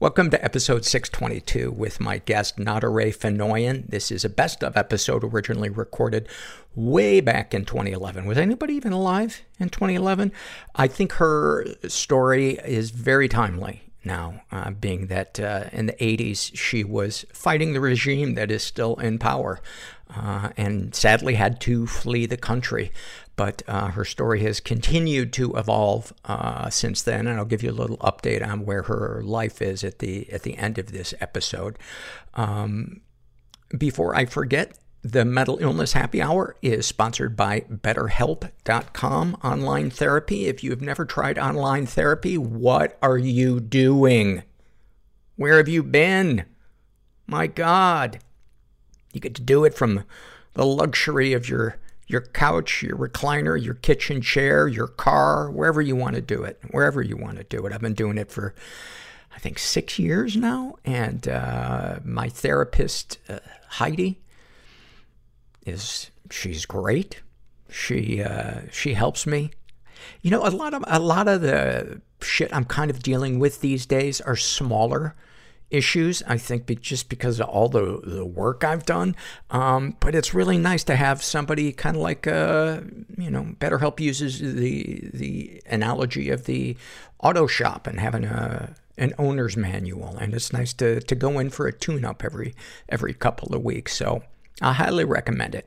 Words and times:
Welcome 0.00 0.30
to 0.30 0.44
episode 0.44 0.84
622 0.84 1.72
with 1.72 1.98
my 1.98 2.18
guest, 2.18 2.56
Nadare 2.56 3.12
Fenoyan. 3.12 3.84
This 3.88 4.12
is 4.12 4.24
a 4.24 4.28
best 4.28 4.62
of 4.62 4.76
episode 4.76 5.24
originally 5.24 5.70
recorded 5.70 6.28
way 6.76 7.20
back 7.20 7.52
in 7.52 7.64
2011. 7.64 8.24
Was 8.24 8.38
anybody 8.38 8.74
even 8.74 8.92
alive 8.92 9.42
in 9.58 9.70
2011? 9.70 10.30
I 10.76 10.86
think 10.86 11.14
her 11.14 11.66
story 11.88 12.60
is 12.64 12.92
very 12.92 13.26
timely 13.28 13.90
now, 14.04 14.40
uh, 14.52 14.70
being 14.70 15.08
that 15.08 15.40
uh, 15.40 15.64
in 15.72 15.86
the 15.86 15.94
80s 15.94 16.56
she 16.56 16.84
was 16.84 17.26
fighting 17.32 17.72
the 17.72 17.80
regime 17.80 18.34
that 18.34 18.52
is 18.52 18.62
still 18.62 18.94
in 19.00 19.18
power 19.18 19.60
uh, 20.14 20.50
and 20.56 20.94
sadly 20.94 21.34
had 21.34 21.60
to 21.62 21.88
flee 21.88 22.24
the 22.24 22.36
country. 22.36 22.92
But 23.38 23.62
uh, 23.68 23.92
her 23.92 24.04
story 24.04 24.42
has 24.42 24.58
continued 24.58 25.32
to 25.34 25.54
evolve 25.54 26.12
uh, 26.24 26.70
since 26.70 27.02
then, 27.02 27.28
and 27.28 27.38
I'll 27.38 27.44
give 27.44 27.62
you 27.62 27.70
a 27.70 27.72
little 27.72 27.98
update 27.98 28.44
on 28.44 28.66
where 28.66 28.82
her 28.82 29.22
life 29.24 29.62
is 29.62 29.84
at 29.84 30.00
the 30.00 30.28
at 30.32 30.42
the 30.42 30.58
end 30.58 30.76
of 30.76 30.90
this 30.90 31.14
episode. 31.20 31.78
Um, 32.34 33.00
before 33.78 34.16
I 34.16 34.24
forget, 34.24 34.76
the 35.02 35.24
Mental 35.24 35.56
Illness 35.60 35.92
Happy 35.92 36.20
Hour 36.20 36.56
is 36.62 36.84
sponsored 36.84 37.36
by 37.36 37.60
BetterHelp.com 37.60 39.36
online 39.44 39.90
therapy. 39.90 40.46
If 40.46 40.64
you 40.64 40.70
have 40.70 40.82
never 40.82 41.04
tried 41.04 41.38
online 41.38 41.86
therapy, 41.86 42.36
what 42.36 42.98
are 43.00 43.18
you 43.18 43.60
doing? 43.60 44.42
Where 45.36 45.58
have 45.58 45.68
you 45.68 45.84
been? 45.84 46.44
My 47.28 47.46
God. 47.46 48.18
You 49.12 49.20
get 49.20 49.36
to 49.36 49.42
do 49.42 49.64
it 49.64 49.74
from 49.74 50.02
the 50.54 50.66
luxury 50.66 51.32
of 51.32 51.48
your, 51.48 51.76
your 52.08 52.22
couch, 52.22 52.82
your 52.82 52.96
recliner, 52.96 53.62
your 53.62 53.74
kitchen 53.74 54.20
chair, 54.22 54.66
your 54.66 54.88
car, 54.88 55.50
wherever 55.50 55.80
you 55.80 55.94
want 55.94 56.16
to 56.16 56.22
do 56.22 56.42
it. 56.42 56.58
Wherever 56.70 57.02
you 57.02 57.16
want 57.16 57.36
to 57.36 57.44
do 57.44 57.64
it. 57.66 57.72
I've 57.72 57.82
been 57.82 57.94
doing 57.94 58.16
it 58.16 58.32
for, 58.32 58.54
I 59.34 59.38
think, 59.38 59.58
six 59.58 59.98
years 59.98 60.34
now. 60.34 60.76
And 60.86 61.28
uh, 61.28 62.00
my 62.02 62.30
therapist, 62.30 63.18
uh, 63.28 63.40
Heidi, 63.68 64.20
is 65.66 66.10
she's 66.30 66.64
great. 66.64 67.20
She 67.70 68.22
uh, 68.22 68.62
she 68.72 68.94
helps 68.94 69.26
me. 69.26 69.50
You 70.22 70.30
know, 70.30 70.46
a 70.46 70.48
lot 70.48 70.72
of 70.72 70.82
a 70.86 70.98
lot 70.98 71.28
of 71.28 71.42
the 71.42 72.00
shit 72.22 72.54
I'm 72.56 72.64
kind 72.64 72.90
of 72.90 73.02
dealing 73.02 73.38
with 73.38 73.60
these 73.60 73.84
days 73.84 74.22
are 74.22 74.36
smaller 74.36 75.14
issues. 75.70 76.22
I 76.26 76.38
think 76.38 76.66
be, 76.66 76.76
just 76.76 77.08
because 77.08 77.40
of 77.40 77.48
all 77.48 77.68
the 77.68 78.00
the 78.04 78.24
work 78.24 78.64
I've 78.64 78.86
done. 78.86 79.14
Um, 79.50 79.96
but 80.00 80.14
it's 80.14 80.34
really 80.34 80.58
nice 80.58 80.84
to 80.84 80.96
have 80.96 81.22
somebody 81.22 81.72
kind 81.72 81.96
of 81.96 82.02
like 82.02 82.26
uh, 82.26 82.80
you 83.16 83.30
know, 83.30 83.54
BetterHelp 83.60 84.00
uses 84.00 84.40
the 84.40 85.10
the 85.12 85.62
analogy 85.66 86.30
of 86.30 86.44
the 86.44 86.76
auto 87.20 87.46
shop 87.46 87.86
and 87.86 88.00
having 88.00 88.24
a 88.24 88.74
an 88.96 89.14
owner's 89.18 89.56
manual, 89.56 90.16
and 90.18 90.34
it's 90.34 90.52
nice 90.52 90.72
to 90.74 91.00
to 91.00 91.14
go 91.14 91.38
in 91.38 91.50
for 91.50 91.66
a 91.66 91.72
tune 91.72 92.04
up 92.04 92.24
every 92.24 92.54
every 92.88 93.14
couple 93.14 93.54
of 93.54 93.62
weeks. 93.62 93.94
So 93.94 94.22
I 94.60 94.72
highly 94.72 95.04
recommend 95.04 95.54
it. 95.54 95.66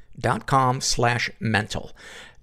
slash 0.81 1.29
mental. 1.39 1.91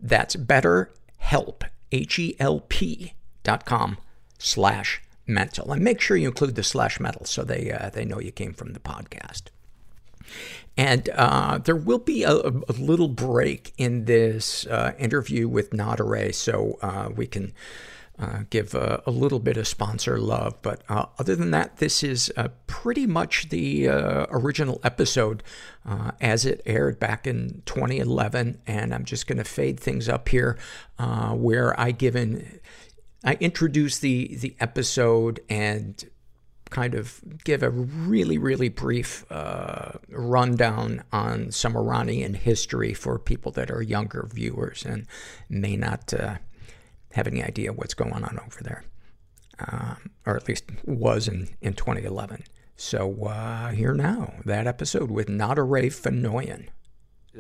That's 0.00 0.36
betterhelp, 0.36 1.62
H-E-L-P 1.92 3.12
dot 3.42 3.64
com 3.64 3.98
slash 4.38 5.02
mental. 5.26 5.72
And 5.72 5.82
make 5.82 6.00
sure 6.00 6.16
you 6.16 6.28
include 6.28 6.54
the 6.54 6.62
slash 6.62 7.00
mental 7.00 7.24
so 7.24 7.44
they, 7.44 7.70
uh, 7.70 7.90
they 7.90 8.04
know 8.04 8.20
you 8.20 8.32
came 8.32 8.54
from 8.54 8.72
the 8.72 8.80
podcast. 8.80 9.44
And 10.76 11.08
uh, 11.10 11.58
there 11.58 11.76
will 11.76 11.98
be 11.98 12.22
a, 12.22 12.32
a, 12.32 12.72
little 12.78 13.08
break 13.08 13.72
in 13.78 14.04
this 14.04 14.64
uh, 14.66 14.92
interview 14.98 15.48
with 15.48 15.70
Nadare, 15.70 16.32
so 16.34 16.78
uh, 16.82 17.08
we 17.14 17.26
can 17.26 17.52
uh, 18.18 18.40
give 18.50 18.74
a, 18.74 19.02
a, 19.06 19.10
little 19.10 19.38
bit 19.38 19.56
of 19.56 19.68
sponsor 19.68 20.18
love. 20.18 20.60
But 20.62 20.82
uh, 20.88 21.06
other 21.18 21.36
than 21.36 21.50
that, 21.52 21.76
this 21.76 22.02
is 22.02 22.32
uh, 22.36 22.48
pretty 22.66 23.06
much 23.06 23.48
the 23.50 23.88
original 24.30 24.80
episode 24.82 25.42
as 26.20 26.44
it 26.44 26.60
aired 26.66 26.98
back 26.98 27.26
in 27.26 27.62
2011. 27.64 28.60
And 28.66 28.94
I'm 28.94 29.04
just 29.04 29.26
going 29.26 29.38
to 29.38 29.44
fade 29.44 29.78
things 29.78 30.08
up 30.08 30.28
here, 30.28 30.58
where 30.98 31.78
I 31.78 31.92
given 31.92 32.60
I 33.24 33.36
introduce 33.40 33.98
the 33.98 34.36
the 34.36 34.56
episode 34.60 35.40
and 35.48 36.04
kind 36.70 36.94
of 36.94 37.20
give 37.44 37.62
a 37.62 37.70
really, 37.70 38.38
really 38.38 38.68
brief 38.68 39.24
uh, 39.30 39.92
rundown 40.10 41.02
on 41.12 41.50
some 41.50 41.76
Iranian 41.76 42.34
history 42.34 42.92
for 42.94 43.18
people 43.18 43.52
that 43.52 43.70
are 43.70 43.82
younger 43.82 44.28
viewers 44.32 44.84
and 44.84 45.06
may 45.48 45.76
not 45.76 46.12
uh, 46.12 46.36
have 47.18 47.26
any 47.26 47.42
idea 47.42 47.72
what's 47.72 47.94
going 47.94 48.12
on 48.12 48.40
over 48.46 48.62
there, 48.62 48.84
um, 49.58 50.10
or 50.24 50.36
at 50.36 50.48
least 50.48 50.64
was 50.84 51.28
in, 51.28 51.48
in 51.60 51.74
2011. 51.74 52.44
So 52.76 53.24
uh, 53.24 53.70
here 53.70 53.92
now, 53.92 54.34
that 54.44 54.66
episode 54.66 55.10
with 55.10 55.26
Nadare 55.28 55.88
Fenoyan. 55.88 56.68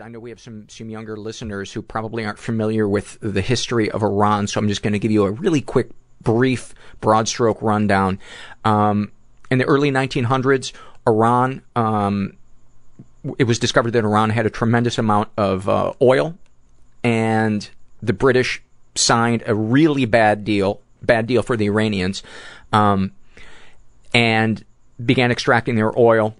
I 0.02 0.08
know 0.08 0.18
we 0.18 0.30
have 0.30 0.40
some, 0.40 0.68
some 0.68 0.90
younger 0.90 1.16
listeners 1.16 1.72
who 1.72 1.80
probably 1.80 2.24
aren't 2.24 2.38
familiar 2.38 2.88
with 2.88 3.18
the 3.20 3.40
history 3.40 3.90
of 3.90 4.02
Iran, 4.02 4.46
so 4.46 4.60
I'm 4.60 4.68
just 4.68 4.82
going 4.82 4.92
to 4.92 4.98
give 4.98 5.10
you 5.10 5.24
a 5.24 5.30
really 5.30 5.60
quick, 5.60 5.90
brief, 6.22 6.74
broad 7.00 7.28
stroke 7.28 7.62
rundown. 7.62 8.18
Um, 8.64 9.12
in 9.50 9.58
the 9.58 9.64
early 9.64 9.90
1900s, 9.90 10.72
Iran, 11.06 11.62
um, 11.74 12.36
it 13.38 13.44
was 13.44 13.58
discovered 13.58 13.92
that 13.92 14.04
Iran 14.04 14.30
had 14.30 14.46
a 14.46 14.50
tremendous 14.50 14.98
amount 14.98 15.28
of 15.36 15.68
uh, 15.68 15.92
oil, 16.02 16.36
and 17.02 17.68
the 18.02 18.12
British 18.12 18.62
signed 18.98 19.42
a 19.46 19.54
really 19.54 20.04
bad 20.04 20.44
deal, 20.44 20.80
bad 21.02 21.26
deal 21.26 21.42
for 21.42 21.56
the 21.56 21.66
Iranians, 21.66 22.22
um, 22.72 23.12
and 24.12 24.64
began 25.04 25.30
extracting 25.30 25.76
their 25.76 25.96
oil. 25.98 26.34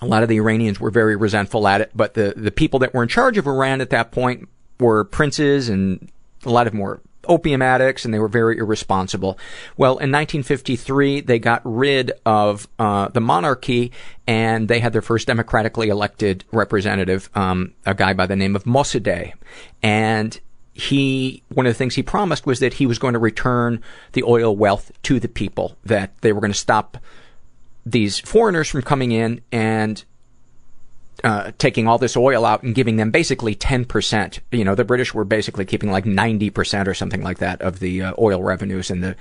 A 0.00 0.06
lot 0.06 0.22
of 0.22 0.28
the 0.28 0.36
Iranians 0.36 0.80
were 0.80 0.90
very 0.90 1.16
resentful 1.16 1.68
at 1.68 1.80
it, 1.80 1.90
but 1.94 2.14
the, 2.14 2.32
the 2.36 2.50
people 2.50 2.80
that 2.80 2.94
were 2.94 3.02
in 3.02 3.08
charge 3.08 3.36
of 3.36 3.46
Iran 3.46 3.80
at 3.80 3.90
that 3.90 4.12
point 4.12 4.48
were 4.78 5.04
princes 5.04 5.68
and 5.68 6.10
a 6.44 6.50
lot 6.50 6.66
of 6.66 6.72
them 6.72 6.80
were 6.80 7.02
opium 7.28 7.60
addicts 7.62 8.04
and 8.04 8.14
they 8.14 8.18
were 8.18 8.28
very 8.28 8.58
irresponsible. 8.58 9.38
Well, 9.76 9.92
in 9.92 10.10
1953, 10.10 11.20
they 11.20 11.38
got 11.38 11.60
rid 11.64 12.12
of 12.24 12.66
uh, 12.78 13.08
the 13.08 13.20
monarchy 13.20 13.92
and 14.26 14.68
they 14.68 14.80
had 14.80 14.92
their 14.92 15.02
first 15.02 15.26
democratically 15.26 15.88
elected 15.88 16.44
representative, 16.52 17.28
um, 17.34 17.74
a 17.84 17.94
guy 17.94 18.14
by 18.14 18.26
the 18.26 18.36
name 18.36 18.56
of 18.56 18.64
Mossadegh. 18.64 19.34
And 19.82 20.40
he 20.80 21.42
one 21.48 21.66
of 21.66 21.70
the 21.70 21.78
things 21.78 21.94
he 21.94 22.02
promised 22.02 22.46
was 22.46 22.60
that 22.60 22.74
he 22.74 22.86
was 22.86 22.98
going 22.98 23.14
to 23.14 23.18
return 23.18 23.82
the 24.12 24.22
oil 24.22 24.54
wealth 24.56 24.90
to 25.02 25.20
the 25.20 25.28
people 25.28 25.76
that 25.84 26.16
they 26.22 26.32
were 26.32 26.40
going 26.40 26.52
to 26.52 26.58
stop 26.58 26.96
these 27.84 28.18
foreigners 28.18 28.68
from 28.68 28.82
coming 28.82 29.12
in 29.12 29.40
and 29.52 30.04
uh, 31.22 31.52
taking 31.58 31.86
all 31.86 31.98
this 31.98 32.16
oil 32.16 32.46
out 32.46 32.62
and 32.62 32.74
giving 32.74 32.96
them 32.96 33.10
basically 33.10 33.54
10%. 33.54 34.38
You 34.52 34.64
know, 34.64 34.74
the 34.74 34.84
British 34.84 35.12
were 35.12 35.24
basically 35.24 35.66
keeping 35.66 35.90
like 35.90 36.04
90% 36.04 36.86
or 36.86 36.94
something 36.94 37.22
like 37.22 37.38
that 37.38 37.60
of 37.60 37.78
the 37.78 38.02
uh, 38.02 38.14
oil 38.18 38.42
revenues, 38.42 38.90
and 38.90 39.02
the 39.02 39.16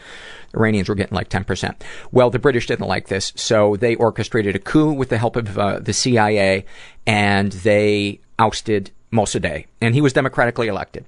Iranians 0.55 0.87
were 0.87 0.95
getting 0.95 1.15
like 1.15 1.29
10%. 1.29 1.75
Well, 2.11 2.29
the 2.29 2.39
British 2.39 2.67
didn't 2.67 2.87
like 2.87 3.07
this, 3.07 3.33
so 3.35 3.75
they 3.75 3.95
orchestrated 3.95 4.55
a 4.55 4.59
coup 4.59 4.93
with 4.93 5.09
the 5.09 5.17
help 5.17 5.35
of 5.35 5.57
uh, 5.57 5.79
the 5.79 5.93
CIA, 5.93 6.65
and 7.05 7.51
they 7.51 8.21
ousted 8.37 8.91
Mossadegh, 9.11 9.65
and 9.81 9.93
he 9.93 10.01
was 10.01 10.13
democratically 10.13 10.67
elected. 10.67 11.05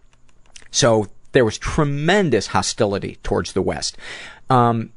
So 0.71 1.07
there 1.33 1.45
was 1.45 1.57
tremendous 1.57 2.47
hostility 2.47 3.17
towards 3.23 3.53
the 3.53 3.61
West. 3.61 3.97
Um, 4.49 4.91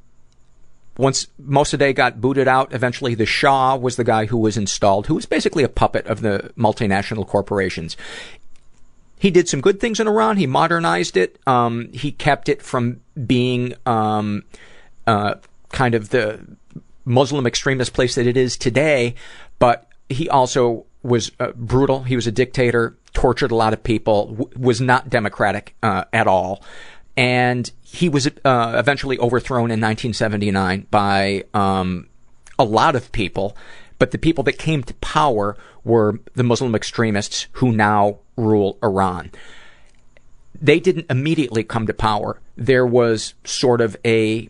once 0.96 1.26
Mossadegh 1.42 1.96
got 1.96 2.20
booted 2.20 2.46
out, 2.46 2.72
eventually 2.72 3.14
the 3.14 3.26
Shah 3.26 3.76
was 3.76 3.96
the 3.96 4.04
guy 4.04 4.26
who 4.26 4.38
was 4.38 4.56
installed, 4.56 5.06
who 5.06 5.14
was 5.14 5.26
basically 5.26 5.64
a 5.64 5.68
puppet 5.68 6.06
of 6.06 6.20
the 6.20 6.52
multinational 6.56 7.26
corporations. 7.26 7.96
He 9.18 9.30
did 9.30 9.48
some 9.48 9.60
good 9.60 9.80
things 9.80 10.00
in 10.00 10.06
Iran. 10.06 10.36
He 10.36 10.46
modernized 10.46 11.16
it. 11.16 11.38
Um, 11.46 11.90
he 11.92 12.12
kept 12.12 12.48
it 12.48 12.62
from 12.62 13.00
being 13.26 13.74
um, 13.86 14.44
uh, 15.06 15.36
kind 15.70 15.94
of 15.94 16.10
the 16.10 16.40
Muslim 17.04 17.46
extremist 17.46 17.92
place 17.92 18.14
that 18.14 18.26
it 18.26 18.36
is 18.36 18.56
today. 18.56 19.14
But 19.58 19.88
he 20.08 20.28
also 20.28 20.84
was 21.02 21.32
uh, 21.40 21.52
brutal. 21.54 22.02
He 22.02 22.16
was 22.16 22.26
a 22.26 22.32
dictator, 22.32 22.96
tortured 23.14 23.50
a 23.50 23.54
lot 23.54 23.72
of 23.72 23.82
people, 23.82 24.26
w- 24.26 24.50
was 24.58 24.80
not 24.80 25.08
democratic 25.08 25.74
uh, 25.82 26.04
at 26.12 26.26
all 26.26 26.62
and 27.16 27.70
he 27.82 28.08
was 28.08 28.26
uh, 28.26 28.74
eventually 28.76 29.18
overthrown 29.18 29.70
in 29.70 29.80
1979 29.80 30.86
by 30.90 31.44
um, 31.54 32.08
a 32.58 32.64
lot 32.64 32.96
of 32.96 33.12
people. 33.12 33.56
But 33.98 34.10
the 34.10 34.18
people 34.18 34.42
that 34.44 34.58
came 34.58 34.82
to 34.82 34.94
power 34.94 35.56
were 35.84 36.18
the 36.34 36.42
Muslim 36.42 36.74
extremists 36.74 37.46
who 37.52 37.70
now 37.70 38.18
rule 38.36 38.78
Iran. 38.82 39.30
They 40.60 40.80
didn't 40.80 41.06
immediately 41.08 41.62
come 41.62 41.86
to 41.86 41.94
power. 41.94 42.40
There 42.56 42.86
was 42.86 43.34
sort 43.44 43.80
of 43.80 43.96
a 44.04 44.48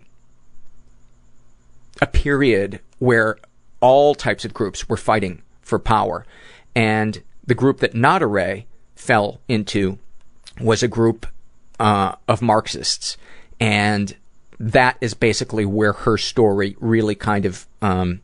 a 2.00 2.06
period 2.06 2.80
where 2.98 3.36
all 3.80 4.14
types 4.14 4.44
of 4.44 4.52
groups 4.52 4.88
were 4.88 4.96
fighting 4.96 5.42
for 5.60 5.78
power, 5.78 6.24
and 6.74 7.22
the 7.46 7.54
group 7.54 7.80
that 7.80 7.92
Nadareh 7.92 8.64
fell 8.94 9.40
into 9.48 9.98
was 10.60 10.82
a 10.82 10.88
group 10.88 11.26
uh, 11.78 12.14
of 12.28 12.40
Marxists, 12.40 13.16
and 13.60 14.16
that 14.58 14.96
is 15.00 15.14
basically 15.14 15.64
where 15.64 15.92
her 15.92 16.16
story 16.16 16.76
really 16.80 17.14
kind 17.14 17.44
of 17.44 17.66
um, 17.82 18.20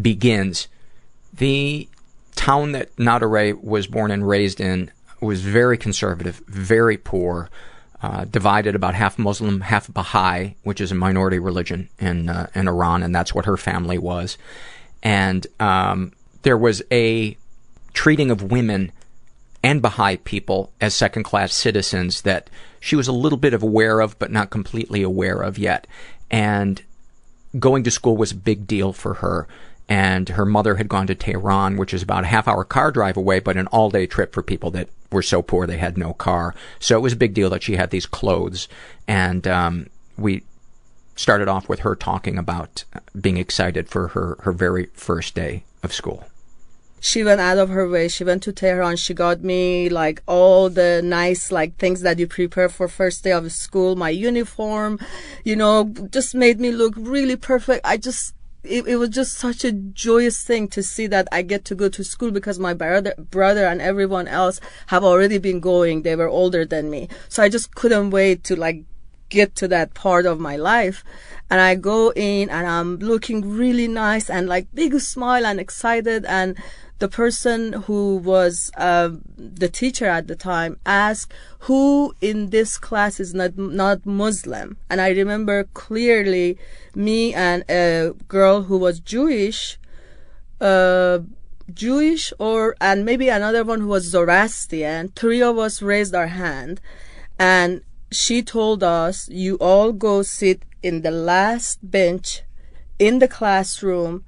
begins. 0.00 0.68
The 1.32 1.88
town 2.36 2.72
that 2.72 2.94
Nadareh 2.96 3.62
was 3.62 3.86
born 3.86 4.10
and 4.10 4.28
raised 4.28 4.60
in 4.60 4.90
was 5.20 5.40
very 5.40 5.78
conservative, 5.78 6.42
very 6.46 6.96
poor, 6.98 7.48
uh, 8.02 8.26
divided 8.26 8.74
about 8.74 8.94
half 8.94 9.18
Muslim, 9.18 9.62
half 9.62 9.92
Baha'i, 9.92 10.56
which 10.62 10.80
is 10.80 10.92
a 10.92 10.94
minority 10.94 11.38
religion 11.38 11.88
in 11.98 12.28
uh, 12.28 12.48
in 12.54 12.68
Iran, 12.68 13.02
and 13.02 13.14
that's 13.14 13.34
what 13.34 13.46
her 13.46 13.56
family 13.56 13.96
was. 13.98 14.36
And 15.02 15.46
um, 15.58 16.12
there 16.42 16.58
was 16.58 16.82
a 16.92 17.36
treating 17.94 18.30
of 18.30 18.42
women 18.42 18.92
and 19.62 19.80
Baha'i 19.80 20.18
people 20.18 20.72
as 20.78 20.94
second 20.94 21.22
class 21.22 21.54
citizens 21.54 22.22
that 22.22 22.50
she 22.80 22.96
was 22.96 23.08
a 23.08 23.12
little 23.12 23.38
bit 23.38 23.54
aware 23.54 24.00
of, 24.00 24.18
but 24.18 24.30
not 24.30 24.50
completely 24.50 25.02
aware 25.02 25.40
of 25.40 25.56
yet. 25.56 25.86
And 26.30 26.82
going 27.58 27.82
to 27.84 27.90
school 27.90 28.16
was 28.16 28.32
a 28.32 28.36
big 28.36 28.66
deal 28.66 28.92
for 28.92 29.14
her. 29.14 29.48
And 29.88 30.30
her 30.30 30.44
mother 30.44 30.76
had 30.76 30.88
gone 30.88 31.06
to 31.06 31.14
Tehran, 31.14 31.76
which 31.76 31.94
is 31.94 32.02
about 32.02 32.24
a 32.24 32.28
half 32.28 32.46
hour 32.46 32.64
car 32.64 32.90
drive 32.90 33.16
away, 33.16 33.40
but 33.40 33.56
an 33.56 33.66
all 33.68 33.88
day 33.88 34.06
trip 34.06 34.34
for 34.34 34.42
people 34.42 34.70
that 34.72 34.90
were 35.10 35.22
so 35.22 35.40
poor 35.40 35.66
they 35.66 35.78
had 35.78 35.96
no 35.96 36.12
car. 36.12 36.54
So 36.78 36.98
it 36.98 37.02
was 37.02 37.14
a 37.14 37.16
big 37.16 37.32
deal 37.32 37.48
that 37.50 37.62
she 37.62 37.76
had 37.76 37.90
these 37.90 38.06
clothes. 38.06 38.68
And 39.08 39.46
um, 39.46 39.86
we 40.18 40.42
started 41.16 41.48
off 41.48 41.70
with 41.70 41.80
her 41.80 41.94
talking 41.94 42.36
about 42.36 42.84
being 43.18 43.38
excited 43.38 43.88
for 43.88 44.08
her, 44.08 44.36
her 44.40 44.52
very 44.52 44.86
first 44.94 45.34
day 45.34 45.64
of 45.82 45.92
school 45.92 46.24
she 47.04 47.22
went 47.22 47.38
out 47.38 47.58
of 47.58 47.68
her 47.68 47.86
way. 47.86 48.08
She 48.08 48.24
went 48.24 48.42
to 48.44 48.52
Tehran. 48.52 48.96
She 48.96 49.12
got 49.12 49.42
me 49.42 49.90
like 49.90 50.22
all 50.26 50.70
the 50.70 51.02
nice 51.04 51.52
like 51.52 51.76
things 51.76 52.00
that 52.00 52.18
you 52.18 52.26
prepare 52.26 52.70
for 52.70 52.88
first 52.88 53.24
day 53.24 53.32
of 53.32 53.52
school. 53.52 53.94
My 53.94 54.08
uniform, 54.08 54.98
you 55.44 55.54
know, 55.54 55.84
just 56.10 56.34
made 56.34 56.58
me 56.58 56.72
look 56.72 56.94
really 56.96 57.36
perfect. 57.36 57.82
I 57.84 57.98
just 57.98 58.34
it, 58.62 58.86
it 58.86 58.96
was 58.96 59.10
just 59.10 59.34
such 59.34 59.66
a 59.66 59.72
joyous 59.72 60.42
thing 60.42 60.66
to 60.68 60.82
see 60.82 61.06
that 61.08 61.28
I 61.30 61.42
get 61.42 61.66
to 61.66 61.74
go 61.74 61.90
to 61.90 62.02
school 62.02 62.30
because 62.30 62.58
my 62.58 62.72
brother, 62.72 63.12
brother 63.18 63.66
and 63.66 63.82
everyone 63.82 64.26
else 64.26 64.58
have 64.86 65.04
already 65.04 65.36
been 65.36 65.60
going. 65.60 66.02
They 66.02 66.16
were 66.16 66.30
older 66.30 66.64
than 66.64 66.88
me. 66.88 67.10
So 67.28 67.42
I 67.42 67.50
just 67.50 67.74
couldn't 67.74 68.12
wait 68.12 68.44
to 68.44 68.56
like 68.56 68.82
get 69.28 69.54
to 69.56 69.68
that 69.68 69.92
part 69.92 70.24
of 70.24 70.40
my 70.40 70.56
life. 70.56 71.04
And 71.50 71.60
I 71.60 71.74
go 71.74 72.14
in 72.16 72.48
and 72.48 72.66
I'm 72.66 72.96
looking 72.96 73.56
really 73.56 73.88
nice 73.88 74.30
and 74.30 74.48
like 74.48 74.68
big 74.72 74.98
smile 75.00 75.44
and 75.44 75.60
excited 75.60 76.24
and 76.24 76.56
the 76.98 77.08
person 77.08 77.72
who 77.72 78.16
was 78.16 78.70
uh, 78.76 79.10
the 79.36 79.68
teacher 79.68 80.06
at 80.06 80.28
the 80.28 80.36
time 80.36 80.78
asked 80.86 81.32
who 81.60 82.14
in 82.20 82.50
this 82.50 82.78
class 82.78 83.18
is 83.18 83.34
not 83.34 83.58
not 83.58 84.06
Muslim, 84.06 84.76
and 84.88 85.00
I 85.00 85.10
remember 85.10 85.64
clearly 85.74 86.56
me 86.94 87.34
and 87.34 87.64
a 87.68 88.12
girl 88.28 88.62
who 88.62 88.78
was 88.78 89.00
Jewish, 89.00 89.78
uh, 90.60 91.20
Jewish 91.72 92.32
or 92.38 92.76
and 92.80 93.04
maybe 93.04 93.28
another 93.28 93.64
one 93.64 93.80
who 93.80 93.88
was 93.88 94.04
Zoroastrian. 94.04 95.08
Three 95.16 95.42
of 95.42 95.58
us 95.58 95.82
raised 95.82 96.14
our 96.14 96.28
hand, 96.28 96.80
and 97.38 97.82
she 98.12 98.42
told 98.42 98.84
us, 98.84 99.28
"You 99.28 99.56
all 99.56 99.92
go 99.92 100.22
sit 100.22 100.62
in 100.82 101.02
the 101.02 101.10
last 101.10 101.78
bench 101.82 102.42
in 102.98 103.18
the 103.18 103.28
classroom." 103.28 104.24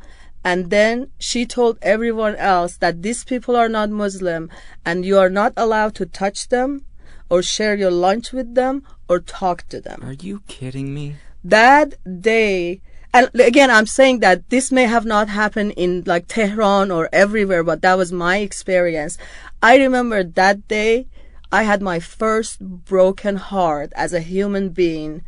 And 0.46 0.70
then 0.70 1.10
she 1.18 1.44
told 1.44 1.76
everyone 1.82 2.36
else 2.36 2.76
that 2.76 3.02
these 3.02 3.24
people 3.24 3.56
are 3.56 3.68
not 3.68 3.90
Muslim 3.90 4.48
and 4.84 5.04
you 5.04 5.18
are 5.18 5.28
not 5.28 5.52
allowed 5.56 5.96
to 5.96 6.06
touch 6.06 6.50
them 6.50 6.84
or 7.28 7.42
share 7.42 7.74
your 7.74 7.90
lunch 7.90 8.30
with 8.30 8.54
them 8.54 8.84
or 9.08 9.18
talk 9.18 9.66
to 9.70 9.80
them. 9.80 9.98
Are 10.04 10.12
you 10.12 10.42
kidding 10.46 10.94
me? 10.94 11.16
That 11.42 11.98
day, 12.22 12.80
and 13.12 13.28
again, 13.34 13.72
I'm 13.72 13.86
saying 13.86 14.20
that 14.20 14.48
this 14.48 14.70
may 14.70 14.84
have 14.84 15.04
not 15.04 15.28
happened 15.28 15.72
in 15.76 16.04
like 16.06 16.28
Tehran 16.28 16.92
or 16.92 17.08
everywhere, 17.12 17.64
but 17.64 17.82
that 17.82 17.98
was 17.98 18.12
my 18.12 18.36
experience. 18.36 19.18
I 19.60 19.76
remember 19.78 20.22
that 20.22 20.68
day, 20.68 21.08
I 21.50 21.64
had 21.64 21.82
my 21.82 21.98
first 21.98 22.60
broken 22.60 23.34
heart 23.34 23.92
as 23.96 24.12
a 24.12 24.20
human 24.20 24.68
being, 24.68 25.24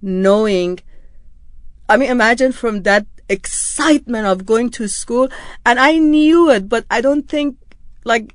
knowing 0.00 0.78
I 1.88 1.96
mean, 1.98 2.10
imagine 2.10 2.52
from 2.52 2.84
that 2.84 3.04
excitement 3.32 4.26
of 4.26 4.46
going 4.46 4.70
to 4.70 4.88
school. 4.88 5.28
And 5.64 5.80
I 5.80 5.98
knew 5.98 6.50
it, 6.50 6.68
but 6.68 6.84
I 6.90 7.00
don't 7.00 7.28
think, 7.28 7.56
like, 8.04 8.34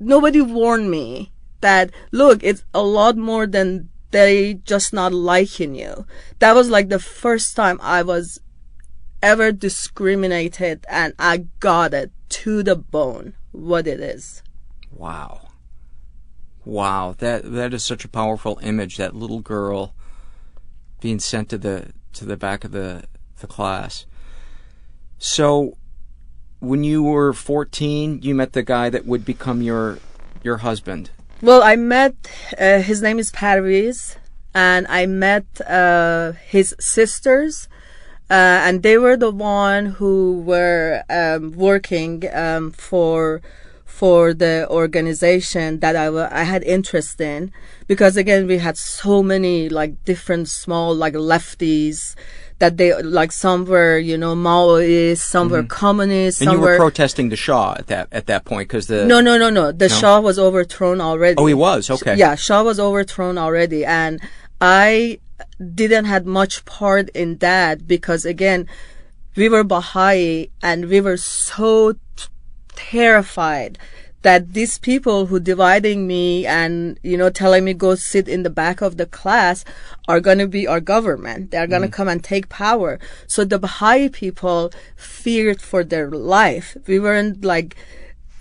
nobody 0.00 0.40
warned 0.40 0.90
me 0.90 1.32
that, 1.60 1.90
look, 2.10 2.42
it's 2.42 2.64
a 2.74 2.82
lot 2.82 3.16
more 3.16 3.46
than 3.46 3.88
they 4.10 4.54
just 4.54 4.92
not 4.92 5.12
liking 5.12 5.74
you. 5.74 6.06
That 6.38 6.54
was 6.54 6.68
like 6.68 6.88
the 6.88 6.98
first 6.98 7.56
time 7.56 7.78
I 7.82 8.02
was 8.02 8.40
ever 9.22 9.52
discriminated 9.52 10.84
and 10.88 11.14
I 11.18 11.46
got 11.60 11.94
it 11.94 12.10
to 12.28 12.62
the 12.62 12.76
bone 12.76 13.34
what 13.52 13.86
it 13.86 14.00
is. 14.00 14.42
Wow. 14.90 15.48
Wow, 16.64 17.14
that 17.18 17.50
that 17.52 17.74
is 17.74 17.84
such 17.84 18.04
a 18.04 18.08
powerful 18.08 18.60
image 18.62 18.96
that 18.96 19.16
little 19.16 19.40
girl 19.40 19.94
being 21.00 21.18
sent 21.18 21.48
to 21.50 21.58
the 21.58 21.92
to 22.12 22.24
the 22.24 22.36
back 22.36 22.64
of 22.64 22.70
the 22.70 23.04
the 23.40 23.46
class. 23.46 24.06
So, 25.24 25.78
when 26.58 26.82
you 26.82 27.04
were 27.04 27.32
14, 27.32 28.22
you 28.22 28.34
met 28.34 28.54
the 28.54 28.64
guy 28.64 28.90
that 28.90 29.06
would 29.06 29.24
become 29.24 29.62
your 29.62 30.00
your 30.42 30.56
husband. 30.56 31.10
Well, 31.40 31.62
I 31.62 31.76
met 31.76 32.16
uh, 32.58 32.80
his 32.80 33.02
name 33.02 33.20
is 33.20 33.30
Parviz, 33.30 34.16
and 34.52 34.84
I 34.88 35.06
met 35.06 35.46
uh, 35.60 36.32
his 36.32 36.74
sisters, 36.80 37.68
uh, 38.30 38.66
and 38.66 38.82
they 38.82 38.98
were 38.98 39.16
the 39.16 39.30
one 39.30 39.86
who 39.86 40.40
were 40.40 41.04
um, 41.08 41.52
working 41.52 42.24
um, 42.34 42.72
for 42.72 43.42
for 43.84 44.34
the 44.34 44.66
organization 44.70 45.78
that 45.78 45.94
I, 45.94 46.06
w- 46.06 46.26
I 46.28 46.42
had 46.42 46.64
interest 46.64 47.20
in 47.20 47.52
because 47.86 48.16
again 48.16 48.48
we 48.48 48.58
had 48.58 48.76
so 48.76 49.22
many 49.22 49.68
like 49.68 50.02
different 50.04 50.48
small 50.48 50.92
like 50.92 51.14
lefties 51.14 52.16
that 52.62 52.76
they 52.80 52.90
like 53.20 53.32
some 53.32 53.60
were 53.74 53.98
you 54.10 54.16
know 54.22 54.34
Maoist, 54.48 55.18
some 55.34 55.46
were 55.54 55.64
communists, 55.82 56.40
Mm-hmm. 56.40 56.48
and 56.50 56.54
some 56.54 56.56
you 56.56 56.60
were 56.66 56.72
were 56.78 56.84
protesting 56.86 57.26
the 57.28 57.36
Shah 57.44 57.74
at 57.80 57.86
that 57.92 58.06
at 58.18 58.24
that 58.30 58.42
point 58.50 58.68
because 58.68 58.86
the 58.92 59.04
no 59.12 59.18
no 59.28 59.34
no 59.44 59.48
no. 59.50 59.64
The 59.82 59.88
Shah 59.98 60.20
was 60.28 60.38
overthrown 60.38 60.98
already. 61.00 61.36
oh 61.40 61.46
he 61.46 61.58
was? 61.66 61.90
Okay. 61.96 62.14
Yeah, 62.16 62.34
Shah 62.36 62.62
was 62.70 62.78
overthrown 62.88 63.36
already, 63.44 63.84
and 63.84 64.20
I 64.60 65.18
didn't 65.82 66.06
had 66.14 66.24
much 66.40 66.54
part 66.64 67.06
in 67.22 67.38
that 67.38 67.74
because 67.94 68.22
again, 68.34 68.60
we 69.34 69.48
were 69.48 69.64
Baha'i 69.64 70.50
and 70.62 70.78
we 70.92 71.00
were 71.06 71.16
so 71.16 71.92
t- 71.92 71.98
terrified 72.76 73.78
that 74.22 74.52
these 74.54 74.78
people 74.78 75.26
who 75.26 75.38
dividing 75.38 76.06
me 76.06 76.46
and 76.46 76.98
you 77.02 77.16
know 77.16 77.30
telling 77.30 77.64
me 77.64 77.74
go 77.74 77.94
sit 77.94 78.28
in 78.28 78.42
the 78.42 78.50
back 78.50 78.80
of 78.80 78.96
the 78.96 79.06
class 79.06 79.64
are 80.08 80.20
going 80.20 80.38
to 80.38 80.48
be 80.48 80.66
our 80.66 80.80
government. 80.80 81.50
They're 81.50 81.66
going 81.66 81.82
to 81.82 81.88
mm. 81.88 81.92
come 81.92 82.08
and 82.08 82.22
take 82.22 82.48
power. 82.48 82.98
So 83.26 83.44
the 83.44 83.58
baha'i 83.58 84.08
people 84.08 84.72
feared 84.96 85.60
for 85.60 85.84
their 85.84 86.10
life. 86.10 86.76
We 86.86 86.98
weren't 86.98 87.44
like 87.44 87.76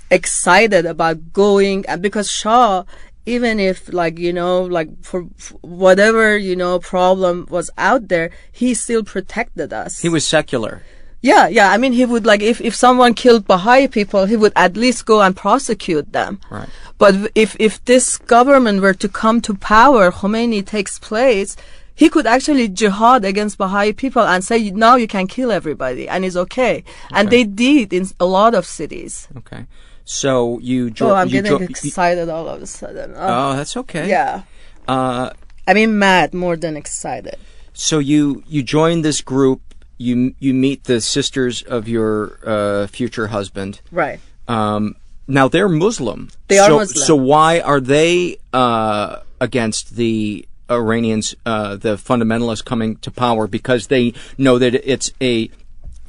excited 0.09 0.85
about 0.85 1.33
going 1.33 1.85
because 1.99 2.29
shah 2.29 2.83
even 3.25 3.59
if 3.59 3.93
like 3.93 4.17
you 4.19 4.33
know 4.33 4.63
like 4.63 4.89
for, 5.03 5.27
for 5.37 5.53
whatever 5.61 6.37
you 6.37 6.55
know 6.55 6.79
problem 6.79 7.47
was 7.49 7.69
out 7.77 8.07
there 8.09 8.29
he 8.51 8.73
still 8.73 9.03
protected 9.03 9.73
us. 9.73 10.01
He 10.01 10.09
was 10.09 10.27
secular 10.27 10.83
yeah 11.21 11.47
yeah 11.47 11.71
i 11.71 11.77
mean 11.77 11.93
he 11.93 12.05
would 12.05 12.25
like 12.25 12.41
if, 12.41 12.59
if 12.61 12.73
someone 12.75 13.13
killed 13.13 13.45
baha'i 13.45 13.87
people 13.87 14.25
he 14.25 14.35
would 14.35 14.53
at 14.55 14.75
least 14.75 15.05
go 15.05 15.21
and 15.21 15.35
prosecute 15.35 16.11
them 16.13 16.39
Right. 16.49 16.69
but 16.97 17.13
if 17.35 17.55
if 17.59 17.83
this 17.85 18.17
government 18.17 18.81
were 18.81 18.93
to 18.95 19.07
come 19.07 19.41
to 19.41 19.53
power 19.53 20.11
khomeini 20.11 20.65
takes 20.65 20.97
place 20.99 21.55
he 21.93 22.09
could 22.09 22.25
actually 22.25 22.67
jihad 22.67 23.23
against 23.25 23.59
Baha'i 23.59 23.93
people 23.93 24.23
and 24.23 24.43
say 24.43 24.71
now 24.71 24.95
you 24.95 25.05
can 25.07 25.27
kill 25.27 25.51
everybody 25.51 26.07
and 26.09 26.25
it's 26.25 26.35
okay. 26.35 26.83
And 27.11 27.29
they 27.29 27.43
did 27.43 27.93
in 27.93 28.07
a 28.19 28.25
lot 28.25 28.55
of 28.55 28.65
cities. 28.65 29.27
okay 29.37 29.67
so 30.03 30.57
you 30.59 30.89
jo- 30.89 31.11
Oh, 31.11 31.13
I'm 31.13 31.27
getting 31.27 31.61
excited 31.61 32.27
all 32.29 32.47
of 32.47 32.59
a 32.59 32.65
sudden. 32.65 33.13
Oh, 33.15 33.51
oh 33.51 33.55
that's 33.55 33.77
okay 33.77 34.09
yeah. 34.09 34.43
uh 34.87 35.29
I 35.67 35.73
mean, 35.75 35.99
mad 35.99 36.33
more 36.33 36.57
than 36.57 36.75
excited. 36.75 37.37
so 37.73 37.99
you 37.99 38.41
you 38.47 38.63
join 38.63 39.01
this 39.03 39.21
group 39.21 39.61
you 40.07 40.33
you 40.45 40.53
meet 40.53 40.79
the 40.85 40.99
sisters 41.15 41.55
of 41.75 41.81
your 41.95 42.13
uh, 42.53 42.87
future 42.97 43.27
husband 43.27 43.71
Right. 43.91 44.19
um, 44.47 44.83
now 45.27 45.47
they're 45.47 45.69
Muslim. 45.69 46.19
They 46.47 46.59
are 46.59 46.69
so, 46.69 46.77
Muslim. 46.79 47.05
So 47.09 47.15
why 47.15 47.51
are 47.71 47.79
they 47.79 48.37
uh, 48.51 49.09
against 49.39 49.95
the 49.95 50.45
Iranians, 50.69 51.35
uh, 51.45 51.75
the 51.85 51.95
fundamentalists 52.09 52.65
coming 52.71 52.91
to 53.05 53.09
power? 53.11 53.47
Because 53.47 53.87
they 53.87 54.13
know 54.37 54.55
that 54.63 54.73
it's 54.93 55.09
a 55.21 55.49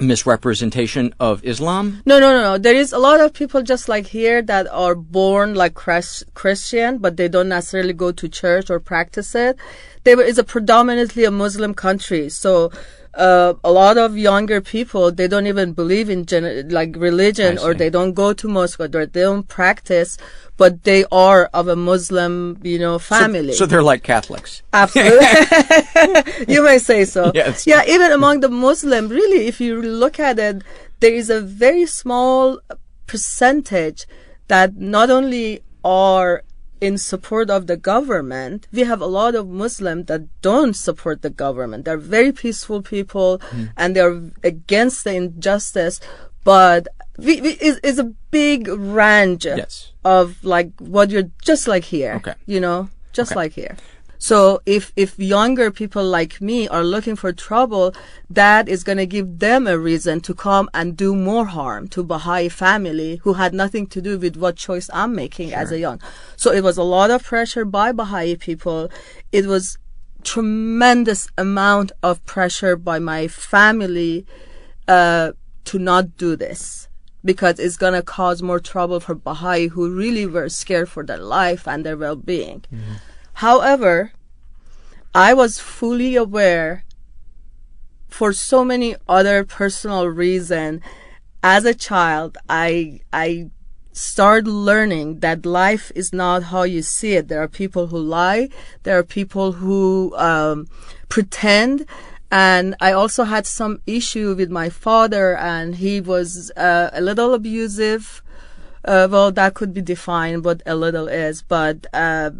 misrepresentation 0.00 1.14
of 1.20 1.44
Islam. 1.44 2.02
No, 2.04 2.18
no, 2.18 2.28
no, 2.36 2.42
no. 2.48 2.58
There 2.58 2.74
is 2.74 2.92
a 2.92 2.98
lot 2.98 3.20
of 3.20 3.32
people 3.32 3.62
just 3.62 3.88
like 3.88 4.06
here 4.08 4.42
that 4.42 4.66
are 4.84 4.94
born 4.94 5.54
like 5.54 5.74
Chris- 5.74 6.24
Christian, 6.34 6.98
but 6.98 7.16
they 7.16 7.28
don't 7.28 7.48
necessarily 7.48 7.92
go 7.92 8.10
to 8.12 8.28
church 8.28 8.70
or 8.70 8.80
practice 8.80 9.34
it. 9.34 9.56
They 10.04 10.14
were, 10.16 10.24
a 10.24 10.44
predominantly 10.44 11.24
a 11.24 11.30
Muslim 11.30 11.74
country, 11.74 12.28
so. 12.28 12.72
Uh, 13.14 13.52
a 13.62 13.70
lot 13.70 13.98
of 13.98 14.16
younger 14.16 14.62
people 14.62 15.12
they 15.12 15.28
don't 15.28 15.46
even 15.46 15.74
believe 15.74 16.08
in 16.08 16.24
gen- 16.24 16.70
like 16.70 16.96
religion 16.96 17.58
or 17.58 17.74
they 17.74 17.90
don't 17.90 18.14
go 18.14 18.32
to 18.32 18.48
mosque 18.48 18.80
or 18.80 18.88
they 18.88 19.04
don't 19.06 19.48
practice 19.48 20.16
but 20.56 20.84
they 20.84 21.04
are 21.12 21.50
of 21.52 21.68
a 21.68 21.76
muslim 21.76 22.58
you 22.62 22.78
know 22.78 22.98
family 22.98 23.52
So 23.52 23.66
they're 23.66 23.82
like 23.82 24.02
Catholics. 24.02 24.62
Absolutely. 24.72 25.26
you 26.48 26.64
may 26.64 26.78
say 26.78 27.04
so. 27.04 27.32
Yes. 27.34 27.66
Yeah, 27.66 27.82
even 27.86 28.12
among 28.12 28.40
the 28.40 28.48
Muslim, 28.48 29.08
really, 29.08 29.46
if 29.46 29.60
you 29.60 29.82
look 29.82 30.18
at 30.18 30.38
it, 30.38 30.62
there 31.00 31.12
is 31.12 31.28
a 31.30 31.40
very 31.40 31.86
small 31.86 32.60
percentage 33.06 34.06
that 34.48 34.76
not 34.76 35.10
only 35.10 35.62
are 35.84 36.44
in 36.82 36.98
support 36.98 37.48
of 37.48 37.68
the 37.68 37.76
government, 37.76 38.66
we 38.72 38.80
have 38.80 39.00
a 39.00 39.06
lot 39.06 39.36
of 39.36 39.48
Muslims 39.48 40.06
that 40.06 40.22
don't 40.42 40.74
support 40.74 41.22
the 41.22 41.30
government. 41.30 41.84
They're 41.84 41.96
very 41.96 42.32
peaceful 42.32 42.82
people 42.82 43.38
hmm. 43.38 43.66
and 43.76 43.94
they're 43.94 44.20
against 44.42 45.04
the 45.04 45.14
injustice, 45.14 46.00
but 46.42 46.88
we, 47.18 47.40
we, 47.40 47.50
it's, 47.50 47.78
it's 47.84 48.00
a 48.00 48.12
big 48.32 48.66
range 48.66 49.44
Yes. 49.44 49.92
of 50.04 50.42
like 50.42 50.72
what 50.80 51.10
you're 51.10 51.30
just 51.40 51.68
like 51.68 51.84
here. 51.84 52.14
Okay. 52.14 52.34
You 52.46 52.58
know, 52.58 52.90
just 53.12 53.36
like 53.36 53.52
here. 53.52 53.76
So 54.22 54.62
if 54.66 54.92
if 54.94 55.18
younger 55.18 55.72
people 55.72 56.04
like 56.04 56.40
me 56.40 56.68
are 56.68 56.84
looking 56.84 57.16
for 57.16 57.32
trouble, 57.32 57.92
that 58.30 58.68
is 58.68 58.84
going 58.84 58.98
to 58.98 59.14
give 59.16 59.40
them 59.40 59.66
a 59.66 59.76
reason 59.76 60.20
to 60.20 60.32
come 60.32 60.70
and 60.72 60.96
do 60.96 61.16
more 61.16 61.46
harm 61.46 61.88
to 61.88 62.04
Baha'i 62.04 62.48
family 62.48 63.16
who 63.24 63.32
had 63.32 63.52
nothing 63.52 63.88
to 63.88 64.00
do 64.00 64.16
with 64.20 64.36
what 64.36 64.54
choice 64.54 64.88
I'm 64.92 65.12
making 65.16 65.52
as 65.52 65.72
a 65.72 65.78
young. 65.80 66.00
So 66.36 66.52
it 66.52 66.62
was 66.62 66.78
a 66.78 66.84
lot 66.84 67.10
of 67.10 67.24
pressure 67.24 67.64
by 67.64 67.90
Baha'i 67.90 68.36
people. 68.36 68.92
It 69.32 69.46
was 69.46 69.76
tremendous 70.22 71.26
amount 71.36 71.90
of 72.00 72.24
pressure 72.24 72.76
by 72.76 73.00
my 73.00 73.26
family 73.26 74.24
uh, 74.86 75.32
to 75.64 75.80
not 75.80 76.16
do 76.16 76.36
this 76.36 76.86
because 77.24 77.58
it's 77.58 77.76
going 77.76 77.94
to 77.94 78.02
cause 78.02 78.40
more 78.40 78.60
trouble 78.60 79.00
for 79.00 79.16
Baha'i 79.16 79.66
who 79.66 79.92
really 79.92 80.26
were 80.26 80.48
scared 80.48 80.88
for 80.88 81.02
their 81.04 81.18
life 81.18 81.66
and 81.66 81.84
their 81.84 81.96
well-being. 81.96 82.62
However, 83.34 84.12
I 85.14 85.34
was 85.34 85.58
fully 85.58 86.16
aware 86.16 86.84
for 88.08 88.32
so 88.32 88.64
many 88.64 88.94
other 89.08 89.44
personal 89.44 90.06
reasons 90.06 90.82
as 91.42 91.64
a 91.64 91.74
child 91.74 92.38
I 92.48 93.00
I 93.12 93.50
started 93.92 94.48
learning 94.48 95.20
that 95.20 95.44
life 95.44 95.92
is 95.94 96.12
not 96.12 96.44
how 96.44 96.62
you 96.62 96.82
see 96.82 97.12
it. 97.14 97.28
There 97.28 97.42
are 97.42 97.48
people 97.48 97.88
who 97.88 97.98
lie. 97.98 98.48
There 98.84 98.98
are 98.98 99.02
people 99.02 99.52
who 99.52 100.14
um, 100.16 100.66
pretend. 101.08 101.86
And 102.30 102.74
I 102.80 102.92
also 102.92 103.24
had 103.24 103.46
some 103.46 103.82
issue 103.86 104.34
with 104.34 104.50
my 104.50 104.70
father, 104.70 105.36
and 105.36 105.76
he 105.76 106.00
was 106.00 106.50
uh, 106.56 106.88
a 106.94 107.02
little 107.02 107.34
abusive. 107.34 108.22
Uh, 108.84 109.08
well, 109.10 109.30
that 109.32 109.54
could 109.54 109.72
be 109.72 109.80
defined 109.82 110.44
what 110.44 110.62
a 110.66 110.74
little 110.74 111.08
is, 111.08 111.42
but 111.42 111.86
uh, 111.92 112.30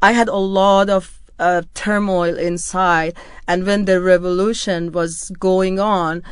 I 0.00 0.12
had 0.12 0.28
a 0.28 0.36
lot 0.36 0.90
of 0.90 1.20
uh, 1.38 1.62
turmoil 1.74 2.36
inside, 2.36 3.16
and 3.46 3.66
when 3.66 3.84
the 3.84 4.00
revolution 4.00 4.92
was 4.92 5.30
going 5.38 5.78
on, 5.78 6.22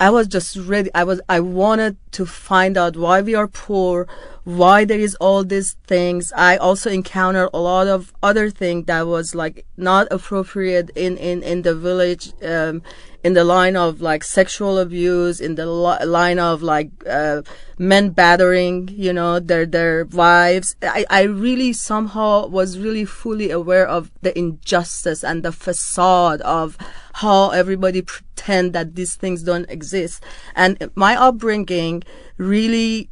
I 0.00 0.08
was 0.08 0.28
just 0.28 0.56
ready. 0.56 0.90
I 0.94 1.04
was. 1.04 1.20
I 1.28 1.40
wanted 1.40 1.98
to 2.12 2.24
find 2.24 2.78
out 2.78 2.96
why 2.96 3.20
we 3.20 3.34
are 3.34 3.46
poor, 3.46 4.08
why 4.44 4.86
there 4.86 4.98
is 4.98 5.14
all 5.16 5.44
these 5.44 5.76
things. 5.86 6.32
I 6.34 6.56
also 6.56 6.88
encountered 6.90 7.50
a 7.52 7.60
lot 7.60 7.86
of 7.86 8.14
other 8.22 8.48
things 8.48 8.86
that 8.86 9.06
was 9.06 9.34
like 9.34 9.66
not 9.76 10.08
appropriate 10.10 10.88
in 10.96 11.18
in 11.18 11.42
in 11.42 11.62
the 11.62 11.74
village. 11.74 12.32
Um, 12.42 12.82
in 13.22 13.34
the 13.34 13.44
line 13.44 13.76
of 13.76 14.00
like 14.00 14.24
sexual 14.24 14.78
abuse, 14.78 15.40
in 15.40 15.54
the 15.54 15.66
li- 15.66 16.04
line 16.04 16.38
of 16.38 16.62
like 16.62 16.90
uh, 17.08 17.42
men 17.78 18.10
battering, 18.10 18.88
you 18.92 19.12
know, 19.12 19.38
their 19.38 19.66
their 19.66 20.06
wives. 20.06 20.76
I, 20.82 21.04
I 21.10 21.22
really 21.22 21.72
somehow 21.72 22.46
was 22.46 22.78
really 22.78 23.04
fully 23.04 23.50
aware 23.50 23.86
of 23.86 24.10
the 24.22 24.36
injustice 24.38 25.22
and 25.22 25.42
the 25.42 25.52
facade 25.52 26.40
of 26.42 26.78
how 27.14 27.50
everybody 27.50 28.02
pretend 28.02 28.72
that 28.72 28.94
these 28.94 29.16
things 29.16 29.42
don't 29.42 29.68
exist. 29.68 30.22
And 30.54 30.90
my 30.94 31.14
upbringing 31.16 32.02
really 32.38 33.10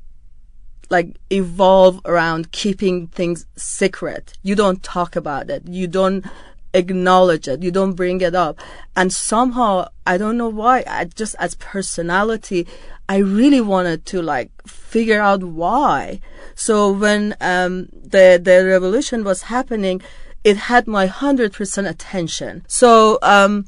like 0.90 1.18
evolve 1.30 2.00
around 2.06 2.50
keeping 2.50 3.08
things 3.08 3.46
secret. 3.56 4.38
You 4.42 4.54
don't 4.54 4.82
talk 4.82 5.16
about 5.16 5.50
it. 5.50 5.68
You 5.68 5.86
don't 5.86 6.24
acknowledge 6.74 7.48
it. 7.48 7.62
You 7.62 7.70
don't 7.70 7.94
bring 7.94 8.20
it 8.20 8.34
up. 8.34 8.60
And 8.96 9.12
somehow, 9.12 9.88
I 10.06 10.18
don't 10.18 10.36
know 10.36 10.48
why, 10.48 10.84
I 10.86 11.04
just 11.04 11.34
as 11.38 11.54
personality, 11.54 12.66
I 13.08 13.18
really 13.18 13.60
wanted 13.60 14.04
to 14.06 14.22
like 14.22 14.50
figure 14.66 15.20
out 15.20 15.42
why. 15.42 16.20
So 16.54 16.92
when 16.92 17.34
um, 17.40 17.88
the 17.92 18.40
the 18.42 18.64
revolution 18.66 19.24
was 19.24 19.42
happening, 19.42 20.02
it 20.44 20.56
had 20.56 20.86
my 20.86 21.06
hundred 21.06 21.52
percent 21.52 21.86
attention. 21.86 22.64
So 22.68 23.18
um, 23.22 23.64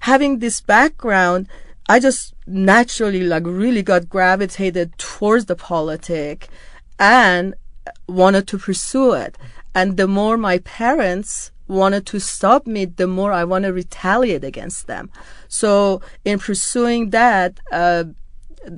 having 0.00 0.38
this 0.38 0.60
background, 0.60 1.48
I 1.88 2.00
just 2.00 2.34
naturally 2.46 3.22
like 3.22 3.44
really 3.46 3.82
got 3.82 4.08
gravitated 4.08 4.98
towards 4.98 5.44
the 5.46 5.56
politic 5.56 6.48
and 6.98 7.54
wanted 8.08 8.46
to 8.48 8.58
pursue 8.58 9.12
it. 9.12 9.38
And 9.74 9.96
the 9.96 10.08
more 10.08 10.36
my 10.36 10.58
parents 10.58 11.52
wanted 11.70 12.04
to 12.06 12.20
stop 12.20 12.66
me, 12.66 12.84
the 12.84 13.06
more 13.06 13.32
I 13.32 13.44
want 13.44 13.64
to 13.64 13.72
retaliate 13.72 14.44
against 14.44 14.86
them. 14.86 15.10
So 15.48 16.02
in 16.24 16.38
pursuing 16.38 17.10
that, 17.10 17.60
uh, 17.72 18.04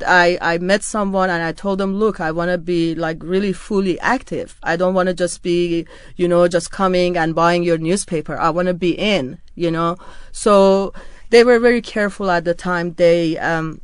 I, 0.07 0.39
I 0.41 0.59
met 0.59 0.85
someone 0.85 1.29
and 1.29 1.43
I 1.43 1.53
told 1.53 1.79
them, 1.79 1.97
look, 1.97 2.21
I 2.21 2.31
want 2.31 2.51
to 2.51 2.59
be 2.59 2.95
like 2.95 3.19
really 3.23 3.53
fully 3.53 3.99
active. 4.01 4.59
I 4.63 4.77
don't 4.77 4.95
want 4.95 5.09
to 5.09 5.15
just 5.15 5.43
be, 5.43 5.87
you 6.17 6.29
know, 6.29 6.47
just 6.47 6.71
coming 6.71 7.17
and 7.17 7.35
buying 7.35 7.65
your 7.65 7.79
newspaper. 7.79 8.37
I 8.39 8.51
want 8.51 8.69
to 8.69 8.75
be 8.75 8.93
in, 8.93 9.39
you 9.57 9.71
know. 9.71 9.97
So 10.31 10.93
they 11.31 11.43
were 11.43 11.59
very 11.59 11.83
careful 11.83 12.31
at 12.31 12.45
the 12.45 12.55
time. 12.55 12.93
They 12.93 13.39
um, 13.39 13.81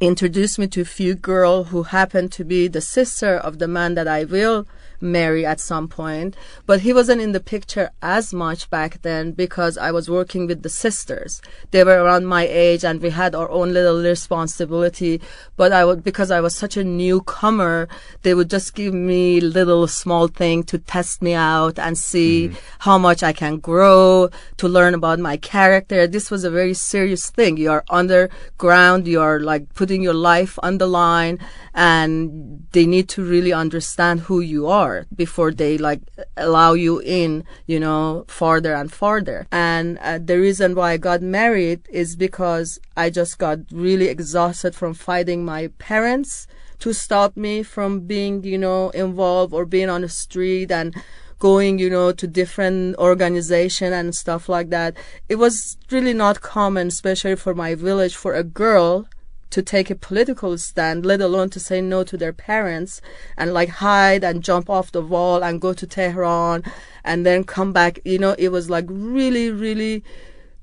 introduced 0.00 0.58
me 0.58 0.66
to 0.68 0.82
a 0.82 0.84
few 0.84 1.14
girl 1.14 1.64
who 1.64 1.84
happened 1.84 2.32
to 2.32 2.44
be 2.44 2.68
the 2.68 2.82
sister 2.82 3.36
of 3.36 3.58
the 3.58 3.68
man 3.68 3.94
that 3.94 4.08
I 4.08 4.24
will 4.24 4.66
marry 5.00 5.44
at 5.44 5.60
some 5.60 5.88
point. 5.88 6.36
But 6.66 6.80
he 6.80 6.92
wasn't 6.92 7.20
in 7.20 7.32
the 7.32 7.40
picture 7.40 7.90
as 8.02 8.32
much 8.32 8.70
back 8.70 9.02
then 9.02 9.32
because 9.32 9.78
I 9.78 9.90
was 9.90 10.10
working 10.10 10.46
with 10.46 10.62
the 10.62 10.68
sisters. 10.68 11.42
They 11.70 11.84
were 11.84 12.02
around 12.02 12.26
my 12.26 12.46
age 12.46 12.84
and 12.84 13.00
we 13.00 13.10
had 13.10 13.34
our 13.34 13.50
own 13.50 13.72
little 13.72 14.02
responsibility. 14.02 15.20
But 15.56 15.72
I 15.72 15.84
would, 15.84 16.02
because 16.02 16.30
I 16.30 16.40
was 16.40 16.54
such 16.54 16.76
a 16.76 16.84
newcomer, 16.84 17.88
they 18.22 18.34
would 18.34 18.50
just 18.50 18.74
give 18.74 18.94
me 18.94 19.40
little 19.40 19.86
small 19.88 20.28
thing 20.28 20.62
to 20.64 20.78
test 20.78 21.22
me 21.22 21.34
out 21.34 21.78
and 21.78 21.96
see 21.96 22.48
mm-hmm. 22.48 22.56
how 22.80 22.98
much 22.98 23.22
I 23.22 23.32
can 23.32 23.58
grow, 23.58 24.30
to 24.58 24.68
learn 24.68 24.94
about 24.94 25.18
my 25.18 25.36
character. 25.36 26.06
This 26.06 26.30
was 26.30 26.44
a 26.44 26.50
very 26.50 26.74
serious 26.74 27.30
thing. 27.30 27.56
You 27.56 27.70
are 27.70 27.84
underground. 27.90 29.06
You 29.06 29.20
are 29.20 29.40
like 29.40 29.72
putting 29.74 30.02
your 30.02 30.14
life 30.14 30.58
on 30.62 30.78
the 30.78 30.86
line 30.86 31.38
and 31.74 32.66
they 32.72 32.86
need 32.86 33.08
to 33.10 33.22
really 33.22 33.52
understand 33.52 34.20
who 34.20 34.40
you 34.40 34.66
are 34.66 34.85
before 35.14 35.52
they 35.52 35.78
like 35.78 36.02
allow 36.36 36.72
you 36.74 37.00
in, 37.00 37.44
you 37.66 37.78
know, 37.80 38.24
farther 38.28 38.74
and 38.74 38.92
farther. 38.92 39.46
And 39.50 39.98
uh, 39.98 40.18
the 40.18 40.38
reason 40.38 40.74
why 40.74 40.92
I 40.92 40.96
got 40.96 41.22
married 41.22 41.80
is 41.90 42.16
because 42.16 42.68
I 42.96 43.10
just 43.10 43.38
got 43.38 43.58
really 43.70 44.08
exhausted 44.08 44.74
from 44.74 44.94
fighting 44.94 45.44
my 45.44 45.68
parents 45.78 46.46
to 46.80 46.92
stop 46.92 47.36
me 47.36 47.62
from 47.62 48.00
being, 48.00 48.44
you 48.44 48.58
know, 48.58 48.90
involved 48.90 49.52
or 49.54 49.64
being 49.64 49.90
on 49.90 50.02
the 50.02 50.08
street 50.08 50.70
and 50.70 50.94
going, 51.38 51.78
you 51.78 51.90
know, 51.90 52.12
to 52.12 52.26
different 52.26 52.96
organization 52.96 53.92
and 53.92 54.14
stuff 54.14 54.48
like 54.48 54.70
that. 54.70 54.96
It 55.28 55.36
was 55.36 55.76
really 55.90 56.14
not 56.14 56.40
common, 56.40 56.88
especially 56.88 57.36
for 57.36 57.54
my 57.54 57.74
village, 57.74 58.14
for 58.16 58.34
a 58.34 58.44
girl 58.44 59.06
to 59.50 59.62
take 59.62 59.90
a 59.90 59.94
political 59.94 60.58
stand, 60.58 61.06
let 61.06 61.20
alone 61.20 61.50
to 61.50 61.60
say 61.60 61.80
no 61.80 62.02
to 62.04 62.16
their 62.16 62.32
parents 62.32 63.00
and 63.36 63.52
like 63.52 63.68
hide 63.68 64.24
and 64.24 64.42
jump 64.42 64.68
off 64.68 64.92
the 64.92 65.02
wall 65.02 65.42
and 65.42 65.60
go 65.60 65.72
to 65.72 65.86
Tehran 65.86 66.64
and 67.04 67.24
then 67.24 67.44
come 67.44 67.72
back. 67.72 68.00
You 68.04 68.18
know, 68.18 68.34
it 68.38 68.48
was 68.48 68.68
like 68.68 68.86
really, 68.88 69.50
really 69.50 70.02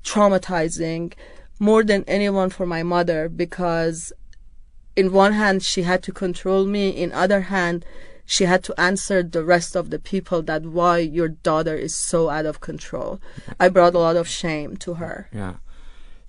traumatizing 0.02 1.14
more 1.58 1.82
than 1.82 2.04
anyone 2.06 2.50
for 2.50 2.66
my 2.66 2.82
mother 2.82 3.28
because 3.28 4.12
in 4.96 5.12
one 5.12 5.32
hand 5.32 5.62
she 5.62 5.82
had 5.82 6.02
to 6.02 6.12
control 6.12 6.66
me, 6.66 6.90
in 6.90 7.10
other 7.12 7.42
hand 7.42 7.84
she 8.26 8.44
had 8.44 8.64
to 8.64 8.80
answer 8.80 9.22
the 9.22 9.44
rest 9.44 9.76
of 9.76 9.90
the 9.90 9.98
people 9.98 10.42
that 10.42 10.64
why 10.64 10.98
your 10.98 11.28
daughter 11.28 11.76
is 11.76 11.94
so 11.94 12.30
out 12.30 12.46
of 12.46 12.60
control. 12.60 13.20
I 13.60 13.68
brought 13.68 13.94
a 13.94 13.98
lot 13.98 14.16
of 14.16 14.28
shame 14.28 14.76
to 14.78 14.94
her. 14.94 15.28
Yeah. 15.32 15.54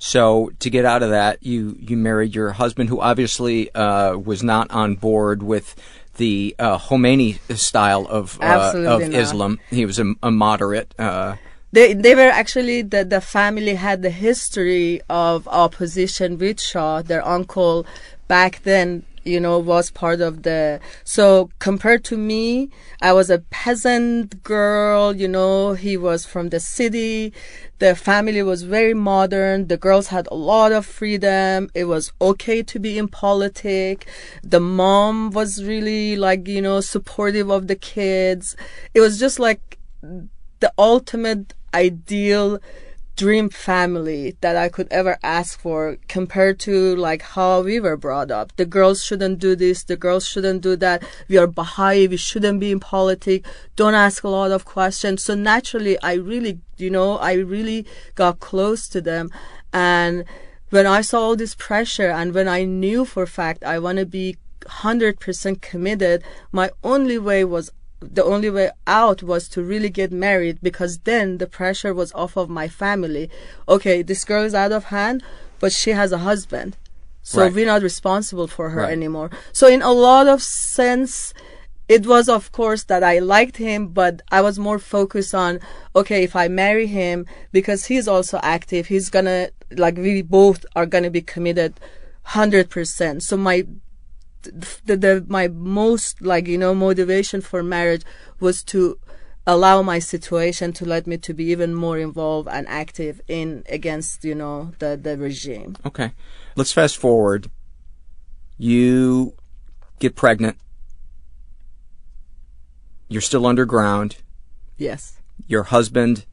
So 0.05 0.51
to 0.59 0.69
get 0.69 0.85
out 0.85 1.01
of 1.01 1.09
that, 1.09 1.41
you 1.41 1.75
you 1.79 1.97
married 1.97 2.35
your 2.35 2.51
husband, 2.51 2.89
who 2.89 3.01
obviously 3.01 3.73
uh, 3.73 4.15
was 4.15 4.43
not 4.43 4.69
on 4.69 4.97
board 4.97 5.41
with 5.41 5.73
the 6.17 6.55
uh, 6.59 6.77
Khomeini 6.77 7.39
style 7.57 8.05
of 8.05 8.39
uh, 8.39 8.73
of 8.75 9.01
not. 9.01 9.01
Islam. 9.01 9.59
He 9.71 9.83
was 9.83 9.97
a, 9.97 10.13
a 10.21 10.29
moderate. 10.29 10.93
Uh, 10.99 11.37
they 11.71 11.95
they 11.95 12.13
were 12.13 12.29
actually 12.29 12.83
the 12.83 13.03
the 13.03 13.19
family 13.19 13.73
had 13.73 14.03
the 14.03 14.11
history 14.11 15.01
of 15.09 15.47
opposition 15.47 16.37
with 16.37 16.61
Shah. 16.61 17.01
Their 17.01 17.25
uncle 17.25 17.87
back 18.27 18.61
then 18.61 19.05
you 19.25 19.39
know, 19.39 19.57
was 19.59 19.91
part 19.91 20.21
of 20.21 20.43
the. 20.43 20.79
So 21.03 21.49
compared 21.59 22.03
to 22.05 22.17
me, 22.17 22.69
I 23.01 23.11
was 23.11 23.29
a 23.29 23.39
peasant 23.39 24.43
girl, 24.43 25.15
you 25.15 25.27
know, 25.27 25.73
he 25.73 25.97
was 25.97 26.25
from 26.25 26.49
the 26.49 26.59
city. 26.59 27.33
The 27.79 27.95
family 27.95 28.41
was 28.43 28.63
very 28.63 28.93
modern. 28.93 29.67
The 29.67 29.77
girls 29.77 30.07
had 30.07 30.27
a 30.31 30.35
lot 30.35 30.71
of 30.71 30.85
freedom. 30.85 31.69
It 31.73 31.85
was 31.85 32.13
okay 32.21 32.63
to 32.63 32.79
be 32.79 32.97
in 32.97 33.07
politics. 33.07 34.05
The 34.43 34.61
mom 34.61 35.31
was 35.31 35.63
really 35.63 36.15
like, 36.15 36.47
you 36.47 36.61
know, 36.61 36.79
supportive 36.79 37.49
of 37.49 37.67
the 37.67 37.75
kids. 37.75 38.55
It 38.93 39.01
was 39.01 39.19
just 39.19 39.39
like 39.39 39.79
the 40.59 40.71
ultimate 40.77 41.53
ideal 41.73 42.59
dream 43.15 43.49
family 43.49 44.35
that 44.41 44.55
I 44.57 44.69
could 44.69 44.87
ever 44.91 45.17
ask 45.23 45.59
for 45.59 45.97
compared 46.07 46.59
to 46.61 46.95
like 46.95 47.21
how 47.21 47.61
we 47.61 47.79
were 47.79 47.97
brought 47.97 48.31
up. 48.31 48.55
The 48.55 48.65
girls 48.65 49.03
shouldn't 49.03 49.39
do 49.39 49.55
this, 49.55 49.83
the 49.83 49.95
girls 49.95 50.27
shouldn't 50.27 50.61
do 50.61 50.75
that. 50.77 51.03
We 51.27 51.37
are 51.37 51.47
Baha'i, 51.47 52.07
we 52.07 52.17
shouldn't 52.17 52.59
be 52.59 52.71
in 52.71 52.79
politics. 52.79 53.49
Don't 53.75 53.93
ask 53.93 54.23
a 54.23 54.29
lot 54.29 54.51
of 54.51 54.65
questions. 54.65 55.23
So 55.23 55.35
naturally, 55.35 55.99
I 56.01 56.13
really, 56.13 56.59
you 56.77 56.89
know, 56.89 57.17
I 57.17 57.33
really 57.33 57.85
got 58.15 58.39
close 58.39 58.87
to 58.89 59.01
them. 59.01 59.31
And 59.71 60.25
when 60.69 60.85
I 60.85 61.01
saw 61.01 61.21
all 61.21 61.35
this 61.35 61.55
pressure 61.55 62.09
and 62.09 62.33
when 62.33 62.47
I 62.47 62.65
knew 62.65 63.05
for 63.05 63.25
fact 63.25 63.63
I 63.63 63.79
want 63.79 63.97
to 63.99 64.05
be 64.05 64.37
100% 64.61 65.61
committed, 65.61 66.23
my 66.51 66.71
only 66.83 67.17
way 67.17 67.45
was 67.45 67.71
the 68.13 68.23
only 68.23 68.49
way 68.49 68.71
out 68.87 69.23
was 69.23 69.47
to 69.49 69.63
really 69.63 69.89
get 69.89 70.11
married 70.11 70.59
because 70.61 70.99
then 70.99 71.37
the 71.37 71.47
pressure 71.47 71.93
was 71.93 72.13
off 72.13 72.37
of 72.37 72.49
my 72.49 72.67
family. 72.67 73.29
Okay, 73.67 74.01
this 74.01 74.23
girl 74.23 74.43
is 74.43 74.55
out 74.55 74.71
of 74.71 74.85
hand, 74.85 75.23
but 75.59 75.71
she 75.71 75.91
has 75.91 76.11
a 76.11 76.19
husband. 76.19 76.77
So 77.21 77.41
right. 77.41 77.53
we're 77.53 77.65
not 77.65 77.81
responsible 77.81 78.47
for 78.47 78.69
her 78.69 78.81
right. 78.81 78.91
anymore. 78.91 79.31
So 79.51 79.67
in 79.67 79.81
a 79.81 79.91
lot 79.91 80.27
of 80.27 80.43
sense, 80.43 81.33
it 81.87 82.05
was 82.05 82.29
of 82.29 82.51
course 82.51 82.83
that 82.83 83.03
I 83.03 83.19
liked 83.19 83.57
him, 83.57 83.87
but 83.87 84.21
I 84.31 84.41
was 84.41 84.59
more 84.59 84.79
focused 84.79 85.33
on, 85.33 85.59
okay, 85.95 86.23
if 86.23 86.35
I 86.35 86.47
marry 86.47 86.87
him, 86.87 87.25
because 87.51 87.85
he's 87.85 88.07
also 88.07 88.39
active, 88.43 88.87
he's 88.87 89.09
gonna, 89.09 89.49
like 89.71 89.97
we 89.97 90.21
both 90.21 90.65
are 90.75 90.85
gonna 90.85 91.09
be 91.09 91.21
committed 91.21 91.79
100%. 92.27 93.21
So 93.21 93.37
my 93.37 93.65
the, 94.85 94.97
the 94.97 95.25
my 95.27 95.47
most 95.47 96.21
like 96.21 96.47
you 96.47 96.57
know 96.57 96.73
motivation 96.73 97.41
for 97.41 97.63
marriage 97.63 98.03
was 98.39 98.63
to 98.63 98.99
allow 99.47 99.81
my 99.81 99.99
situation 99.99 100.73
to 100.73 100.85
let 100.85 101.05
me 101.05 101.17
to 101.17 101.33
be 101.33 101.45
even 101.45 101.75
more 101.75 101.99
involved 101.99 102.49
and 102.51 102.67
active 102.67 103.21
in 103.27 103.63
against 103.69 104.23
you 104.23 104.35
know 104.35 104.73
the 104.79 104.97
the 104.97 105.17
regime. 105.17 105.75
Okay. 105.85 106.11
Let's 106.55 106.71
fast 106.71 106.97
forward. 106.97 107.49
You 108.57 109.35
get 109.99 110.15
pregnant. 110.15 110.57
You're 113.07 113.21
still 113.21 113.45
underground. 113.45 114.17
Yes. 114.77 115.19
Your 115.47 115.63
husband 115.63 116.25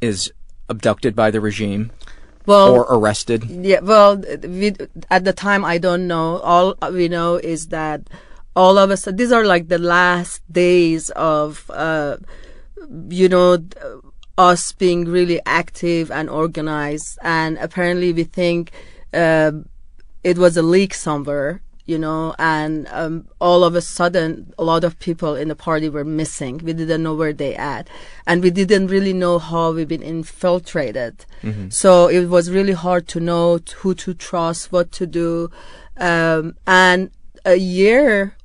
is 0.00 0.32
abducted 0.68 1.16
by 1.16 1.30
the 1.30 1.40
regime 1.40 1.90
well, 2.46 2.74
or 2.74 2.86
arrested? 2.88 3.44
Yeah, 3.44 3.80
well, 3.80 4.16
we, 4.42 4.74
at 5.10 5.24
the 5.24 5.32
time, 5.32 5.64
I 5.64 5.78
don't 5.78 6.06
know. 6.06 6.38
All 6.38 6.74
we 6.90 7.08
know 7.08 7.36
is 7.36 7.68
that 7.68 8.08
all 8.54 8.78
of 8.78 8.90
us, 8.90 9.04
these 9.12 9.32
are 9.32 9.44
like 9.44 9.68
the 9.68 9.78
last 9.78 10.42
days 10.52 11.10
of, 11.10 11.70
uh, 11.70 12.16
you 13.08 13.28
know, 13.28 13.58
us 14.36 14.72
being 14.72 15.04
really 15.04 15.40
active 15.46 16.10
and 16.10 16.28
organized. 16.28 17.18
And 17.22 17.58
apparently, 17.58 18.12
we 18.12 18.24
think 18.24 18.72
uh, 19.12 19.52
it 20.24 20.38
was 20.38 20.56
a 20.56 20.62
leak 20.62 20.94
somewhere 20.94 21.62
you 21.92 21.98
know, 21.98 22.34
and 22.38 22.88
um, 22.90 23.28
all 23.38 23.62
of 23.62 23.74
a 23.74 23.82
sudden, 23.82 24.52
a 24.58 24.64
lot 24.64 24.82
of 24.82 24.98
people 24.98 25.34
in 25.34 25.48
the 25.48 25.54
party 25.54 25.88
were 25.88 26.04
missing. 26.04 26.58
We 26.64 26.72
didn't 26.72 27.02
know 27.02 27.14
where 27.14 27.34
they 27.34 27.54
at, 27.54 27.88
and 28.26 28.42
we 28.42 28.50
didn't 28.50 28.86
really 28.86 29.12
know 29.12 29.38
how 29.38 29.72
we've 29.72 29.92
been 29.96 30.02
infiltrated. 30.02 31.14
Mm-hmm. 31.42 31.68
So 31.68 32.08
it 32.08 32.26
was 32.26 32.50
really 32.50 32.72
hard 32.72 33.06
to 33.08 33.20
know 33.20 33.60
who 33.76 33.94
to 34.04 34.14
trust, 34.14 34.72
what 34.72 34.90
to 34.92 35.06
do, 35.06 35.50
um, 35.98 36.56
and 36.66 37.10
a 37.44 37.56
year 37.56 38.36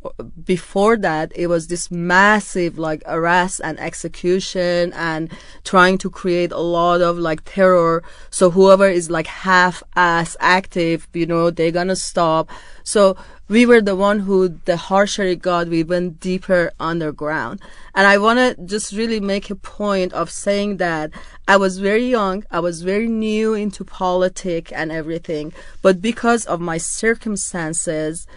before 0.43 0.97
that, 0.97 1.31
it 1.35 1.47
was 1.47 1.67
this 1.67 1.91
massive 1.91 2.77
like 2.77 3.03
arrest 3.05 3.61
and 3.63 3.79
execution 3.79 4.93
and 4.93 5.31
trying 5.63 5.97
to 5.99 6.09
create 6.09 6.51
a 6.51 6.59
lot 6.59 7.01
of 7.01 7.17
like 7.17 7.43
terror. 7.45 8.03
So 8.29 8.49
whoever 8.49 8.87
is 8.87 9.09
like 9.09 9.27
half 9.27 9.83
ass 9.95 10.35
active, 10.39 11.07
you 11.13 11.25
know, 11.25 11.51
they're 11.51 11.71
gonna 11.71 11.95
stop. 11.95 12.49
So 12.83 13.17
we 13.49 13.65
were 13.65 13.81
the 13.81 13.95
one 13.95 14.19
who 14.19 14.59
the 14.65 14.77
harsher 14.77 15.23
it 15.23 15.41
got, 15.41 15.67
we 15.67 15.83
went 15.83 16.19
deeper 16.19 16.71
underground. 16.79 17.61
And 17.95 18.05
I 18.05 18.17
want 18.17 18.39
to 18.39 18.61
just 18.65 18.91
really 18.91 19.19
make 19.19 19.49
a 19.49 19.55
point 19.55 20.11
of 20.13 20.29
saying 20.29 20.77
that 20.77 21.11
I 21.47 21.55
was 21.55 21.79
very 21.79 22.09
young. 22.09 22.43
I 22.51 22.59
was 22.59 22.81
very 22.81 23.07
new 23.07 23.53
into 23.53 23.85
politics 23.85 24.71
and 24.73 24.91
everything. 24.91 25.53
But 25.81 26.01
because 26.01 26.45
of 26.45 26.59
my 26.59 26.77
circumstances, 26.77 28.27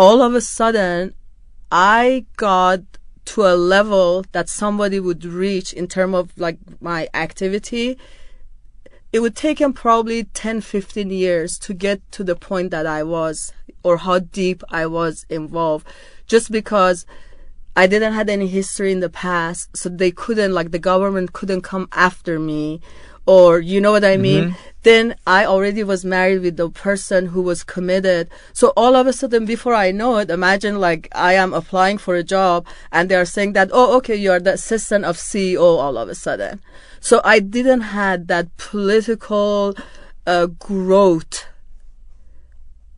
all 0.00 0.22
of 0.22 0.34
a 0.34 0.40
sudden 0.40 1.12
I 1.70 2.24
got 2.38 2.80
to 3.26 3.42
a 3.42 3.54
level 3.54 4.24
that 4.32 4.48
somebody 4.48 4.98
would 4.98 5.26
reach 5.26 5.74
in 5.74 5.88
terms 5.88 6.14
of 6.14 6.32
like 6.38 6.56
my 6.80 7.10
activity. 7.12 7.98
It 9.12 9.20
would 9.20 9.36
take 9.36 9.60
him 9.60 9.74
probably 9.74 10.24
10 10.24 10.62
15 10.62 11.10
years 11.10 11.58
to 11.58 11.74
get 11.74 12.00
to 12.12 12.24
the 12.24 12.34
point 12.34 12.70
that 12.70 12.86
i 12.86 13.02
was 13.02 13.52
or 13.82 13.98
how 13.98 14.20
deep 14.20 14.62
i 14.70 14.86
was 14.86 15.26
involved 15.28 15.86
just 16.26 16.50
because 16.50 17.04
I 17.76 17.86
didn't 17.86 18.14
had 18.14 18.28
any 18.28 18.48
history 18.48 18.90
in 18.90 18.98
the 18.98 19.08
past, 19.08 19.76
so 19.76 19.88
they 19.88 20.10
couldn't 20.10 20.52
like 20.52 20.70
the 20.72 20.78
government 20.78 21.32
couldn't 21.32 21.62
come 21.62 21.88
after 21.92 22.38
me 22.38 22.80
or 23.26 23.60
you 23.60 23.80
know 23.80 23.92
what 23.92 24.04
I 24.04 24.16
mean? 24.16 24.56
Then 24.82 25.14
I 25.26 25.44
already 25.44 25.84
was 25.84 26.04
married 26.04 26.40
with 26.40 26.56
the 26.56 26.70
person 26.70 27.26
who 27.26 27.42
was 27.42 27.62
committed. 27.62 28.30
So 28.52 28.72
all 28.76 28.96
of 28.96 29.06
a 29.06 29.12
sudden, 29.12 29.44
before 29.44 29.74
I 29.74 29.90
know 29.90 30.16
it, 30.16 30.30
imagine 30.30 30.80
like 30.80 31.08
I 31.12 31.34
am 31.34 31.52
applying 31.52 31.98
for 31.98 32.14
a 32.14 32.22
job 32.24 32.66
and 32.90 33.08
they 33.08 33.14
are 33.16 33.26
saying 33.26 33.52
that, 33.52 33.70
oh, 33.72 33.96
okay, 33.98 34.16
you 34.16 34.32
are 34.32 34.40
the 34.40 34.54
assistant 34.54 35.04
of 35.04 35.16
CEO 35.16 35.60
all 35.60 35.98
of 35.98 36.08
a 36.08 36.14
sudden. 36.14 36.60
So 36.98 37.20
I 37.24 37.40
didn't 37.40 37.82
had 37.82 38.28
that 38.28 38.56
political 38.56 39.74
uh, 40.26 40.46
growth 40.46 41.46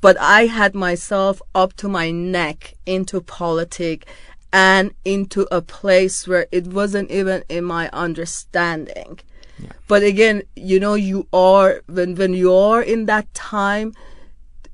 but 0.03 0.19
I 0.19 0.47
had 0.47 0.75
myself 0.75 1.41
up 1.55 1.75
to 1.75 1.89
my 1.89 2.11
neck 2.11 2.75
into 2.85 3.21
politics 3.21 4.05
and 4.53 4.93
into 5.05 5.47
a 5.51 5.63
place 5.63 6.27
where 6.27 6.47
it 6.51 6.67
wasn't 6.67 7.11
even 7.11 7.45
in 7.49 7.65
my 7.65 7.89
understanding. 7.93 9.21
But 9.89 10.03
again, 10.03 10.43
you 10.57 10.81
know, 10.81 10.95
you 10.95 11.27
are 11.33 11.83
when 11.87 12.15
when 12.15 12.35
you 12.35 12.55
are 12.55 12.83
in 12.83 13.07
that 13.07 13.33
time, 13.35 13.95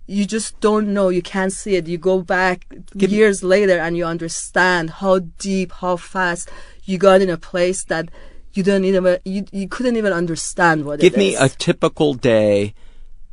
you 0.06 0.24
just 0.24 0.58
don't 0.60 0.92
know. 0.94 1.08
You 1.10 1.22
can't 1.22 1.52
see 1.52 1.76
it. 1.76 1.86
You 1.86 1.98
go 1.98 2.22
back 2.22 2.66
years 2.94 3.42
later 3.42 3.78
and 3.78 3.96
you 3.96 4.04
understand 4.04 4.90
how 4.90 5.20
deep, 5.38 5.72
how 5.72 5.96
fast 5.96 6.50
you 6.84 6.98
got 6.98 7.20
in 7.20 7.30
a 7.30 7.36
place 7.36 7.84
that 7.84 8.08
you 8.54 8.62
don't 8.62 8.84
even 8.84 9.18
you, 9.24 9.44
you 9.52 9.68
couldn't 9.68 9.96
even 9.96 10.12
understand 10.12 10.84
what 10.84 11.00
Give 11.00 11.16
me 11.16 11.36
a 11.36 11.48
typical 11.48 12.14
day, 12.14 12.74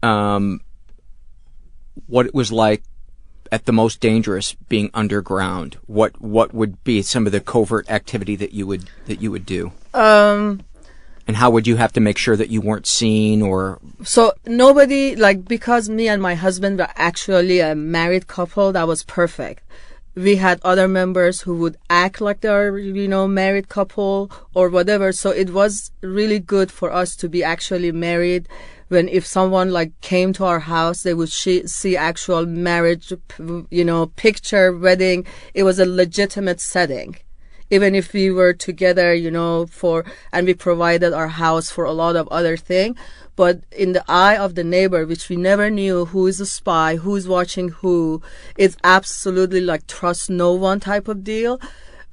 um, 0.03 0.59
what 2.07 2.25
it 2.25 2.35
was 2.35 2.51
like 2.51 2.83
at 3.51 3.65
the 3.65 3.71
most 3.71 4.01
dangerous 4.01 4.53
being 4.67 4.89
underground. 4.93 5.77
What 5.87 6.19
what 6.21 6.53
would 6.53 6.83
be 6.83 7.01
some 7.01 7.25
of 7.25 7.31
the 7.31 7.39
covert 7.39 7.89
activity 7.89 8.35
that 8.35 8.53
you 8.53 8.67
would 8.67 8.89
that 9.05 9.21
you 9.21 9.31
would 9.31 9.45
do? 9.45 9.71
um 9.93 10.61
And 11.27 11.37
how 11.37 11.49
would 11.49 11.65
you 11.65 11.77
have 11.77 11.93
to 11.93 11.99
make 11.99 12.17
sure 12.17 12.35
that 12.35 12.49
you 12.49 12.61
weren't 12.61 12.85
seen 12.85 13.41
or 13.41 13.79
So 14.03 14.33
nobody 14.45 15.15
like 15.15 15.45
because 15.45 15.89
me 15.89 16.07
and 16.07 16.21
my 16.21 16.35
husband 16.35 16.77
were 16.79 16.89
actually 16.95 17.59
a 17.59 17.73
married 17.75 18.27
couple, 18.27 18.71
that 18.73 18.87
was 18.87 19.03
perfect. 19.03 19.63
We 20.15 20.37
had 20.37 20.61
other 20.63 20.87
members 20.87 21.41
who 21.41 21.57
would 21.57 21.77
act 21.89 22.21
like 22.21 22.39
they're, 22.41 22.77
you 22.77 23.07
know, 23.07 23.27
married 23.27 23.67
couple 23.67 24.31
or 24.53 24.69
whatever. 24.69 25.11
So 25.11 25.31
it 25.31 25.49
was 25.49 25.91
really 26.01 26.39
good 26.39 26.71
for 26.71 26.91
us 26.91 27.15
to 27.17 27.27
be 27.27 27.43
actually 27.43 27.91
married. 27.91 28.47
When 28.87 29.09
if 29.09 29.25
someone 29.25 29.71
like 29.71 29.99
came 30.01 30.31
to 30.33 30.45
our 30.45 30.59
house, 30.59 31.01
they 31.01 31.15
would 31.15 31.31
she- 31.31 31.67
see 31.67 31.97
actual 31.97 32.45
marriage, 32.45 33.11
you 33.71 33.83
know, 33.83 34.05
picture, 34.05 34.71
wedding. 34.77 35.25
It 35.53 35.63
was 35.63 35.79
a 35.79 35.85
legitimate 35.85 36.61
setting 36.61 37.17
even 37.75 37.93
if 37.93 38.13
we 38.13 38.31
were 38.31 38.53
together, 38.53 39.13
you 39.13 39.29
know, 39.29 39.65
for 39.65 40.05
and 40.31 40.47
we 40.47 40.53
provided 40.53 41.11
our 41.13 41.27
house 41.27 41.69
for 41.69 41.85
a 41.85 41.91
lot 41.91 42.15
of 42.15 42.27
other 42.29 42.55
thing, 42.55 42.95
but 43.35 43.55
in 43.71 43.91
the 43.91 44.05
eye 44.07 44.37
of 44.37 44.55
the 44.55 44.63
neighbor, 44.63 45.05
which 45.05 45.27
we 45.29 45.35
never 45.35 45.69
knew 45.69 46.05
who 46.05 46.25
is 46.25 46.39
a 46.39 46.45
spy, 46.45 46.95
who 46.95 47.15
is 47.15 47.27
watching 47.27 47.69
who, 47.69 48.21
it's 48.57 48.77
absolutely 48.83 49.61
like 49.61 49.85
trust 49.87 50.29
no 50.29 50.53
one 50.53 50.79
type 50.79 51.07
of 51.09 51.23
deal. 51.23 51.59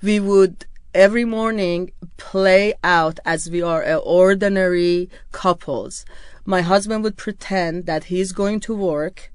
We 0.03 0.19
would 0.19 0.67
every 0.95 1.25
morning 1.25 1.93
play 2.17 2.75
out 2.83 3.19
as 3.25 3.49
we 3.49 3.63
are 3.63 3.85
a 3.85 3.97
ordinary 3.97 5.09
couples. 5.31 6.05
My 6.45 6.63
husband 6.63 7.05
would 7.05 7.17
pretend 7.17 7.87
that 7.87 8.05
he's 8.05 8.33
going 8.33 8.59
to 8.61 8.75
work 8.75 9.31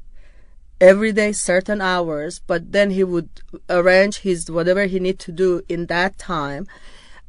every 0.80 1.12
day 1.12 1.32
certain 1.32 1.82
hours 1.82 2.40
but 2.48 2.72
then 2.72 2.92
he 2.92 3.04
would 3.04 3.30
arrange 3.70 4.20
his 4.20 4.50
whatever 4.52 4.86
he 4.86 5.00
need 5.00 5.20
to 5.20 5.32
do 5.32 5.62
in 5.68 5.88
that 5.88 6.18
time. 6.18 6.68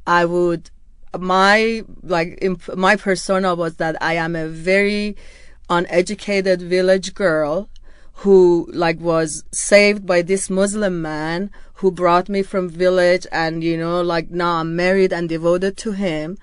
I 0.06 0.24
would 0.24 0.70
my 1.18 1.82
like 2.02 2.38
imp- 2.42 2.76
my 2.76 2.96
persona 2.96 3.54
was 3.54 3.76
that 3.76 3.96
i 4.02 4.14
am 4.14 4.36
a 4.36 4.46
very 4.46 5.16
uneducated 5.70 6.60
village 6.60 7.14
girl 7.14 7.68
who 8.22 8.68
like 8.72 9.00
was 9.00 9.44
saved 9.52 10.04
by 10.06 10.20
this 10.20 10.50
muslim 10.50 11.00
man 11.00 11.50
who 11.74 11.90
brought 11.90 12.28
me 12.28 12.42
from 12.42 12.68
village 12.68 13.26
and 13.32 13.62
you 13.64 13.76
know 13.76 14.02
like 14.02 14.30
now 14.30 14.56
i'm 14.56 14.76
married 14.76 15.12
and 15.12 15.28
devoted 15.28 15.76
to 15.76 15.92
him 15.92 16.36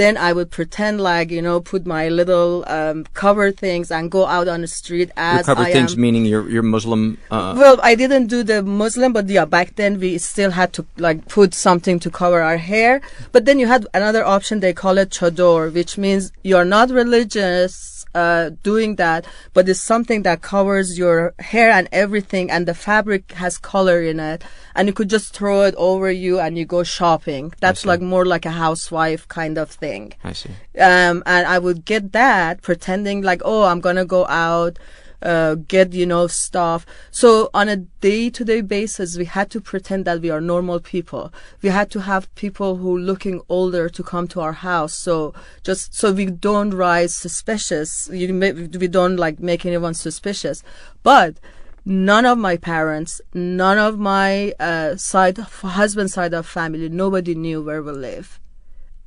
then 0.00 0.16
I 0.16 0.30
would 0.36 0.50
pretend 0.50 0.94
like 1.00 1.28
you 1.36 1.42
know 1.46 1.60
put 1.72 1.82
my 1.96 2.04
little 2.08 2.64
um, 2.76 3.04
cover 3.22 3.46
things 3.64 3.90
and 3.90 4.10
go 4.10 4.22
out 4.36 4.48
on 4.54 4.60
the 4.62 4.66
street 4.80 5.10
as 5.16 5.40
recover 5.48 5.62
I 5.68 5.72
things? 5.72 5.94
am. 5.94 6.00
Meaning 6.00 6.24
your 6.24 6.48
your 6.56 6.66
Muslim. 6.76 7.02
Uh, 7.30 7.54
Well, 7.62 7.78
I 7.90 7.94
didn't 8.02 8.26
do 8.36 8.40
the 8.52 8.62
Muslim, 8.62 9.12
but 9.12 9.28
yeah, 9.28 9.46
back 9.58 9.68
then 9.80 9.92
we 10.04 10.10
still 10.18 10.52
had 10.60 10.70
to 10.76 10.82
like 11.06 11.28
put 11.28 11.50
something 11.66 11.96
to 12.04 12.10
cover 12.10 12.40
our 12.50 12.60
hair. 12.72 12.92
But 13.34 13.44
then 13.46 13.58
you 13.60 13.66
had 13.74 13.82
another 14.00 14.24
option. 14.36 14.54
They 14.60 14.74
call 14.82 14.96
it 15.02 15.10
chador, 15.10 15.62
which 15.78 15.92
means 16.04 16.22
you're 16.42 16.70
not 16.76 16.90
religious 17.02 17.89
uh, 18.14 18.50
doing 18.62 18.96
that, 18.96 19.26
but 19.54 19.68
it's 19.68 19.80
something 19.80 20.22
that 20.22 20.42
covers 20.42 20.98
your 20.98 21.34
hair 21.38 21.70
and 21.70 21.88
everything, 21.92 22.50
and 22.50 22.66
the 22.66 22.74
fabric 22.74 23.32
has 23.32 23.58
color 23.58 24.02
in 24.02 24.18
it, 24.20 24.44
and 24.74 24.88
you 24.88 24.92
could 24.94 25.10
just 25.10 25.34
throw 25.34 25.62
it 25.62 25.74
over 25.76 26.10
you 26.10 26.40
and 26.40 26.58
you 26.58 26.64
go 26.64 26.82
shopping. 26.82 27.52
That's 27.60 27.86
like 27.86 28.00
more 28.00 28.24
like 28.24 28.46
a 28.46 28.50
housewife 28.50 29.28
kind 29.28 29.58
of 29.58 29.70
thing 29.70 30.14
I 30.24 30.32
see. 30.32 30.50
um, 30.78 31.22
and 31.26 31.46
I 31.46 31.58
would 31.58 31.84
get 31.84 32.12
that 32.12 32.62
pretending 32.62 33.22
like, 33.22 33.42
oh, 33.44 33.64
I'm 33.64 33.80
gonna 33.80 34.04
go 34.04 34.26
out, 34.26 34.78
uh, 35.22 35.54
get 35.54 35.92
you 35.92 36.06
know 36.06 36.26
stuff. 36.26 36.86
So 37.10 37.50
on 37.52 37.68
a 37.68 37.76
day-to-day 37.76 38.62
basis, 38.62 39.16
we 39.16 39.24
had 39.24 39.50
to 39.50 39.60
pretend 39.60 40.04
that 40.04 40.20
we 40.20 40.30
are 40.30 40.40
normal 40.40 40.80
people. 40.80 41.32
We 41.62 41.68
had 41.68 41.90
to 41.92 42.00
have 42.00 42.34
people 42.34 42.76
who 42.76 42.96
looking 42.96 43.40
older 43.48 43.88
to 43.88 44.02
come 44.02 44.28
to 44.28 44.40
our 44.40 44.52
house. 44.52 44.94
So 44.94 45.34
just 45.62 45.94
so 45.94 46.12
we 46.12 46.26
don't 46.26 46.70
rise 46.70 47.14
suspicious, 47.14 48.08
you 48.12 48.32
ma- 48.32 48.52
we 48.52 48.88
don't 48.88 49.16
like 49.16 49.40
make 49.40 49.66
anyone 49.66 49.94
suspicious, 49.94 50.62
but. 51.02 51.36
None 51.82 52.26
of 52.26 52.36
my 52.36 52.58
parents, 52.58 53.22
none 53.32 53.78
of 53.78 53.98
my 53.98 54.52
uh, 54.60 54.96
side, 54.96 55.38
husband 55.38 56.10
side 56.10 56.34
of 56.34 56.46
family, 56.46 56.90
nobody 56.90 57.34
knew 57.34 57.62
where 57.62 57.82
we 57.82 57.92
live. 57.92 58.38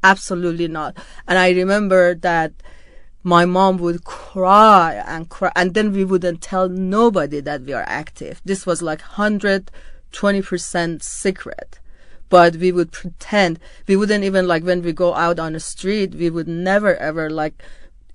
Absolutely 0.04 0.68
not. 0.68 0.98
And 1.28 1.38
I 1.38 1.52
remember 1.52 2.16
that 2.16 2.52
my 3.24 3.46
mom 3.46 3.78
would 3.78 4.04
cry 4.04 5.02
and 5.08 5.30
cry, 5.30 5.52
and 5.56 5.74
then 5.74 5.94
we 5.94 6.04
wouldn't 6.04 6.42
tell 6.42 6.68
nobody 6.68 7.40
that 7.40 7.62
we 7.62 7.74
are 7.74 7.86
active. 7.88 8.42
This 8.44 8.66
was 8.66 8.82
like 8.82 9.02
120% 9.02 11.02
secret. 11.02 11.80
But 12.30 12.58
we 12.58 12.72
would 12.72 12.92
pretend, 12.92 13.60
we 13.88 13.96
wouldn't 13.96 14.24
even 14.24 14.48
like 14.48 14.64
when 14.64 14.82
we 14.82 14.92
go 14.92 15.14
out 15.14 15.40
on 15.40 15.54
the 15.54 15.60
street, 15.60 16.16
we 16.16 16.30
would 16.30 16.48
never 16.48 16.96
ever 16.96 17.30
like 17.30 17.64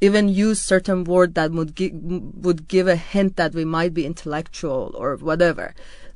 even 0.01 0.29
use 0.29 0.61
certain 0.61 1.05
word 1.05 1.35
that 1.35 1.53
would 1.53 1.75
give, 1.75 1.93
would 1.95 2.69
give 2.69 2.89
a 2.89 2.97
hint 2.97 3.37
that 3.37 3.55
we 3.55 3.65
might 3.65 3.95
be 3.95 4.05
intellectual 4.05 4.95
or 4.97 5.17
whatever. 5.17 5.75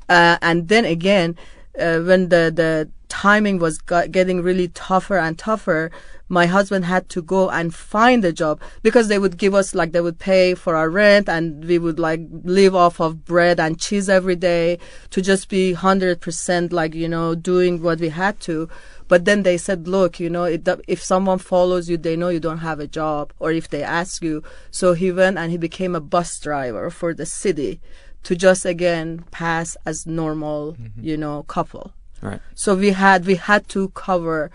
Uh, 0.09 0.37
and 0.43 0.69
then 0.69 0.85
again, 0.85 1.37
uh, 1.79 2.01
when 2.01 2.29
the, 2.29 2.53
the 2.55 2.91
timing 3.13 3.59
was 3.59 3.77
getting 3.79 4.41
really 4.41 4.69
tougher 4.69 5.19
and 5.19 5.39
tougher, 5.39 5.91
my 6.31 6.47
husband 6.47 6.87
had 6.87 7.11
to 7.11 7.21
go 7.21 7.51
and 7.51 7.75
find 7.75 8.25
a 8.25 8.33
job 8.33 8.59
because 8.83 9.09
they 9.09 9.19
would 9.19 9.37
give 9.37 9.55
us 9.55 9.75
like 9.75 9.93
they 9.93 10.01
would 10.01 10.19
pay 10.19 10.55
for 10.55 10.75
our 10.75 10.89
rent 10.89 11.29
and 11.29 11.63
we 11.67 11.79
would 11.79 11.99
like 11.99 12.23
live 12.43 12.75
off 12.75 13.01
of 13.01 13.23
bread 13.27 13.61
and 13.61 13.79
cheese 13.79 14.09
every 14.09 14.35
day 14.35 14.79
to 15.11 15.21
just 15.21 15.51
be 15.51 15.75
100% 15.75 16.73
like, 16.73 16.95
you 16.95 17.07
know, 17.07 17.35
doing 17.35 17.83
what 17.83 18.01
we 18.01 18.09
had 18.09 18.41
to. 18.41 18.67
But 19.09 19.27
then 19.27 19.43
they 19.43 19.59
said, 19.59 19.87
look, 19.87 20.19
you 20.19 20.31
know, 20.31 20.45
it, 20.45 20.67
if 20.89 21.03
someone 21.03 21.39
follows 21.39 21.91
you, 21.91 21.99
they 21.99 22.17
know 22.17 22.31
you 22.31 22.41
don't 22.41 22.65
have 22.71 22.81
a 22.81 22.87
job 22.87 23.35
or 23.39 23.53
if 23.53 23.69
they 23.69 23.83
ask 23.83 24.23
you. 24.23 24.43
So 24.71 24.95
he 24.95 25.13
went 25.13 25.37
and 25.37 25.53
he 25.53 25.59
became 25.59 25.95
a 25.95 26.01
bus 26.01 26.41
driver 26.41 26.89
for 26.89 27.13
the 27.13 27.27
city 27.27 27.79
to 28.23 28.35
just 28.35 28.65
again 28.65 29.27
pass 29.31 29.77
as 29.85 30.07
normal, 30.07 30.73
mm-hmm. 30.73 31.05
you 31.05 31.19
know, 31.19 31.43
couple. 31.43 31.93
Right. 32.23 32.41
So 32.55 32.75
we 32.75 32.93
had 32.93 33.27
we 33.27 33.35
had 33.35 33.69
to 33.71 33.89
cover. 33.91 34.51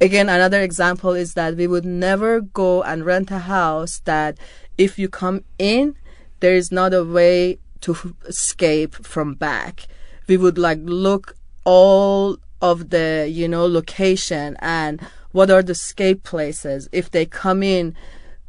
Again, 0.00 0.28
another 0.28 0.62
example 0.62 1.12
is 1.12 1.34
that 1.34 1.56
we 1.56 1.66
would 1.66 1.84
never 1.84 2.40
go 2.40 2.82
and 2.84 3.04
rent 3.04 3.32
a 3.32 3.40
house 3.40 4.00
that 4.04 4.38
if 4.78 4.96
you 4.96 5.08
come 5.08 5.42
in, 5.58 5.96
there 6.38 6.54
is 6.54 6.70
not 6.70 6.94
a 6.94 7.04
way 7.04 7.58
to 7.80 8.14
escape 8.26 8.94
from 9.04 9.34
back. 9.34 9.88
We 10.28 10.36
would 10.36 10.56
like 10.56 10.78
look 10.82 11.34
all 11.64 12.38
of 12.62 12.90
the 12.90 13.28
you 13.30 13.48
know 13.48 13.66
location 13.66 14.56
and 14.60 15.00
what 15.32 15.50
are 15.50 15.62
the 15.62 15.72
escape 15.72 16.22
places. 16.22 16.88
If 16.92 17.10
they 17.10 17.26
come 17.26 17.62
in, 17.62 17.96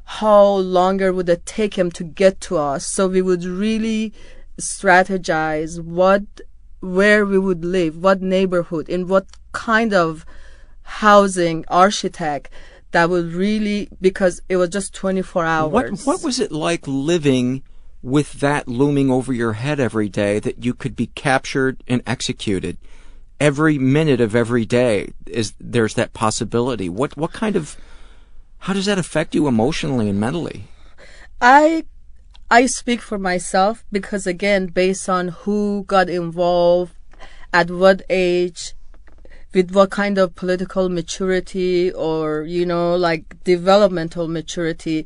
how 0.03 0.45
longer 0.45 1.11
would 1.11 1.29
it 1.29 1.45
take 1.45 1.77
him 1.77 1.91
to 1.91 2.03
get 2.03 2.39
to 2.41 2.57
us? 2.57 2.85
So 2.85 3.07
we 3.07 3.21
would 3.21 3.43
really 3.43 4.13
strategize 4.59 5.81
what 5.81 6.23
where 6.79 7.25
we 7.25 7.37
would 7.37 7.63
live, 7.65 7.97
what 7.97 8.21
neighborhood, 8.21 8.89
in 8.89 9.07
what 9.07 9.27
kind 9.51 9.93
of 9.93 10.25
housing 10.83 11.65
architect 11.67 12.49
that 12.91 13.09
would 13.09 13.33
really 13.33 13.89
because 14.01 14.41
it 14.49 14.57
was 14.57 14.69
just 14.69 14.93
24 14.93 15.45
hours. 15.45 15.71
What 15.71 15.99
what 16.01 16.23
was 16.23 16.39
it 16.39 16.51
like 16.51 16.87
living 16.87 17.63
with 18.01 18.39
that 18.39 18.67
looming 18.67 19.11
over 19.11 19.33
your 19.33 19.53
head 19.53 19.79
every 19.79 20.09
day 20.09 20.39
that 20.39 20.63
you 20.63 20.73
could 20.73 20.95
be 20.95 21.07
captured 21.07 21.83
and 21.87 22.01
executed? 22.07 22.77
every 23.39 23.77
minute 23.77 24.19
of 24.19 24.35
every 24.35 24.65
day 24.65 25.13
is 25.25 25.53
there's 25.59 25.93
that 25.95 26.13
possibility. 26.13 26.89
What 26.89 27.15
what 27.17 27.31
kind 27.31 27.55
of 27.55 27.77
how 28.59 28.73
does 28.73 28.85
that 28.85 28.97
affect 28.97 29.33
you 29.33 29.47
emotionally 29.47 30.09
and 30.09 30.19
mentally? 30.19 30.65
I 31.41 31.85
I 32.51 32.65
speak 32.65 33.01
for 33.01 33.19
myself 33.19 33.85
because 33.91 34.25
again, 34.25 34.67
based 34.67 35.07
on 35.07 35.27
who 35.29 35.83
got 35.87 36.09
involved, 36.09 36.93
at 37.53 37.71
what 37.71 38.01
age, 38.09 38.73
with 39.53 39.71
what 39.71 39.89
kind 39.89 40.17
of 40.17 40.35
political 40.35 40.89
maturity 40.89 41.91
or, 41.91 42.43
you 42.43 42.65
know, 42.65 42.95
like 42.95 43.43
developmental 43.43 44.27
maturity, 44.27 45.05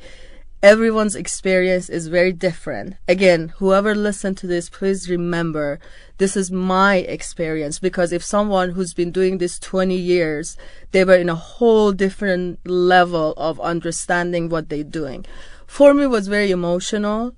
everyone's 0.61 1.15
experience 1.15 1.89
is 1.89 2.07
very 2.07 2.31
different. 2.31 2.95
Again, 3.07 3.53
whoever 3.57 3.95
listened 3.95 4.37
to 4.37 4.47
this, 4.47 4.69
please 4.69 5.09
remember 5.09 5.79
this 6.17 6.37
is 6.37 6.51
my 6.51 6.97
experience 6.97 7.79
because 7.79 8.11
if 8.11 8.23
someone 8.23 8.71
who's 8.71 8.93
been 8.93 9.11
doing 9.11 9.37
this 9.37 9.59
20 9.59 9.95
years, 9.95 10.57
they 10.91 11.03
were 11.03 11.15
in 11.15 11.29
a 11.29 11.35
whole 11.35 11.91
different 11.91 12.59
level 12.65 13.33
of 13.35 13.59
understanding 13.59 14.49
what 14.49 14.69
they're 14.69 14.83
doing. 14.83 15.25
For 15.73 15.95
me, 15.95 16.05
was 16.05 16.27
very 16.27 16.51
emotional. 16.51 17.33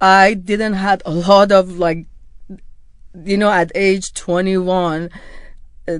I 0.00 0.32
didn't 0.32 0.72
have 0.72 1.02
a 1.04 1.10
lot 1.10 1.52
of 1.52 1.76
like, 1.76 2.06
you 3.22 3.36
know, 3.36 3.50
at 3.50 3.70
age 3.74 4.14
21, 4.14 5.10
uh, 5.86 5.98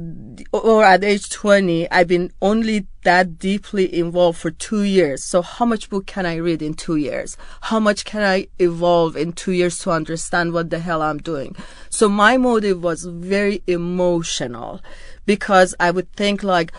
or 0.52 0.84
at 0.86 1.04
age 1.04 1.28
20, 1.28 1.90
I've 1.90 2.08
been 2.08 2.32
only 2.40 2.86
that 3.04 3.38
deeply 3.38 3.94
involved 3.94 4.38
for 4.38 4.50
two 4.50 4.84
years. 4.84 5.22
So 5.22 5.42
how 5.42 5.66
much 5.66 5.90
book 5.90 6.06
can 6.06 6.24
I 6.24 6.36
read 6.36 6.62
in 6.62 6.72
two 6.72 6.96
years? 6.96 7.36
How 7.60 7.78
much 7.78 8.06
can 8.06 8.22
I 8.22 8.48
evolve 8.58 9.14
in 9.14 9.34
two 9.34 9.52
years 9.52 9.78
to 9.80 9.90
understand 9.90 10.54
what 10.54 10.70
the 10.70 10.78
hell 10.78 11.02
I'm 11.02 11.18
doing? 11.18 11.54
So 11.90 12.08
my 12.08 12.38
motive 12.38 12.82
was 12.82 13.04
very 13.04 13.62
emotional 13.66 14.80
because 15.26 15.74
I 15.78 15.90
would 15.90 16.10
think 16.14 16.42
like, 16.42 16.72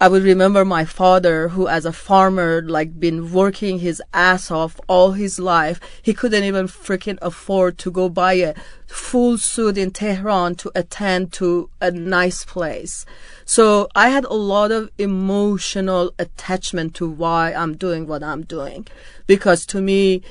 I 0.00 0.08
would 0.08 0.24
remember 0.24 0.64
my 0.64 0.84
father 0.84 1.48
who 1.48 1.68
as 1.68 1.86
a 1.86 1.92
farmer 1.92 2.60
like 2.66 2.98
been 2.98 3.32
working 3.32 3.78
his 3.78 4.02
ass 4.12 4.50
off 4.50 4.80
all 4.88 5.12
his 5.12 5.38
life. 5.38 5.80
He 6.02 6.12
couldn't 6.12 6.42
even 6.42 6.66
freaking 6.66 7.16
afford 7.22 7.78
to 7.78 7.92
go 7.92 8.08
buy 8.08 8.34
a 8.34 8.54
full 8.88 9.38
suit 9.38 9.78
in 9.78 9.92
Tehran 9.92 10.56
to 10.56 10.72
attend 10.74 11.32
to 11.34 11.70
a 11.80 11.92
nice 11.92 12.44
place. 12.44 13.06
So 13.44 13.88
I 13.94 14.08
had 14.08 14.24
a 14.24 14.34
lot 14.34 14.72
of 14.72 14.90
emotional 14.98 16.12
attachment 16.18 16.94
to 16.96 17.08
why 17.08 17.52
I'm 17.52 17.76
doing 17.76 18.08
what 18.08 18.24
I'm 18.24 18.42
doing. 18.42 18.88
Because 19.28 19.64
to 19.66 19.80
me, 19.80 20.22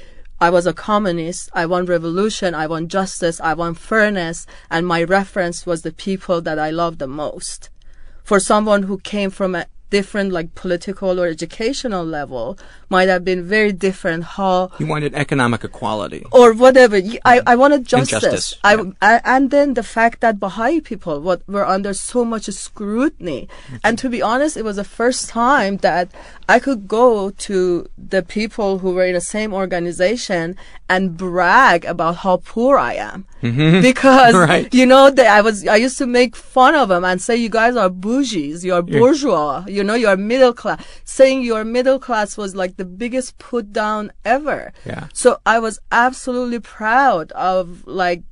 I 0.41 0.49
was 0.49 0.67
a 0.67 0.73
communist. 0.73 1.49
I 1.53 1.67
want 1.67 1.87
revolution. 1.87 2.53
I 2.53 2.67
want 2.67 2.89
justice. 2.89 3.39
I 3.39 3.53
want 3.53 3.77
fairness. 3.77 4.45
And 4.69 4.85
my 4.85 5.03
reference 5.03 5.65
was 5.65 5.83
the 5.83 5.93
people 5.93 6.41
that 6.41 6.59
I 6.59 6.69
love 6.69 6.97
the 6.97 7.07
most 7.07 7.69
for 8.23 8.39
someone 8.39 8.83
who 8.83 8.97
came 8.99 9.29
from 9.29 9.55
a 9.55 9.65
different 9.97 10.27
like 10.37 10.49
political 10.63 11.13
or 11.21 11.25
educational 11.37 12.03
level 12.19 12.45
might 12.93 13.09
have 13.13 13.23
been 13.31 13.41
very 13.57 13.73
different 13.87 14.21
how 14.37 14.55
You 14.81 14.87
wanted 14.95 15.11
economic 15.25 15.61
equality. 15.69 16.21
or 16.39 16.47
whatever. 16.63 16.97
I, 17.33 17.35
I 17.53 17.55
wanted 17.63 17.81
justice, 17.93 18.21
justice, 18.21 18.47
I, 18.69 18.73
yeah. 18.75 18.91
I- 19.11 19.21
and 19.33 19.43
then 19.55 19.67
the 19.79 19.87
fact 19.97 20.17
that 20.23 20.33
Baha'i 20.45 20.79
people 20.91 21.15
what, 21.27 21.39
were 21.55 21.67
under 21.75 21.93
so 22.11 22.19
much 22.33 22.45
scrutiny. 22.65 23.41
And 23.85 23.93
to 24.01 24.07
be 24.15 24.21
honest 24.31 24.53
it 24.61 24.65
was 24.69 24.77
the 24.83 24.89
first 24.99 25.21
time 25.29 25.73
that 25.87 26.05
I 26.55 26.57
could 26.65 26.81
go 26.87 27.09
to 27.47 27.55
the 28.15 28.21
people 28.37 28.71
who 28.81 28.89
were 28.95 29.05
in 29.11 29.15
the 29.19 29.21
same 29.37 29.51
organization 29.63 30.45
and 30.93 31.03
brag 31.17 31.79
about 31.85 32.15
how 32.23 32.35
poor 32.53 32.77
I 32.77 32.93
am. 33.11 33.25
Mm-hmm. 33.41 33.81
Because 33.89 34.33
Right. 34.35 34.67
you 34.73 34.85
know 34.85 35.03
they, 35.17 35.27
I 35.27 35.41
was 35.47 35.55
I 35.67 35.77
used 35.87 35.97
to 36.03 36.07
make 36.19 36.35
fun 36.35 36.73
of 36.81 36.87
them 36.89 37.03
and 37.09 37.17
say 37.21 37.35
you 37.45 37.49
guys 37.61 37.75
are 37.75 37.89
bougies. 37.89 38.63
You 38.63 38.73
are 38.77 38.81
bourgeois. 38.81 39.65
You 39.67 39.82
know 39.83 39.93
you 39.93 40.07
are 40.07 40.17
middle 40.17 40.53
class 40.53 40.83
saying 41.03 41.41
you 41.41 41.55
are 41.55 41.65
middle 41.65 41.99
class 41.99 42.37
was 42.37 42.55
like 42.55 42.77
the 42.77 42.85
biggest 42.85 43.37
put 43.37 43.71
down 43.73 44.11
ever 44.25 44.73
Yeah. 44.85 45.07
so 45.13 45.39
I 45.45 45.59
was 45.59 45.79
absolutely 45.91 46.59
proud 46.59 47.31
of 47.33 47.85
like 47.85 48.23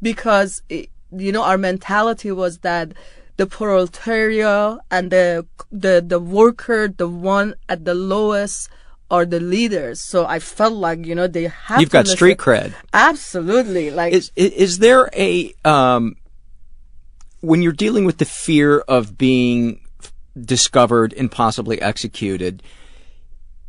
because 0.00 0.62
it, 0.68 0.90
you 1.16 1.32
know 1.32 1.42
our 1.42 1.58
mentality 1.58 2.32
was 2.32 2.58
that 2.58 2.92
the 3.36 3.46
proletariat 3.46 4.78
and 4.90 5.10
the 5.10 5.46
the 5.70 6.04
the 6.06 6.20
worker, 6.20 6.88
the 6.88 7.08
one 7.08 7.54
at 7.68 7.84
the 7.84 7.94
lowest, 7.94 8.68
are 9.10 9.24
the 9.24 9.40
leaders. 9.40 10.02
So 10.02 10.26
I 10.26 10.38
felt 10.38 10.74
like 10.74 11.06
you 11.06 11.14
know 11.14 11.26
they 11.26 11.44
have. 11.48 11.80
You've 11.80 11.90
got 11.90 12.04
listen. 12.04 12.16
street 12.16 12.38
cred. 12.38 12.74
Absolutely, 12.92 13.90
like 13.90 14.12
Is 14.12 14.30
is 14.36 14.52
is 14.52 14.78
there 14.78 15.08
a 15.16 15.54
um 15.64 16.16
when 17.40 17.62
you're 17.62 17.72
dealing 17.72 18.04
with 18.04 18.18
the 18.18 18.24
fear 18.24 18.80
of 18.80 19.18
being 19.18 19.80
discovered 20.40 21.12
and 21.14 21.30
possibly 21.30 21.80
executed, 21.80 22.62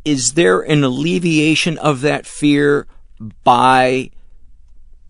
is 0.06 0.34
there 0.34 0.62
an 0.62 0.84
alleviation 0.84 1.78
of 1.78 2.02
that 2.02 2.26
fear 2.26 2.88
by 3.44 4.10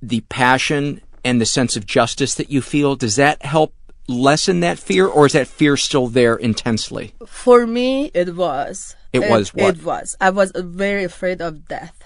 the 0.02 0.22
passion 0.22 1.02
and 1.24 1.40
the 1.40 1.46
sense 1.46 1.76
of 1.76 1.86
justice 1.86 2.36
that 2.36 2.50
you 2.50 2.62
feel? 2.62 2.96
Does 2.96 3.16
that 3.16 3.44
help 3.44 3.74
lessen 4.08 4.60
that 4.60 4.80
fear, 4.80 5.08
or 5.08 5.26
is 5.26 5.34
that 5.34 5.48
fear 5.48 5.78
still 5.78 6.08
there 6.08 6.36
intensely? 6.36 7.14
For 7.26 7.66
me, 7.66 8.12
it 8.14 8.36
was. 8.36 8.96
It 9.14 9.30
was 9.30 9.54
what? 9.54 9.78
It 9.78 9.84
was. 9.84 10.16
I 10.20 10.30
was 10.30 10.52
very 10.56 11.04
afraid 11.04 11.42
of 11.42 11.68
death. 11.68 12.04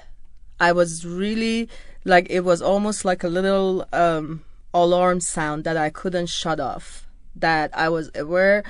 I 0.60 0.72
was 0.72 1.06
really 1.06 1.70
like 2.04 2.28
it 2.30 2.42
was 2.42 2.62
almost 2.62 3.06
like 3.06 3.24
a 3.24 3.28
little 3.28 3.88
um, 3.94 4.44
alarm 4.74 5.22
sound 5.22 5.64
that 5.64 5.78
I 5.78 5.90
couldn't 5.90 6.28
shut 6.28 6.60
off. 6.60 7.08
That 7.36 7.70
I 7.78 7.90
was 7.90 8.10
aware, 8.16 8.64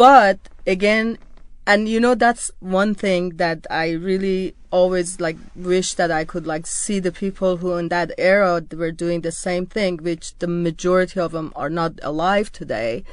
but 0.00 0.48
again, 0.66 1.18
and 1.66 1.86
you 1.86 2.00
know 2.00 2.14
that's 2.14 2.50
one 2.60 2.94
thing 2.94 3.36
that 3.36 3.66
I 3.68 3.90
really 3.90 4.54
always 4.70 5.20
like 5.20 5.36
wish 5.54 5.92
that 5.92 6.10
I 6.10 6.24
could 6.24 6.46
like 6.46 6.66
see 6.66 7.00
the 7.00 7.12
people 7.12 7.58
who 7.58 7.76
in 7.76 7.88
that 7.88 8.12
era 8.16 8.64
were 8.74 8.92
doing 8.92 9.20
the 9.20 9.30
same 9.30 9.66
thing, 9.66 9.98
which 9.98 10.32
the 10.38 10.46
majority 10.46 11.20
of 11.20 11.32
them 11.32 11.52
are 11.54 11.68
not 11.68 12.00
alive 12.02 12.50
today 12.50 13.04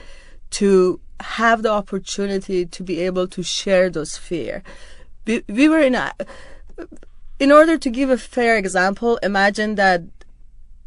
to 0.52 1.02
have 1.19 1.62
the 1.62 1.71
opportunity 1.71 2.65
to 2.65 2.84
be 2.84 3.02
able 3.02 3.28
to 3.28 3.43
share 3.43 3.89
those 3.89 4.15
fear. 4.15 4.63
We, 5.26 5.43
we 5.50 5.67
were 5.67 5.82
in 5.82 5.95
a, 5.95 6.13
in 7.38 7.52
order 7.52 7.78
to 7.78 7.89
give 7.89 8.10
a 8.10 8.17
fair 8.17 8.56
example, 8.56 9.17
imagine 9.17 9.76
that 9.76 10.04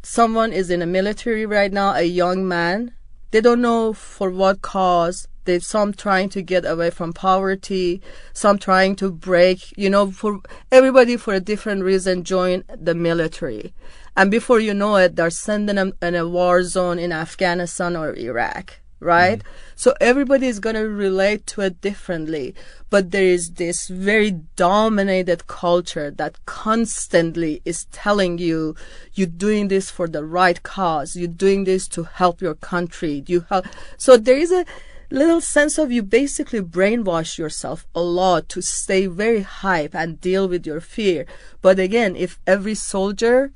someone 0.01 0.51
is 0.51 0.71
in 0.71 0.79
the 0.79 0.87
military 0.87 1.45
right 1.45 1.71
now, 1.71 1.93
a 1.93 2.05
young 2.05 2.47
man. 2.47 2.93
They 3.29 3.39
don't 3.39 3.61
know 3.61 3.93
for 3.93 4.31
what 4.31 4.63
cause. 4.63 5.27
They 5.45 5.59
some 5.59 5.93
trying 5.93 6.29
to 6.29 6.41
get 6.41 6.65
away 6.65 6.89
from 6.89 7.13
poverty, 7.13 8.01
some 8.33 8.57
trying 8.57 8.95
to 8.97 9.11
break. 9.11 9.75
You 9.77 9.89
know, 9.89 10.11
for 10.11 10.39
everybody 10.71 11.17
for 11.17 11.33
a 11.33 11.39
different 11.39 11.83
reason 11.83 12.23
join 12.23 12.63
the 12.75 12.95
military, 12.95 13.73
and 14.15 14.29
before 14.31 14.59
you 14.59 14.73
know 14.73 14.95
it, 14.97 15.15
they're 15.15 15.29
sending 15.29 15.75
them 15.75 15.93
in 16.01 16.15
a 16.15 16.27
war 16.27 16.63
zone 16.63 16.99
in 16.99 17.11
Afghanistan 17.11 17.95
or 17.95 18.15
Iraq 18.15 18.81
right? 19.01 19.39
Mm-hmm. 19.39 19.71
So 19.75 19.93
everybody 19.99 20.47
is 20.47 20.59
going 20.59 20.75
to 20.75 20.87
relate 20.87 21.45
to 21.47 21.61
it 21.61 21.81
differently. 21.81 22.55
But 22.89 23.11
there 23.11 23.25
is 23.25 23.51
this 23.53 23.87
very 23.87 24.31
dominated 24.55 25.47
culture 25.47 26.11
that 26.11 26.45
constantly 26.45 27.61
is 27.65 27.85
telling 27.85 28.37
you, 28.37 28.75
you're 29.13 29.27
doing 29.27 29.67
this 29.67 29.89
for 29.89 30.07
the 30.07 30.23
right 30.23 30.61
cause. 30.63 31.15
You're 31.15 31.27
doing 31.27 31.65
this 31.65 31.87
to 31.89 32.03
help 32.03 32.41
your 32.41 32.55
country. 32.55 33.23
You 33.27 33.45
help. 33.49 33.65
So 33.97 34.15
there 34.15 34.37
is 34.37 34.51
a 34.51 34.65
little 35.11 35.41
sense 35.41 35.77
of 35.77 35.91
you 35.91 36.01
basically 36.01 36.61
brainwash 36.61 37.37
yourself 37.37 37.85
a 37.93 38.01
lot 38.01 38.49
to 38.49 38.61
stay 38.61 39.07
very 39.07 39.41
hype 39.41 39.93
and 39.93 40.21
deal 40.21 40.47
with 40.47 40.65
your 40.65 40.79
fear. 40.79 41.25
But 41.61 41.77
again, 41.79 42.15
if 42.15 42.39
every 42.47 42.75
soldier, 42.75 43.51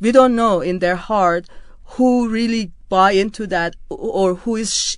we 0.00 0.12
don't 0.12 0.34
know 0.36 0.60
in 0.60 0.80
their 0.80 0.96
heart 0.96 1.46
who 1.94 2.28
really 2.28 2.72
buy 2.88 3.12
into 3.12 3.46
that 3.48 3.74
or 3.88 4.34
who 4.34 4.56
is 4.56 4.72
sh- 4.74 4.96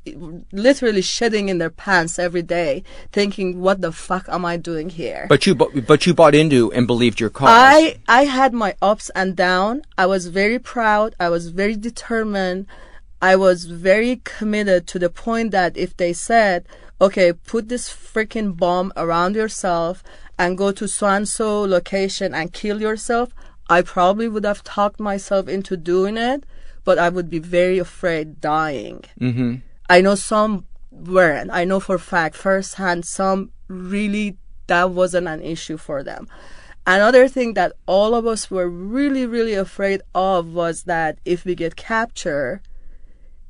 literally 0.53 1.01
shedding 1.01 1.49
in 1.49 1.59
their 1.59 1.71
pants 1.71 2.18
every 2.18 2.42
day 2.42 2.83
thinking 3.12 3.61
what 3.61 3.81
the 3.81 3.90
fuck 3.90 4.29
am 4.29 4.44
i 4.44 4.59
doing 4.59 4.90
here 4.90 5.25
But 5.29 5.47
you 5.47 5.55
bu- 5.55 5.81
but 5.81 6.07
you 6.07 6.12
bought 6.12 6.35
into 6.35 6.71
and 6.73 6.87
believed 6.87 7.18
your 7.18 7.31
cause. 7.31 7.49
I 7.51 7.97
I 8.07 8.25
had 8.25 8.53
my 8.53 8.75
ups 8.83 9.11
and 9.14 9.35
down. 9.35 9.83
I 9.97 10.05
was 10.05 10.27
very 10.27 10.59
proud. 10.59 11.14
I 11.18 11.29
was 11.31 11.49
very 11.49 11.77
determined. 11.77 12.66
I 13.21 13.37
was 13.37 13.65
very 13.65 14.21
committed 14.25 14.87
to 14.89 14.99
the 14.99 15.11
point 15.11 15.51
that 15.51 15.77
if 15.77 15.97
they 15.97 16.13
said, 16.13 16.67
"Okay, 17.01 17.33
put 17.33 17.69
this 17.69 17.89
freaking 17.89 18.57
bomb 18.57 18.93
around 18.97 19.35
yourself 19.35 20.03
and 20.39 20.57
go 20.57 20.71
to 20.73 20.87
so 20.87 21.07
and 21.09 21.29
so 21.29 21.63
location 21.63 22.35
and 22.35 22.53
kill 22.53 22.81
yourself," 22.81 23.35
I 23.69 23.83
probably 23.83 24.29
would 24.29 24.45
have 24.45 24.65
talked 24.65 25.01
myself 25.01 25.49
into 25.49 25.77
doing 25.77 26.17
it, 26.17 26.45
but 26.85 26.99
I 26.99 27.09
would 27.09 27.29
be 27.29 27.39
very 27.39 27.79
afraid 27.79 28.41
dying. 28.41 29.05
mm-hmm. 29.21 29.57
I 29.91 30.01
know 30.01 30.15
some 30.15 30.67
weren't. 30.91 31.51
I 31.51 31.65
know 31.65 31.81
for 31.81 31.97
a 31.97 31.99
fact, 31.99 32.37
firsthand, 32.37 33.05
some 33.05 33.51
really 33.69 34.37
that 34.69 34.91
wasn't 34.91 35.29
an 35.29 35.43
issue 35.43 35.77
for 35.77 36.03
them. 36.03 36.29
Another 36.87 37.29
thing 37.29 37.55
that 37.55 37.73
all 37.87 38.15
of 38.15 38.27
us 38.27 38.51
were 38.51 38.69
really, 38.69 39.27
really 39.27 39.55
afraid 39.55 40.01
of 40.15 40.55
was 40.55 40.85
that 40.85 41.19
if 41.25 41.45
we 41.45 41.55
get 41.55 41.77
captured, 41.77 42.61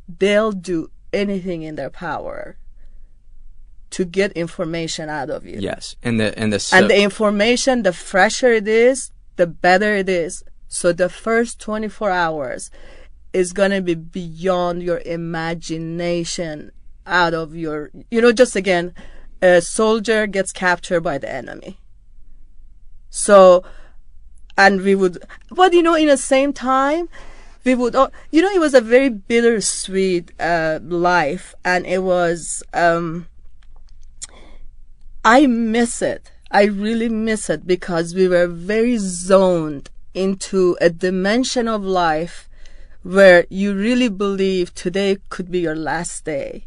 they'll 0.09 0.53
do 0.53 0.91
anything 1.13 1.63
in 1.63 1.77
their 1.77 1.91
power 1.91 2.57
to 3.91 4.05
get 4.05 4.33
information 4.33 5.09
out 5.09 5.31
of 5.31 5.47
you. 5.47 5.59
Yes, 5.61 5.97
and 6.03 6.21
the 6.21 6.39
and 6.39 6.53
the 6.53 6.71
And 6.73 6.91
the 6.91 7.01
information, 7.01 7.83
the 7.83 7.93
fresher 7.93 8.53
it 8.53 8.69
is, 8.69 9.11
the 9.37 9.47
better 9.47 9.95
it 9.95 10.09
is. 10.09 10.43
So 10.69 10.93
the 10.93 11.09
first 11.09 11.61
24 11.61 12.11
hours 12.11 12.71
is 13.33 13.53
going 13.53 13.71
to 13.71 13.81
be 13.81 13.95
beyond 13.95 14.83
your 14.83 15.01
imagination, 15.07 16.71
out 17.07 17.33
of 17.33 17.57
your, 17.57 17.91
you 18.11 18.21
know, 18.21 18.33
just 18.33 18.55
again, 18.55 18.95
a 19.41 19.63
soldier 19.63 20.27
gets 20.27 20.53
captured 20.53 21.01
by 21.01 21.17
the 21.17 21.33
enemy. 21.33 21.79
So, 23.09 23.65
and 24.57 24.83
we 24.83 24.95
would, 24.95 25.23
but 25.51 25.73
you 25.73 25.83
know, 25.83 25.95
in 25.95 26.09
the 26.09 26.17
same 26.19 26.53
time, 26.53 27.09
we 27.69 27.75
would, 27.75 27.95
oh, 27.95 28.09
you 28.31 28.41
know, 28.41 28.49
it 28.49 28.61
was 28.61 28.73
a 28.73 28.81
very 28.81 29.11
bittersweet 29.11 30.33
uh, 30.41 30.79
life, 30.83 31.55
and 31.67 31.85
it 31.85 32.03
was, 32.03 32.63
um, 32.73 33.29
I 35.23 35.47
miss 35.47 36.01
it. 36.01 36.33
I 36.51 36.65
really 36.65 37.11
miss 37.11 37.51
it 37.51 37.67
because 37.67 38.15
we 38.15 38.27
were 38.27 38.47
very 38.47 38.97
zoned 38.97 39.91
into 40.15 40.79
a 40.81 40.89
dimension 40.89 41.69
of 41.69 41.85
life 41.85 42.49
where 43.03 43.45
you 43.51 43.75
really 43.75 44.09
believe 44.09 44.75
today 44.75 45.19
could 45.29 45.51
be 45.51 45.61
your 45.61 45.77
last 45.77 46.25
day. 46.25 46.65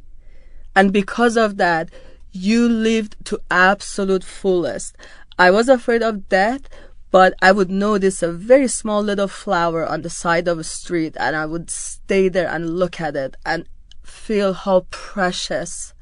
And 0.75 0.93
because 0.93 1.35
of 1.35 1.57
that, 1.57 1.89
you 2.31 2.69
lived 2.69 3.15
to 3.25 3.41
absolute 3.49 4.23
fullest. 4.23 4.95
I 5.39 5.49
was 5.49 5.67
afraid 5.67 6.03
of 6.03 6.29
death, 6.29 6.69
but 7.11 7.33
I 7.41 7.51
would 7.51 7.69
notice 7.69 8.23
a 8.23 8.31
very 8.31 8.67
small 8.69 9.03
little 9.03 9.27
flower 9.27 9.85
on 9.85 10.01
the 10.01 10.09
side 10.09 10.47
of 10.47 10.57
a 10.57 10.63
street 10.63 11.15
and 11.19 11.35
I 11.35 11.45
would 11.45 11.69
stay 11.69 12.29
there 12.29 12.47
and 12.49 12.79
look 12.79 13.01
at 13.01 13.17
it 13.17 13.35
and 13.45 13.67
feel 14.01 14.53
how 14.53 14.85
precious 14.89 15.93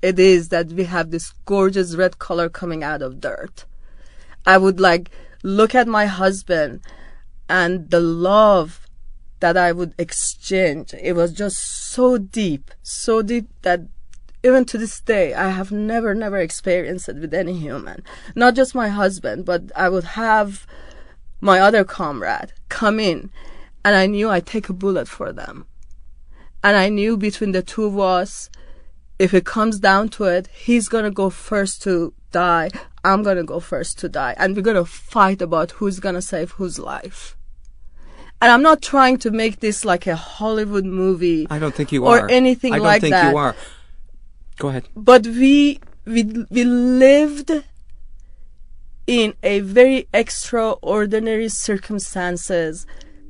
it 0.00 0.18
is 0.18 0.48
that 0.48 0.68
we 0.68 0.84
have 0.84 1.10
this 1.10 1.34
gorgeous 1.44 1.94
red 1.96 2.18
color 2.18 2.48
coming 2.48 2.82
out 2.82 3.02
of 3.02 3.20
dirt. 3.20 3.66
I 4.46 4.56
would 4.56 4.80
like 4.80 5.10
look 5.42 5.74
at 5.74 5.86
my 5.86 6.06
husband 6.06 6.80
and 7.48 7.90
the 7.90 8.00
love 8.00 8.86
that 9.40 9.56
I 9.56 9.72
would 9.72 9.94
exchange. 9.98 10.94
It 10.94 11.14
was 11.14 11.32
just 11.32 11.58
so 11.58 12.18
deep, 12.18 12.70
so 12.82 13.22
deep 13.22 13.48
that 13.62 13.82
even 14.42 14.64
to 14.66 14.78
this 14.78 15.00
day, 15.00 15.34
I 15.34 15.48
have 15.48 15.72
never, 15.72 16.14
never 16.14 16.38
experienced 16.38 17.08
it 17.08 17.16
with 17.16 17.34
any 17.34 17.58
human. 17.58 18.04
Not 18.34 18.54
just 18.54 18.74
my 18.74 18.88
husband, 18.88 19.44
but 19.44 19.72
I 19.74 19.88
would 19.88 20.04
have 20.04 20.66
my 21.40 21.60
other 21.60 21.84
comrade 21.84 22.52
come 22.68 23.00
in 23.00 23.30
and 23.84 23.96
I 23.96 24.06
knew 24.06 24.28
I'd 24.28 24.46
take 24.46 24.68
a 24.68 24.72
bullet 24.72 25.08
for 25.08 25.32
them. 25.32 25.66
And 26.62 26.76
I 26.76 26.88
knew 26.88 27.16
between 27.16 27.52
the 27.52 27.62
two 27.62 27.84
of 27.84 27.98
us, 27.98 28.50
if 29.18 29.32
it 29.32 29.44
comes 29.44 29.78
down 29.78 30.08
to 30.10 30.24
it, 30.24 30.48
he's 30.48 30.88
gonna 30.88 31.10
go 31.10 31.30
first 31.30 31.82
to 31.82 32.12
die. 32.30 32.70
I'm 33.04 33.22
gonna 33.22 33.44
go 33.44 33.60
first 33.60 33.98
to 34.00 34.08
die. 34.08 34.34
And 34.36 34.54
we're 34.54 34.62
gonna 34.62 34.84
fight 34.84 35.40
about 35.40 35.72
who's 35.72 36.00
gonna 36.00 36.22
save 36.22 36.52
whose 36.52 36.78
life. 36.78 37.36
And 38.40 38.52
I'm 38.52 38.62
not 38.62 38.82
trying 38.82 39.18
to 39.18 39.30
make 39.30 39.60
this 39.60 39.84
like 39.84 40.06
a 40.06 40.14
Hollywood 40.14 40.84
movie. 40.84 41.46
I 41.50 41.58
don't 41.58 41.74
think 41.74 41.90
you 41.90 42.04
or 42.04 42.20
are. 42.20 42.24
Or 42.26 42.30
anything 42.30 42.72
like 42.72 42.80
that. 42.80 42.84
I 42.84 42.84
don't 42.84 42.86
like 42.86 43.00
think 43.00 43.12
that. 43.12 43.30
you 43.30 43.36
are. 43.36 43.56
Go 44.58 44.68
ahead. 44.68 44.88
But 44.96 45.26
we 45.26 45.80
we 46.04 46.24
we 46.50 46.64
lived 46.64 47.52
in 49.06 49.34
a 49.42 49.60
very 49.60 50.08
extraordinary 50.12 51.48
circumstances 51.48 52.86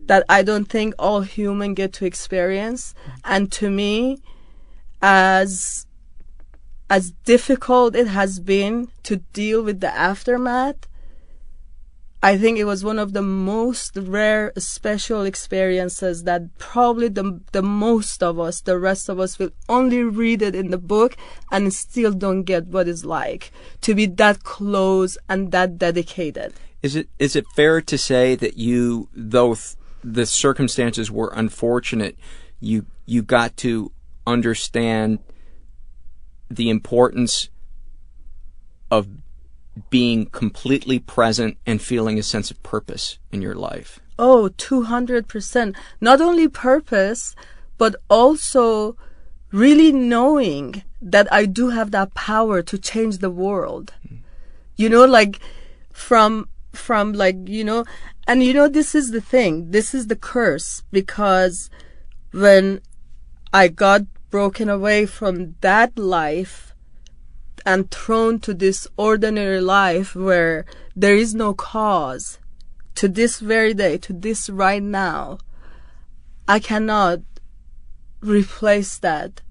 that 0.06 0.24
I 0.28 0.42
don't 0.42 0.64
think 0.64 0.94
all 0.98 1.20
human 1.20 1.74
get 1.74 1.92
to 1.94 2.06
experience. 2.06 2.94
And 3.24 3.52
to 3.52 3.70
me, 3.70 4.20
as 5.02 5.86
as 6.90 7.12
difficult 7.24 7.94
it 7.94 8.08
has 8.08 8.40
been 8.40 8.88
to 9.02 9.16
deal 9.34 9.62
with 9.62 9.80
the 9.80 9.94
aftermath, 9.94 10.88
I 12.20 12.36
think 12.36 12.58
it 12.58 12.64
was 12.64 12.82
one 12.82 12.98
of 12.98 13.12
the 13.12 13.22
most 13.22 13.96
rare, 13.96 14.52
special 14.58 15.22
experiences 15.22 16.24
that 16.24 16.58
probably 16.58 17.08
the, 17.08 17.40
the 17.52 17.62
most 17.62 18.24
of 18.24 18.40
us, 18.40 18.60
the 18.60 18.76
rest 18.76 19.08
of 19.08 19.20
us 19.20 19.38
will 19.38 19.50
only 19.68 20.02
read 20.02 20.42
it 20.42 20.56
in 20.56 20.70
the 20.70 20.78
book 20.78 21.16
and 21.52 21.72
still 21.72 22.12
don't 22.12 22.42
get 22.42 22.66
what 22.66 22.88
it's 22.88 23.04
like 23.04 23.52
to 23.82 23.94
be 23.94 24.06
that 24.06 24.42
close 24.42 25.16
and 25.28 25.52
that 25.52 25.78
dedicated. 25.78 26.54
Is 26.82 26.96
it 26.96 27.08
is 27.18 27.36
it 27.36 27.46
fair 27.54 27.80
to 27.80 27.98
say 27.98 28.34
that 28.34 28.56
you, 28.56 29.08
though 29.12 29.54
th- 29.54 29.76
the 30.02 30.26
circumstances 30.26 31.10
were 31.10 31.32
unfortunate, 31.34 32.16
you 32.60 32.86
you 33.06 33.22
got 33.22 33.56
to 33.58 33.92
understand 34.26 35.18
the 36.50 36.70
importance 36.70 37.48
of 38.90 39.08
being 39.90 40.26
completely 40.26 40.98
present 40.98 41.56
and 41.66 41.80
feeling 41.80 42.18
a 42.18 42.22
sense 42.22 42.50
of 42.50 42.62
purpose 42.62 43.18
in 43.32 43.42
your 43.42 43.54
life? 43.54 44.00
Oh, 44.18 44.50
200%. 44.56 45.76
Not 46.00 46.20
only 46.20 46.48
purpose, 46.48 47.36
but 47.76 47.94
also 48.10 48.96
really 49.52 49.92
knowing 49.92 50.82
that 51.00 51.32
I 51.32 51.46
do 51.46 51.70
have 51.70 51.90
that 51.92 52.14
power 52.14 52.62
to 52.62 52.78
change 52.78 53.18
the 53.18 53.30
world. 53.30 53.94
You 54.76 54.88
know, 54.88 55.04
like 55.04 55.40
from, 55.92 56.48
from 56.72 57.12
like, 57.12 57.36
you 57.46 57.64
know, 57.64 57.84
and 58.26 58.42
you 58.42 58.52
know, 58.52 58.68
this 58.68 58.94
is 58.94 59.10
the 59.10 59.20
thing. 59.20 59.70
This 59.70 59.94
is 59.94 60.08
the 60.08 60.16
curse 60.16 60.82
because 60.92 61.70
when 62.32 62.80
I 63.52 63.68
got 63.68 64.02
broken 64.30 64.68
away 64.68 65.06
from 65.06 65.54
that 65.62 65.98
life, 65.98 66.67
and 67.68 67.90
thrown 67.90 68.38
to 68.40 68.54
this 68.54 68.88
ordinary 68.96 69.60
life 69.60 70.14
where 70.16 70.64
there 70.96 71.14
is 71.14 71.34
no 71.34 71.52
cause 71.52 72.38
to 72.94 73.06
this 73.08 73.40
very 73.40 73.74
day, 73.74 73.98
to 73.98 74.14
this 74.14 74.48
right 74.48 74.82
now, 74.82 75.36
I 76.48 76.60
cannot 76.60 77.20
replace 78.22 78.96
that. 79.00 79.42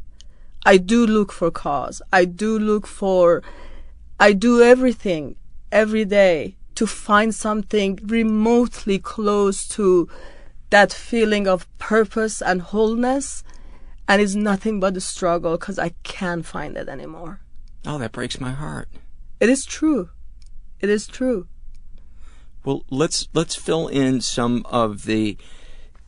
I 0.65 0.77
do 0.77 1.06
look 1.06 1.32
for 1.32 1.51
cause. 1.51 2.01
I 2.12 2.25
do 2.25 2.58
look 2.58 2.88
for, 2.88 3.43
I 4.19 4.34
do 4.34 4.63
everything 4.63 5.36
every 5.71 6.03
day 6.03 6.56
to 6.73 6.88
find 6.88 7.36
something 7.36 7.99
remotely 8.03 8.97
close 8.97 9.67
to 9.77 10.10
that 10.71 10.91
feeling 10.91 11.47
of 11.47 11.67
purpose 11.77 12.41
and 12.41 12.63
wholeness. 12.63 13.43
And 14.08 14.23
it's 14.23 14.34
nothing 14.34 14.80
but 14.80 14.97
a 14.97 15.01
struggle 15.01 15.51
because 15.51 15.77
I 15.77 15.89
can't 16.01 16.47
find 16.47 16.75
it 16.77 16.89
anymore. 16.89 17.41
Oh, 17.88 17.97
that 18.00 18.12
breaks 18.12 18.41
my 18.41 18.52
heart. 18.52 18.89
It 19.39 19.47
is 19.50 19.63
true. 19.63 20.10
It 20.82 20.89
is 20.89 21.08
true. 21.08 21.47
Well, 22.65 22.84
let's 22.89 23.30
let's 23.34 23.56
fill 23.56 23.88
in 23.88 24.19
some 24.19 24.65
of 24.65 25.06
the 25.06 25.38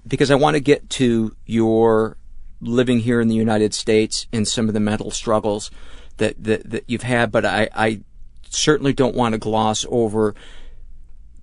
because 0.06 0.30
I 0.30 0.36
want 0.36 0.56
to 0.56 0.60
get 0.60 0.90
to 0.92 1.38
your 1.46 2.18
living 2.60 3.00
here 3.00 3.22
in 3.22 3.30
the 3.30 3.36
United 3.36 3.74
States 3.74 4.28
and 4.34 4.46
some 4.46 4.68
of 4.68 4.74
the 4.74 4.82
mental 4.82 5.10
struggles 5.10 5.72
that 6.18 6.44
that, 6.44 6.70
that 6.70 6.84
you've 6.88 7.04
had, 7.04 7.32
but 7.32 7.46
I, 7.46 7.70
I 7.74 8.02
certainly 8.50 8.92
don't 8.92 9.16
want 9.16 9.32
to 9.32 9.40
gloss 9.40 9.86
over 9.90 10.36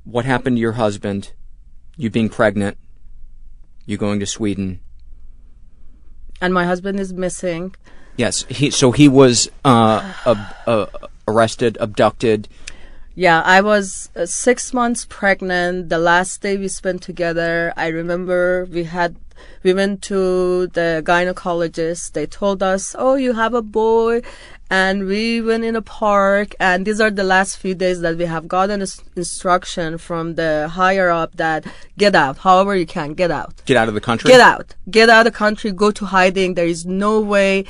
what 0.04 0.26
happened 0.26 0.58
to 0.58 0.60
your 0.60 0.72
husband, 0.72 1.32
you 1.96 2.10
being 2.10 2.28
pregnant, 2.28 2.76
you 3.86 3.96
going 3.96 4.20
to 4.20 4.26
Sweden. 4.26 4.80
And 6.42 6.52
my 6.52 6.66
husband 6.66 7.00
is 7.00 7.14
missing. 7.14 7.74
Yes, 8.16 8.44
he 8.48 8.70
so 8.70 8.92
he 8.92 9.08
was 9.08 9.50
uh, 9.64 10.12
ab- 10.24 10.54
uh, 10.66 10.86
arrested, 11.28 11.76
abducted. 11.80 12.48
Yeah, 13.14 13.40
I 13.42 13.60
was 13.62 14.10
uh, 14.14 14.26
six 14.26 14.74
months 14.74 15.06
pregnant. 15.08 15.88
The 15.88 15.98
last 15.98 16.42
day 16.42 16.56
we 16.56 16.68
spent 16.68 17.02
together, 17.02 17.72
I 17.76 17.88
remember 17.88 18.66
we 18.70 18.84
had 18.84 19.16
we 19.62 19.74
went 19.74 20.02
to 20.02 20.66
the 20.68 21.02
gynecologist. 21.04 22.12
They 22.12 22.26
told 22.26 22.62
us, 22.62 22.94
"Oh, 22.98 23.14
you 23.14 23.34
have 23.34 23.54
a 23.54 23.62
boy," 23.62 24.22
and 24.70 25.06
we 25.06 25.40
went 25.40 25.64
in 25.64 25.76
a 25.76 25.82
park. 25.82 26.54
And 26.60 26.86
these 26.86 27.00
are 27.00 27.10
the 27.10 27.24
last 27.24 27.58
few 27.58 27.74
days 27.74 28.00
that 28.00 28.16
we 28.16 28.24
have 28.24 28.48
gotten 28.48 28.80
ins- 28.80 29.02
instruction 29.14 29.98
from 29.98 30.34
the 30.34 30.68
higher 30.68 31.10
up 31.10 31.36
that 31.36 31.66
get 31.98 32.14
out, 32.14 32.38
however 32.38 32.76
you 32.76 32.86
can, 32.86 33.14
get 33.14 33.30
out. 33.30 33.62
Get 33.66 33.76
out 33.76 33.88
of 33.88 33.94
the 33.94 34.00
country. 34.00 34.28
Get 34.28 34.40
out. 34.40 34.74
Get 34.90 35.10
out 35.10 35.26
of 35.26 35.32
the 35.32 35.38
country. 35.38 35.72
Go 35.72 35.90
to 35.90 36.06
hiding. 36.06 36.54
There 36.54 36.66
is 36.66 36.86
no 36.86 37.20
way 37.20 37.64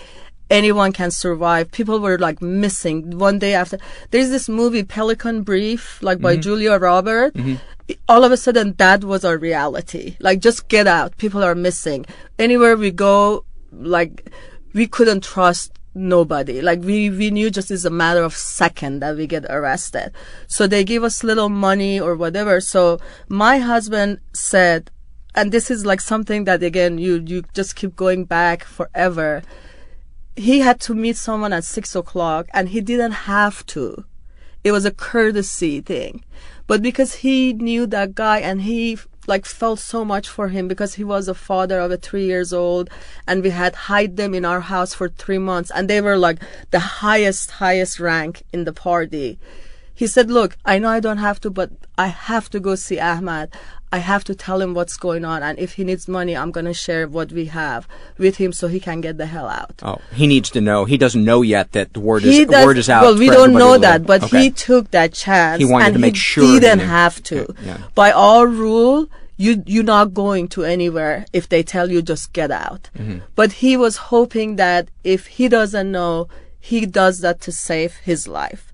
anyone 0.51 0.93
can 0.93 1.11
survive. 1.11 1.71
People 1.71 2.01
were 2.01 2.19
like 2.19 2.41
missing 2.41 3.19
one 3.19 3.39
day 3.39 3.55
after. 3.55 3.79
There's 4.11 4.31
this 4.31 4.49
movie 4.49 4.83
Pelican 4.83 5.43
Brief, 5.43 6.03
like 6.03 6.21
by 6.21 6.35
mm-hmm. 6.35 6.43
Julia 6.43 6.79
Roberts. 6.79 7.37
Mm-hmm. 7.37 7.93
All 8.09 8.25
of 8.25 8.33
a 8.33 8.37
sudden, 8.37 8.75
that 8.79 9.05
was 9.05 9.25
our 9.25 9.39
reality. 9.39 10.17
Like, 10.19 10.41
just 10.41 10.69
get 10.69 10.89
out. 10.89 11.17
People 11.19 11.45
are 11.45 11.55
missing. 11.55 12.05
Anywhere 12.37 12.77
we 12.77 12.91
go, 12.91 13.45
like, 13.71 14.29
we 14.73 14.89
couldn't 14.89 15.23
trust 15.23 15.73
nobody. 15.95 16.61
Like, 16.61 16.81
we, 16.81 17.11
we 17.11 17.31
knew 17.31 17.49
just 17.49 17.71
it's 17.71 17.85
a 17.85 17.91
matter 17.91 18.25
of 18.25 18.35
second 18.35 19.01
that 19.01 19.17
we 19.17 19.29
get 19.29 19.45
arrested. 19.45 20.11
So 20.49 20.67
they 20.67 20.83
give 20.83 21.05
us 21.05 21.23
little 21.23 21.49
money 21.49 22.01
or 22.01 22.17
whatever. 22.17 22.61
So 22.61 22.99
my 23.29 23.59
husband 23.59 24.19
said, 24.33 24.91
and 25.37 25.53
this 25.53 25.71
is 25.71 25.87
like 25.87 26.01
something 26.01 26.45
that 26.45 26.63
again 26.63 26.97
you 26.99 27.23
you 27.27 27.45
just 27.53 27.77
keep 27.77 27.95
going 27.95 28.25
back 28.25 28.65
forever. 28.65 29.43
He 30.37 30.61
had 30.61 30.81
to 30.81 30.95
meet 30.95 31.17
someone 31.17 31.53
at 31.53 31.65
six 31.65 31.97
o'clock, 31.97 32.47
and 32.53 32.69
he 32.69 32.81
didn't 32.81 33.13
have 33.13 33.65
to. 33.67 34.05
It 34.63 34.73
was 34.73 34.85
a 34.85 34.91
courtesy 34.91 35.81
thing, 35.81 36.25
but 36.67 36.83
because 36.83 37.17
he 37.17 37.53
knew 37.53 37.87
that 37.87 38.15
guy 38.15 38.41
and 38.41 38.63
he 38.63 38.99
like 39.27 39.47
felt 39.47 39.79
so 39.79 40.05
much 40.05 40.29
for 40.29 40.49
him 40.49 40.69
because 40.69 40.95
he 40.95 41.05
was 41.05 41.29
a 41.29 41.35
father 41.35 41.81
of 41.81 41.91
a 41.91 41.97
three 41.97 42.27
years 42.27 42.53
old 42.53 42.91
and 43.27 43.43
we 43.43 43.51
had 43.51 43.75
hide 43.75 44.17
them 44.17 44.35
in 44.35 44.45
our 44.45 44.61
house 44.61 44.95
for 44.95 45.09
three 45.09 45.39
months 45.39 45.71
and 45.75 45.89
they 45.89 46.01
were 46.01 46.17
like 46.17 46.41
the 46.71 46.79
highest 46.79 47.53
highest 47.53 47.99
rank 47.99 48.45
in 48.53 48.65
the 48.65 48.73
party. 48.73 49.39
He 49.95 50.07
said 50.07 50.31
look 50.31 50.57
i 50.65 50.79
know 50.79 50.91
i 50.91 51.01
don't 51.01 51.19
have 51.19 51.41
to 51.41 51.51
but 51.51 51.71
i 51.97 52.09
have 52.09 52.51
to 52.51 52.61
go 52.61 52.75
see 52.75 53.01
ahmad 53.01 53.51
i 53.93 53.99
have 53.99 54.25
to 54.25 54.35
tell 54.35 54.61
him 54.61 54.75
what's 54.75 54.97
going 54.97 55.25
on 55.25 55.43
and 55.43 55.59
if 55.59 55.75
he 55.75 55.85
needs 55.85 56.09
money 56.09 56.37
i'm 56.37 56.51
going 56.51 56.67
to 56.67 56.75
share 56.75 57.07
what 57.07 57.31
we 57.33 57.47
have 57.47 57.87
with 58.19 58.37
him 58.37 58.53
so 58.53 58.69
he 58.69 58.81
can 58.81 59.01
get 59.01 59.17
the 59.19 59.27
hell 59.27 59.49
out 59.49 59.75
Oh, 59.83 60.01
he 60.13 60.27
needs 60.27 60.51
to 60.51 60.61
know. 60.61 60.85
He 60.87 60.97
doesn't 60.97 61.25
know 61.25 61.43
yet 61.43 61.73
that 61.73 61.93
the 61.93 62.01
word 62.01 62.23
he 62.23 62.43
is 62.43 62.49
does, 62.49 62.65
word 62.67 62.79
is 62.79 62.89
out. 62.89 63.03
Well, 63.03 63.19
we 63.19 63.29
don't 63.29 63.53
know 63.53 63.79
that, 63.79 64.05
but 64.07 64.25
Okay. 64.25 64.43
he 64.45 64.51
took 64.51 64.91
that 64.91 65.13
chance. 65.13 65.59
He 65.59 65.65
wanted 65.65 65.87
and 65.87 65.95
to 65.95 66.01
make 66.01 66.15
he 66.15 66.19
sure 66.21 66.45
he 66.45 66.59
didn't 66.61 66.89
have 67.01 67.23
to. 67.25 67.41
Yeah, 67.61 67.67
yeah. 67.67 67.79
By 67.95 68.11
our 68.13 68.47
rule, 68.47 69.09
you 69.37 69.63
you're 69.67 69.85
not 69.85 70.15
going 70.15 70.49
to 70.55 70.65
anywhere 70.65 71.27
if 71.33 71.49
they 71.49 71.63
tell 71.63 71.91
you 71.93 72.01
just 72.03 72.33
get 72.33 72.51
out. 72.51 72.89
Mm-hmm. 72.99 73.19
But 73.35 73.53
he 73.63 73.77
was 73.77 73.97
hoping 74.13 74.57
that 74.57 74.89
if 75.05 75.27
he 75.37 75.49
doesn't 75.49 75.91
know, 75.93 76.29
he 76.59 76.87
does 76.87 77.21
that 77.21 77.41
to 77.43 77.53
save 77.53 77.93
his 78.11 78.27
life. 78.27 78.73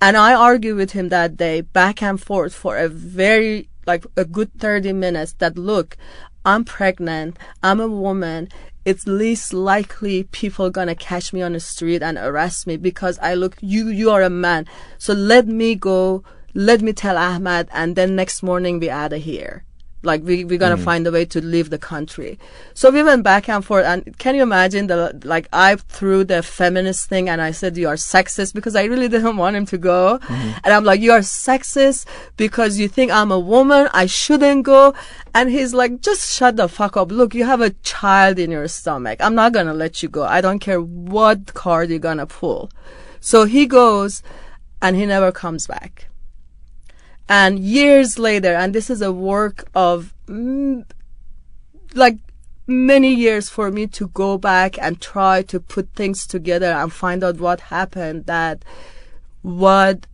And 0.00 0.16
I 0.16 0.34
argued 0.34 0.76
with 0.76 0.92
him 0.92 1.08
that 1.10 1.36
day 1.36 1.60
back 1.60 2.02
and 2.02 2.20
forth 2.20 2.52
for 2.54 2.76
a 2.76 2.88
very, 2.88 3.68
like 3.86 4.04
a 4.16 4.24
good 4.24 4.52
30 4.58 4.92
minutes 4.92 5.34
that 5.34 5.56
look, 5.56 5.96
I'm 6.44 6.64
pregnant, 6.64 7.38
I'm 7.62 7.80
a 7.80 7.88
woman, 7.88 8.48
it's 8.84 9.06
least 9.06 9.52
likely 9.52 10.24
people 10.24 10.70
gonna 10.70 10.94
catch 10.94 11.32
me 11.32 11.42
on 11.42 11.52
the 11.52 11.60
street 11.60 12.02
and 12.02 12.18
arrest 12.18 12.66
me 12.66 12.76
because 12.76 13.18
I 13.20 13.34
look, 13.34 13.56
you, 13.60 13.88
you 13.88 14.10
are 14.10 14.22
a 14.22 14.30
man. 14.30 14.66
So 14.98 15.12
let 15.12 15.46
me 15.46 15.74
go, 15.76 16.24
let 16.54 16.82
me 16.82 16.92
tell 16.92 17.16
Ahmad 17.16 17.68
and 17.72 17.94
then 17.94 18.16
next 18.16 18.42
morning 18.42 18.80
we 18.80 18.90
out 18.90 19.12
of 19.12 19.22
here. 19.22 19.64
Like 20.02 20.22
we 20.22 20.44
we're 20.44 20.58
gonna 20.58 20.76
mm. 20.76 20.84
find 20.84 21.06
a 21.06 21.12
way 21.12 21.24
to 21.26 21.40
leave 21.40 21.70
the 21.70 21.78
country. 21.78 22.38
So 22.74 22.90
we 22.90 23.02
went 23.02 23.22
back 23.22 23.48
and 23.48 23.64
forth, 23.64 23.84
and 23.84 24.18
can 24.18 24.34
you 24.34 24.42
imagine 24.42 24.88
the 24.88 25.20
like 25.24 25.48
I 25.52 25.76
threw 25.76 26.24
the 26.24 26.42
feminist 26.42 27.08
thing, 27.08 27.28
and 27.28 27.40
I 27.40 27.52
said 27.52 27.76
you 27.76 27.88
are 27.88 27.94
sexist 27.94 28.52
because 28.54 28.74
I 28.74 28.84
really 28.84 29.08
didn't 29.14 29.36
want 29.36 29.56
him 29.56 29.66
to 29.66 29.78
go, 29.78 30.18
mm-hmm. 30.22 30.58
and 30.64 30.74
I'm 30.74 30.84
like 30.84 31.00
you 31.00 31.12
are 31.12 31.20
sexist 31.20 32.06
because 32.36 32.78
you 32.78 32.88
think 32.88 33.12
I'm 33.12 33.30
a 33.30 33.38
woman, 33.38 33.88
I 33.92 34.06
shouldn't 34.06 34.64
go, 34.64 34.94
and 35.34 35.50
he's 35.50 35.72
like 35.72 36.00
just 36.00 36.34
shut 36.34 36.56
the 36.56 36.68
fuck 36.68 36.96
up. 36.96 37.12
Look, 37.12 37.34
you 37.34 37.44
have 37.44 37.60
a 37.60 37.70
child 37.82 38.38
in 38.38 38.50
your 38.50 38.66
stomach. 38.68 39.18
I'm 39.20 39.34
not 39.34 39.52
gonna 39.52 39.74
let 39.74 40.02
you 40.02 40.08
go. 40.08 40.24
I 40.24 40.40
don't 40.40 40.58
care 40.58 40.80
what 40.80 41.54
card 41.54 41.90
you're 41.90 41.98
gonna 41.98 42.26
pull. 42.26 42.70
So 43.20 43.44
he 43.44 43.66
goes, 43.66 44.22
and 44.80 44.96
he 44.96 45.06
never 45.06 45.30
comes 45.30 45.68
back 45.68 46.08
and 47.32 47.58
years 47.60 48.18
later 48.18 48.52
and 48.54 48.74
this 48.74 48.90
is 48.90 49.00
a 49.00 49.10
work 49.10 49.66
of 49.74 50.12
mm, 50.26 50.84
like 51.94 52.18
many 52.66 53.14
years 53.14 53.48
for 53.48 53.70
me 53.70 53.86
to 53.86 54.08
go 54.08 54.36
back 54.36 54.76
and 54.78 55.00
try 55.00 55.40
to 55.40 55.58
put 55.58 55.88
things 55.94 56.26
together 56.26 56.70
and 56.70 56.92
find 56.92 57.24
out 57.24 57.38
what 57.38 57.72
happened 57.76 58.26
that 58.26 58.62
what 59.40 60.06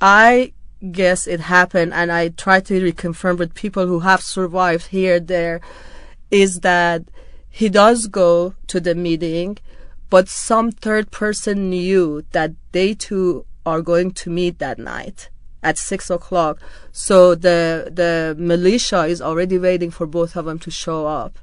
i 0.00 0.54
guess 0.90 1.26
it 1.26 1.40
happened 1.40 1.92
and 1.92 2.10
i 2.10 2.30
try 2.30 2.60
to 2.60 2.80
reconfirm 2.80 3.36
with 3.36 3.52
people 3.52 3.86
who 3.86 4.00
have 4.00 4.22
survived 4.22 4.86
here 4.86 5.20
there 5.20 5.60
is 6.30 6.60
that 6.60 7.02
he 7.50 7.68
does 7.68 8.06
go 8.06 8.54
to 8.66 8.80
the 8.80 8.94
meeting 8.94 9.58
but 10.08 10.30
some 10.30 10.72
third 10.72 11.10
person 11.10 11.68
knew 11.68 12.24
that 12.32 12.52
they 12.72 12.94
two 12.94 13.44
are 13.66 13.82
going 13.82 14.10
to 14.10 14.30
meet 14.30 14.58
that 14.58 14.78
night 14.78 15.28
at 15.64 15.76
six 15.78 16.10
o'clock. 16.10 16.60
So 16.92 17.34
the 17.34 17.90
the 18.00 18.36
militia 18.38 19.02
is 19.06 19.20
already 19.20 19.58
waiting 19.58 19.90
for 19.90 20.06
both 20.06 20.36
of 20.36 20.44
them 20.44 20.58
to 20.60 20.70
show 20.70 21.06
up, 21.22 21.38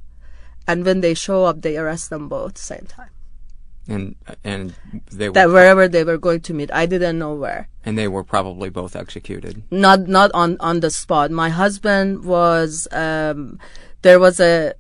and 0.70 0.86
when 0.86 1.02
they 1.02 1.14
show 1.14 1.40
up, 1.50 1.62
they 1.62 1.76
arrest 1.78 2.10
them 2.10 2.30
both 2.30 2.58
same 2.58 2.86
time. 2.98 3.12
and 3.88 4.16
and 4.44 4.74
they 5.12 5.28
were 5.28 5.34
That 5.34 5.50
wherever 5.50 5.86
they 5.90 6.04
were 6.10 6.20
going 6.28 6.42
to 6.48 6.54
meet, 6.54 6.70
I 6.72 6.86
didn't 6.86 7.18
know 7.24 7.34
where. 7.44 7.68
and 7.86 7.98
they 7.98 8.08
were 8.16 8.24
probably 8.24 8.70
both 8.70 8.94
executed. 8.96 9.64
Not 9.72 10.00
not 10.18 10.30
on 10.42 10.56
on 10.70 10.80
the 10.86 10.92
spot. 11.02 11.28
My 11.44 11.50
husband 11.50 12.24
was. 12.24 12.88
Um, 13.06 13.58
there 14.02 14.20
was 14.20 14.40
a 14.40 14.74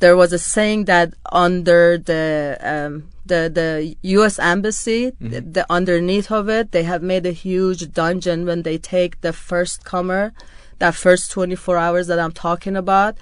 there 0.00 0.16
was 0.16 0.32
a 0.32 0.38
saying 0.38 0.84
that 0.84 1.14
under 1.32 1.98
the 1.98 2.56
um, 2.60 3.08
the 3.26 3.50
the 3.52 3.96
U.S. 4.02 4.38
embassy, 4.38 5.12
the, 5.20 5.40
the 5.40 5.66
underneath 5.70 6.30
of 6.30 6.48
it, 6.48 6.72
they 6.72 6.84
have 6.84 7.02
made 7.02 7.26
a 7.26 7.32
huge 7.32 7.92
dungeon 7.92 8.46
when 8.46 8.62
they 8.62 8.78
take 8.78 9.20
the 9.20 9.32
first 9.32 9.84
comer, 9.84 10.32
that 10.78 10.94
first 10.94 11.30
24 11.32 11.76
hours 11.76 12.06
that 12.06 12.18
I'm 12.18 12.32
talking 12.32 12.76
about. 12.76 13.16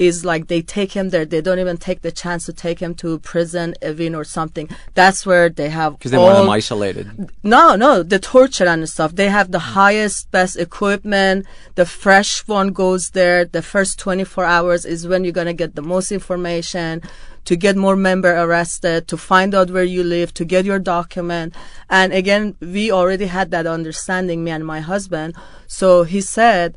Is 0.00 0.24
like 0.24 0.46
they 0.46 0.62
take 0.62 0.92
him 0.92 1.10
there. 1.10 1.26
They 1.26 1.42
don't 1.42 1.58
even 1.58 1.76
take 1.76 2.00
the 2.00 2.10
chance 2.10 2.46
to 2.46 2.54
take 2.54 2.78
him 2.80 2.94
to 3.02 3.18
prison, 3.18 3.74
Evin 3.82 4.16
or 4.16 4.24
something. 4.24 4.66
That's 4.94 5.26
where 5.26 5.50
they 5.50 5.68
have 5.68 5.98
Because 5.98 6.12
they 6.12 6.16
want 6.16 6.38
him 6.38 6.48
isolated. 6.48 7.06
no, 7.42 7.76
no, 7.76 8.02
the 8.02 8.18
torture 8.18 8.66
and 8.66 8.88
stuff. 8.88 9.14
They 9.14 9.28
have 9.28 9.48
the 9.50 9.64
highest, 9.80 10.30
best 10.30 10.56
equipment. 10.56 11.44
The 11.74 11.84
fresh 11.84 12.48
one 12.48 12.68
goes 12.82 13.10
there. 13.10 13.44
The 13.44 13.60
first 13.60 13.98
24 13.98 14.46
hours 14.46 14.86
is 14.86 15.06
when 15.06 15.22
you're 15.22 15.34
going 15.40 15.52
to 15.54 15.60
get 15.64 15.74
the 15.74 15.82
most 15.82 16.10
information 16.10 17.02
to 17.44 17.56
get 17.56 17.76
more 17.76 17.96
member 17.96 18.32
arrested, 18.34 19.08
to 19.08 19.16
find 19.18 19.54
out 19.54 19.70
where 19.70 19.84
you 19.84 20.02
live, 20.02 20.32
to 20.34 20.44
get 20.44 20.64
your 20.64 20.78
document. 20.78 21.54
And 21.88 22.12
again, 22.12 22.56
we 22.60 22.90
already 22.90 23.26
had 23.26 23.50
that 23.50 23.66
understanding, 23.66 24.44
me 24.44 24.50
and 24.50 24.64
my 24.64 24.80
husband. 24.80 25.34
So 25.66 26.04
he 26.04 26.20
said, 26.20 26.76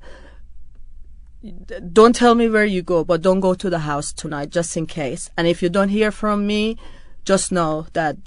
don't 1.91 2.15
tell 2.15 2.35
me 2.35 2.49
where 2.49 2.65
you 2.65 2.81
go, 2.81 3.03
but 3.03 3.21
don't 3.21 3.39
go 3.39 3.53
to 3.53 3.69
the 3.69 3.79
house 3.79 4.13
tonight, 4.13 4.49
just 4.49 4.77
in 4.77 4.85
case. 4.85 5.29
And 5.37 5.47
if 5.47 5.61
you 5.61 5.69
don't 5.69 5.89
hear 5.89 6.11
from 6.11 6.47
me, 6.47 6.77
just 7.25 7.51
know 7.51 7.87
that 7.93 8.17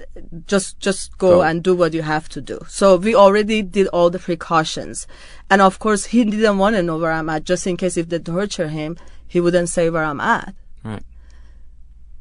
just 0.46 0.80
just 0.80 1.16
go, 1.18 1.36
Go. 1.36 1.42
and 1.42 1.62
do 1.62 1.74
what 1.74 1.92
you 1.92 2.02
have 2.02 2.28
to 2.30 2.40
do. 2.40 2.60
So 2.68 2.96
we 2.96 3.14
already 3.14 3.62
did 3.62 3.88
all 3.88 4.10
the 4.10 4.18
precautions, 4.18 5.06
and 5.50 5.60
of 5.60 5.78
course 5.78 6.06
he 6.06 6.24
didn't 6.24 6.58
want 6.58 6.76
to 6.76 6.82
know 6.82 6.98
where 6.98 7.12
I'm 7.12 7.28
at, 7.28 7.44
just 7.44 7.66
in 7.66 7.76
case 7.76 7.96
if 7.96 8.08
they 8.08 8.18
torture 8.18 8.68
him, 8.68 8.96
he 9.26 9.40
wouldn't 9.40 9.68
say 9.68 9.90
where 9.90 10.04
I'm 10.04 10.20
at. 10.20 10.54
Right. 10.82 11.02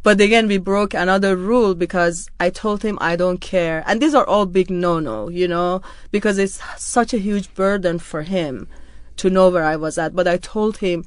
But 0.04 0.22
again, 0.22 0.48
we 0.48 0.58
broke 0.58 0.94
another 0.94 1.36
rule 1.36 1.74
because 1.76 2.30
I 2.40 2.52
told 2.52 2.84
him 2.84 2.98
I 3.02 3.16
don't 3.16 3.42
care. 3.42 3.84
And 3.88 4.00
these 4.00 4.14
are 4.14 4.28
all 4.28 4.46
big 4.46 4.70
no-no, 4.70 5.30
you 5.30 5.48
know, 5.48 5.82
because 6.12 6.38
it's 6.38 6.62
such 6.78 7.12
a 7.12 7.18
huge 7.18 7.52
burden 7.56 7.98
for 7.98 8.22
him 8.22 8.68
to 9.18 9.30
know 9.30 9.50
where 9.50 9.64
I 9.64 9.76
was 9.76 9.98
at. 9.98 10.16
But 10.16 10.28
I 10.28 10.38
told 10.38 10.78
him 10.78 11.04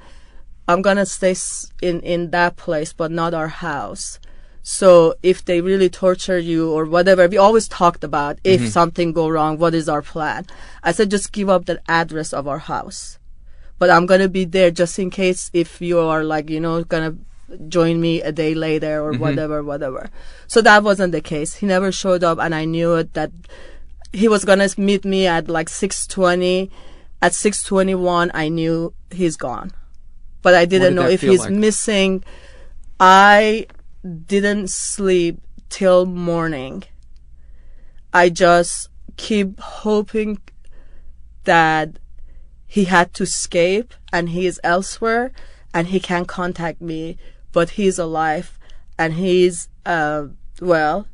I'm 0.67 0.83
to 0.83 1.07
stay 1.07 1.35
in, 1.81 2.01
in 2.01 2.31
that 2.31 2.57
place, 2.57 2.93
but 2.93 3.11
not 3.11 3.35
our 3.35 3.49
house. 3.49 4.19
So 4.63 5.15
if 5.23 5.45
they 5.45 5.61
really 5.63 5.89
torture 5.89 6.39
you 6.39 6.71
or 6.71 6.85
whatever, 6.85 7.27
we 7.27 7.39
always 7.39 7.69
talked 7.69 8.05
about 8.05 8.39
if 8.45 8.61
mm-hmm. 8.61 8.69
something 8.69 9.13
go 9.13 9.29
wrong, 9.29 9.59
what 9.59 9.75
is 9.75 9.89
our 9.89 10.03
plan? 10.03 10.47
I 10.83 10.93
said, 10.93 11.11
just 11.11 11.33
give 11.33 11.49
up 11.49 11.65
the 11.65 11.81
address 11.89 12.35
of 12.35 12.47
our 12.47 12.59
house 12.59 13.19
but 13.79 13.91
I'm 13.91 14.07
gonna 14.07 14.29
be 14.29 14.45
there 14.45 14.71
just 14.71 14.99
in 14.99 15.11
case 15.11 15.51
if 15.53 15.81
you 15.81 16.01
are 16.01 16.25
like 16.25 16.51
you 16.51 16.61
know 16.61 16.83
gonna 16.85 17.17
join 17.69 18.01
me 18.01 18.21
a 18.21 18.33
day 18.33 18.55
later 18.55 19.03
or 19.03 19.13
mm-hmm. 19.13 19.23
whatever, 19.23 19.63
whatever. 19.63 20.11
So 20.49 20.61
that 20.61 20.83
wasn't 20.83 21.13
the 21.13 21.23
case. 21.23 21.55
He 21.55 21.67
never 21.67 21.91
showed 21.91 22.23
up, 22.23 22.39
and 22.39 22.55
I 22.55 22.67
knew 22.67 22.95
it 22.97 23.15
that 23.15 23.31
he 24.13 24.29
was 24.29 24.45
gonna 24.45 24.69
meet 24.77 25.05
me 25.05 25.27
at 25.27 25.49
like 25.49 25.69
six 25.69 26.07
twenty. 26.07 26.71
At 27.21 27.35
six 27.35 27.63
twenty 27.63 27.95
one, 27.95 28.31
I 28.35 28.49
knew 28.49 28.95
he's 29.11 29.37
gone, 29.37 29.73
but 30.43 30.55
I 30.55 30.65
didn't 30.65 30.95
did 30.95 31.03
know 31.03 31.09
if 31.09 31.21
he's 31.21 31.41
like? 31.41 31.51
missing. 31.51 32.25
I 33.01 33.67
didn't 34.27 34.71
sleep 34.71 35.41
till 35.69 36.07
morning. 36.07 36.85
I 38.13 38.29
just 38.29 38.89
keep 39.17 39.59
hoping 39.59 40.39
that 41.45 41.99
he 42.67 42.85
had 42.85 43.15
to 43.15 43.25
escape 43.25 43.95
and 44.13 44.31
he 44.31 44.47
is 44.47 44.61
elsewhere 44.63 45.33
and 45.75 45.89
he 45.89 46.01
can 46.01 46.25
contact 46.25 46.81
me, 46.81 47.17
but 47.53 47.71
he's 47.71 47.99
alive 47.99 48.59
and 48.99 49.15
he's 49.15 49.69
uh, 49.87 50.27
well. 50.61 51.07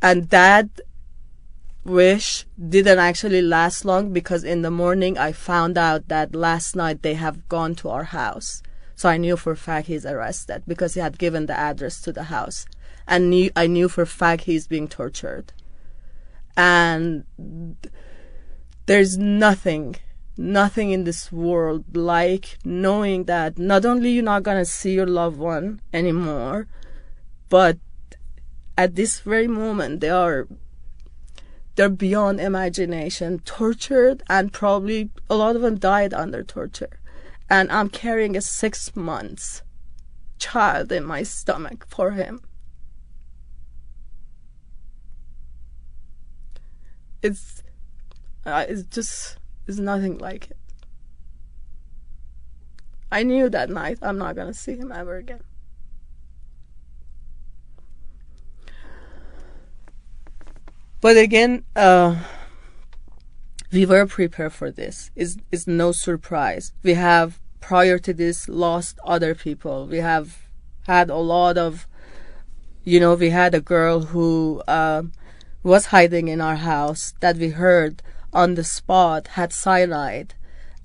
And 0.00 0.28
that 0.30 0.68
wish 1.84 2.46
didn't 2.56 2.98
actually 2.98 3.42
last 3.42 3.84
long 3.84 4.12
because 4.12 4.44
in 4.44 4.62
the 4.62 4.70
morning 4.70 5.18
I 5.18 5.32
found 5.32 5.76
out 5.76 6.08
that 6.08 6.34
last 6.34 6.76
night 6.76 7.02
they 7.02 7.14
have 7.14 7.48
gone 7.48 7.74
to 7.76 7.88
our 7.88 8.04
house. 8.04 8.62
So 8.94 9.08
I 9.08 9.16
knew 9.16 9.36
for 9.36 9.52
a 9.52 9.56
fact 9.56 9.88
he's 9.88 10.06
arrested 10.06 10.62
because 10.66 10.94
he 10.94 11.00
had 11.00 11.18
given 11.18 11.46
the 11.46 11.58
address 11.58 12.00
to 12.02 12.12
the 12.12 12.24
house. 12.24 12.66
And 13.06 13.30
knew, 13.30 13.50
I 13.56 13.66
knew 13.66 13.88
for 13.88 14.02
a 14.02 14.06
fact 14.06 14.44
he's 14.44 14.68
being 14.68 14.86
tortured. 14.86 15.52
And 16.56 17.24
there's 18.86 19.18
nothing 19.18 19.96
nothing 20.36 20.90
in 20.90 21.04
this 21.04 21.30
world 21.30 21.96
like 21.96 22.58
knowing 22.64 23.24
that 23.24 23.58
not 23.58 23.84
only 23.84 24.10
you're 24.10 24.22
not 24.22 24.42
going 24.42 24.56
to 24.56 24.64
see 24.64 24.94
your 24.94 25.06
loved 25.06 25.38
one 25.38 25.80
anymore, 25.92 26.66
but 27.48 27.78
at 28.78 28.94
this 28.94 29.20
very 29.20 29.46
moment 29.46 30.00
they 30.00 30.08
are 30.08 30.48
they're 31.74 31.88
beyond 31.88 32.40
imagination, 32.40 33.38
tortured, 33.40 34.22
and 34.28 34.52
probably 34.52 35.10
a 35.30 35.36
lot 35.36 35.56
of 35.56 35.62
them 35.62 35.78
died 35.78 36.12
under 36.12 36.42
torture. 36.42 37.00
And 37.48 37.70
I'm 37.72 37.88
carrying 37.88 38.36
a 38.36 38.40
six 38.40 38.94
months 38.94 39.62
child 40.38 40.92
in 40.92 41.04
my 41.04 41.22
stomach 41.22 41.86
for 41.88 42.12
him. 42.12 42.42
It's, 47.22 47.62
uh, 48.44 48.64
it's 48.68 48.82
just, 48.82 49.38
it's 49.66 49.78
nothing 49.78 50.18
like 50.18 50.50
it. 50.50 50.56
I 53.10 53.22
knew 53.22 53.48
that 53.50 53.70
night 53.70 53.98
I'm 54.02 54.18
not 54.18 54.34
gonna 54.34 54.54
see 54.54 54.74
him 54.74 54.90
ever 54.90 55.16
again. 55.16 55.42
But 61.02 61.16
again, 61.16 61.64
uh, 61.74 62.22
we 63.72 63.84
were 63.86 64.06
prepared 64.06 64.52
for 64.52 64.70
this. 64.70 65.10
It's, 65.16 65.36
it's 65.50 65.66
no 65.66 65.90
surprise. 65.90 66.72
We 66.84 66.94
have, 66.94 67.40
prior 67.60 67.98
to 67.98 68.14
this, 68.14 68.48
lost 68.48 69.00
other 69.04 69.34
people. 69.34 69.88
We 69.88 69.98
have 69.98 70.48
had 70.86 71.10
a 71.10 71.16
lot 71.16 71.58
of, 71.58 71.88
you 72.84 73.00
know, 73.00 73.14
we 73.14 73.30
had 73.30 73.52
a 73.52 73.60
girl 73.60 74.00
who 74.14 74.62
uh, 74.68 75.02
was 75.64 75.86
hiding 75.86 76.28
in 76.28 76.40
our 76.40 76.54
house 76.54 77.14
that 77.18 77.36
we 77.36 77.48
heard 77.48 78.00
on 78.32 78.54
the 78.54 78.62
spot 78.62 79.26
had 79.34 79.52
cyanide 79.52 80.34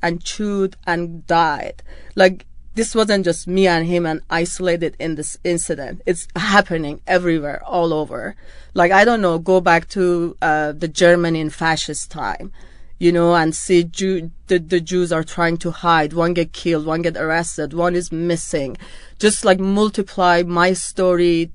and 0.02 0.24
chewed 0.24 0.78
and 0.88 1.28
died. 1.28 1.84
Like, 2.16 2.47
this 2.78 2.94
wasn't 2.94 3.26
just 3.26 3.48
me 3.48 3.66
and 3.66 3.88
him 3.88 4.06
and 4.06 4.22
isolated 4.30 4.96
in 5.00 5.16
this 5.16 5.38
incident. 5.44 6.00
It's 6.06 6.28
happening 6.36 7.02
everywhere, 7.08 7.62
all 7.66 7.92
over. 7.92 8.36
Like, 8.76 8.92
I 8.92 9.04
don't 9.04 9.20
know, 9.20 9.40
go 9.40 9.60
back 9.60 9.90
to 9.90 10.38
uh, 10.44 10.74
the 10.74 10.88
Germany 10.88 11.40
in 11.42 11.50
fascist 11.50 12.12
time, 12.12 12.52
you 13.00 13.12
know, 13.12 13.34
and 13.34 13.56
see 13.56 13.84
Jew- 13.84 14.30
the, 14.46 14.60
the 14.60 14.80
Jews 14.80 15.12
are 15.12 15.24
trying 15.24 15.58
to 15.58 15.72
hide. 15.72 16.14
One 16.14 16.36
get 16.36 16.54
killed, 16.54 16.86
one 16.86 17.02
get 17.02 17.18
arrested, 17.18 17.74
one 17.74 17.96
is 17.96 18.12
missing. 18.12 18.78
Just 19.18 19.44
like 19.44 19.60
multiply 19.60 20.44
my 20.44 20.74
story 20.74 21.52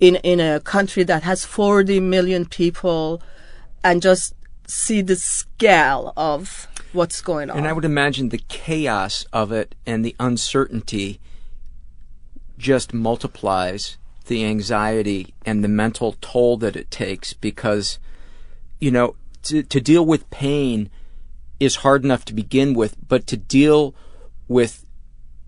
in, 0.00 0.16
in 0.16 0.40
a 0.40 0.60
country 0.60 1.02
that 1.02 1.24
has 1.24 1.44
40 1.44 2.00
million 2.00 2.46
people 2.46 3.20
and 3.84 4.00
just 4.00 4.34
see 4.66 5.02
the 5.02 5.16
scale 5.16 6.14
of 6.16 6.68
what's 6.92 7.20
going 7.20 7.50
on. 7.50 7.58
And 7.58 7.68
I 7.68 7.72
would 7.72 7.84
imagine 7.84 8.28
the 8.28 8.42
chaos 8.48 9.26
of 9.32 9.52
it 9.52 9.74
and 9.86 10.04
the 10.04 10.16
uncertainty 10.18 11.20
just 12.56 12.92
multiplies 12.92 13.96
the 14.26 14.44
anxiety 14.44 15.34
and 15.44 15.64
the 15.64 15.68
mental 15.68 16.16
toll 16.20 16.56
that 16.58 16.76
it 16.76 16.90
takes 16.90 17.32
because, 17.32 17.98
you 18.78 18.90
know, 18.90 19.16
to, 19.44 19.62
to 19.62 19.80
deal 19.80 20.04
with 20.04 20.28
pain 20.30 20.90
is 21.58 21.76
hard 21.76 22.04
enough 22.04 22.24
to 22.26 22.34
begin 22.34 22.74
with, 22.74 22.96
but 23.08 23.26
to 23.26 23.36
deal 23.36 23.94
with 24.46 24.84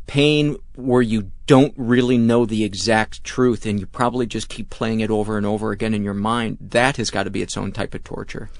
pain 0.06 0.56
where 0.74 1.02
you 1.02 1.30
don't 1.46 1.74
really 1.76 2.18
know 2.18 2.44
the 2.44 2.64
exact 2.64 3.22
truth 3.22 3.64
and 3.64 3.78
you 3.78 3.86
probably 3.86 4.26
just 4.26 4.48
keep 4.48 4.68
playing 4.70 5.00
it 5.00 5.10
over 5.10 5.36
and 5.36 5.46
over 5.46 5.70
again 5.70 5.94
in 5.94 6.02
your 6.02 6.14
mind, 6.14 6.58
that 6.60 6.96
has 6.96 7.10
got 7.10 7.24
to 7.24 7.30
be 7.30 7.42
its 7.42 7.56
own 7.56 7.70
type 7.70 7.94
of 7.94 8.02
torture. 8.02 8.50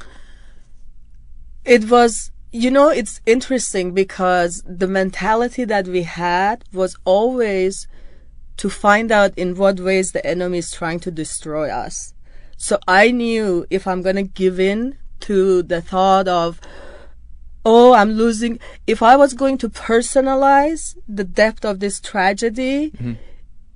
It 1.65 1.91
was 1.91 2.31
you 2.53 2.71
know, 2.71 2.89
it's 2.89 3.21
interesting 3.27 3.93
because 3.93 4.63
the 4.67 4.89
mentality 4.89 5.65
that 5.65 5.87
we 5.87 6.03
had 6.03 6.65
was 6.73 6.97
always 7.05 7.87
to 8.57 8.69
find 8.69 9.13
out 9.13 9.33
in 9.39 9.55
what 9.55 9.79
ways 9.81 10.13
the 10.13 10.27
enemy 10.27 10.59
is 10.59 10.73
trying 10.73 11.01
to 11.01 11.11
destroy 11.11 11.71
us. 11.71 12.13
So 12.57 12.79
I 12.87 13.11
knew 13.11 13.67
if 13.71 13.87
I'm 13.87 14.03
going 14.03 14.17
to 14.17 14.23
give 14.23 14.59
in 14.59 14.99
to 15.21 15.63
the 15.63 15.81
thought 15.81 16.29
of, 16.29 16.61
oh, 17.65 17.95
I'm 17.95 18.13
losing, 18.13 18.59
if 18.87 19.03
I 19.03 19.17
was 19.17 19.33
going 19.33 19.57
to 19.59 19.69
personalize 19.69 20.97
the 21.09 21.25
depth 21.25 21.65
of 21.65 21.79
this 21.81 22.01
tragedy, 22.01 22.91
mm-hmm. 22.91 23.13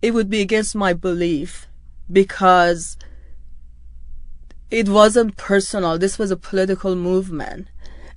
it 0.02 0.12
would 0.12 0.28
be 0.28 0.40
against 0.40 0.74
my 0.74 0.92
belief 0.92 1.68
because 2.10 2.96
it 4.70 4.88
wasn't 4.88 5.36
personal. 5.36 5.96
This 5.96 6.18
was 6.18 6.30
a 6.30 6.36
political 6.36 6.96
movement 6.96 7.68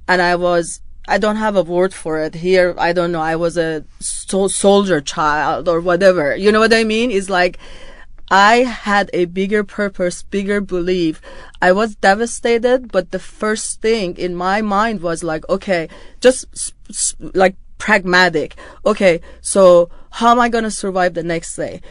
and 0.08 0.22
I 0.22 0.36
was 0.36 0.82
I 1.08 1.18
don't 1.18 1.38
have 1.38 1.56
a 1.56 1.64
word 1.64 1.94
for 1.94 2.20
it 2.20 2.36
here. 2.36 2.76
I 2.78 2.92
don't 2.92 3.14
know. 3.14 3.22
I 3.22 3.38
was 3.38 3.58
a 3.58 3.86
so- 4.00 4.50
soldier 4.50 5.00
child 5.00 5.70
or 5.70 5.80
whatever. 5.80 6.36
You 6.36 6.52
know 6.52 6.60
what 6.60 6.74
I 6.74 6.84
mean? 6.84 7.12
It's 7.12 7.30
like 7.30 7.58
I 8.30 8.58
had 8.58 9.10
a 9.14 9.26
bigger 9.26 9.64
purpose, 9.64 10.24
bigger 10.24 10.60
belief. 10.60 11.22
I 11.62 11.72
was 11.72 11.96
devastated, 11.96 12.92
but 12.92 13.12
the 13.12 13.20
first 13.20 13.82
thing 13.82 14.18
in 14.18 14.36
my 14.36 14.62
mind 14.62 15.02
was 15.02 15.24
like, 15.24 15.48
okay, 15.50 15.88
just 16.20 16.74
like 17.20 17.56
pragmatic. 17.78 18.56
Okay, 18.86 19.22
so 19.40 19.90
how 20.12 20.32
am 20.32 20.42
I 20.42 20.50
going 20.50 20.66
to 20.66 20.72
survive 20.72 21.14
the 21.14 21.24
next 21.24 21.56
day? 21.56 21.82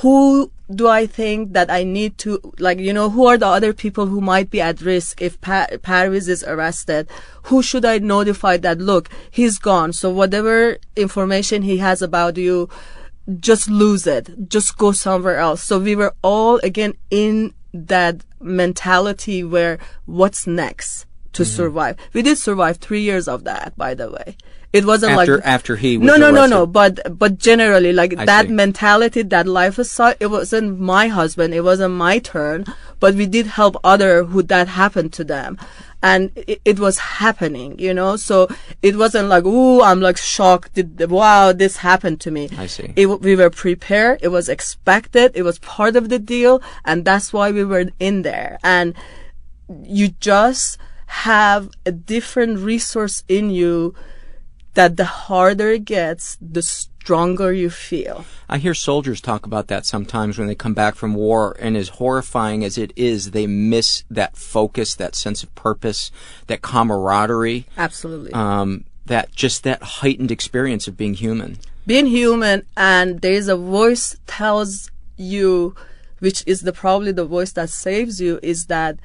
Who 0.00 0.50
do 0.74 0.88
I 0.88 1.06
think 1.06 1.52
that 1.52 1.70
I 1.70 1.84
need 1.84 2.16
to, 2.18 2.40
like, 2.58 2.78
you 2.78 2.92
know, 2.92 3.10
who 3.10 3.26
are 3.26 3.36
the 3.36 3.46
other 3.46 3.72
people 3.72 4.06
who 4.06 4.20
might 4.20 4.50
be 4.50 4.60
at 4.60 4.80
risk 4.80 5.20
if 5.20 5.40
pa- 5.40 5.66
is 5.70 6.44
arrested? 6.44 7.10
Who 7.44 7.62
should 7.62 7.84
I 7.84 7.98
notify 7.98 8.56
that, 8.58 8.78
look, 8.78 9.10
he's 9.30 9.58
gone. 9.58 9.92
So 9.92 10.08
whatever 10.10 10.78
information 10.96 11.62
he 11.62 11.78
has 11.78 12.00
about 12.00 12.38
you, 12.38 12.68
just 13.38 13.68
lose 13.68 14.06
it. 14.06 14.48
Just 14.48 14.78
go 14.78 14.92
somewhere 14.92 15.38
else. 15.38 15.62
So 15.62 15.78
we 15.78 15.94
were 15.94 16.14
all, 16.22 16.56
again, 16.62 16.94
in 17.10 17.52
that 17.74 18.24
mentality 18.40 19.44
where 19.44 19.78
what's 20.06 20.46
next 20.46 21.06
to 21.32 21.42
mm-hmm. 21.42 21.56
survive. 21.56 21.96
We 22.12 22.22
did 22.22 22.38
survive 22.38 22.76
three 22.78 23.02
years 23.02 23.28
of 23.28 23.44
that, 23.44 23.76
by 23.76 23.94
the 23.94 24.10
way. 24.10 24.36
It 24.72 24.86
wasn't 24.86 25.12
after, 25.12 25.36
like 25.36 25.46
after 25.46 25.76
he 25.76 25.98
no 25.98 26.16
no 26.16 26.30
arrested. 26.30 26.32
no 26.32 26.46
no 26.46 26.66
but 26.66 27.18
but 27.18 27.36
generally 27.36 27.92
like 27.92 28.16
I 28.16 28.24
that 28.24 28.46
see. 28.46 28.52
mentality 28.52 29.22
that 29.22 29.46
life 29.46 29.78
is 29.78 29.90
so 29.90 30.14
it 30.18 30.28
wasn't 30.28 30.80
my 30.80 31.08
husband 31.08 31.52
it 31.52 31.60
wasn't 31.60 31.92
my 31.92 32.18
turn 32.18 32.64
but 32.98 33.14
we 33.14 33.26
did 33.26 33.46
help 33.48 33.76
other 33.84 34.24
who 34.24 34.42
that 34.44 34.68
happened 34.68 35.12
to 35.12 35.24
them 35.24 35.58
and 36.02 36.32
it, 36.36 36.62
it 36.64 36.80
was 36.80 36.98
happening 37.20 37.78
you 37.78 37.92
know 37.92 38.16
so 38.16 38.48
it 38.80 38.96
wasn't 38.96 39.28
like 39.28 39.44
ooh 39.44 39.82
I'm 39.82 40.00
like 40.00 40.16
shocked 40.16 40.72
did, 40.72 41.10
wow 41.10 41.52
this 41.52 41.76
happened 41.76 42.22
to 42.22 42.30
me 42.30 42.48
I 42.56 42.66
see 42.66 42.94
it, 42.96 43.06
we 43.20 43.36
were 43.36 43.50
prepared 43.50 44.20
it 44.22 44.28
was 44.28 44.48
expected 44.48 45.32
it 45.34 45.42
was 45.42 45.58
part 45.58 45.96
of 45.96 46.08
the 46.08 46.18
deal 46.18 46.62
and 46.86 47.04
that's 47.04 47.30
why 47.30 47.50
we 47.50 47.62
were 47.62 47.90
in 48.00 48.22
there 48.22 48.58
and 48.64 48.94
you 49.84 50.08
just 50.18 50.78
have 51.12 51.68
a 51.84 51.92
different 51.92 52.58
resource 52.58 53.22
in 53.28 53.50
you 53.50 53.94
that 54.72 54.96
the 54.96 55.04
harder 55.04 55.68
it 55.72 55.84
gets, 55.84 56.38
the 56.40 56.62
stronger 56.62 57.52
you 57.52 57.68
feel. 57.68 58.24
I 58.48 58.56
hear 58.56 58.72
soldiers 58.72 59.20
talk 59.20 59.44
about 59.44 59.68
that 59.68 59.84
sometimes 59.84 60.38
when 60.38 60.48
they 60.48 60.54
come 60.54 60.72
back 60.72 60.94
from 60.94 61.14
war, 61.14 61.54
and 61.60 61.76
as 61.76 61.90
horrifying 61.90 62.64
as 62.64 62.78
it 62.78 62.94
is, 62.96 63.32
they 63.32 63.46
miss 63.46 64.04
that 64.10 64.36
focus, 64.38 64.94
that 64.94 65.14
sense 65.14 65.42
of 65.42 65.54
purpose, 65.54 66.10
that 66.46 66.62
camaraderie. 66.62 67.66
Absolutely. 67.76 68.32
Um, 68.32 68.84
that 69.04 69.32
just 69.32 69.64
that 69.64 69.82
heightened 69.82 70.30
experience 70.30 70.88
of 70.88 70.96
being 70.96 71.14
human. 71.14 71.58
Being 71.86 72.06
human, 72.06 72.64
and 72.74 73.20
there 73.20 73.34
is 73.34 73.48
a 73.48 73.56
voice 73.56 74.16
tells 74.26 74.90
you, 75.18 75.74
which 76.20 76.42
is 76.46 76.62
the 76.62 76.72
probably 76.72 77.12
the 77.12 77.26
voice 77.26 77.52
that 77.52 77.68
saves 77.68 78.18
you, 78.18 78.40
is 78.42 78.66
that 78.66 78.98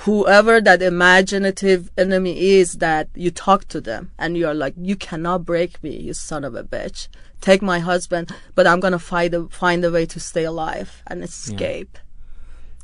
whoever 0.00 0.60
that 0.60 0.82
imaginative 0.82 1.90
enemy 1.98 2.38
is 2.40 2.78
that 2.78 3.08
you 3.14 3.30
talk 3.30 3.66
to 3.68 3.80
them 3.80 4.12
and 4.18 4.36
you're 4.36 4.54
like 4.54 4.74
you 4.80 4.96
cannot 4.96 5.44
break 5.44 5.82
me 5.82 5.96
you 5.96 6.14
son 6.14 6.44
of 6.44 6.54
a 6.54 6.62
bitch. 6.62 7.08
Take 7.40 7.62
my 7.62 7.78
husband 7.78 8.30
but 8.54 8.66
i'm 8.66 8.80
gonna 8.80 8.98
find 8.98 9.34
a, 9.34 9.48
find 9.48 9.84
a 9.84 9.90
way 9.90 10.06
to 10.06 10.20
stay 10.20 10.44
alive 10.44 11.02
and 11.06 11.24
escape. 11.24 11.90
Yeah. 11.94 12.00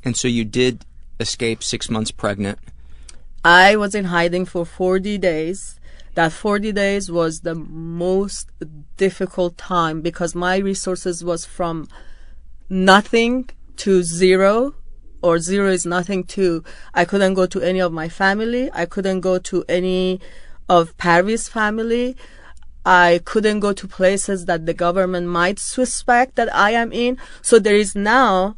and 0.06 0.16
so 0.16 0.28
you 0.28 0.44
did 0.44 0.84
escape 1.20 1.62
six 1.62 1.88
months 1.88 2.10
pregnant? 2.10 2.58
I 3.44 3.76
was 3.76 3.94
in 3.94 4.06
hiding 4.06 4.44
for 4.44 4.66
40 4.66 5.18
days. 5.18 5.78
That 6.14 6.32
40 6.32 6.72
days 6.72 7.12
was 7.12 7.40
the 7.40 7.54
most 7.54 8.50
difficult 8.96 9.56
time 9.56 10.00
because 10.00 10.34
my 10.34 10.56
resources 10.56 11.22
was 11.22 11.44
from 11.44 11.88
nothing 12.68 13.50
to 13.76 14.02
zero 14.02 14.74
or 15.22 15.38
zero 15.38 15.70
is 15.70 15.86
nothing 15.86 16.24
too. 16.24 16.64
I 16.94 17.04
couldn't 17.04 17.34
go 17.34 17.46
to 17.46 17.60
any 17.60 17.80
of 17.80 17.92
my 17.92 18.08
family. 18.08 18.70
I 18.72 18.86
couldn't 18.86 19.20
go 19.20 19.38
to 19.38 19.64
any 19.68 20.20
of 20.68 20.96
Parviz's 20.96 21.48
family. 21.48 22.16
I 22.84 23.20
couldn't 23.24 23.60
go 23.60 23.72
to 23.72 23.88
places 23.88 24.44
that 24.44 24.66
the 24.66 24.74
government 24.74 25.26
might 25.26 25.58
suspect 25.58 26.36
that 26.36 26.54
I 26.54 26.70
am 26.70 26.92
in. 26.92 27.18
So 27.42 27.58
there 27.58 27.76
is 27.76 27.96
now 27.96 28.54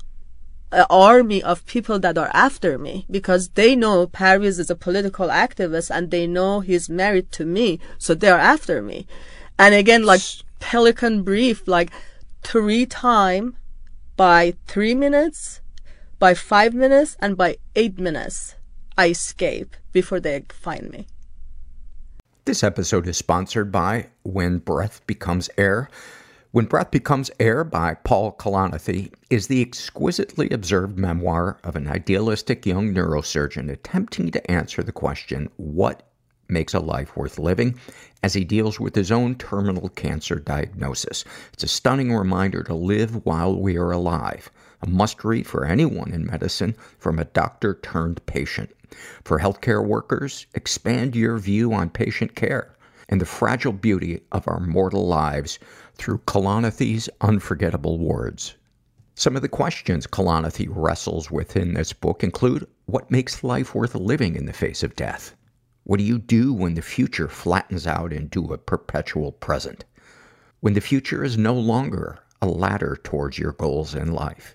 an 0.70 0.84
army 0.90 1.42
of 1.42 1.64
people 1.66 1.98
that 1.98 2.18
are 2.18 2.30
after 2.34 2.78
me 2.78 3.06
because 3.10 3.48
they 3.50 3.74
know 3.74 4.06
Parviz 4.06 4.58
is 4.58 4.68
a 4.68 4.76
political 4.76 5.28
activist 5.28 5.90
and 5.90 6.10
they 6.10 6.26
know 6.26 6.60
he's 6.60 6.90
married 6.90 7.32
to 7.32 7.46
me, 7.46 7.80
so 7.96 8.14
they're 8.14 8.38
after 8.38 8.82
me. 8.82 9.06
And 9.58 9.74
again, 9.74 10.04
like 10.04 10.20
Pelican 10.60 11.22
Brief, 11.22 11.66
like 11.66 11.90
three 12.42 12.84
time 12.84 13.56
by 14.16 14.54
three 14.66 14.94
minutes, 14.94 15.60
by 16.18 16.34
five 16.34 16.74
minutes, 16.74 17.16
and 17.20 17.36
by 17.36 17.56
eight 17.76 17.98
minutes, 17.98 18.56
I 18.96 19.08
escape 19.10 19.76
before 19.92 20.20
they 20.20 20.44
find 20.50 20.90
me. 20.90 21.06
This 22.44 22.64
episode 22.64 23.06
is 23.06 23.16
sponsored 23.16 23.70
by 23.70 24.08
When 24.24 24.58
Breath 24.58 25.06
Becomes 25.06 25.48
Air. 25.56 25.88
When 26.50 26.64
Breath 26.64 26.90
Becomes 26.90 27.30
Air 27.38 27.62
by 27.62 27.94
Paul 27.94 28.32
Kalanithi 28.32 29.12
is 29.30 29.46
the 29.46 29.60
exquisitely 29.60 30.48
observed 30.50 30.98
memoir 30.98 31.58
of 31.62 31.76
an 31.76 31.86
idealistic 31.86 32.64
young 32.64 32.92
neurosurgeon 32.94 33.70
attempting 33.70 34.30
to 34.30 34.50
answer 34.50 34.82
the 34.82 34.92
question, 34.92 35.50
what 35.56 36.02
makes 36.48 36.74
a 36.74 36.80
life 36.80 37.16
worth 37.16 37.38
living 37.38 37.78
as 38.22 38.34
he 38.34 38.44
deals 38.44 38.80
with 38.80 38.94
his 38.94 39.12
own 39.12 39.34
terminal 39.36 39.90
cancer 39.90 40.36
diagnosis. 40.36 41.24
It's 41.52 41.64
a 41.64 41.68
stunning 41.68 42.16
reminder 42.16 42.62
to 42.64 42.74
live 42.74 43.26
while 43.26 43.54
we 43.54 43.76
are 43.76 43.90
alive. 43.90 44.50
A 44.80 44.88
must 44.88 45.24
read 45.24 45.46
for 45.46 45.64
anyone 45.64 46.12
in 46.12 46.26
medicine 46.26 46.76
from 46.98 47.18
a 47.18 47.24
doctor 47.24 47.78
turned 47.82 48.24
patient. 48.26 48.70
For 49.24 49.38
healthcare 49.38 49.84
workers, 49.84 50.46
expand 50.54 51.16
your 51.16 51.38
view 51.38 51.72
on 51.72 51.90
patient 51.90 52.34
care 52.34 52.76
and 53.08 53.20
the 53.20 53.26
fragile 53.26 53.72
beauty 53.72 54.20
of 54.32 54.46
our 54.46 54.60
mortal 54.60 55.06
lives 55.06 55.58
through 55.94 56.18
Kalanithi's 56.26 57.08
unforgettable 57.20 57.98
words. 57.98 58.54
Some 59.14 59.34
of 59.34 59.42
the 59.42 59.48
questions 59.48 60.06
Kalanithi 60.06 60.68
wrestles 60.70 61.30
with 61.30 61.56
in 61.56 61.74
this 61.74 61.92
book 61.92 62.22
include 62.22 62.68
what 62.86 63.10
makes 63.10 63.42
life 63.42 63.74
worth 63.74 63.94
living 63.94 64.36
in 64.36 64.46
the 64.46 64.52
face 64.52 64.82
of 64.82 64.94
death? 64.94 65.34
What 65.84 65.98
do 65.98 66.04
you 66.04 66.18
do 66.18 66.52
when 66.52 66.74
the 66.74 66.82
future 66.82 67.28
flattens 67.28 67.86
out 67.86 68.12
into 68.12 68.52
a 68.52 68.58
perpetual 68.58 69.32
present? 69.32 69.84
When 70.60 70.74
the 70.74 70.80
future 70.80 71.24
is 71.24 71.38
no 71.38 71.54
longer 71.54 72.18
a 72.40 72.46
ladder 72.46 72.96
towards 73.02 73.38
your 73.38 73.52
goals 73.52 73.94
in 73.94 74.12
life? 74.12 74.54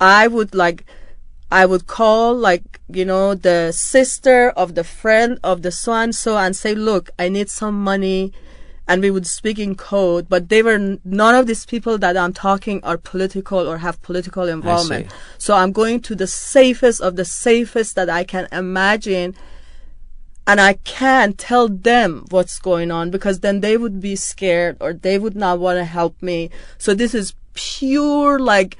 I 0.00 0.26
would 0.28 0.54
like, 0.54 0.84
I 1.50 1.66
would 1.66 1.86
call 1.86 2.34
like, 2.34 2.80
you 2.88 3.04
know, 3.04 3.34
the 3.34 3.72
sister 3.72 4.50
of 4.50 4.74
the 4.74 4.84
friend 4.84 5.38
of 5.42 5.62
the 5.62 5.70
so 5.70 5.92
and 5.92 6.14
so 6.14 6.36
and 6.36 6.54
say, 6.54 6.74
look, 6.74 7.10
I 7.18 7.28
need 7.28 7.50
some 7.50 7.82
money. 7.82 8.32
And 8.90 9.02
we 9.02 9.10
would 9.10 9.26
speak 9.26 9.58
in 9.58 9.74
code, 9.74 10.30
but 10.30 10.48
they 10.48 10.62
were, 10.62 10.78
none 11.04 11.34
of 11.34 11.46
these 11.46 11.66
people 11.66 11.98
that 11.98 12.16
I'm 12.16 12.32
talking 12.32 12.82
are 12.82 12.96
political 12.96 13.68
or 13.68 13.76
have 13.78 14.00
political 14.00 14.48
involvement. 14.48 15.12
So 15.36 15.54
I'm 15.54 15.72
going 15.72 16.00
to 16.00 16.14
the 16.14 16.26
safest 16.26 17.02
of 17.02 17.16
the 17.16 17.26
safest 17.26 17.96
that 17.96 18.08
I 18.08 18.24
can 18.24 18.48
imagine. 18.50 19.34
And 20.46 20.58
I 20.58 20.74
can't 20.84 21.36
tell 21.36 21.68
them 21.68 22.24
what's 22.30 22.58
going 22.58 22.90
on 22.90 23.10
because 23.10 23.40
then 23.40 23.60
they 23.60 23.76
would 23.76 24.00
be 24.00 24.16
scared 24.16 24.78
or 24.80 24.94
they 24.94 25.18
would 25.18 25.36
not 25.36 25.58
want 25.58 25.76
to 25.76 25.84
help 25.84 26.22
me. 26.22 26.48
So 26.78 26.94
this 26.94 27.14
is 27.14 27.34
pure 27.52 28.38
like, 28.38 28.78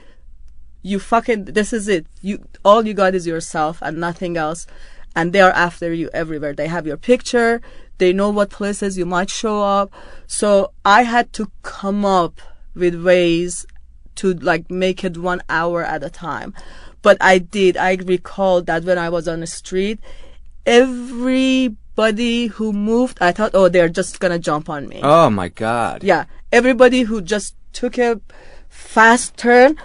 you 0.88 0.98
fucking 0.98 1.44
this 1.44 1.72
is 1.72 1.86
it. 1.88 2.06
You 2.22 2.44
all 2.64 2.86
you 2.86 2.94
got 2.94 3.14
is 3.14 3.26
yourself 3.26 3.78
and 3.82 3.98
nothing 3.98 4.36
else. 4.36 4.66
And 5.14 5.32
they 5.32 5.40
are 5.40 5.50
after 5.50 5.92
you 5.92 6.08
everywhere. 6.14 6.52
They 6.54 6.68
have 6.68 6.86
your 6.86 6.96
picture. 6.96 7.60
They 7.98 8.12
know 8.12 8.30
what 8.30 8.50
places 8.50 8.96
you 8.96 9.04
might 9.04 9.30
show 9.30 9.62
up. 9.62 9.92
So 10.26 10.72
i 10.84 11.02
had 11.02 11.32
to 11.34 11.50
come 11.62 12.04
up 12.04 12.40
with 12.74 12.94
ways 13.02 13.66
to 14.16 14.34
like 14.34 14.70
make 14.70 15.04
it 15.04 15.18
one 15.18 15.42
hour 15.48 15.84
at 15.84 16.02
a 16.02 16.10
time. 16.10 16.54
But 17.02 17.16
i 17.20 17.38
did. 17.38 17.76
I 17.76 17.94
recall 18.16 18.62
that 18.62 18.84
when 18.84 18.98
i 18.98 19.08
was 19.08 19.28
on 19.28 19.40
the 19.40 19.46
street 19.46 20.00
everybody 20.66 22.48
who 22.48 22.74
moved 22.74 23.16
i 23.22 23.32
thought 23.32 23.52
oh 23.54 23.70
they're 23.70 23.88
just 23.88 24.20
gonna 24.20 24.38
jump 24.38 24.68
on 24.68 24.86
me. 24.88 25.00
Oh 25.02 25.30
my 25.30 25.48
God. 25.48 26.04
yeah. 26.04 26.24
Everybody 26.52 27.02
who 27.02 27.20
just 27.22 27.54
took 27.72 27.96
a 27.98 28.20
fast 28.68 29.36
turn 29.36 29.76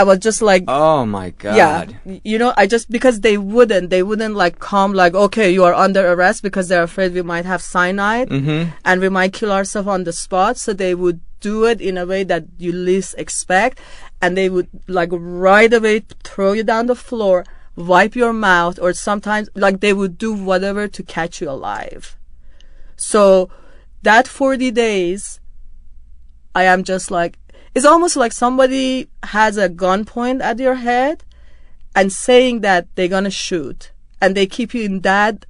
i 0.00 0.02
was 0.10 0.18
just 0.28 0.40
like 0.50 0.64
Oh 0.68 1.04
my 1.04 1.28
God. 1.30 1.56
yeah 1.60 2.18
you 2.32 2.38
know 2.42 2.52
i 2.56 2.64
just 2.66 2.86
because 2.96 3.20
they 3.26 3.36
wouldn't 3.36 3.90
they 3.90 4.02
wouldn't 4.02 4.36
like 4.44 4.56
come 4.72 4.92
like 5.02 5.14
okay 5.14 5.48
you 5.50 5.64
are 5.64 5.74
under 5.74 6.02
arrest 6.12 6.42
because 6.42 6.68
they're 6.68 6.88
afraid 6.90 7.14
we 7.14 7.22
might 7.22 7.44
have 7.44 7.62
cyanide 7.62 8.28
mm-hmm. 8.28 8.70
and 8.84 9.00
we 9.00 9.08
might 9.08 9.32
kill 9.32 9.52
ourselves 9.52 9.88
on 9.88 10.04
the 10.04 10.12
spot. 10.12 10.56
So 10.56 10.72
they 10.72 10.94
would 10.94 11.20
do 11.40 11.64
it 11.64 11.80
in 11.80 11.98
a 11.98 12.06
way 12.06 12.24
that 12.24 12.44
you 12.58 12.72
least 12.72 13.14
expect. 13.18 13.78
And 14.20 14.36
they 14.36 14.48
would 14.48 14.68
like 14.86 15.10
right 15.12 15.72
away 15.72 16.00
throw 16.24 16.52
you 16.52 16.64
down 16.64 16.86
the 16.86 16.96
floor 16.96 17.44
wipe 17.76 18.16
your 18.16 18.32
mouth 18.32 18.76
or 18.80 18.92
sometimes 18.92 19.48
like 19.54 19.78
they 19.78 19.92
would 19.92 20.18
do 20.18 20.34
whatever 20.34 20.88
to 20.88 21.02
catch 21.04 21.40
you 21.40 21.48
alive. 21.48 22.16
So 22.96 23.50
that 24.02 24.26
40 24.26 24.72
days 24.72 25.38
I 26.56 26.64
am 26.64 26.82
just 26.82 27.12
like, 27.12 27.38
it's 27.78 27.86
almost 27.86 28.16
like 28.16 28.32
somebody 28.32 29.08
has 29.22 29.56
a 29.56 29.68
gun 29.68 30.04
point 30.04 30.42
at 30.42 30.58
your 30.58 30.74
head 30.74 31.22
and 31.94 32.12
saying 32.12 32.62
that 32.62 32.88
they're 32.96 33.06
gonna 33.06 33.30
shoot. 33.30 33.92
And 34.20 34.36
they 34.36 34.48
keep 34.48 34.74
you 34.74 34.82
in 34.82 35.02
that, 35.02 35.46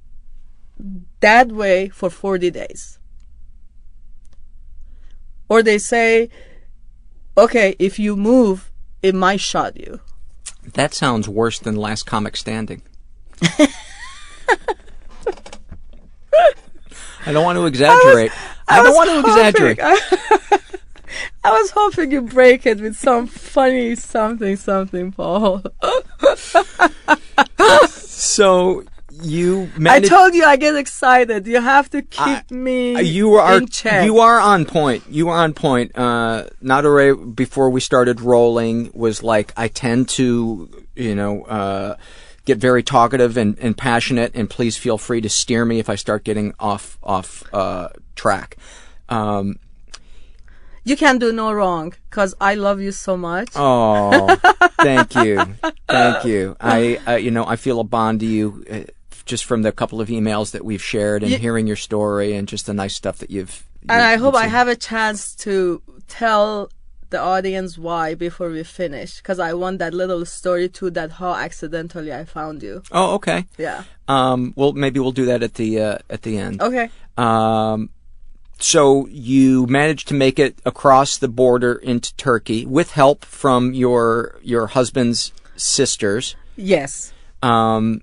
that 1.21 1.51
way 1.51 1.89
for 1.89 2.11
40 2.11 2.51
days. 2.51 2.99
Or 5.49 5.63
they 5.63 5.79
say, 5.79 6.29
okay, 7.35 7.75
if 7.79 7.97
you 7.97 8.15
move, 8.15 8.71
it 9.01 9.15
might 9.15 9.39
shot 9.39 9.75
you. 9.75 9.99
That 10.75 10.93
sounds 10.93 11.27
worse 11.27 11.57
than 11.57 11.75
Last 11.77 12.03
Comic 12.03 12.37
Standing. 12.37 12.83
I 17.25 17.31
don't 17.31 17.43
want 17.43 17.57
to 17.57 17.65
exaggerate. 17.65 18.31
I, 18.67 18.83
don't 18.83 18.93
want 18.93 19.09
to 19.09 19.19
exaggerate. 19.31 19.79
I 21.43 21.51
was 21.51 21.71
hoping 21.71 22.11
you 22.11 22.21
break 22.21 22.65
it 22.65 22.79
with 22.81 22.95
some 22.97 23.27
funny 23.27 23.95
something 23.95 24.55
something, 24.55 25.11
Paul. 25.11 25.63
So 27.87 28.83
you 29.21 29.69
I 29.85 29.99
told 29.99 30.33
you 30.33 30.45
I 30.45 30.55
get 30.55 30.75
excited. 30.75 31.45
You 31.47 31.61
have 31.61 31.89
to 31.91 32.01
keep 32.01 32.51
me 32.51 32.95
Uh, 32.95 32.99
you 32.99 33.35
are 33.35 33.57
in 33.57 33.67
check. 33.67 34.05
you 34.05 34.19
are 34.19 34.39
on 34.39 34.65
point. 34.65 35.03
You 35.09 35.29
are 35.29 35.37
on 35.43 35.53
point. 35.53 35.91
Uh, 35.97 36.45
Nadare, 36.63 37.35
before 37.35 37.69
we 37.69 37.81
started 37.81 38.21
rolling, 38.21 38.91
was 38.93 39.21
like, 39.23 39.53
I 39.57 39.67
tend 39.67 40.09
to, 40.09 40.85
you 40.95 41.15
know, 41.15 41.43
uh, 41.43 41.97
get 42.45 42.57
very 42.57 42.81
talkative 42.83 43.37
and, 43.37 43.57
and 43.59 43.77
passionate, 43.77 44.31
and 44.35 44.49
please 44.49 44.77
feel 44.77 44.97
free 44.97 45.21
to 45.21 45.29
steer 45.29 45.65
me 45.65 45.79
if 45.79 45.89
I 45.89 45.95
start 45.95 46.23
getting 46.23 46.53
off 46.59 46.97
off 47.03 47.43
uh, 47.53 47.89
track. 48.15 48.57
Um, 49.09 49.59
you 50.89 50.97
can 50.97 51.17
do 51.19 51.31
no 51.31 51.51
wrong 51.51 51.93
because 52.09 52.33
I 52.41 52.55
love 52.55 52.79
you 52.81 52.91
so 52.91 53.15
much. 53.15 53.49
Oh, 53.55 54.27
thank 54.81 55.15
you, 55.15 55.35
thank 55.87 56.25
you. 56.25 56.55
I, 56.59 56.99
uh, 57.07 57.15
you 57.15 57.31
know, 57.31 57.45
I 57.45 57.55
feel 57.55 57.79
a 57.79 57.83
bond 57.83 58.19
to 58.21 58.25
you 58.25 58.65
uh, 58.71 58.79
just 59.25 59.45
from 59.45 59.61
the 59.61 59.71
couple 59.71 60.01
of 60.01 60.07
emails 60.09 60.51
that 60.51 60.63
we've 60.65 60.81
shared 60.81 61.23
and 61.23 61.31
Ye- 61.31 61.37
hearing 61.37 61.67
your 61.67 61.75
story 61.77 62.35
and 62.35 62.47
just 62.47 62.65
the 62.65 62.73
nice 62.73 62.95
stuff 62.95 63.17
that 63.19 63.29
you've. 63.29 63.63
and 63.87 63.99
you- 63.99 64.05
I 64.13 64.15
hope 64.17 64.35
I 64.35 64.47
have 64.47 64.67
a 64.67 64.75
chance 64.75 65.35
to 65.45 65.81
tell 66.07 66.69
the 67.11 67.19
audience 67.19 67.75
why 67.77 68.13
before 68.13 68.49
we 68.49 68.63
finish, 68.63 69.17
because 69.17 69.39
I 69.39 69.53
want 69.53 69.79
that 69.79 69.93
little 69.95 70.25
story 70.25 70.69
too. 70.69 70.89
That 70.91 71.09
how 71.11 71.33
accidentally 71.33 72.13
I 72.13 72.23
found 72.25 72.61
you. 72.61 72.83
Oh, 72.91 73.15
okay. 73.15 73.45
Yeah. 73.57 73.83
Um, 74.07 74.53
well, 74.55 74.73
maybe 74.73 74.99
we'll 74.99 75.11
do 75.11 75.25
that 75.25 75.41
at 75.41 75.55
the 75.55 75.81
uh, 75.81 75.97
at 76.09 76.21
the 76.21 76.37
end. 76.37 76.61
Okay. 76.61 76.89
Um, 77.17 77.89
so 78.59 79.07
you 79.07 79.65
managed 79.67 80.07
to 80.09 80.13
make 80.13 80.37
it 80.39 80.59
across 80.65 81.17
the 81.17 81.27
border 81.27 81.73
into 81.75 82.15
Turkey 82.15 82.65
with 82.65 82.91
help 82.91 83.23
from 83.25 83.73
your 83.73 84.35
your 84.43 84.67
husband's 84.67 85.31
sisters 85.55 86.35
Yes. 86.55 87.13
um, 87.41 88.01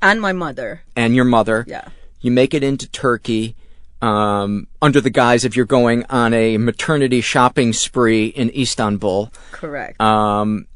And 0.00 0.20
my 0.20 0.32
mother. 0.32 0.82
and 0.94 1.14
your 1.14 1.24
mother. 1.26 1.64
Yeah. 1.68 1.88
You 2.20 2.30
make 2.30 2.54
it 2.54 2.62
into 2.64 2.88
Turkey 2.88 3.54
um, 4.02 4.66
under 4.82 5.00
the 5.00 5.10
guise 5.10 5.44
of 5.44 5.56
you're 5.56 5.64
going 5.66 6.04
on 6.10 6.32
a 6.34 6.56
maternity 6.58 7.20
shopping 7.20 7.72
spree 7.72 8.26
in 8.26 8.50
Istanbul. 8.50 9.30
Correct. 9.52 10.00
Um, 10.00 10.66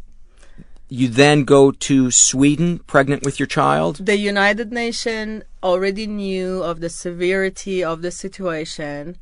you 0.88 1.08
then 1.08 1.44
go 1.44 1.70
to 1.70 2.10
Sweden, 2.10 2.80
pregnant 2.80 3.24
with 3.24 3.38
your 3.38 3.46
child. 3.46 4.04
the 4.04 4.16
United 4.16 4.72
Nations 4.72 5.42
already 5.62 6.06
knew 6.06 6.62
of 6.62 6.80
the 6.80 6.88
severity 6.88 7.82
of 7.84 8.02
the 8.02 8.10
situation, 8.10 9.18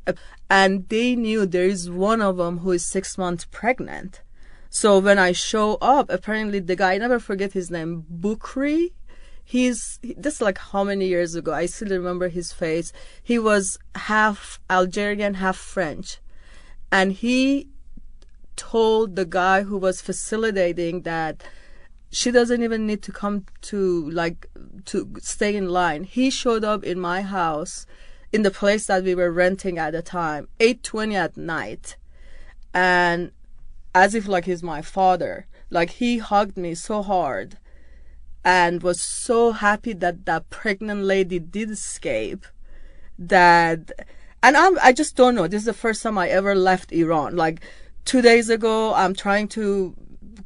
and 0.49 0.87
they 0.89 1.15
knew 1.15 1.45
there 1.45 1.65
is 1.65 1.89
one 1.89 2.21
of 2.21 2.37
them 2.37 2.59
who 2.59 2.71
is 2.71 2.85
six 2.85 3.17
months 3.17 3.45
pregnant. 3.45 4.21
So 4.69 4.99
when 4.99 5.17
I 5.17 5.31
show 5.31 5.75
up, 5.81 6.09
apparently 6.09 6.59
the 6.59 6.75
guy, 6.75 6.93
I 6.93 6.97
never 6.99 7.19
forget 7.19 7.53
his 7.53 7.71
name, 7.71 8.05
Bukri. 8.11 8.91
He's 9.43 9.97
this 10.03 10.35
is 10.35 10.41
like 10.41 10.59
how 10.59 10.83
many 10.83 11.07
years 11.07 11.33
ago? 11.33 11.51
I 11.53 11.65
still 11.65 11.89
remember 11.89 12.29
his 12.29 12.51
face. 12.51 12.93
He 13.23 13.39
was 13.39 13.79
half 13.95 14.59
Algerian, 14.69 15.35
half 15.35 15.57
French, 15.57 16.19
and 16.91 17.13
he 17.13 17.67
told 18.55 19.15
the 19.15 19.25
guy 19.25 19.63
who 19.63 19.77
was 19.77 20.01
facilitating 20.01 21.01
that 21.01 21.43
she 22.11 22.31
doesn't 22.31 22.63
even 22.63 22.87
need 22.87 23.01
to 23.03 23.11
come 23.11 23.45
to 23.61 24.09
like 24.09 24.47
to 24.85 25.13
stay 25.19 25.55
in 25.55 25.69
line. 25.69 26.03
He 26.03 26.29
showed 26.29 26.63
up 26.63 26.83
in 26.83 26.99
my 26.99 27.21
house 27.21 27.85
in 28.31 28.43
the 28.43 28.51
place 28.51 28.87
that 28.87 29.03
we 29.03 29.15
were 29.15 29.31
renting 29.31 29.77
at 29.77 29.93
the 29.93 30.01
time, 30.01 30.47
8:20 30.59 31.15
at 31.15 31.37
night. 31.37 31.97
And 32.73 33.31
as 33.93 34.15
if 34.15 34.27
like 34.27 34.45
he's 34.45 34.63
my 34.63 34.81
father. 34.81 35.47
Like 35.69 35.91
he 35.91 36.17
hugged 36.17 36.57
me 36.57 36.75
so 36.75 37.01
hard 37.01 37.57
and 38.43 38.81
was 38.81 39.01
so 39.01 39.51
happy 39.51 39.93
that 39.93 40.25
that 40.25 40.49
pregnant 40.49 41.03
lady 41.03 41.39
did 41.39 41.69
escape 41.69 42.45
that 43.17 43.91
and 44.41 44.55
I'm 44.55 44.79
I 44.79 44.93
just 44.93 45.15
don't 45.15 45.35
know. 45.35 45.47
This 45.47 45.61
is 45.61 45.65
the 45.65 45.73
first 45.73 46.01
time 46.01 46.17
I 46.17 46.29
ever 46.29 46.55
left 46.55 46.91
Iran. 46.91 47.35
Like 47.35 47.61
two 48.05 48.21
days 48.21 48.49
ago 48.49 48.93
I'm 48.93 49.13
trying 49.13 49.47
to 49.49 49.95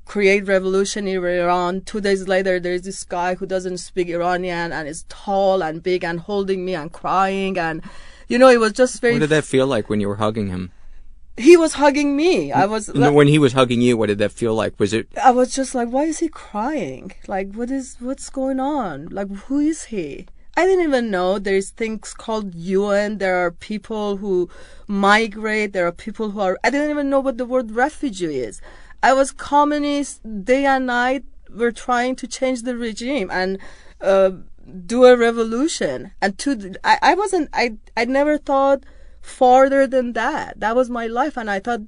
create 0.05 0.47
revolution 0.47 1.07
in 1.07 1.23
Iran. 1.23 1.81
Two 1.81 2.01
days 2.01 2.27
later 2.27 2.59
there's 2.59 2.83
this 2.83 3.03
guy 3.03 3.35
who 3.35 3.45
doesn't 3.45 3.77
speak 3.77 4.09
Iranian 4.09 4.71
and 4.71 4.87
is 4.87 5.05
tall 5.09 5.63
and 5.63 5.81
big 5.81 6.03
and 6.03 6.19
holding 6.19 6.65
me 6.65 6.75
and 6.75 6.91
crying 6.91 7.57
and 7.57 7.81
you 8.27 8.37
know 8.37 8.49
it 8.49 8.59
was 8.59 8.73
just 8.73 9.01
very 9.01 9.13
What 9.13 9.19
did 9.19 9.29
that 9.29 9.45
feel 9.45 9.67
like 9.67 9.89
when 9.89 9.99
you 9.99 10.07
were 10.07 10.17
hugging 10.17 10.47
him? 10.49 10.71
he 11.37 11.57
was 11.57 11.73
hugging 11.73 12.15
me. 12.15 12.51
I 12.51 12.65
was 12.65 12.93
No, 12.93 13.11
when 13.11 13.27
he 13.27 13.39
was 13.39 13.53
hugging 13.53 13.81
you, 13.81 13.97
what 13.97 14.07
did 14.07 14.19
that 14.19 14.31
feel 14.31 14.53
like? 14.53 14.79
Was 14.79 14.93
it 14.93 15.07
I 15.21 15.31
was 15.31 15.53
just 15.53 15.73
like, 15.73 15.89
why 15.89 16.03
is 16.03 16.19
he 16.19 16.27
crying? 16.27 17.11
Like, 17.27 17.53
what 17.53 17.71
is, 17.71 17.97
what's 17.99 18.29
going 18.29 18.59
on? 18.59 19.07
Like, 19.07 19.29
who 19.45 19.59
is 19.59 19.85
he? 19.85 20.27
I 20.55 20.65
didn't 20.65 20.83
even 20.85 21.09
know 21.09 21.39
there's 21.39 21.71
things 21.71 22.13
called 22.13 22.53
UN. 22.53 23.17
There 23.17 23.35
are 23.43 23.49
people 23.49 24.17
who 24.17 24.49
migrate. 24.85 25.73
There 25.73 25.87
are 25.87 25.91
people 25.91 26.29
who 26.29 26.39
are, 26.39 26.59
I 26.63 26.69
didn't 26.69 26.91
even 26.91 27.09
know 27.09 27.19
what 27.19 27.39
the 27.39 27.45
word 27.45 27.71
refugee 27.71 28.37
is. 28.39 28.61
I 29.03 29.13
was 29.13 29.31
communist 29.31 30.21
day 30.45 30.65
and 30.65 30.87
night. 30.87 31.25
We're 31.53 31.71
trying 31.71 32.15
to 32.15 32.27
change 32.27 32.63
the 32.63 32.75
regime 32.75 33.29
and, 33.31 33.59
uh, 34.01 34.31
do 34.85 35.03
a 35.05 35.17
revolution. 35.17 36.13
And 36.21 36.37
to, 36.39 36.73
I, 36.83 36.97
I 37.01 37.13
wasn't, 37.13 37.49
I, 37.53 37.77
I 37.97 38.05
never 38.05 38.37
thought 38.37 38.83
farther 39.21 39.85
than 39.85 40.13
that. 40.13 40.59
That 40.61 40.75
was 40.75 40.89
my 40.89 41.05
life. 41.07 41.37
And 41.37 41.51
I 41.51 41.59
thought, 41.59 41.81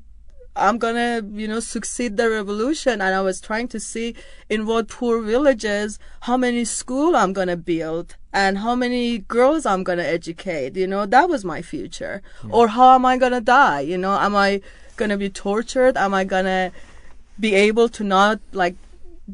I'm 0.57 0.77
gonna, 0.77 1.21
you 1.33 1.47
know, 1.47 1.59
succeed 1.59 2.15
the 2.15 2.29
revolution. 2.29 3.01
And 3.01 3.15
I 3.15 3.21
was 3.21 3.41
trying 3.41 3.67
to 3.69 3.79
see 3.79 4.15
in 4.49 4.65
what 4.65 4.87
poor 4.87 5.21
villages, 5.21 5.99
how 6.21 6.37
many 6.37 6.63
school 6.65 7.15
I'm 7.15 7.33
gonna 7.33 7.57
build 7.57 8.15
and 8.33 8.57
how 8.59 8.75
many 8.75 9.19
girls 9.19 9.65
I'm 9.65 9.83
gonna 9.83 10.03
educate. 10.03 10.75
You 10.75 10.87
know, 10.87 11.05
that 11.05 11.29
was 11.29 11.43
my 11.43 11.61
future. 11.61 12.21
Or 12.49 12.67
how 12.69 12.95
am 12.95 13.05
I 13.05 13.17
gonna 13.17 13.41
die? 13.41 13.81
You 13.81 13.97
know, 13.97 14.17
am 14.17 14.35
I 14.35 14.61
gonna 14.95 15.17
be 15.17 15.29
tortured? 15.29 15.97
Am 15.97 16.13
I 16.13 16.23
gonna 16.23 16.71
be 17.39 17.53
able 17.53 17.89
to 17.89 18.03
not 18.03 18.39
like 18.53 18.75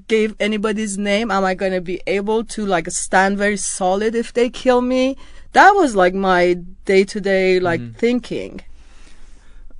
give 0.07 0.35
anybody's 0.39 0.97
name? 0.97 1.31
Am 1.31 1.43
I 1.43 1.53
gonna 1.53 1.81
be 1.81 2.01
able 2.07 2.43
to 2.45 2.65
like 2.65 2.89
stand 2.91 3.37
very 3.37 3.57
solid 3.57 4.15
if 4.15 4.33
they 4.33 4.49
kill 4.49 4.81
me? 4.81 5.17
That 5.53 5.71
was 5.71 5.95
like 5.95 6.13
my 6.13 6.53
day 6.85 7.03
to 7.05 7.19
day 7.21 7.59
like 7.59 7.95
thinking. 7.95 8.61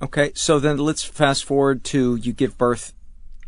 okay? 0.02 0.32
So 0.34 0.58
then 0.58 0.76
let's 0.78 1.02
fast 1.04 1.44
forward 1.44 1.84
to 1.84 2.16
you 2.16 2.32
give 2.32 2.58
birth 2.58 2.92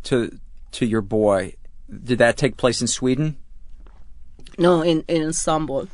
to 0.03 0.39
to 0.71 0.85
your 0.85 1.01
boy. 1.01 1.55
Did 1.89 2.17
that 2.19 2.35
take 2.37 2.57
place 2.57 2.81
in 2.81 2.87
Sweden? 2.87 3.37
No, 4.57 4.81
in 4.81 5.03
in 5.07 5.21
Istanbul. 5.29 5.87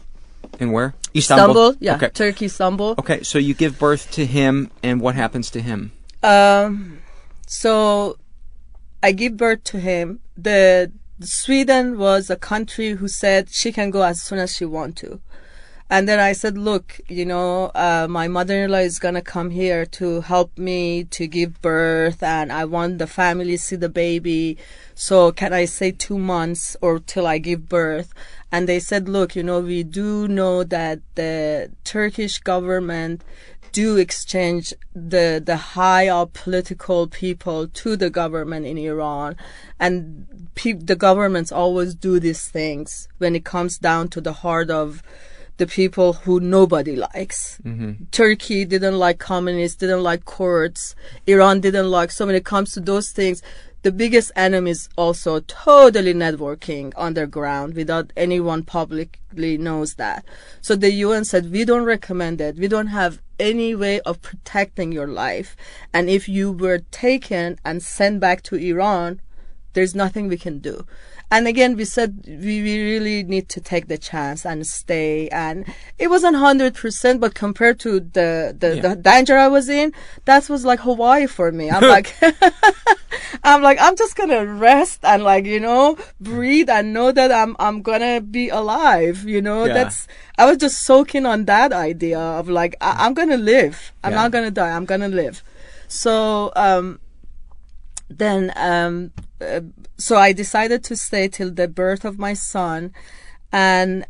In 0.59 0.71
where? 0.71 0.93
Istanbul, 1.15 1.75
yeah, 1.79 1.95
Okay. 1.95 2.09
Turkey, 2.09 2.45
Istanbul. 2.45 2.95
Okay, 2.99 3.23
so 3.23 3.38
you 3.38 3.53
give 3.53 3.77
birth 3.77 4.09
to 4.11 4.25
him, 4.25 4.71
and 4.82 5.01
what 5.01 5.15
happens 5.15 5.49
to 5.51 5.61
him? 5.61 5.91
Um, 6.23 6.99
so 7.47 8.17
I 9.04 9.12
give 9.12 9.38
birth 9.38 9.64
to 9.66 9.80
him. 9.80 10.20
The 10.38 10.91
Sweden 11.22 11.97
was 11.97 12.30
a 12.30 12.36
country 12.36 12.91
who 12.91 13.08
said 13.08 13.49
she 13.49 13.72
can 13.72 13.89
go 13.89 14.04
as 14.04 14.22
soon 14.22 14.39
as 14.39 14.56
she 14.56 14.66
want 14.66 14.95
to. 14.97 15.22
And 15.89 16.08
then 16.08 16.22
I 16.22 16.32
said, 16.32 16.58
look, 16.58 17.02
you 17.10 17.26
know, 17.26 17.66
uh, 17.76 18.08
my 18.10 18.30
mother-in-law 18.30 18.78
is 18.78 18.97
gonna 18.97 19.22
come 19.22 19.49
here 19.49 19.86
to 19.88 20.22
help 20.22 20.58
me 20.58 21.04
to 21.06 21.28
give 21.28 21.62
birth, 21.62 22.24
and 22.24 22.49
I 22.49 22.64
want 22.64 22.97
the 22.97 23.08
family 23.08 23.52
to 23.52 23.58
see 23.58 23.76
the 23.76 23.89
baby. 23.89 24.58
So 24.95 25.34
can 25.34 25.52
I 25.52 25.66
say 25.66 25.91
two 25.91 26.18
months 26.18 26.78
or 26.82 26.99
till 26.99 27.28
I 27.28 27.39
give 27.39 27.68
birth? 27.68 28.14
And 28.54 28.70
they 28.70 28.80
said, 28.80 29.10
look, 29.10 29.36
you 29.36 29.43
know, 29.43 29.60
we 29.60 29.84
do 29.84 30.30
know 30.30 30.64
that 30.64 30.99
the 31.16 31.72
Turkish 31.84 32.39
government 32.39 33.22
do 33.72 33.97
exchange 33.97 34.74
the 34.93 35.41
the 35.43 35.57
high 35.57 36.07
up 36.07 36.34
political 36.34 37.07
people 37.07 37.67
to 37.67 37.95
the 37.95 38.09
government 38.09 38.65
in 38.65 38.78
Iran, 38.78 39.36
and 39.80 40.49
pe- 40.55 40.74
the 40.74 40.95
governments 40.95 41.51
always 41.51 41.95
do 41.95 42.19
these 42.19 42.47
things 42.47 43.07
when 43.17 43.36
it 43.36 43.45
comes 43.45 43.78
down 43.78 44.09
to 44.09 44.22
the 44.22 44.34
heart 44.34 44.69
of 44.69 45.01
the 45.57 45.67
people 45.67 46.13
who 46.13 46.39
nobody 46.39 46.95
likes. 46.95 47.59
Mm-hmm. 47.63 48.05
Turkey 48.11 48.65
didn't 48.65 48.97
like 48.97 49.19
communists, 49.19 49.78
didn't 49.78 50.01
like 50.01 50.26
Kurds. 50.26 50.95
Iran 51.28 51.59
didn't 51.61 51.91
like. 51.91 52.09
So 52.11 52.26
when 52.26 52.36
it 52.36 52.45
comes 52.45 52.74
to 52.74 52.80
those 52.80 53.11
things, 53.11 53.43
the 53.84 53.91
biggest 53.91 54.32
enemy 54.36 54.72
is 54.72 54.89
also 54.95 55.39
totally 55.41 56.13
networking 56.13 56.93
underground 56.95 57.74
without 57.74 58.13
anyone 58.15 58.63
publicly 58.63 59.57
knows 59.57 59.95
that. 59.95 60.24
So 60.61 60.76
the 60.76 60.91
UN 60.91 61.26
said, 61.26 61.51
we 61.51 61.65
don't 61.65 61.84
recommend 61.84 62.41
it. 62.41 62.57
We 62.57 62.67
don't 62.67 62.88
have 62.88 63.22
any 63.42 63.76
way 63.76 64.00
of 64.02 64.22
protecting 64.22 64.92
your 64.92 65.08
life. 65.08 65.58
And 65.94 66.10
if 66.10 66.30
you 66.30 66.52
were 66.52 66.80
taken 66.92 67.60
and 67.66 67.84
sent 67.84 68.20
back 68.22 68.44
to 68.44 68.56
Iran, 68.56 69.20
there's 69.74 69.96
nothing 69.96 70.28
we 70.28 70.38
can 70.38 70.60
do. 70.60 70.86
And 71.34 71.47
again, 71.47 71.77
we 71.77 71.86
said 71.86 72.23
we, 72.27 72.61
we 72.61 72.84
really 72.91 73.23
need 73.23 73.47
to 73.49 73.61
take 73.61 73.88
the 73.88 73.97
chance 73.97 74.45
and 74.45 74.67
stay. 74.67 75.29
And 75.29 75.65
it 75.97 76.09
wasn't 76.09 76.36
hundred 76.36 76.75
percent, 76.75 77.21
but 77.21 77.34
compared 77.34 77.79
to 77.79 78.01
the, 78.01 78.53
the, 78.57 78.79
the 78.82 78.95
danger 78.97 79.38
I 79.38 79.47
was 79.47 79.69
in, 79.69 79.93
that 80.25 80.49
was 80.49 80.65
like 80.65 80.82
Hawaii 80.82 81.27
for 81.27 81.51
me. 81.53 81.71
I'm 81.71 81.88
like, 81.88 82.13
I'm 83.45 83.61
like, 83.61 83.77
I'm 83.79 83.95
just 83.95 84.17
gonna 84.17 84.45
rest 84.45 84.99
and 85.03 85.23
like, 85.23 85.45
you 85.45 85.61
know, 85.61 85.97
breathe 86.19 86.69
and 86.69 86.93
know 86.93 87.13
that 87.13 87.32
I'm, 87.32 87.55
I'm 87.59 87.82
gonna 87.82 88.19
be 88.19 88.49
alive. 88.49 89.23
You 89.23 89.41
know, 89.41 89.65
Yeah. 89.65 89.73
that's, 89.73 90.07
I 90.38 90.45
was 90.45 90.57
just 90.57 90.82
soaking 90.84 91.25
on 91.25 91.45
that 91.45 91.71
idea 91.71 92.19
of 92.19 92.49
like, 92.49 92.75
I, 92.82 93.05
I'm 93.05 93.13
gonna 93.13 93.38
live. 93.38 93.93
I'm 94.03 94.11
Yeah. 94.11 94.21
not 94.23 94.32
gonna 94.32 94.51
die. 94.51 94.71
I'm 94.71 94.86
gonna 94.86 95.07
live. 95.07 95.43
So, 95.88 96.51
um, 96.57 96.99
then 98.09 98.51
um 98.57 99.11
so 99.98 100.18
i 100.18 100.32
decided 100.32 100.84
to 100.84 100.96
stay 100.96 101.28
till 101.28 101.52
the 101.52 101.68
birth 101.68 102.06
of 102.06 102.20
my 102.20 102.34
son 102.34 102.94
and 103.52 104.06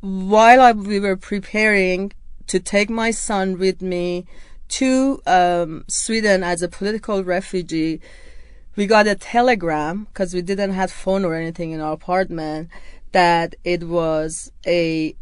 while 0.00 0.60
I, 0.60 0.72
we 0.72 1.00
were 1.00 1.16
preparing 1.16 2.12
to 2.48 2.60
take 2.60 2.90
my 2.90 3.10
son 3.10 3.58
with 3.58 3.80
me 3.80 4.26
to 4.68 5.22
um, 5.26 5.84
sweden 5.88 6.42
as 6.42 6.62
a 6.62 6.68
political 6.68 7.24
refugee 7.24 8.00
we 8.76 8.86
got 8.86 9.06
a 9.06 9.14
telegram 9.14 10.04
because 10.04 10.34
we 10.34 10.42
didn't 10.42 10.72
have 10.72 10.90
phone 10.90 11.24
or 11.24 11.34
anything 11.34 11.70
in 11.70 11.80
our 11.80 11.92
apartment 11.92 12.68
that 13.12 13.54
it 13.64 13.84
was 13.84 14.50
a 14.66 15.14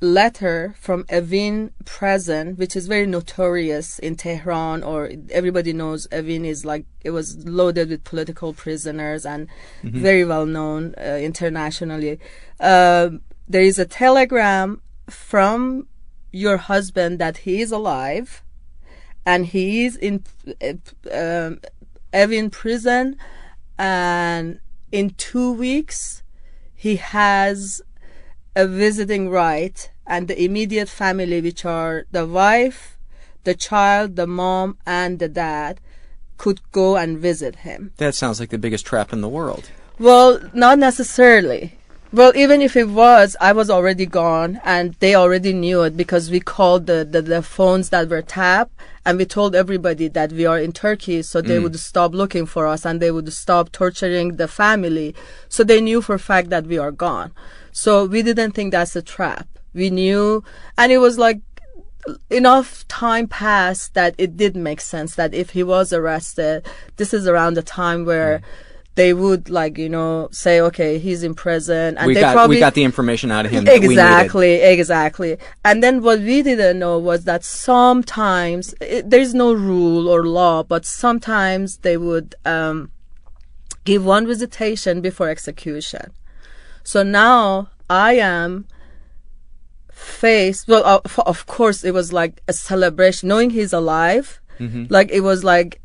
letter 0.00 0.74
from 0.78 1.04
Evin 1.04 1.70
prison, 1.84 2.56
which 2.56 2.76
is 2.76 2.86
very 2.86 3.06
notorious 3.06 3.98
in 3.98 4.16
Tehran, 4.16 4.82
or 4.82 5.10
everybody 5.30 5.72
knows 5.72 6.06
Evin 6.08 6.44
is 6.44 6.64
like 6.64 6.86
it 7.02 7.10
was 7.10 7.46
loaded 7.46 7.90
with 7.90 8.04
political 8.04 8.52
prisoners 8.52 9.24
and 9.24 9.48
very 9.82 10.24
well 10.24 10.46
known 10.46 10.94
uh, 10.98 11.18
internationally. 11.20 12.18
Uh, 12.60 13.10
there 13.48 13.62
is 13.62 13.78
a 13.78 13.84
telegram 13.84 14.80
from 15.08 15.86
your 16.32 16.56
husband 16.56 17.18
that 17.18 17.38
he 17.38 17.60
is 17.60 17.70
alive 17.70 18.42
and 19.26 19.46
he 19.46 19.84
is 19.84 19.96
in 19.96 20.22
uh, 20.60 21.50
Evin 22.12 22.50
prison, 22.50 23.16
and 23.78 24.60
in 24.92 25.10
two 25.10 25.52
weeks 25.52 26.22
he 26.74 26.96
has 26.96 27.82
a 28.56 28.66
visiting 28.66 29.30
right, 29.30 29.90
and 30.06 30.28
the 30.28 30.42
immediate 30.42 30.88
family, 30.88 31.40
which 31.40 31.64
are 31.64 32.06
the 32.12 32.26
wife, 32.26 32.96
the 33.44 33.54
child, 33.54 34.16
the 34.16 34.26
mom, 34.26 34.78
and 34.86 35.18
the 35.18 35.28
dad, 35.28 35.80
could 36.36 36.60
go 36.72 36.96
and 36.96 37.18
visit 37.18 37.56
him. 37.56 37.92
That 37.98 38.14
sounds 38.14 38.40
like 38.40 38.50
the 38.50 38.58
biggest 38.58 38.86
trap 38.86 39.12
in 39.12 39.20
the 39.20 39.28
world. 39.28 39.70
Well, 39.98 40.40
not 40.52 40.78
necessarily. 40.78 41.78
Well, 42.12 42.32
even 42.36 42.62
if 42.62 42.76
it 42.76 42.88
was, 42.88 43.36
I 43.40 43.52
was 43.52 43.68
already 43.70 44.06
gone 44.06 44.60
and 44.64 44.94
they 45.00 45.16
already 45.16 45.52
knew 45.52 45.82
it 45.82 45.96
because 45.96 46.30
we 46.30 46.38
called 46.38 46.86
the, 46.86 47.04
the, 47.04 47.22
the 47.22 47.42
phones 47.42 47.88
that 47.88 48.08
were 48.08 48.22
tapped 48.22 48.72
and 49.04 49.18
we 49.18 49.24
told 49.24 49.56
everybody 49.56 50.06
that 50.06 50.30
we 50.30 50.46
are 50.46 50.58
in 50.58 50.72
Turkey 50.72 51.22
so 51.22 51.40
they 51.40 51.58
mm. 51.58 51.64
would 51.64 51.78
stop 51.80 52.14
looking 52.14 52.46
for 52.46 52.68
us 52.68 52.84
and 52.84 53.00
they 53.00 53.10
would 53.10 53.32
stop 53.32 53.72
torturing 53.72 54.36
the 54.36 54.46
family. 54.46 55.12
So 55.48 55.64
they 55.64 55.80
knew 55.80 56.00
for 56.00 56.14
a 56.14 56.20
fact 56.20 56.50
that 56.50 56.66
we 56.66 56.78
are 56.78 56.92
gone. 56.92 57.32
So 57.74 58.04
we 58.06 58.22
didn't 58.22 58.52
think 58.52 58.70
that's 58.70 58.94
a 58.94 59.02
trap. 59.02 59.48
We 59.74 59.90
knew, 59.90 60.44
and 60.78 60.92
it 60.92 60.98
was 60.98 61.18
like 61.18 61.40
enough 62.30 62.86
time 62.86 63.26
passed 63.26 63.94
that 63.94 64.14
it 64.16 64.36
did 64.36 64.54
make 64.54 64.80
sense 64.80 65.16
that 65.16 65.34
if 65.34 65.50
he 65.50 65.64
was 65.64 65.92
arrested, 65.92 66.64
this 66.96 67.12
is 67.12 67.26
around 67.26 67.54
the 67.54 67.62
time 67.62 68.04
where 68.04 68.42
they 68.94 69.12
would 69.12 69.50
like 69.50 69.76
you 69.76 69.88
know 69.88 70.28
say 70.30 70.60
okay 70.60 71.00
he's 71.00 71.24
in 71.24 71.34
prison 71.34 71.98
and 71.98 72.06
we 72.06 72.14
they 72.14 72.20
got 72.20 72.32
probably 72.32 72.54
we 72.54 72.60
got 72.60 72.74
the 72.74 72.84
information 72.84 73.32
out 73.32 73.44
of 73.44 73.50
him. 73.50 73.64
that 73.64 73.80
we 73.80 73.86
exactly 73.86 74.52
exactly 74.54 75.36
and 75.64 75.82
then 75.82 76.00
what 76.00 76.20
we 76.20 76.42
didn't 76.42 76.78
know 76.78 76.96
was 76.96 77.24
that 77.24 77.42
sometimes 77.42 78.72
it, 78.80 79.10
there's 79.10 79.34
no 79.34 79.52
rule 79.52 80.08
or 80.08 80.24
law 80.24 80.62
but 80.62 80.86
sometimes 80.86 81.78
they 81.78 81.96
would 81.96 82.36
um, 82.44 82.88
give 83.82 84.04
one 84.04 84.28
visitation 84.28 85.00
before 85.00 85.28
execution 85.28 86.12
so 86.84 87.02
now 87.02 87.68
i 87.90 88.12
am 88.12 88.66
faced 89.90 90.68
well 90.68 90.84
of, 90.84 91.18
of 91.26 91.46
course 91.46 91.82
it 91.84 91.92
was 91.94 92.12
like 92.12 92.42
a 92.48 92.52
celebration 92.52 93.28
knowing 93.28 93.50
he's 93.50 93.72
alive 93.72 94.40
Mm-hmm. 94.60 94.84
like 94.88 95.10
it 95.10 95.22
was 95.22 95.42
like 95.42 95.80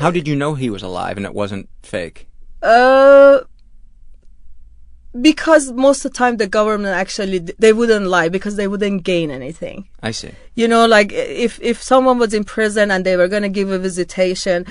How 0.00 0.10
did 0.10 0.26
you 0.26 0.34
know 0.34 0.54
he 0.54 0.68
was 0.68 0.82
alive 0.82 1.16
and 1.16 1.24
it 1.24 1.32
wasn't 1.32 1.68
fake? 1.82 2.26
Uh, 2.60 3.38
because 5.20 5.72
most 5.72 6.04
of 6.04 6.12
the 6.12 6.16
time 6.18 6.36
the 6.36 6.46
government 6.46 6.94
actually 6.96 7.38
they 7.38 7.72
wouldn't 7.72 8.06
lie 8.06 8.28
because 8.28 8.56
they 8.56 8.68
wouldn't 8.68 9.02
gain 9.04 9.30
anything. 9.30 9.88
I 10.02 10.10
see. 10.12 10.30
You 10.54 10.68
know, 10.68 10.86
like 10.86 11.12
if 11.12 11.60
if 11.62 11.82
someone 11.82 12.18
was 12.18 12.32
in 12.34 12.44
prison 12.44 12.90
and 12.90 13.04
they 13.04 13.16
were 13.16 13.28
gonna 13.28 13.48
give 13.48 13.70
a 13.70 13.78
visitation, 13.78 14.66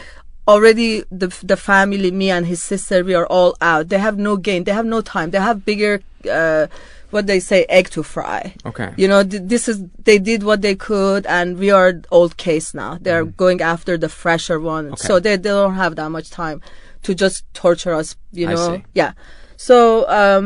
already 0.54 0.92
the 1.22 1.30
the 1.52 1.58
family, 1.72 2.10
me 2.22 2.28
and 2.36 2.46
his 2.54 2.62
sister, 2.72 2.98
we 3.10 3.16
are 3.20 3.28
all 3.36 3.52
out. 3.72 3.84
They 3.92 4.00
have 4.08 4.18
no 4.30 4.34
gain. 4.48 4.64
They 4.66 4.74
have 4.80 4.90
no 4.96 5.02
time. 5.16 5.28
They 5.32 5.40
have 5.50 5.58
bigger. 5.72 5.94
Uh, 6.40 6.68
what 7.12 7.26
they 7.26 7.40
say, 7.40 7.66
egg 7.70 7.90
to 7.96 8.04
fry. 8.04 8.42
Okay. 8.70 8.90
You 9.02 9.08
know, 9.12 9.22
th- 9.24 9.42
this 9.54 9.64
is 9.72 9.78
they 10.08 10.20
did 10.20 10.44
what 10.50 10.62
they 10.62 10.76
could, 10.90 11.26
and 11.26 11.58
we 11.58 11.70
are 11.80 11.92
old 12.12 12.34
case 12.38 12.68
now. 12.84 12.92
They're 13.02 13.26
going 13.26 13.60
after 13.74 13.94
the 13.98 14.10
fresher 14.22 14.60
one, 14.60 14.86
Mm-hmm. 14.86 14.94
Okay. 14.94 15.08
so 15.10 15.14
they, 15.20 15.36
they 15.44 15.50
don't 15.50 15.74
have 15.84 15.94
that 15.96 16.10
much 16.18 16.30
time 16.30 16.62
to 17.06 17.12
just 17.24 17.38
torture 17.64 17.96
us. 18.02 18.16
You 18.32 18.46
know, 18.54 18.82
yeah. 19.02 19.14
So 19.58 19.78
um, 20.22 20.46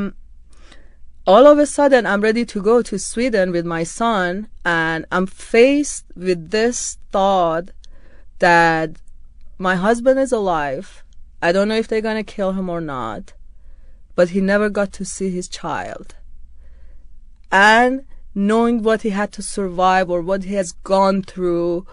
all 1.27 1.45
of 1.51 1.57
a 1.59 1.65
sudden, 1.77 2.05
I'm 2.05 2.21
ready 2.21 2.45
to 2.53 2.61
go 2.61 2.81
to 2.89 2.95
Sweden 2.97 3.51
with 3.51 3.65
my 3.65 3.83
son, 3.83 4.47
and 4.63 4.99
I'm 5.11 5.27
faced 5.27 6.05
with 6.15 6.51
this 6.55 6.97
thought 7.11 7.65
that 8.39 8.91
my 9.63 9.75
husband 9.77 10.19
is 10.19 10.33
alive. 10.33 11.05
I 11.41 11.53
don't 11.53 11.69
know 11.69 11.77
if 11.77 11.87
they're 11.87 12.09
gonna 12.09 12.23
kill 12.35 12.51
him 12.51 12.69
or 12.69 12.81
not, 12.81 13.31
but 14.13 14.31
he 14.31 14.41
never 14.41 14.69
got 14.69 14.91
to 14.93 15.05
see 15.05 15.29
his 15.29 15.47
child 15.47 16.15
and 17.49 18.03
knowing 18.35 18.81
what 18.83 19.03
he 19.03 19.11
had 19.11 19.31
to 19.31 19.41
survive 19.41 20.09
or 20.09 20.19
what 20.19 20.43
he 20.43 20.55
has 20.55 20.73
gone 20.83 21.21
through 21.21 21.85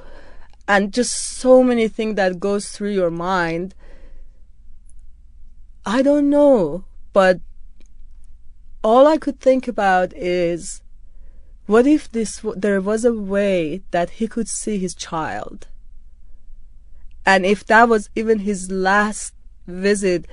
and 0.66 0.92
just 0.92 1.14
so 1.14 1.62
many 1.62 1.86
things 1.86 2.16
that 2.16 2.40
goes 2.40 2.70
through 2.70 2.90
your 2.90 3.10
mind 3.10 3.74
i 5.84 6.00
don't 6.00 6.30
know 6.30 6.84
but 7.12 7.40
all 8.82 9.06
i 9.06 9.18
could 9.18 9.38
think 9.38 9.68
about 9.68 10.14
is 10.14 10.80
what 11.66 11.86
if 11.86 12.10
this 12.10 12.42
there 12.56 12.80
was 12.80 13.04
a 13.04 13.12
way 13.12 13.82
that 13.90 14.10
he 14.18 14.26
could 14.26 14.48
see 14.48 14.78
his 14.78 14.94
child 14.94 15.68
and 17.30 17.46
if 17.46 17.64
that 17.66 17.88
was 17.88 18.10
even 18.14 18.40
his 18.40 18.70
last 18.70 19.34
visit 19.66 20.26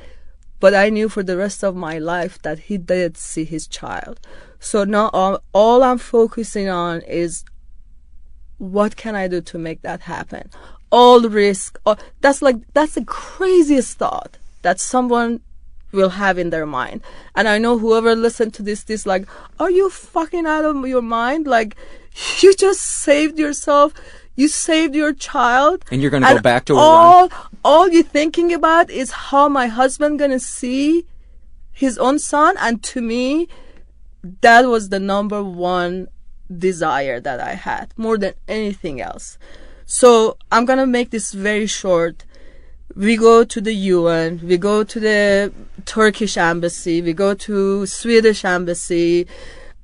but 0.59 0.73
I 0.73 0.89
knew 0.89 1.07
for 1.07 1.23
the 1.23 1.37
rest 1.37 1.63
of 1.63 1.75
my 1.75 1.99
life 1.99 2.41
that 2.41 2.59
he 2.59 2.77
did 2.77 3.15
see 3.15 3.45
his 3.45 3.67
child. 3.67 4.19
So 4.59 4.83
now 4.83 5.09
all, 5.13 5.39
all 5.53 5.83
I'm 5.83 5.99
focusing 5.99 6.67
on 6.67 7.01
is 7.01 7.43
what 8.57 8.95
can 8.95 9.15
I 9.15 9.27
do 9.27 9.39
to 9.41 9.57
make 9.59 9.83
that 9.83 10.01
happen? 10.01 10.49
All 10.91 11.21
risk. 11.21 11.79
All, 11.85 11.99
that's 12.21 12.41
like 12.41 12.55
that's 12.73 12.95
the 12.95 13.05
craziest 13.05 13.99
thought 13.99 14.39
that 14.63 14.79
someone 14.79 15.41
will 15.91 16.09
have 16.09 16.39
in 16.39 16.49
their 16.49 16.65
mind. 16.65 17.01
And 17.35 17.47
I 17.47 17.59
know 17.59 17.77
whoever 17.77 18.15
listened 18.15 18.55
to 18.55 18.63
this, 18.63 18.83
this 18.83 19.05
like, 19.05 19.27
are 19.59 19.69
you 19.69 19.91
fucking 19.91 20.47
out 20.47 20.65
of 20.65 20.87
your 20.87 21.03
mind? 21.03 21.45
Like, 21.45 21.75
you 22.39 22.55
just 22.55 22.81
saved 22.81 23.37
yourself. 23.37 23.93
You 24.37 24.47
saved 24.47 24.93
your 24.93 25.13
child. 25.13 25.83
And 25.91 25.99
you're 25.99 26.11
gonna 26.11 26.35
go 26.35 26.39
back 26.39 26.65
to 26.65 26.73
Iran? 26.73 26.85
all, 26.85 27.29
all 27.65 27.89
you're 27.89 28.03
thinking 28.03 28.53
about 28.53 28.91
is 28.91 29.11
how 29.11 29.49
my 29.49 29.65
husband 29.65 30.19
gonna 30.19 30.39
see 30.39 31.07
his 31.71 31.97
own 31.97 32.19
son. 32.19 32.55
And 32.59 32.83
to 32.83 33.01
me, 33.01 33.47
that 34.41 34.65
was 34.65 34.89
the 34.89 34.99
number 34.99 35.43
one 35.43 36.07
desire 36.55 37.19
that 37.19 37.39
I 37.39 37.55
had 37.55 37.93
more 37.97 38.17
than 38.19 38.35
anything 38.47 39.01
else. 39.01 39.39
So 39.87 40.37
I'm 40.51 40.65
gonna 40.65 40.85
make 40.85 41.09
this 41.09 41.33
very 41.33 41.65
short. 41.65 42.23
We 42.95 43.17
go 43.17 43.43
to 43.43 43.59
the 43.59 43.73
UN, 43.73 44.41
we 44.43 44.57
go 44.57 44.83
to 44.83 44.99
the 44.99 45.51
Turkish 45.85 46.37
embassy, 46.37 47.01
we 47.01 47.13
go 47.13 47.33
to 47.33 47.87
Swedish 47.87 48.45
embassy. 48.45 49.25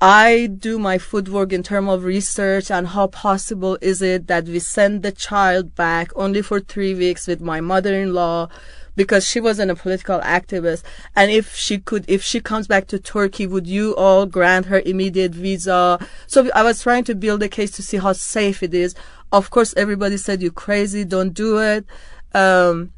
I 0.05 0.47
do 0.47 0.79
my 0.79 0.97
footwork 0.97 1.53
in 1.53 1.63
terms 1.63 1.87
of 1.89 2.03
research 2.03 2.69
and 2.69 2.87
how 2.87 3.07
possible 3.07 3.77
is 3.79 4.01
it 4.01 4.27
that 4.27 4.43
we 4.43 4.59
send 4.59 5.01
the 5.01 5.13
child 5.13 5.75
back 5.75 6.11
only 6.17 6.41
for 6.41 6.59
three 6.59 6.93
weeks 6.93 7.25
with 7.25 7.39
my 7.39 7.61
mother-in-law 7.61 8.49
because 8.97 9.25
she 9.25 9.39
wasn't 9.39 9.71
a 9.71 9.75
political 9.75 10.19
activist. 10.19 10.83
And 11.15 11.31
if 11.31 11.55
she 11.55 11.77
could, 11.77 12.03
if 12.09 12.21
she 12.21 12.41
comes 12.41 12.67
back 12.67 12.87
to 12.87 12.99
Turkey, 12.99 13.47
would 13.47 13.65
you 13.65 13.95
all 13.95 14.25
grant 14.25 14.65
her 14.65 14.81
immediate 14.81 15.33
visa? 15.33 16.05
So 16.27 16.49
I 16.53 16.63
was 16.63 16.83
trying 16.83 17.05
to 17.05 17.15
build 17.15 17.41
a 17.41 17.47
case 17.47 17.71
to 17.71 17.81
see 17.81 17.95
how 17.95 18.11
safe 18.11 18.61
it 18.61 18.73
is. 18.73 18.95
Of 19.31 19.51
course, 19.51 19.73
everybody 19.77 20.17
said 20.17 20.41
you 20.41 20.51
crazy, 20.51 21.05
don't 21.05 21.33
do 21.33 21.59
it. 21.59 21.85
Um, 22.33 22.91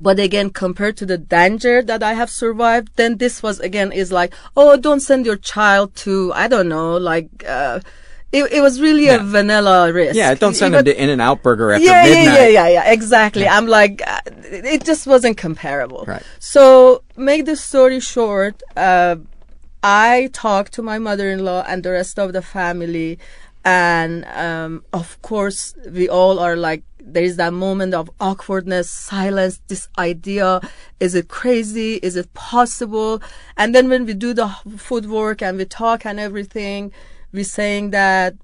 but 0.00 0.18
again, 0.20 0.50
compared 0.50 0.96
to 0.98 1.06
the 1.06 1.18
danger 1.18 1.82
that 1.82 2.02
I 2.02 2.14
have 2.14 2.30
survived, 2.30 2.90
then 2.96 3.18
this 3.18 3.42
was 3.42 3.58
again 3.60 3.90
is 3.92 4.12
like, 4.12 4.32
oh, 4.56 4.76
don't 4.76 5.00
send 5.00 5.26
your 5.26 5.36
child 5.36 5.94
to, 5.96 6.32
I 6.34 6.48
don't 6.48 6.68
know, 6.68 6.96
like, 6.96 7.28
uh, 7.46 7.80
it, 8.30 8.44
it 8.52 8.60
was 8.60 8.78
really 8.80 9.08
a 9.08 9.18
vanilla 9.18 9.90
risk. 9.92 10.14
Yeah, 10.14 10.34
don't 10.34 10.54
send 10.54 10.74
Even- 10.74 10.86
him 10.86 10.94
to 10.94 11.02
In 11.02 11.08
and 11.08 11.20
Out 11.22 11.42
Burger 11.42 11.72
after 11.72 11.84
yeah, 11.86 12.02
midnight. 12.04 12.24
yeah, 12.24 12.38
yeah, 12.38 12.48
yeah, 12.48 12.68
yeah, 12.68 12.92
exactly. 12.92 13.48
I'm 13.48 13.66
like, 13.66 14.02
uh, 14.06 14.20
it 14.44 14.84
just 14.84 15.06
wasn't 15.06 15.38
comparable. 15.38 16.04
Right. 16.06 16.22
So, 16.38 17.02
make 17.16 17.46
the 17.46 17.56
story 17.56 18.00
short, 18.00 18.62
uh, 18.76 19.16
I 19.82 20.28
talked 20.32 20.74
to 20.74 20.82
my 20.82 20.98
mother-in-law 20.98 21.64
and 21.66 21.82
the 21.82 21.92
rest 21.92 22.18
of 22.18 22.32
the 22.34 22.42
family, 22.42 23.18
and 23.64 24.24
um, 24.26 24.84
of 24.92 25.20
course, 25.22 25.74
we 25.90 26.08
all 26.08 26.38
are 26.38 26.56
like, 26.56 26.82
there 27.00 27.22
is 27.22 27.36
that 27.36 27.52
moment 27.52 27.94
of 27.94 28.10
awkwardness, 28.20 28.90
silence. 28.90 29.60
This 29.68 29.88
idea: 29.98 30.60
is 31.00 31.14
it 31.14 31.28
crazy? 31.28 31.94
Is 31.96 32.16
it 32.16 32.32
possible? 32.34 33.22
And 33.56 33.74
then 33.74 33.88
when 33.88 34.04
we 34.04 34.14
do 34.14 34.34
the 34.34 34.48
footwork 34.76 35.42
and 35.42 35.56
we 35.56 35.64
talk 35.64 36.04
and 36.04 36.20
everything, 36.20 36.92
we're 37.32 37.44
saying 37.44 37.90
that 37.90 38.34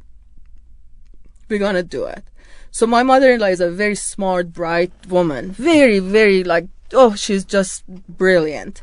we're 1.48 1.58
gonna 1.58 1.82
do 1.82 2.04
it. 2.04 2.24
So 2.70 2.86
my 2.86 3.02
mother-in-law 3.02 3.46
is 3.46 3.60
a 3.60 3.70
very 3.70 3.94
smart, 3.94 4.52
bright 4.52 4.92
woman. 5.08 5.52
Very, 5.52 6.00
very 6.00 6.42
like, 6.42 6.66
oh, 6.92 7.14
she's 7.14 7.44
just 7.44 7.86
brilliant. 7.86 8.82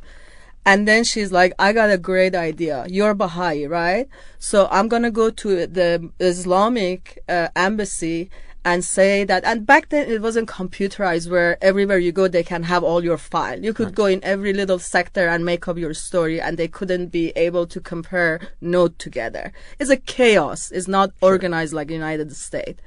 And 0.65 0.87
then 0.87 1.03
she's 1.03 1.31
like, 1.31 1.53
I 1.57 1.73
got 1.73 1.89
a 1.89 1.97
great 1.97 2.35
idea. 2.35 2.85
You're 2.87 3.15
Baha'i, 3.15 3.65
right? 3.65 4.07
So 4.37 4.67
I'm 4.69 4.87
going 4.87 5.03
to 5.03 5.11
go 5.11 5.29
to 5.31 5.65
the 5.65 6.11
Islamic 6.19 7.23
uh, 7.27 7.47
embassy 7.55 8.29
and 8.63 8.85
say 8.85 9.23
that. 9.23 9.43
And 9.43 9.65
back 9.65 9.89
then 9.89 10.09
it 10.09 10.21
wasn't 10.21 10.47
computerized 10.47 11.29
where 11.29 11.57
everywhere 11.63 11.97
you 11.97 12.11
go, 12.11 12.27
they 12.27 12.43
can 12.43 12.63
have 12.63 12.83
all 12.83 13.03
your 13.03 13.17
file. 13.17 13.59
You 13.63 13.73
could 13.73 13.95
go 13.95 14.05
in 14.05 14.23
every 14.23 14.53
little 14.53 14.77
sector 14.77 15.27
and 15.27 15.43
make 15.43 15.67
up 15.67 15.77
your 15.77 15.95
story 15.95 16.39
and 16.39 16.57
they 16.57 16.67
couldn't 16.67 17.07
be 17.07 17.31
able 17.35 17.65
to 17.67 17.79
compare 17.79 18.39
note 18.61 18.99
together. 18.99 19.51
It's 19.79 19.89
a 19.89 19.97
chaos. 19.97 20.71
It's 20.71 20.87
not 20.87 21.11
organized 21.21 21.73
like 21.73 21.89
United 21.89 22.35
States. 22.35 22.79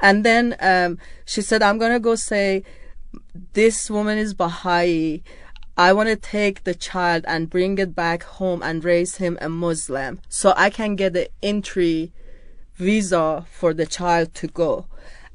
And 0.00 0.24
then, 0.24 0.54
um, 0.60 0.98
she 1.24 1.42
said, 1.42 1.62
I'm 1.62 1.78
going 1.78 1.92
to 1.92 1.98
go 1.98 2.14
say, 2.14 2.62
this 3.54 3.90
woman 3.90 4.18
is 4.18 4.34
Baha'i. 4.34 5.22
I 5.78 5.92
want 5.92 6.08
to 6.08 6.16
take 6.16 6.64
the 6.64 6.74
child 6.74 7.24
and 7.28 7.50
bring 7.50 7.76
it 7.76 7.94
back 7.94 8.22
home 8.22 8.62
and 8.62 8.82
raise 8.82 9.16
him 9.16 9.36
a 9.42 9.48
Muslim 9.48 10.20
so 10.28 10.54
I 10.56 10.70
can 10.70 10.96
get 10.96 11.12
the 11.12 11.28
entry 11.42 12.12
visa 12.76 13.44
for 13.50 13.74
the 13.74 13.84
child 13.84 14.34
to 14.36 14.46
go. 14.46 14.86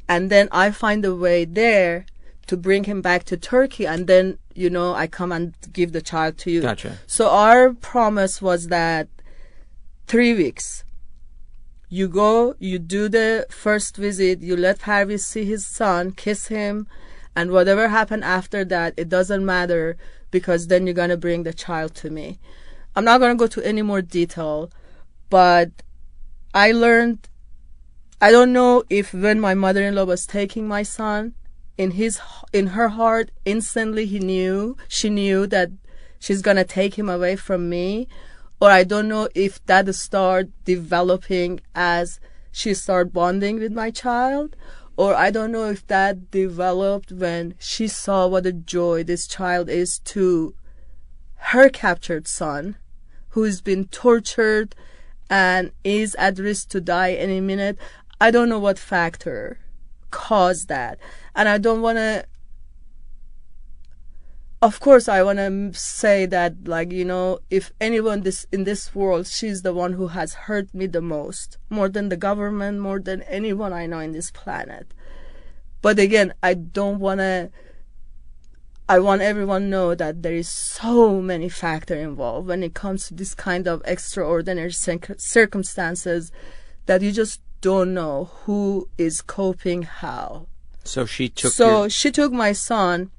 And 0.10 0.32
then 0.32 0.50
I 0.52 0.72
find 0.72 1.06
a 1.06 1.16
way 1.16 1.46
there 1.46 2.06
to 2.48 2.58
bring 2.58 2.86
him 2.86 3.02
back 3.02 3.24
to 3.26 3.38
Turkey 3.38 3.86
and 3.86 4.08
then, 4.08 4.39
you 4.56 4.70
know, 4.70 4.96
I 4.96 5.06
come 5.06 5.32
and 5.32 5.54
give 5.72 5.92
the 5.92 6.02
child 6.02 6.39
to 6.39 6.52
you. 6.52 6.62
Gotcha. 6.62 6.98
So 7.06 7.30
our 7.30 7.74
promise 7.74 8.42
was 8.42 8.68
that 8.68 9.08
three 10.08 10.34
weeks. 10.34 10.84
You 11.88 12.08
go, 12.08 12.56
you 12.58 12.80
do 12.80 13.10
the 13.10 13.46
first 13.50 13.96
visit, 13.96 14.42
you 14.42 14.56
let 14.56 14.80
Parviz 14.80 15.24
see 15.24 15.46
his 15.46 15.68
son, 15.68 16.14
kiss 16.14 16.48
him, 16.48 16.88
and 17.36 17.52
whatever 17.52 17.89
happened 17.89 18.24
after 18.24 18.66
that, 18.66 18.94
it 18.98 19.08
doesn't 19.08 19.46
matter 19.46 19.98
because 20.32 20.68
then 20.68 20.88
you're 20.88 20.94
gonna 20.94 21.18
bring 21.18 21.44
the 21.44 21.54
child 21.54 21.94
to 21.96 22.10
me. 22.10 22.40
I'm 22.96 23.06
not 23.06 23.20
gonna 23.20 23.36
go 23.36 23.48
to 23.48 23.66
any 23.66 23.82
more 23.82 24.02
detail, 24.02 24.72
but 25.30 25.70
I 26.54 26.72
learned. 26.72 27.30
I 28.20 28.32
don't 28.32 28.54
know 28.54 28.84
if 28.90 29.14
when 29.14 29.40
my 29.40 29.54
mother-in-law 29.54 30.06
was 30.06 30.26
taking 30.26 30.68
my 30.68 30.84
son, 30.84 31.34
in 31.78 31.92
his 31.92 32.20
in 32.54 32.68
her 32.68 32.90
heart, 32.90 33.32
instantly 33.46 34.06
he 34.06 34.20
knew 34.20 34.78
she 34.88 35.10
knew 35.10 35.48
that 35.48 35.72
she's 36.20 36.42
gonna 36.42 36.64
take 36.64 36.96
him 36.96 37.10
away 37.10 37.36
from 37.36 37.70
me, 37.70 38.08
or 38.60 38.70
I 38.70 38.84
don't 38.84 39.08
know 39.08 39.28
if 39.34 39.64
that 39.66 39.94
started 39.96 40.52
developing 40.66 41.62
as 41.74 42.20
she 42.52 42.74
started 42.74 43.14
bonding 43.14 43.60
with 43.60 43.72
my 43.72 43.90
child, 43.90 44.56
or 44.98 45.16
I 45.16 45.32
don't 45.32 45.52
know 45.52 45.70
if 45.70 45.86
that 45.88 46.32
developed 46.32 47.12
when 47.12 47.56
she 47.60 47.88
saw 47.88 48.28
what 48.28 48.46
a 48.46 48.52
joy 48.52 49.04
this 49.04 49.28
child 49.28 49.70
is 49.70 50.00
to 50.00 50.54
her 51.36 51.70
captured 51.70 52.28
son, 52.28 52.76
who's 53.30 53.62
been 53.62 53.86
tortured 53.86 54.76
and 55.30 55.72
is 55.84 56.14
at 56.16 56.38
risk 56.38 56.70
to 56.70 56.82
die 56.82 57.14
any 57.14 57.42
minute. 57.42 57.78
I 58.20 58.32
don't 58.32 58.50
know 58.50 58.60
what 58.60 58.78
factor 58.78 59.60
caused 60.12 60.68
that. 60.68 61.00
And 61.36 61.50
I 61.50 61.58
don't 61.58 61.82
want 61.82 61.98
to 61.98 62.26
of 64.62 64.80
course 64.80 65.07
i 65.09 65.24
want 65.24 65.39
to 65.39 65.74
say 65.74 66.26
that 66.26 66.68
like 66.68 66.91
you 66.91 67.03
know 67.03 67.39
if 67.49 67.72
anyone 67.82 68.22
this 68.22 68.45
in 68.51 68.64
this 68.64 68.93
world 68.93 69.26
she's 69.26 69.64
the 69.64 69.74
one 69.74 69.93
who 69.93 70.07
has 70.09 70.34
hurt 70.34 70.74
me 70.74 70.86
the 70.86 71.01
most 71.01 71.57
more 71.70 71.89
than 71.89 72.09
the 72.09 72.18
government 72.18 72.80
more 72.80 72.99
than 72.99 73.24
anyone 73.24 73.74
i 73.74 73.86
know 73.86 73.99
in 73.99 74.12
this 74.12 74.32
planet. 74.32 74.93
But 75.82 75.97
again 75.97 76.34
i 76.43 76.53
don't 76.53 76.99
want 76.99 77.22
to 77.22 77.49
i 78.88 78.99
want 78.99 79.22
everyone 79.24 79.70
know 79.70 79.95
that 79.95 80.22
there 80.22 80.36
is 80.36 80.47
so 80.47 81.20
many 81.22 81.49
factor 81.49 81.95
involved 81.95 82.47
when 82.47 82.62
it 82.62 82.76
comes 82.76 83.07
to 83.07 83.16
this 83.16 83.34
kind 83.34 83.68
of 83.68 83.82
extraordinary 83.86 84.72
circumstances 84.72 86.32
that 86.86 87.01
you 87.01 87.12
just 87.12 87.41
don't 87.62 87.93
know 87.93 88.26
who 88.43 88.89
is 88.97 89.22
coping 89.22 89.84
how. 89.84 90.47
So 90.84 91.05
she 91.05 91.30
took 91.30 91.51
so 91.51 91.82
your, 91.82 91.89
she 91.89 92.12
took 92.12 92.32
my 92.32 92.53
son 92.53 93.12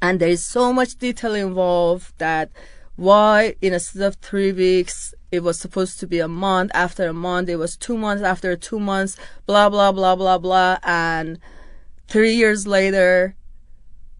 and 0.00 0.20
there 0.20 0.28
is 0.28 0.44
so 0.44 0.72
much 0.72 0.96
detail 0.96 1.34
involved 1.34 2.12
that 2.18 2.50
why 2.96 3.54
instead 3.60 4.02
of 4.02 4.16
three 4.16 4.52
weeks 4.52 5.14
it 5.30 5.42
was 5.42 5.58
supposed 5.58 6.00
to 6.00 6.06
be 6.06 6.18
a 6.18 6.28
month 6.28 6.70
after 6.74 7.06
a 7.06 7.12
month 7.12 7.48
it 7.48 7.56
was 7.56 7.76
two 7.76 7.96
months 7.96 8.22
after 8.22 8.56
two 8.56 8.80
months 8.80 9.16
blah 9.44 9.68
blah 9.68 9.92
blah 9.92 10.16
blah 10.16 10.38
blah. 10.38 10.78
And 10.82 11.38
three 12.08 12.34
years 12.34 12.66
later 12.66 13.36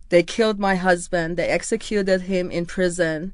they 0.08 0.22
killed 0.22 0.58
my 0.58 0.76
husband 0.76 1.36
they 1.36 1.48
executed 1.48 2.22
him 2.22 2.50
in 2.50 2.66
prison 2.66 3.32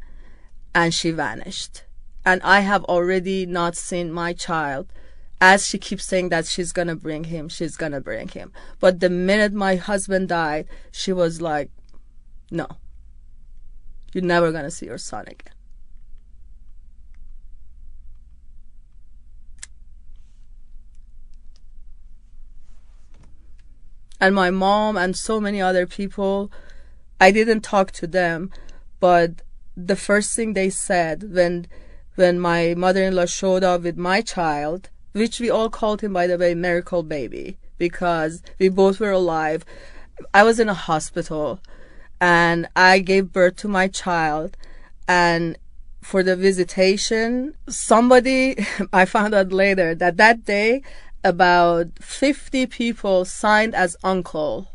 and 0.75 0.95
she 0.95 1.11
vanished. 1.11 1.83
And 2.25 2.41
i 2.43 2.61
have 2.61 2.85
already 2.85 3.47
not 3.47 3.77
seen 3.77 4.13
my 4.13 4.33
child 4.33 4.93
as 5.41 5.67
she 5.67 5.77
keeps 5.77 6.05
saying 6.05 6.29
that 6.29 6.47
she's 6.47 6.71
gonna 6.71 6.95
bring 6.95 7.25
him 7.25 7.49
she's 7.49 7.77
gonna 7.77 8.01
bring 8.01 8.29
him. 8.29 8.53
But 8.79 9.01
the 9.01 9.11
minute 9.11 9.53
my 9.53 9.75
husband 9.75 10.29
died 10.29 10.67
she 10.93 11.13
was 11.13 11.41
like 11.41 11.71
no. 12.53 12.67
You're 14.13 14.23
never 14.23 14.53
to 14.53 14.71
see 14.71 14.87
your 14.87 14.99
son 14.99 15.25
again. 15.27 15.55
And 24.21 24.35
my 24.35 24.51
mom 24.51 24.97
and 24.97 25.17
so 25.17 25.41
many 25.41 25.61
other 25.61 25.87
people, 25.87 26.53
I 27.21 27.33
didn't 27.33 27.63
talk 27.63 27.91
to 27.93 28.07
them, 28.07 28.51
but 29.01 29.43
the 29.77 29.97
first 29.97 30.37
thing 30.37 30.53
they 30.53 30.71
said 30.71 31.35
when 31.35 31.67
when 32.15 32.39
my 32.39 32.75
mother-in-law 32.77 33.25
showed 33.25 33.65
up 33.65 33.83
with 33.83 33.97
my 33.97 34.21
child, 34.21 34.91
which 35.13 35.41
we 35.41 35.49
all 35.49 35.71
called 35.71 36.03
him 36.03 36.13
by 36.13 36.27
the 36.27 36.37
way 36.37 36.55
miracle 36.55 37.03
baby 37.03 37.57
because 37.79 38.43
we 38.59 38.69
both 38.69 39.01
were 39.01 39.11
alive. 39.11 39.65
I 40.35 40.43
was 40.43 40.61
in 40.61 40.69
a 40.69 40.75
hospital 40.75 41.59
and 42.23 42.69
I 42.77 43.01
gave 43.01 43.33
birth 43.33 43.57
to 43.57 43.69
my 43.69 43.89
child. 43.89 44.57
And 45.09 45.59
for 46.01 46.23
the 46.23 46.37
visitation, 46.37 47.57
somebody, 47.69 48.65
I 48.93 49.05
found 49.07 49.35
out 49.35 49.53
later 49.53 49.95
that 49.97 50.17
that 50.19 50.45
day, 50.45 50.83
about 51.25 51.89
50 52.01 52.67
people 52.67 53.25
signed 53.25 53.75
as 53.75 53.97
uncle 54.03 54.69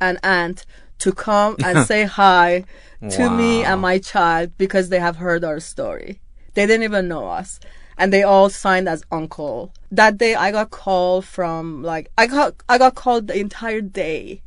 and 0.00 0.18
aunt 0.24 0.66
to 0.98 1.12
come 1.12 1.56
and 1.64 1.86
say 1.90 2.04
hi 2.04 2.64
to 3.08 3.30
me 3.30 3.64
and 3.64 3.80
my 3.80 3.98
child 3.98 4.50
because 4.58 4.88
they 4.88 4.98
have 4.98 5.16
heard 5.16 5.44
our 5.44 5.60
story. 5.60 6.20
They 6.54 6.66
didn't 6.66 6.82
even 6.82 7.06
know 7.06 7.28
us. 7.28 7.60
And 7.96 8.12
they 8.12 8.22
all 8.24 8.48
signed 8.48 8.88
as 8.88 9.04
uncle. 9.10 9.72
That 9.90 10.18
day 10.18 10.34
I 10.34 10.50
got 10.52 10.70
called 10.70 11.24
from 11.24 11.82
like 11.82 12.10
I 12.16 12.26
got 12.26 12.54
I 12.68 12.78
got 12.78 12.94
called 12.94 13.26
the 13.26 13.38
entire 13.38 13.80
day 13.80 14.42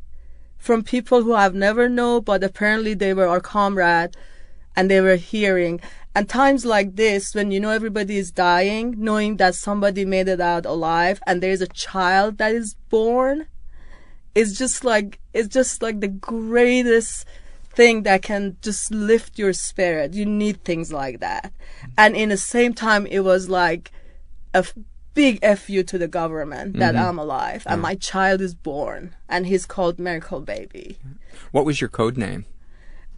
from 0.62 0.84
people 0.84 1.24
who 1.24 1.34
I've 1.34 1.56
never 1.56 1.90
known, 1.90 2.22
but 2.22 2.44
apparently 2.44 2.94
they 2.94 3.16
were 3.16 3.28
our 3.28 3.42
comrade 3.42 4.16
and 4.76 4.90
they 4.90 5.02
were 5.02 5.16
hearing. 5.16 5.82
And 6.14 6.30
times 6.30 6.66
like 6.66 6.96
this, 6.98 7.34
when 7.34 7.50
you 7.50 7.60
know 7.60 7.72
everybody 7.72 8.18
is 8.18 8.32
dying, 8.32 8.94
knowing 8.98 9.38
that 9.38 9.56
somebody 9.56 10.06
made 10.06 10.28
it 10.28 10.40
out 10.40 10.68
alive 10.68 11.20
and 11.26 11.42
there's 11.42 11.62
a 11.62 11.68
child 11.68 12.38
that 12.38 12.54
is 12.54 12.76
born, 12.90 13.48
is 14.36 14.56
just 14.56 14.84
like, 14.84 15.20
it's 15.34 15.48
just 15.48 15.82
like 15.82 16.00
the 16.00 16.08
greatest 16.08 17.26
thing 17.74 18.04
that 18.04 18.22
can 18.22 18.56
just 18.62 18.92
lift 18.92 19.40
your 19.40 19.54
spirit. 19.54 20.14
You 20.14 20.28
need 20.28 20.64
things 20.64 20.94
like 20.94 21.22
that. 21.22 21.52
And 21.98 22.16
in 22.16 22.30
the 22.30 22.38
same 22.38 22.76
time, 22.76 23.08
it 23.08 23.22
was 23.22 23.50
like 23.50 23.92
a 24.54 24.64
big 25.14 25.44
fu 25.58 25.84
to 25.84 25.98
the 25.98 26.08
government 26.08 26.78
that 26.78 26.96
I'm 26.96 27.20
alive 27.20 27.64
and 27.66 27.82
my 27.82 27.96
child 27.96 28.40
is 28.42 28.56
born 28.56 29.16
and 29.28 29.46
he's 29.46 29.66
called 29.66 30.00
Miracle 30.00 30.40
Baby. 30.40 30.98
what 31.52 31.66
was 31.66 31.82
your 31.82 31.90
code 31.90 32.18
name? 32.18 32.46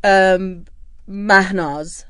Um, 0.04 0.66
Mahnaz. 1.08 2.06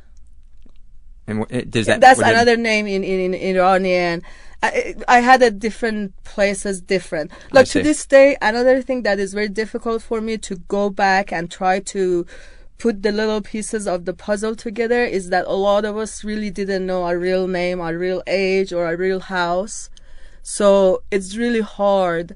And 1.28 1.40
wh- 1.46 1.70
does 1.70 1.86
that 1.88 2.02
That's 2.02 2.20
was 2.20 2.28
it- 2.28 2.32
another 2.32 2.58
name 2.58 2.88
in, 2.88 3.04
in, 3.04 3.34
in 3.34 3.56
Iranian. 3.58 4.24
I, 4.62 4.96
I 5.10 5.20
had 5.20 5.42
it 5.42 5.60
different 5.60 6.14
places 6.24 6.80
different. 6.82 7.32
Like 7.52 7.68
to 7.68 7.84
this 7.84 8.06
day, 8.06 8.38
another 8.42 8.82
thing 8.82 9.04
that 9.04 9.20
is 9.20 9.34
very 9.34 9.50
difficult 9.50 10.02
for 10.02 10.22
me 10.22 10.38
to 10.38 10.56
go 10.56 10.90
back 10.90 11.34
and 11.34 11.52
try 11.52 11.80
to 11.82 12.26
put 12.84 13.02
the 13.02 13.14
little 13.14 13.40
pieces 13.40 13.88
of 13.88 14.04
the 14.04 14.14
puzzle 14.14 14.54
together 14.58 15.06
is 15.06 15.30
that 15.30 15.46
a 15.48 15.54
lot 15.54 15.86
of 15.86 15.96
us 15.96 16.22
really 16.22 16.50
didn't 16.50 16.86
know 16.86 17.04
our 17.04 17.18
real 17.18 17.48
name, 17.48 17.80
our 17.80 17.98
real 17.98 18.22
age, 18.28 18.74
or 18.74 18.86
our 18.86 18.98
real 18.98 19.22
house. 19.22 19.90
So 20.42 21.02
it's 21.10 21.38
really 21.38 21.62
hard. 21.62 22.36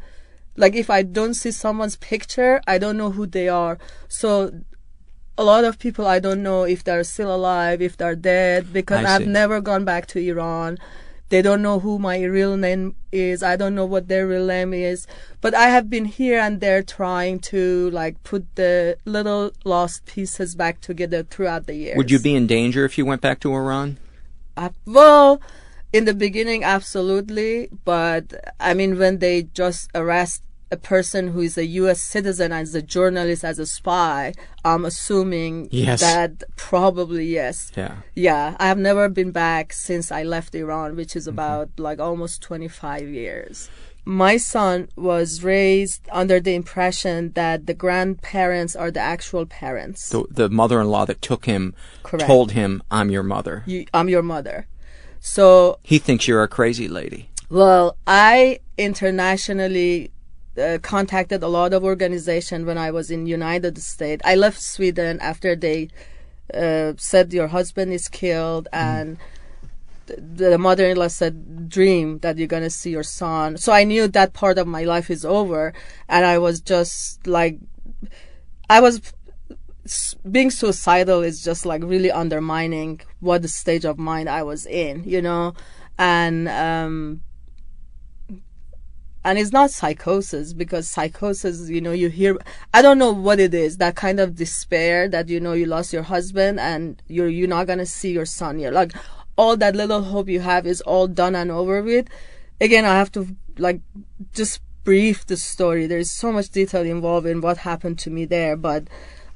Like 0.55 0.73
if 0.73 0.89
I 0.89 1.03
don't 1.03 1.33
see 1.33 1.51
someone's 1.51 1.97
picture, 1.97 2.61
I 2.65 2.77
don't 2.77 2.95
know 2.95 3.11
who 3.11 3.27
they 3.27 3.49
are. 3.49 3.77
So 4.07 4.61
a 5.37 5.43
lot 5.43 5.65
of 5.65 5.79
people 5.79 6.07
I 6.07 6.19
don't 6.19 6.41
know 6.41 6.63
if 6.63 6.81
they're 6.81 7.03
still 7.03 7.35
alive, 7.35 7.81
if 7.81 7.97
they're 7.97 8.15
dead, 8.15 8.71
because 8.71 9.03
I've 9.03 9.27
never 9.27 9.59
gone 9.59 9.83
back 9.83 10.07
to 10.07 10.17
Iran. 10.17 10.77
They 11.29 11.41
don't 11.41 11.61
know 11.61 11.79
who 11.79 11.99
my 11.99 12.23
real 12.23 12.55
name 12.55 12.95
is. 13.11 13.43
I 13.43 13.55
don't 13.57 13.75
know 13.75 13.85
what 13.85 14.07
their 14.07 14.27
real 14.27 14.45
name 14.45 14.73
is. 14.73 15.07
But 15.41 15.53
I 15.53 15.67
have 15.67 15.89
been 15.89 16.05
here 16.05 16.39
and 16.39 16.61
there 16.61 16.81
trying 16.81 17.39
to 17.51 17.89
like 17.91 18.23
put 18.23 18.55
the 18.55 18.97
little 19.03 19.51
lost 19.65 20.05
pieces 20.05 20.55
back 20.55 20.79
together 20.79 21.23
throughout 21.23 21.67
the 21.67 21.75
years. 21.75 21.97
Would 21.97 22.11
you 22.11 22.19
be 22.19 22.35
in 22.35 22.47
danger 22.47 22.85
if 22.85 22.97
you 22.97 23.05
went 23.05 23.21
back 23.21 23.39
to 23.41 23.53
Iran? 23.53 23.97
Uh, 24.55 24.69
well, 24.85 25.41
in 25.91 26.05
the 26.05 26.13
beginning, 26.13 26.63
absolutely. 26.63 27.69
But 27.83 28.33
I 28.59 28.73
mean, 28.73 28.97
when 28.97 29.19
they 29.19 29.43
just 29.43 29.89
arrest 29.93 30.43
a 30.71 30.77
person 30.77 31.29
who 31.29 31.41
is 31.41 31.57
a 31.57 31.65
U.S. 31.65 32.01
citizen 32.01 32.51
as 32.51 32.75
a 32.75 32.81
journalist, 32.81 33.43
as 33.43 33.59
a 33.59 33.65
spy, 33.65 34.33
I'm 34.65 34.85
assuming 34.85 35.69
Yes. 35.71 36.01
that 36.01 36.43
probably 36.55 37.25
yes. 37.25 37.71
Yeah. 37.75 37.95
Yeah, 38.15 38.55
I 38.59 38.67
have 38.67 38.77
never 38.77 39.07
been 39.09 39.31
back 39.31 39.73
since 39.73 40.11
I 40.11 40.23
left 40.23 40.55
Iran, 40.55 40.95
which 40.95 41.15
is 41.15 41.23
mm-hmm. 41.23 41.35
about 41.39 41.69
like 41.77 41.99
almost 41.99 42.41
25 42.41 43.07
years. 43.07 43.69
My 44.03 44.37
son 44.37 44.87
was 44.95 45.43
raised 45.43 46.07
under 46.13 46.39
the 46.39 46.55
impression 46.55 47.33
that 47.33 47.65
the 47.65 47.73
grandparents 47.73 48.73
are 48.73 48.89
the 48.89 49.01
actual 49.01 49.45
parents. 49.45 50.09
The, 50.09 50.23
the 50.29 50.49
mother-in-law 50.49 51.05
that 51.07 51.21
took 51.21 51.45
him 51.45 51.75
Correct. 52.03 52.25
told 52.25 52.53
him, 52.53 52.81
"I'm 52.89 53.09
your 53.09 53.23
mother." 53.23 53.63
You, 53.65 53.85
I'm 53.93 54.07
your 54.07 54.23
mother. 54.23 54.67
So 55.19 55.79
He 55.83 55.99
thinks 55.99 56.25
you're 56.25 56.41
a 56.43 56.47
crazy 56.47 56.87
lady. 56.87 57.29
Well, 57.49 57.97
I 58.07 58.59
internationally 58.77 60.11
uh, 60.57 60.77
contacted 60.81 61.43
a 61.43 61.47
lot 61.47 61.73
of 61.73 61.83
organization 61.83 62.65
when 62.65 62.77
I 62.77 62.91
was 62.91 63.11
in 63.11 63.25
United 63.25 63.77
States. 63.77 64.21
I 64.25 64.35
left 64.35 64.61
Sweden 64.61 65.19
after 65.19 65.55
they 65.55 65.89
uh, 66.53 66.93
said 66.97 67.33
your 67.33 67.47
husband 67.47 67.93
is 67.93 68.07
killed 68.07 68.67
and 68.71 69.17
th- 70.07 70.19
the 70.21 70.57
mother-in-law 70.57 71.09
said 71.09 71.69
dream 71.69 72.19
that 72.19 72.37
you're 72.37 72.47
gonna 72.47 72.69
see 72.69 72.91
your 72.91 73.03
son. 73.03 73.57
So 73.57 73.71
I 73.73 73.83
knew 73.83 74.07
that 74.07 74.33
part 74.33 74.57
of 74.57 74.67
my 74.67 74.83
life 74.83 75.09
is 75.09 75.25
over 75.25 75.73
and 76.07 76.25
I 76.25 76.37
was 76.37 76.61
just 76.61 77.27
like 77.27 77.59
I 78.69 78.81
was 78.81 79.01
being 80.29 80.51
suicidal 80.51 81.21
is 81.21 81.43
just 81.43 81.65
like 81.65 81.81
really 81.83 82.11
undermining 82.11 83.01
what 83.19 83.41
the 83.41 83.47
stage 83.47 83.85
of 83.85 83.97
mind 83.97 84.29
I 84.29 84.43
was 84.43 84.65
in, 84.65 85.03
you 85.05 85.21
know, 85.21 85.53
and 85.97 86.47
um, 86.49 87.21
and 89.27 89.37
it's 89.37 89.51
not 89.51 89.71
psychosis 89.71 90.53
because 90.53 90.87
psychosis, 90.87 91.69
you 91.69 91.81
know, 91.81 91.91
you 91.91 92.07
hear 92.07 92.37
I 92.73 92.81
don't 92.81 92.97
know 92.97 93.11
what 93.11 93.41
it 93.41 93.53
is 93.53 93.75
that 93.75 93.97
kind 93.97 94.21
of 94.21 94.35
despair 94.35 95.09
that 95.09 95.27
you 95.27 95.41
know 95.41 95.51
you 95.51 95.65
lost 95.65 95.91
your 95.91 96.03
husband 96.03 96.61
and 96.61 97.01
you're 97.07 97.27
you're 97.27 97.49
not 97.49 97.67
gonna 97.67 97.85
see 97.85 98.13
your 98.13 98.25
son. 98.25 98.57
You're 98.57 98.71
like 98.71 98.93
all 99.37 99.57
that 99.57 99.75
little 99.75 100.01
hope 100.01 100.29
you 100.29 100.39
have 100.39 100.65
is 100.65 100.79
all 100.79 101.07
done 101.07 101.35
and 101.35 101.51
over 101.51 101.83
with. 101.83 102.07
Again, 102.61 102.85
I 102.85 102.95
have 102.95 103.11
to 103.11 103.35
like 103.57 103.81
just 104.33 104.61
brief 104.85 105.25
the 105.25 105.35
story. 105.35 105.87
There's 105.87 106.09
so 106.09 106.31
much 106.31 106.49
detail 106.49 106.83
involved 106.83 107.27
in 107.27 107.41
what 107.41 107.57
happened 107.57 107.99
to 107.99 108.09
me 108.09 108.23
there, 108.23 108.55
but 108.55 108.87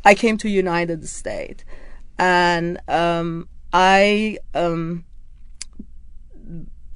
I 0.05 0.15
came 0.15 0.37
to 0.37 0.47
United 0.47 1.05
States 1.09 1.65
and 2.17 2.79
um, 2.87 3.49
I 3.73 4.37
um, 4.55 5.03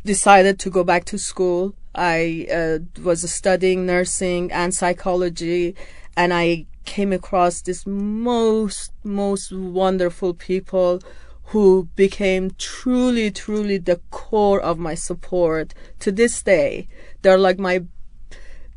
decided 0.06 0.60
to 0.60 0.70
go 0.70 0.86
back 0.86 1.04
to 1.06 1.18
school. 1.18 1.76
I 1.96 2.48
uh, 2.52 2.80
was 3.02 3.30
studying 3.32 3.86
nursing 3.86 4.52
and 4.52 4.74
psychology, 4.74 5.76
and 6.16 6.34
I 6.34 6.66
came 6.86 7.12
across 7.12 7.62
this 7.62 7.86
most, 7.86 8.92
most 9.04 9.52
wonderful 9.52 10.34
people 10.34 11.02
who 11.50 11.90
became 11.96 12.52
truly, 12.58 13.32
truly 13.32 13.78
the 13.78 14.02
core 14.10 14.60
of 14.60 14.80
my 14.80 14.96
support 14.96 15.74
to 16.00 16.12
this 16.12 16.42
day. 16.42 16.88
They're 17.22 17.38
like 17.38 17.60
my 17.60 17.86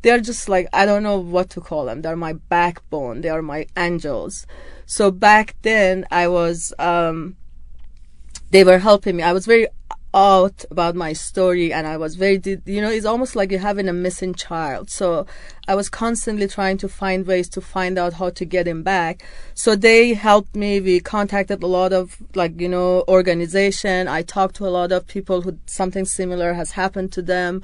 they're 0.01 0.19
just 0.19 0.47
like 0.47 0.67
I 0.71 0.85
don't 0.85 1.03
know 1.03 1.17
what 1.17 1.49
to 1.51 1.61
call 1.61 1.85
them. 1.85 2.01
They're 2.01 2.15
my 2.15 2.33
backbone. 2.33 3.21
They 3.21 3.29
are 3.29 3.41
my 3.41 3.67
angels. 3.75 4.45
So 4.85 5.11
back 5.11 5.55
then 5.61 6.05
I 6.11 6.27
was 6.27 6.73
um 6.79 7.35
they 8.51 8.63
were 8.63 8.79
helping 8.79 9.17
me. 9.17 9.23
I 9.23 9.33
was 9.33 9.45
very 9.45 9.67
out 10.13 10.65
about 10.71 10.95
my 10.95 11.13
story 11.13 11.71
and 11.71 11.85
I 11.85 11.95
was 11.97 12.15
very 12.15 12.41
you 12.65 12.81
know 12.81 12.89
it's 12.89 13.05
almost 13.05 13.35
like 13.35 13.51
you're 13.51 13.59
having 13.59 13.87
a 13.87 13.93
missing 13.93 14.33
child. 14.33 14.89
So 14.89 15.27
I 15.67 15.75
was 15.75 15.89
constantly 15.89 16.47
trying 16.47 16.77
to 16.79 16.89
find 16.89 17.27
ways 17.27 17.47
to 17.49 17.61
find 17.61 17.97
out 17.97 18.13
how 18.13 18.31
to 18.31 18.45
get 18.45 18.67
him 18.67 18.81
back. 18.81 19.23
So 19.53 19.75
they 19.75 20.13
helped 20.13 20.55
me. 20.55 20.79
We 20.79 20.99
contacted 20.99 21.61
a 21.61 21.67
lot 21.67 21.93
of 21.93 22.17
like 22.33 22.59
you 22.59 22.69
know 22.69 23.03
organization. 23.07 24.07
I 24.07 24.23
talked 24.23 24.55
to 24.55 24.67
a 24.67 24.73
lot 24.79 24.91
of 24.91 25.05
people 25.05 25.41
who 25.41 25.59
something 25.65 26.05
similar 26.05 26.53
has 26.53 26.71
happened 26.71 27.11
to 27.13 27.21
them. 27.21 27.61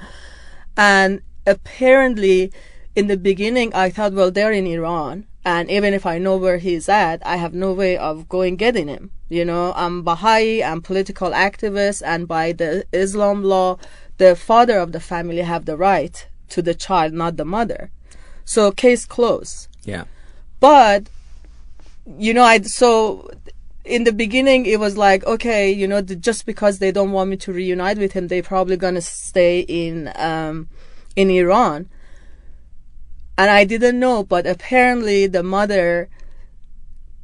And 0.76 1.22
apparently, 1.46 2.52
in 2.94 3.06
the 3.08 3.16
beginning, 3.16 3.74
I 3.74 3.90
thought, 3.90 4.12
well, 4.12 4.30
they're 4.30 4.52
in 4.52 4.66
Iran. 4.66 5.26
And 5.46 5.70
even 5.70 5.94
if 5.94 6.04
I 6.04 6.18
know 6.18 6.36
where 6.36 6.58
he's 6.58 6.88
at, 6.88 7.24
I 7.24 7.36
have 7.36 7.54
no 7.54 7.72
way 7.72 7.96
of 7.96 8.28
going 8.28 8.56
getting 8.56 8.88
him. 8.88 9.12
You 9.28 9.44
know, 9.44 9.72
I'm 9.76 10.02
Baha'i, 10.02 10.60
I'm 10.60 10.82
political 10.82 11.30
activist, 11.30 12.02
and 12.04 12.26
by 12.26 12.50
the 12.50 12.84
Islam 12.90 13.44
law, 13.44 13.78
the 14.18 14.34
father 14.34 14.80
of 14.80 14.90
the 14.90 14.98
family 14.98 15.42
have 15.42 15.64
the 15.64 15.76
right 15.76 16.26
to 16.48 16.62
the 16.62 16.74
child, 16.74 17.12
not 17.12 17.36
the 17.36 17.44
mother. 17.44 17.92
So 18.44 18.72
case 18.72 19.06
closed. 19.06 19.68
Yeah. 19.84 20.04
But 20.58 21.10
you 22.18 22.34
know, 22.34 22.42
I 22.42 22.62
so 22.62 23.30
in 23.84 24.02
the 24.02 24.12
beginning 24.12 24.66
it 24.66 24.80
was 24.80 24.96
like, 24.96 25.24
okay, 25.26 25.70
you 25.70 25.86
know, 25.86 26.02
th- 26.02 26.18
just 26.18 26.44
because 26.44 26.80
they 26.80 26.90
don't 26.90 27.12
want 27.12 27.30
me 27.30 27.36
to 27.36 27.52
reunite 27.52 27.98
with 27.98 28.14
him, 28.14 28.26
they 28.26 28.42
probably 28.42 28.76
gonna 28.76 29.00
stay 29.00 29.60
in 29.60 30.10
um 30.16 30.68
in 31.14 31.30
Iran. 31.30 31.88
And 33.38 33.50
I 33.50 33.64
didn't 33.64 33.98
know, 34.00 34.22
but 34.24 34.46
apparently 34.46 35.26
the 35.26 35.42
mother 35.42 36.08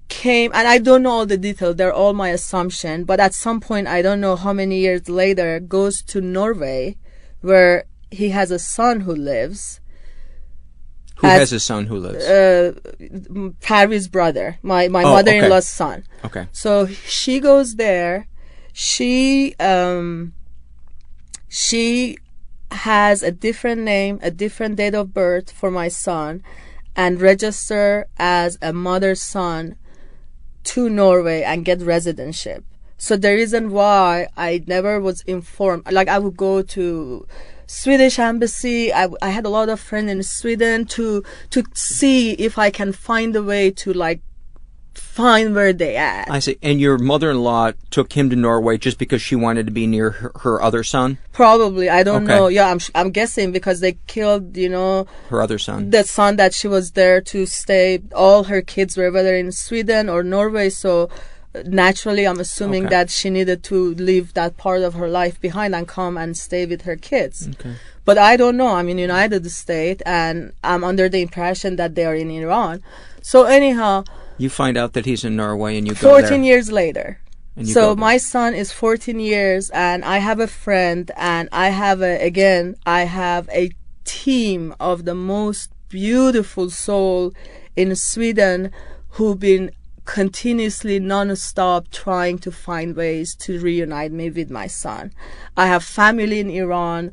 came, 0.09 0.51
and 0.55 0.69
I 0.69 0.77
don't 0.79 1.03
know 1.03 1.11
all 1.11 1.27
the 1.27 1.39
details. 1.39 1.77
They're 1.77 1.93
all 1.93 2.13
my 2.13 2.29
assumption. 2.29 3.05
But 3.05 3.19
at 3.19 3.33
some 3.35 3.61
point, 3.61 3.89
I 3.89 4.03
don't 4.03 4.21
know 4.21 4.37
how 4.37 4.53
many 4.53 4.79
years 4.81 5.09
later, 5.09 5.59
goes 5.59 6.03
to 6.03 6.21
Norway, 6.21 6.97
where 7.41 7.85
he 8.11 8.29
has 8.29 8.51
a 8.51 8.59
son 8.59 9.01
who 9.01 9.15
lives. 9.15 9.81
Who 11.17 11.29
As- 11.29 11.39
has 11.39 11.53
a 11.53 11.61
son 11.61 11.87
who 11.87 11.97
lives? 11.99 12.25
Uh, 12.25 12.73
Parviz 13.61 14.11
brother, 14.11 14.59
my 14.63 14.89
my 14.89 15.03
Oh, 15.05 15.13
mother-in-law's 15.15 15.69
son. 15.69 16.05
okay. 16.25 16.49
So 16.53 16.87
she 16.87 17.41
goes 17.41 17.77
there. 17.77 18.29
She 18.75 19.55
um 19.61 20.35
she 21.49 22.19
has 22.73 23.23
a 23.23 23.31
different 23.31 23.83
name, 23.83 24.19
a 24.23 24.31
different 24.31 24.77
date 24.77 24.95
of 24.95 25.15
birth 25.15 25.51
for 25.51 25.71
my 25.71 25.89
son, 25.89 26.43
and 26.97 27.21
register 27.21 28.07
as 28.19 28.59
a 28.61 28.73
mother's 28.73 29.23
son 29.23 29.77
to 30.65 30.89
Norway 30.89 31.43
and 31.43 31.65
get 31.65 31.81
residency. 31.83 32.57
So 32.99 33.17
the 33.17 33.31
reason 33.31 33.71
why 33.71 34.29
I 34.37 34.63
never 34.67 35.01
was 35.01 35.23
informed, 35.23 35.91
like 35.91 36.09
I 36.09 36.19
would 36.19 36.37
go 36.37 36.63
to 36.63 37.27
Swedish 37.67 38.19
embassy. 38.19 38.93
I, 38.93 39.09
I 39.21 39.31
had 39.31 39.45
a 39.45 39.49
lot 39.49 39.69
of 39.69 39.81
friends 39.81 40.11
in 40.11 40.23
Sweden 40.23 40.85
to 40.87 41.25
to 41.51 41.65
see 41.75 42.33
if 42.33 42.59
I 42.59 42.71
can 42.71 42.93
find 42.93 43.35
a 43.35 43.43
way 43.43 43.71
to 43.73 43.93
like 43.93 44.21
find 44.95 45.55
where 45.55 45.73
they 45.73 45.97
at. 45.97 46.31
I 46.31 46.39
see. 46.39 46.59
And 46.63 46.81
your 46.81 46.99
mother-in-law 46.99 47.73
took 47.91 48.13
him 48.13 48.31
to 48.31 48.37
Norway 48.37 48.79
just 48.79 48.99
because 48.99 49.21
she 49.23 49.35
wanted 49.37 49.67
to 49.67 49.73
be 49.73 49.87
near 49.87 50.11
her, 50.11 50.33
her 50.41 50.63
other 50.63 50.83
son, 50.85 51.19
Probably, 51.33 51.89
I 51.89 52.03
don't 52.03 52.25
Okay. 52.25 52.33
know. 52.35 52.47
Yeah, 52.49 52.69
I'm 52.71 52.79
I'm 52.95 53.11
guessing 53.11 53.53
because 53.53 53.81
they 53.81 53.97
killed, 54.07 54.57
you 54.57 54.69
know, 54.69 55.07
her 55.31 55.41
other 55.43 55.59
son. 55.59 55.91
the 55.91 56.05
son 56.05 56.37
that 56.37 56.53
she 56.55 56.69
was 56.69 56.93
there 56.93 57.21
to 57.33 57.47
stay. 57.47 58.01
All 58.15 58.45
her 58.45 58.61
kids 58.63 58.97
were 58.97 59.11
whether 59.11 59.35
in 59.35 59.51
Sweden 59.53 60.09
or 60.09 60.23
Norway, 60.23 60.69
so 60.71 61.09
uh, 61.55 61.63
naturally, 61.67 62.25
I'm 62.27 62.41
assuming 62.41 62.85
Okay. 62.87 62.91
that 62.97 63.11
she 63.11 63.29
needed 63.31 63.63
to 63.65 63.95
leave 63.95 64.35
that 64.35 64.57
part 64.57 64.83
of 64.83 64.95
her 64.95 65.09
life 65.09 65.41
behind 65.41 65.75
and 65.75 65.87
come 65.89 66.17
and 66.17 66.37
stay 66.37 66.65
with 66.67 66.83
her 66.83 66.97
kids. 66.97 67.49
But 68.05 68.19
I 68.19 68.37
don't 68.37 68.57
know. 68.57 68.69
I'm 68.77 68.89
in 68.89 68.99
United 68.99 69.49
States, 69.51 70.03
and 70.07 70.53
I'm 70.65 70.83
under 70.85 71.09
the 71.09 71.21
impression 71.23 71.77
that 71.77 71.95
they 71.95 72.05
are 72.05 72.15
in 72.17 72.31
Iran. 72.31 72.83
So 73.23 73.45
anyhow, 73.45 74.05
you 74.43 74.51
find 74.51 74.77
out 74.77 74.93
that 74.93 75.07
he's 75.07 75.25
in 75.25 75.37
Norway, 75.37 75.79
and 75.79 75.87
you 75.87 75.95
go 75.95 76.11
14 76.11 76.29
there. 76.29 76.41
years 76.43 76.71
later. 76.71 77.21
So 77.65 77.95
my 77.95 78.17
son 78.17 78.55
is 78.55 78.73
14 78.73 79.21
years 79.21 79.69
and 79.71 80.05
I 80.07 80.19
have 80.19 80.41
a 80.41 80.47
friend 80.47 81.11
and 81.19 81.51
I 81.53 81.69
have 81.69 82.01
a, 82.01 82.25
again, 82.25 82.77
I 82.87 83.03
have 83.03 83.47
a 83.51 83.71
team 84.05 84.75
of 84.81 85.05
the 85.05 85.15
most 85.15 85.71
beautiful 85.91 86.71
soul 86.71 87.35
in 87.77 87.95
Sweden 87.95 88.73
who've 89.11 89.39
been 89.39 89.71
continuously 90.07 90.99
non-stop 90.99 91.91
trying 91.91 92.39
to 92.39 92.51
find 92.51 92.97
ways 92.97 93.35
to 93.37 93.61
reunite 93.61 94.13
me 94.13 94.31
with 94.31 94.51
my 94.51 94.67
son. 94.67 95.13
I 95.55 95.67
have 95.67 95.85
family 95.85 96.41
in 96.41 96.49
Iran 96.49 97.13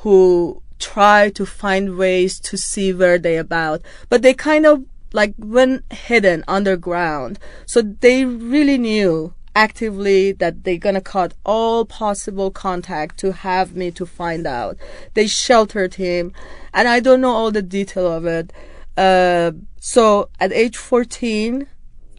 who 0.00 0.62
try 0.80 1.30
to 1.30 1.46
find 1.46 1.96
ways 1.96 2.40
to 2.40 2.58
see 2.58 2.92
where 2.92 3.18
they 3.18 3.36
about, 3.36 3.82
but 4.08 4.22
they 4.22 4.34
kind 4.34 4.66
of 4.66 4.84
like 5.12 5.34
went 5.38 5.90
hidden 5.92 6.44
underground. 6.48 7.38
So 7.64 7.82
they 7.82 8.24
really 8.24 8.78
knew 8.78 9.34
actively 9.54 10.32
that 10.32 10.64
they're 10.64 10.76
gonna 10.76 11.00
cut 11.00 11.32
all 11.44 11.84
possible 11.84 12.50
contact 12.50 13.18
to 13.18 13.32
have 13.32 13.74
me 13.74 13.90
to 13.92 14.04
find 14.04 14.46
out. 14.46 14.76
They 15.14 15.26
sheltered 15.26 15.94
him, 15.94 16.32
and 16.74 16.86
I 16.86 17.00
don't 17.00 17.22
know 17.22 17.32
all 17.32 17.50
the 17.50 17.62
detail 17.62 18.06
of 18.06 18.26
it. 18.26 18.52
Uh, 18.96 19.52
so 19.80 20.28
at 20.40 20.52
age 20.52 20.76
14, 20.76 21.66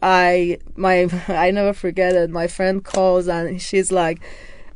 I 0.02 0.58
my 0.76 1.08
I 1.28 1.50
never 1.50 1.72
forget 1.72 2.14
it. 2.14 2.30
My 2.30 2.46
friend 2.46 2.84
calls 2.84 3.28
and 3.28 3.60
she's 3.60 3.92
like, 3.92 4.20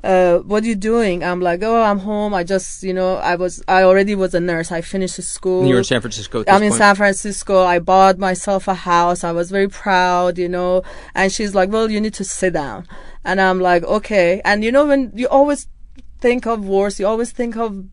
uh, 0.05 0.39
"What 0.39 0.65
are 0.65 0.67
you 0.67 0.75
doing?" 0.75 1.23
I'm 1.23 1.41
like, 1.41 1.63
"Oh, 1.63 1.83
I'm 1.83 1.99
home. 1.99 2.35
I 2.35 2.45
just, 2.45 2.83
you 2.83 2.93
know, 2.93 3.17
I 3.17 3.37
was 3.37 3.63
I 3.69 3.83
already 3.83 4.15
was 4.15 4.35
a 4.35 4.41
nurse. 4.41 4.73
I 4.73 4.81
finished 4.81 5.23
school. 5.23 5.67
You're 5.67 5.79
in 5.79 5.85
San 5.85 6.01
Francisco. 6.01 6.45
I'm 6.49 6.63
in 6.63 6.71
point. 6.71 6.79
San 6.79 6.95
Francisco. 6.97 7.63
I 7.63 7.79
bought 7.79 8.19
myself 8.19 8.69
a 8.69 8.75
house. 8.75 9.25
I 9.25 9.33
was 9.33 9.51
very 9.51 9.69
proud, 9.69 10.39
you 10.39 10.49
know. 10.49 10.83
And 11.15 11.31
she's 11.31 11.55
like, 11.55 11.71
"Well, 11.71 11.91
you 11.91 12.01
need 12.01 12.15
to 12.15 12.25
sit 12.25 12.53
down." 12.55 12.87
And 13.25 13.41
I'm 13.41 13.61
like, 13.61 13.85
"Okay." 13.85 14.41
And 14.45 14.65
you 14.65 14.73
know, 14.73 14.87
when 14.87 15.13
you 15.15 15.29
always 15.29 15.69
think 16.21 16.47
of 16.47 16.65
worse, 16.65 16.99
you 16.99 17.07
always 17.07 17.33
think 17.33 17.57
of 17.57 17.85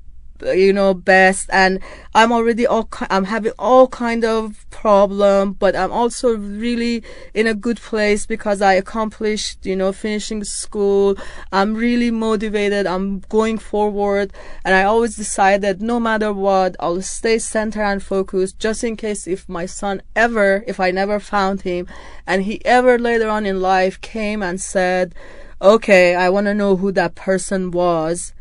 you 0.42 0.74
know 0.74 0.94
best. 0.94 1.50
And 1.52 1.80
i'm 2.16 2.32
already 2.32 2.66
all 2.66 2.90
i'm 3.10 3.26
having 3.26 3.52
all 3.60 3.88
kind 3.88 4.26
of 4.26 4.66
problem 4.72 5.54
but 5.54 5.76
i'm 5.76 5.92
also 5.92 6.36
really 6.36 7.04
in 7.34 7.46
a 7.46 7.54
good 7.54 7.78
place 7.78 8.26
because 8.26 8.62
i 8.62 8.74
accomplished 8.74 9.66
you 9.66 9.76
know 9.76 9.92
finishing 9.92 10.44
school. 10.44 11.16
I'm 11.52 11.76
really 11.76 12.12
motivated. 12.12 12.88
I'm 12.88 13.20
going 13.30 13.58
forward. 13.58 14.34
And 14.66 14.74
i 14.76 14.84
always 14.84 15.16
decided 15.16 15.82
no 15.82 16.00
matter 16.00 16.34
what 16.34 16.76
i'll 16.80 17.02
stay 17.02 17.40
center 17.40 17.84
and 17.84 18.02
focused 18.02 18.60
just 18.60 18.84
in 18.84 18.96
case 18.96 19.28
if 19.28 19.48
my 19.48 19.66
son 19.66 20.02
ever 20.16 20.64
if 20.68 20.80
i 20.80 20.92
never 20.92 21.20
found 21.20 21.62
him 21.62 21.88
and 22.26 22.44
he 22.44 22.64
ever 22.66 22.98
later 22.98 23.30
on 23.30 23.46
in 23.46 23.62
life 23.62 24.02
came 24.02 24.42
and 24.42 24.60
said 24.60 25.14
okay 25.62 26.16
i 26.16 26.30
want 26.30 26.46
to 26.46 26.54
know 26.54 26.76
who 26.76 26.92
that 26.92 27.16
person 27.16 27.72
was. 27.72 28.34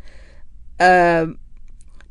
Um, 0.79 1.39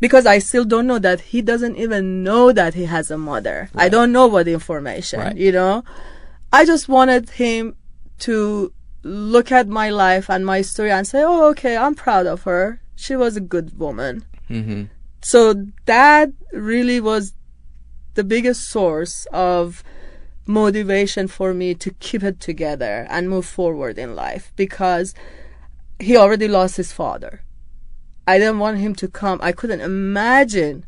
because 0.00 0.26
I 0.26 0.38
still 0.38 0.64
don't 0.64 0.86
know 0.86 0.98
that 0.98 1.20
he 1.20 1.42
doesn't 1.42 1.76
even 1.76 2.22
know 2.22 2.52
that 2.52 2.74
he 2.74 2.84
has 2.84 3.10
a 3.10 3.18
mother. 3.18 3.70
I 3.74 3.88
don't 3.88 4.12
know 4.12 4.26
what 4.26 4.46
information, 4.48 5.20
Right. 5.20 5.36
you 5.36 5.52
know. 5.52 5.84
I 6.52 6.64
just 6.64 6.88
wanted 6.88 7.30
him 7.30 7.76
to 8.20 8.72
look 9.02 9.52
at 9.52 9.68
my 9.68 9.90
life 9.90 10.28
and 10.30 10.44
my 10.44 10.62
story 10.62 10.90
and 10.90 11.06
say, 11.06 11.22
"Oh, 11.22 11.48
okay, 11.50 11.76
I'm 11.76 11.94
proud 11.94 12.26
of 12.26 12.42
her. 12.42 12.80
She 12.96 13.16
was 13.16 13.36
a 13.36 13.40
good 13.40 13.78
woman." 13.78 14.24
Mm-hmm. 14.50 14.84
So 15.20 15.40
that 15.86 16.30
really 16.52 17.00
was 17.00 17.32
the 18.14 18.24
biggest 18.24 18.68
source 18.68 19.26
of 19.32 19.82
motivation 20.46 21.28
for 21.28 21.52
me 21.52 21.74
to 21.74 21.90
keep 22.00 22.22
it 22.22 22.40
together 22.40 23.06
and 23.10 23.28
move 23.28 23.44
forward 23.46 23.98
in 23.98 24.16
life 24.16 24.52
because 24.56 25.14
he 26.00 26.16
already 26.16 26.48
lost 26.48 26.76
his 26.76 26.92
father. 26.92 27.42
I 28.28 28.36
didn't 28.36 28.58
want 28.58 28.76
him 28.76 28.94
to 28.96 29.08
come. 29.08 29.40
I 29.42 29.52
couldn't 29.52 29.80
imagine 29.80 30.84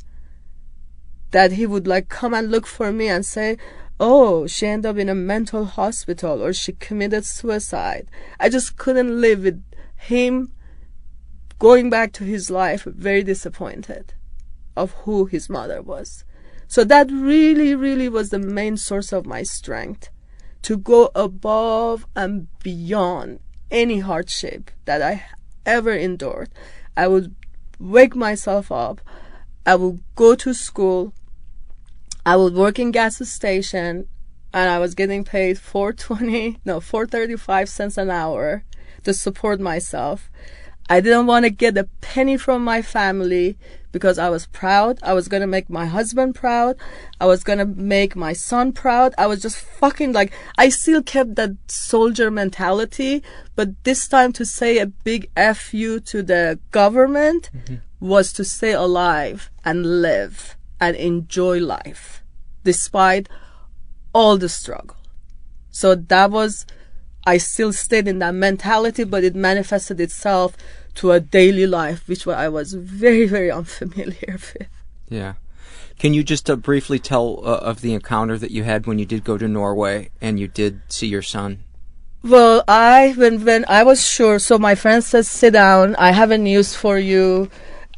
that 1.31 1.53
he 1.53 1.65
would 1.65 1.87
like 1.87 2.11
come 2.11 2.35
and 2.35 2.51
look 2.51 2.67
for 2.67 2.93
me 2.93 3.09
and 3.09 3.25
say, 3.25 3.57
Oh, 3.99 4.47
she 4.47 4.67
ended 4.67 4.91
up 4.91 4.99
in 4.99 5.09
a 5.09 5.15
mental 5.15 5.65
hospital 5.65 6.43
or 6.45 6.53
she 6.53 6.73
committed 6.73 7.25
suicide. 7.25 8.11
I 8.39 8.51
just 8.51 8.77
couldn't 8.77 9.23
live 9.23 9.45
with 9.45 9.65
him 9.97 10.53
going 11.59 11.89
back 11.89 12.13
to 12.15 12.25
his 12.25 12.51
life 12.51 12.85
very 12.85 13.23
disappointed 13.23 14.13
of 14.77 14.91
who 15.05 15.25
his 15.25 15.49
mother 15.49 15.81
was. 15.81 16.25
So 16.69 16.85
that 16.85 17.11
really, 17.11 17.75
really 17.75 18.11
was 18.11 18.29
the 18.29 18.39
main 18.39 18.77
source 18.77 19.15
of 19.15 19.25
my 19.25 19.45
strength 19.45 20.11
to 20.61 20.77
go 20.77 21.11
above 21.15 22.07
and 22.15 22.49
beyond 22.63 23.41
any 23.71 24.01
hardship 24.01 24.71
that 24.85 25.01
I 25.01 25.25
ever 25.65 25.93
endured. 25.93 26.51
I 26.97 27.09
would 27.09 27.35
wake 27.79 28.15
myself 28.15 28.71
up. 28.71 29.01
I 29.67 29.75
would 29.75 30.03
go 30.15 30.35
to 30.35 30.55
school. 30.55 31.13
I 32.25 32.37
would 32.37 32.55
work 32.55 32.79
in 32.79 32.91
gas 32.91 33.17
station 33.29 34.09
and 34.53 34.71
I 34.71 34.79
was 34.79 34.95
getting 34.95 35.25
paid 35.25 35.59
420, 35.59 36.59
no, 36.65 36.81
435 36.81 37.69
cents 37.69 37.97
an 37.97 38.11
hour 38.11 38.65
to 39.05 39.15
support 39.15 39.61
myself. 39.61 40.31
I 40.89 41.01
didn't 41.01 41.27
want 41.27 41.45
to 41.45 41.51
get 41.51 41.79
a 41.79 41.89
penny 42.01 42.37
from 42.37 42.65
my 42.65 42.83
family 42.83 43.57
because 43.93 44.19
I 44.19 44.31
was 44.31 44.47
proud. 44.47 44.99
I 45.03 45.15
was 45.15 45.29
going 45.29 45.41
to 45.41 45.47
make 45.47 45.69
my 45.69 45.87
husband 45.87 46.35
proud. 46.35 46.77
I 47.21 47.27
was 47.27 47.43
going 47.43 47.59
to 47.59 47.67
make 47.67 48.15
my 48.15 48.33
son 48.33 48.73
proud. 48.73 49.15
I 49.19 49.27
was 49.27 49.43
just 49.43 49.59
fucking 49.59 50.13
like, 50.13 50.33
I 50.57 50.69
still 50.69 51.03
kept 51.03 51.35
that 51.37 51.57
soldier 51.69 52.31
mentality, 52.31 53.23
but 53.57 53.83
this 53.85 54.07
time 54.09 54.33
to 54.35 54.45
say 54.45 54.79
a 54.79 54.87
big 54.87 55.31
F 55.37 55.75
you 55.75 56.01
to 56.01 56.23
the 56.23 56.59
government 56.71 57.51
mm-hmm. 57.55 57.77
was 58.01 58.33
to 58.35 58.45
stay 58.45 58.73
alive 58.73 59.51
and 59.65 60.03
live 60.03 60.57
and 60.81 60.97
enjoy 60.97 61.59
life 61.61 62.23
despite 62.65 63.29
all 64.13 64.37
the 64.37 64.49
struggle. 64.49 64.97
So 65.71 65.95
that 65.95 66.31
was, 66.31 66.67
I 67.27 67.39
still 67.39 67.73
stayed 67.73 68.09
in 68.09 68.19
that 68.19 68.35
mentality, 68.35 69.05
but 69.05 69.25
it 69.25 69.35
manifested 69.35 70.01
itself 70.01 70.57
to 70.97 71.13
a 71.13 71.21
daily 71.21 71.67
life, 71.67 72.07
which 72.09 72.27
I 72.27 72.49
was 72.49 72.75
very, 72.75 73.27
very 73.27 73.51
unfamiliar 73.51 74.33
with. 74.55 74.69
Yeah. 75.09 75.35
Can 75.99 76.15
you 76.15 76.23
just 76.23 76.49
uh, 76.49 76.57
briefly 76.57 76.99
tell 76.99 77.41
uh, 77.45 77.59
of 77.59 77.83
the 77.83 77.93
encounter 77.93 78.39
that 78.39 78.51
you 78.51 78.65
had 78.65 78.87
when 78.87 78.99
you 78.99 79.05
did 79.05 79.23
go 79.23 79.37
to 79.37 79.47
Norway 79.47 80.11
and 80.21 80.41
you 80.41 80.49
did 80.49 80.81
see 80.89 81.07
your 81.07 81.23
son? 81.23 81.65
Well, 82.23 82.65
I 82.69 83.15
when 83.17 83.45
when 83.45 83.65
I 83.67 83.83
was 83.83 84.07
sure, 84.07 84.39
so 84.39 84.59
my 84.59 84.75
friend 84.75 85.03
says, 85.03 85.29
"Sit 85.29 85.55
down. 85.55 85.97
I 85.97 86.13
have 86.13 86.31
a 86.31 86.37
news 86.37 86.75
for 86.75 86.99
you." 86.99 87.51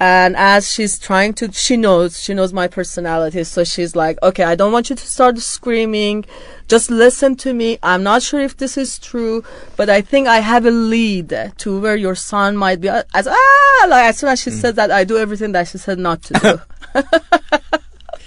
And 0.03 0.35
as 0.35 0.69
she's 0.69 0.99
trying 0.99 1.33
to, 1.35 1.53
she 1.53 1.77
knows, 1.77 2.21
she 2.21 2.35
knows 2.35 2.53
my 2.53 2.67
personality. 2.67 3.45
So 3.45 3.63
she's 3.63 3.95
like, 3.95 4.21
okay, 4.21 4.43
I 4.43 4.57
don't 4.57 4.73
want 4.73 4.91
you 4.91 4.97
to 4.97 5.07
start 5.07 5.39
screaming. 5.39 6.25
Just 6.67 6.91
listen 6.91 7.37
to 7.37 7.55
me. 7.55 7.79
I'm 7.85 8.03
not 8.03 8.21
sure 8.21 8.41
if 8.41 8.57
this 8.57 8.77
is 8.77 8.99
true, 8.99 9.45
but 9.77 9.89
I 9.89 10.01
think 10.01 10.27
I 10.27 10.41
have 10.41 10.67
a 10.67 10.73
lead 10.73 11.53
to 11.57 11.81
where 11.81 11.95
your 11.95 12.17
son 12.17 12.57
might 12.57 12.81
be. 12.81 12.89
Uh, 12.89 13.05
as, 13.15 13.29
ah, 13.29 13.87
like 13.89 14.07
as 14.07 14.19
soon 14.19 14.31
as 14.31 14.43
she 14.43 14.51
mm. 14.51 14.61
said 14.61 14.75
that, 14.75 14.91
I 14.91 15.05
do 15.05 15.19
everything 15.19 15.53
that 15.53 15.69
she 15.69 15.79
said 15.79 16.01
not 16.01 16.21
to 16.25 16.35
do. 16.35 16.61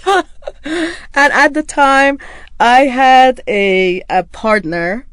and 1.14 1.34
at 1.34 1.53
the 1.53 1.64
time, 1.64 2.19
I 2.57 2.84
had 2.84 3.41
a, 3.49 4.02
a 4.10 4.23
partner, 4.23 5.07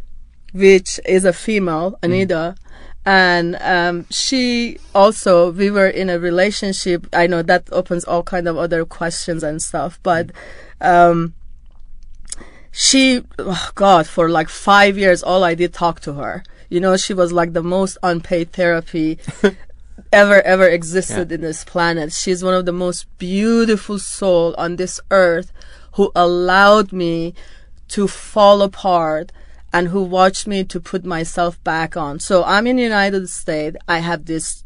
which 0.52 1.00
is 1.04 1.24
a 1.24 1.32
female, 1.32 1.90
mm. 1.90 1.98
Anita. 2.04 2.54
And 3.04 3.56
um, 3.60 4.06
she 4.10 4.78
also, 4.94 5.50
we 5.50 5.70
were 5.70 5.88
in 5.88 6.08
a 6.08 6.18
relationship. 6.18 7.06
I 7.12 7.26
know 7.26 7.42
that 7.42 7.68
opens 7.72 8.04
all 8.04 8.22
kind 8.22 8.46
of 8.46 8.56
other 8.56 8.84
questions 8.84 9.42
and 9.42 9.60
stuff, 9.60 9.98
but 10.02 10.30
um, 10.80 11.34
she, 12.70 13.22
oh 13.38 13.70
God, 13.74 14.06
for 14.06 14.28
like 14.28 14.48
five 14.48 14.96
years, 14.96 15.22
all 15.22 15.42
I 15.42 15.54
did 15.54 15.72
talk 15.72 16.00
to 16.00 16.14
her. 16.14 16.44
You 16.68 16.80
know, 16.80 16.96
she 16.96 17.12
was 17.12 17.32
like 17.32 17.52
the 17.52 17.62
most 17.62 17.98
unpaid 18.02 18.52
therapy 18.52 19.18
ever 20.12 20.40
ever 20.42 20.68
existed 20.68 21.32
in 21.32 21.40
this 21.40 21.64
planet. 21.64 22.12
She's 22.12 22.44
one 22.44 22.54
of 22.54 22.66
the 22.66 22.72
most 22.72 23.06
beautiful 23.18 23.98
soul 23.98 24.54
on 24.56 24.76
this 24.76 25.00
earth 25.10 25.52
who 25.94 26.10
allowed 26.14 26.92
me 26.92 27.34
to 27.88 28.08
fall 28.08 28.62
apart 28.62 29.32
and 29.72 29.88
who 29.88 30.02
watched 30.02 30.46
me 30.46 30.64
to 30.64 30.80
put 30.80 31.04
myself 31.04 31.62
back 31.64 31.96
on. 31.96 32.20
So 32.20 32.44
I'm 32.44 32.66
in 32.66 32.76
the 32.76 32.82
United 32.82 33.28
States. 33.28 33.76
I 33.88 33.98
have 33.98 34.26
this 34.26 34.64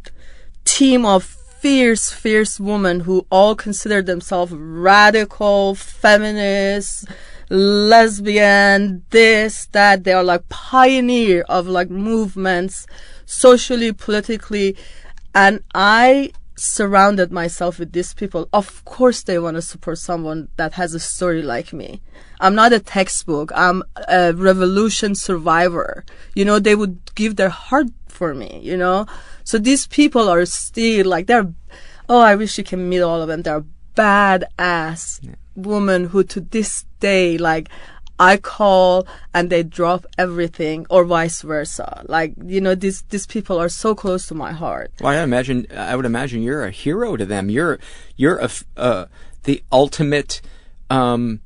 team 0.64 1.04
of 1.04 1.22
fierce, 1.24 2.10
fierce 2.10 2.60
women 2.60 3.00
who 3.00 3.26
all 3.30 3.54
consider 3.54 4.02
themselves 4.02 4.52
radical, 4.52 5.74
feminists, 5.74 7.04
lesbian, 7.48 9.04
this, 9.10 9.66
that. 9.66 10.04
They 10.04 10.12
are 10.12 10.24
like 10.24 10.48
pioneer 10.48 11.44
of 11.48 11.66
like 11.66 11.90
movements, 11.90 12.86
socially, 13.24 13.92
politically. 13.92 14.76
And 15.34 15.62
I 15.74 16.32
surrounded 16.56 17.30
myself 17.30 17.78
with 17.78 17.92
these 17.92 18.14
people. 18.14 18.48
Of 18.52 18.84
course 18.84 19.22
they 19.22 19.38
want 19.38 19.56
to 19.56 19.62
support 19.62 19.98
someone 19.98 20.48
that 20.56 20.72
has 20.74 20.94
a 20.94 21.00
story 21.00 21.42
like 21.42 21.72
me. 21.72 22.00
I'm 22.40 22.54
not 22.54 22.72
a 22.72 22.80
textbook. 22.80 23.52
I'm 23.54 23.82
a 24.08 24.32
revolution 24.32 25.14
survivor. 25.14 26.04
You 26.34 26.44
know, 26.44 26.58
they 26.58 26.74
would 26.74 27.14
give 27.14 27.36
their 27.36 27.50
heart 27.50 27.88
for 28.08 28.34
me, 28.34 28.60
you 28.62 28.76
know? 28.76 29.06
So 29.44 29.58
these 29.58 29.86
people 29.86 30.28
are 30.28 30.44
still 30.46 31.06
like, 31.06 31.26
they're, 31.26 31.52
oh, 32.08 32.20
I 32.20 32.34
wish 32.34 32.58
you 32.58 32.64
can 32.64 32.88
meet 32.88 33.02
all 33.02 33.20
of 33.20 33.28
them. 33.28 33.42
They're 33.42 33.64
badass 33.94 35.20
women 35.54 36.04
who 36.06 36.22
to 36.24 36.40
this 36.40 36.84
day, 37.00 37.38
like, 37.38 37.68
I 38.18 38.36
call 38.38 39.06
and 39.34 39.50
they 39.50 39.62
drop 39.62 40.06
everything 40.16 40.86
or 40.88 41.04
vice 41.04 41.42
versa. 41.42 42.02
Like, 42.06 42.34
you 42.44 42.60
know, 42.60 42.74
these, 42.74 43.02
these 43.02 43.26
people 43.26 43.58
are 43.58 43.68
so 43.68 43.94
close 43.94 44.26
to 44.28 44.34
my 44.34 44.52
heart. 44.52 44.92
Well, 45.00 45.12
I 45.12 45.22
imagine 45.22 45.66
I 45.74 45.94
would 45.96 46.06
imagine 46.06 46.42
you're 46.42 46.64
a 46.64 46.70
hero 46.70 47.16
to 47.16 47.26
them. 47.26 47.50
You're 47.50 47.78
you're 48.16 48.38
a 48.38 48.50
uh, 48.76 49.06
the 49.44 49.62
ultimate 49.70 50.40
um, 50.88 51.40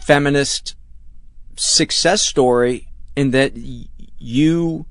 feminist 0.00 0.76
success 1.56 2.22
story 2.22 2.88
in 3.16 3.30
that 3.32 3.54
y- 3.56 3.86
you 4.18 4.86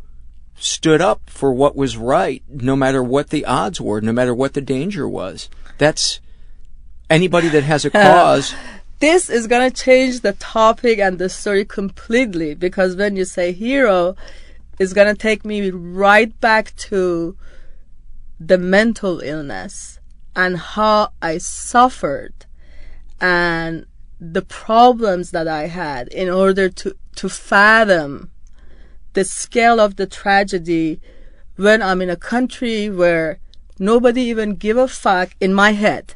stood 0.57 1.01
up 1.01 1.29
for 1.29 1.53
what 1.53 1.75
was 1.75 1.97
right, 1.97 2.43
no 2.49 2.75
matter 2.75 3.03
what 3.03 3.29
the 3.29 3.45
odds 3.45 3.79
were, 3.79 4.01
no 4.01 4.11
matter 4.11 4.33
what 4.33 4.53
the 4.53 4.61
danger 4.61 5.07
was. 5.07 5.49
That's 5.77 6.19
anybody 7.09 7.49
that 7.49 7.63
has 7.63 7.85
a 7.85 7.89
cause. 7.91 8.53
This 8.99 9.29
is 9.29 9.47
gonna 9.47 9.71
change 9.71 10.21
the 10.21 10.33
topic 10.33 10.99
and 10.99 11.19
the 11.19 11.29
story 11.29 11.65
completely 11.65 12.55
because 12.55 12.95
when 12.95 13.15
you 13.15 13.25
say 13.25 13.51
hero, 13.51 14.15
it's 14.79 14.93
gonna 14.93 15.15
take 15.15 15.43
me 15.45 15.69
right 15.71 16.39
back 16.39 16.75
to 16.75 17.37
the 18.39 18.57
mental 18.57 19.19
illness 19.19 19.99
and 20.35 20.57
how 20.57 21.11
I 21.21 21.37
suffered 21.37 22.45
and 23.19 23.85
the 24.19 24.41
problems 24.41 25.31
that 25.31 25.47
I 25.47 25.67
had 25.67 26.07
in 26.09 26.29
order 26.29 26.69
to, 26.69 26.95
to 27.15 27.29
fathom 27.29 28.31
the 29.13 29.23
scale 29.23 29.79
of 29.79 29.95
the 29.95 30.05
tragedy 30.05 30.99
when 31.55 31.81
I'm 31.81 32.01
in 32.01 32.09
a 32.09 32.17
country 32.17 32.89
where 32.89 33.39
nobody 33.79 34.21
even 34.23 34.55
give 34.55 34.77
a 34.77 34.87
fuck 34.87 35.35
in 35.39 35.53
my 35.53 35.71
head 35.71 36.15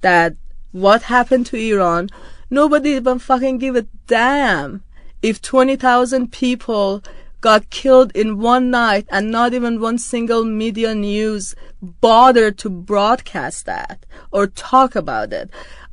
that 0.00 0.36
what 0.74 1.02
happened 1.02 1.46
to 1.46 1.56
Iran, 1.56 2.10
nobody 2.50 2.90
even 2.90 3.20
fucking 3.20 3.58
give 3.58 3.76
a 3.76 3.86
damn 4.08 4.82
if 5.22 5.40
20,000 5.40 6.32
people 6.32 7.00
got 7.40 7.70
killed 7.70 8.10
in 8.16 8.40
one 8.40 8.72
night 8.72 9.06
and 9.08 9.30
not 9.30 9.54
even 9.54 9.80
one 9.80 9.98
single 9.98 10.44
media 10.44 10.92
news 10.92 11.54
bothered 11.80 12.58
to 12.58 12.68
broadcast 12.68 13.66
that 13.66 14.04
or 14.32 14.48
talk 14.48 14.96
about 14.96 15.32
it. 15.32 15.48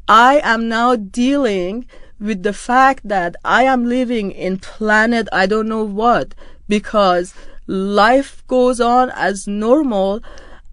I 0.08 0.41
am 0.44 0.68
now 0.68 0.95
dealing 0.95 1.86
with 2.20 2.41
the 2.41 2.53
fact 2.53 3.08
that 3.08 3.36
I 3.45 3.66
am 3.66 3.86
living 3.86 4.32
in 4.32 4.58
planet 4.58 5.28
I 5.32 5.45
don't 5.45 5.70
know 5.70 5.84
what 5.84 6.34
because 6.68 7.36
life 7.68 8.44
goes 8.48 8.82
on 8.82 9.12
as 9.12 9.48
normal 9.48 10.24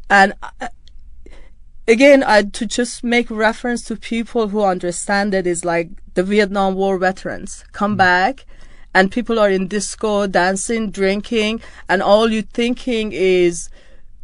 and 0.08 0.32
I, 0.42 0.70
again 1.88 2.22
I 2.22 2.42
to 2.42 2.66
just 2.66 3.02
make 3.02 3.30
reference 3.30 3.82
to 3.84 3.96
people 3.96 4.48
who 4.48 4.62
understand 4.62 5.34
it 5.34 5.46
is 5.46 5.64
like 5.64 5.88
the 6.14 6.22
Vietnam 6.22 6.74
War 6.74 6.98
veterans. 6.98 7.64
Come 7.72 7.94
mm. 7.94 7.98
back 7.98 8.44
and 8.94 9.10
people 9.10 9.38
are 9.38 9.50
in 9.50 9.66
disco 9.66 10.26
dancing 10.26 10.90
drinking 10.90 11.60
and 11.88 12.02
all 12.02 12.30
you 12.30 12.42
thinking 12.42 13.12
is 13.12 13.70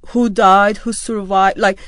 who 0.08 0.28
died 0.28 0.78
who 0.78 0.92
survived. 0.92 1.58
Like 1.58 1.80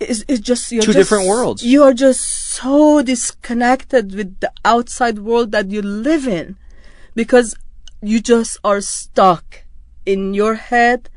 it's, 0.00 0.24
it's 0.26 0.40
just 0.40 0.72
you're 0.72 0.82
two 0.82 0.92
just, 0.92 0.98
different 0.98 1.28
worlds. 1.28 1.62
you 1.62 1.82
are 1.84 1.94
just 1.94 2.20
so 2.22 3.02
disconnected 3.02 4.14
with 4.14 4.40
the 4.40 4.52
outside 4.64 5.20
world 5.20 5.52
that 5.52 5.70
you 5.70 5.80
live 5.80 6.26
in 6.26 6.56
because 7.14 7.56
you 8.02 8.20
just 8.20 8.58
are 8.64 8.80
stuck 8.80 9.62
in 10.04 10.34
your 10.34 10.54
head 10.56 11.08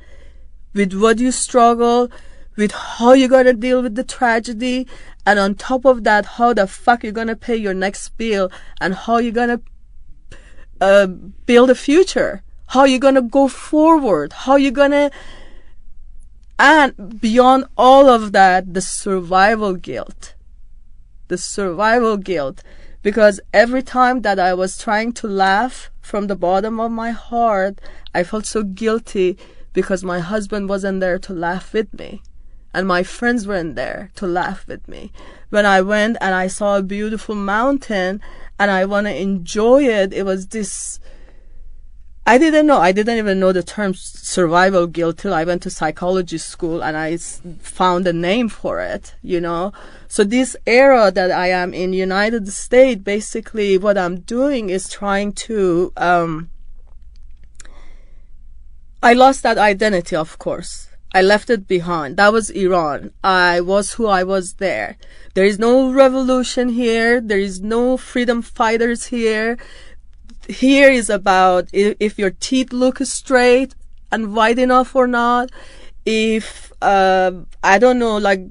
with 0.75 0.93
what 0.93 1.17
you 1.17 1.31
struggle 1.31 2.11
with 2.55 2.71
how 2.71 3.13
you're 3.13 3.29
gonna 3.29 3.53
deal 3.53 3.81
with 3.81 3.95
the 3.95 4.03
tragedy, 4.03 4.87
and 5.25 5.39
on 5.39 5.55
top 5.55 5.85
of 5.85 6.03
that, 6.03 6.25
how 6.25 6.53
the 6.53 6.67
fuck 6.67 7.03
you're 7.03 7.11
gonna 7.11 7.35
pay 7.35 7.55
your 7.55 7.73
next 7.73 8.09
bill, 8.17 8.51
and 8.79 8.95
how 8.95 9.17
you're 9.17 9.31
gonna 9.31 9.61
uh, 10.79 11.07
build 11.07 11.69
a 11.69 11.75
future, 11.75 12.43
how 12.67 12.85
you're 12.85 12.99
gonna 12.99 13.21
go 13.21 13.47
forward, 13.47 14.33
how 14.33 14.55
you're 14.55 14.71
gonna, 14.71 15.11
and 16.57 17.19
beyond 17.19 17.65
all 17.77 18.07
of 18.09 18.31
that, 18.31 18.73
the 18.73 18.81
survival 18.81 19.73
guilt, 19.73 20.35
the 21.27 21.37
survival 21.37 22.17
guilt, 22.17 22.63
because 23.01 23.39
every 23.53 23.83
time 23.83 24.21
that 24.21 24.39
I 24.39 24.53
was 24.53 24.77
trying 24.77 25.11
to 25.13 25.27
laugh 25.27 25.91
from 26.01 26.27
the 26.27 26.35
bottom 26.35 26.79
of 26.79 26.91
my 26.91 27.11
heart, 27.11 27.79
I 28.13 28.23
felt 28.23 28.45
so 28.45 28.63
guilty 28.63 29.37
because 29.73 30.03
my 30.03 30.19
husband 30.19 30.69
wasn't 30.69 31.01
there 31.01 31.19
to 31.19 31.33
laugh 31.33 31.73
with 31.73 31.93
me 31.93 32.21
and 32.75 32.85
my 32.85 33.03
friends 33.03 33.47
weren't 33.47 33.75
there 33.75 34.11
to 34.15 34.27
laugh 34.27 34.67
with 34.67 34.85
me. 34.87 35.11
When 35.49 35.65
I 35.65 35.81
went 35.81 36.17
and 36.19 36.35
I 36.35 36.47
saw 36.47 36.77
a 36.77 36.83
beautiful 36.83 37.33
mountain 37.33 38.21
and 38.59 38.69
I 38.69 38.83
want 38.83 39.07
to 39.07 39.15
enjoy 39.15 39.83
it, 39.83 40.11
it 40.13 40.23
was 40.23 40.47
this. 40.47 40.99
I 42.27 42.37
didn't 42.37 42.67
know. 42.67 42.79
I 42.79 42.91
didn't 42.91 43.17
even 43.17 43.39
know 43.39 43.53
the 43.53 43.63
term 43.63 43.93
survival 43.93 44.87
guilt 44.87 45.19
till 45.19 45.33
I 45.33 45.45
went 45.45 45.63
to 45.63 45.69
psychology 45.69 46.37
school 46.37 46.83
and 46.83 46.97
I 46.97 47.15
found 47.15 48.07
a 48.07 48.13
name 48.13 48.49
for 48.49 48.81
it, 48.81 49.15
you 49.21 49.39
know. 49.39 49.71
So 50.09 50.25
this 50.25 50.57
era 50.67 51.11
that 51.11 51.31
I 51.31 51.47
am 51.47 51.73
in 51.73 51.93
United 51.93 52.51
States, 52.51 53.01
basically 53.01 53.77
what 53.77 53.97
I'm 53.97 54.19
doing 54.19 54.69
is 54.69 54.89
trying 54.89 55.31
to, 55.47 55.93
um, 55.95 56.49
I 59.01 59.13
lost 59.13 59.43
that 59.43 59.57
identity, 59.57 60.17
of 60.17 60.37
course. 60.39 60.84
I 61.15 61.21
left 61.21 61.49
it 61.49 61.65
behind. 61.65 62.17
That 62.17 62.33
was 62.33 62.49
Iran. 62.49 63.13
I 63.23 63.61
was 63.61 63.93
who 63.93 64.05
I 64.05 64.25
was 64.25 64.55
there. 64.55 64.97
There 65.33 65.45
is 65.45 65.57
no 65.57 65.89
revolution 65.89 66.67
here. 66.67 67.21
There 67.21 67.39
is 67.39 67.61
no 67.61 67.95
freedom 67.95 68.41
fighters 68.41 69.05
here. 69.05 69.57
Here 70.49 70.91
is 70.91 71.09
about 71.09 71.69
if, 71.71 72.19
your 72.19 72.31
teeth 72.31 72.73
look 72.73 72.97
straight 72.99 73.75
and 74.11 74.35
wide 74.35 74.59
enough 74.59 74.93
or 74.93 75.07
not. 75.07 75.51
If, 76.05 76.73
uh, 76.81 77.31
I 77.63 77.79
don't 77.79 77.97
know, 77.97 78.17
like, 78.17 78.41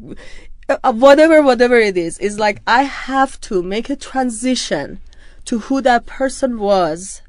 uh, 0.70 0.95
whatever, 0.95 1.43
whatever 1.43 1.77
it 1.77 1.99
is, 1.99 2.19
is 2.19 2.39
like 2.39 2.62
I 2.66 2.85
have 2.85 3.39
to 3.43 3.62
make 3.62 3.91
a 3.91 3.97
transition 3.97 5.03
to 5.45 5.59
who 5.59 5.82
that 5.82 6.07
person 6.07 6.59
was 6.59 7.20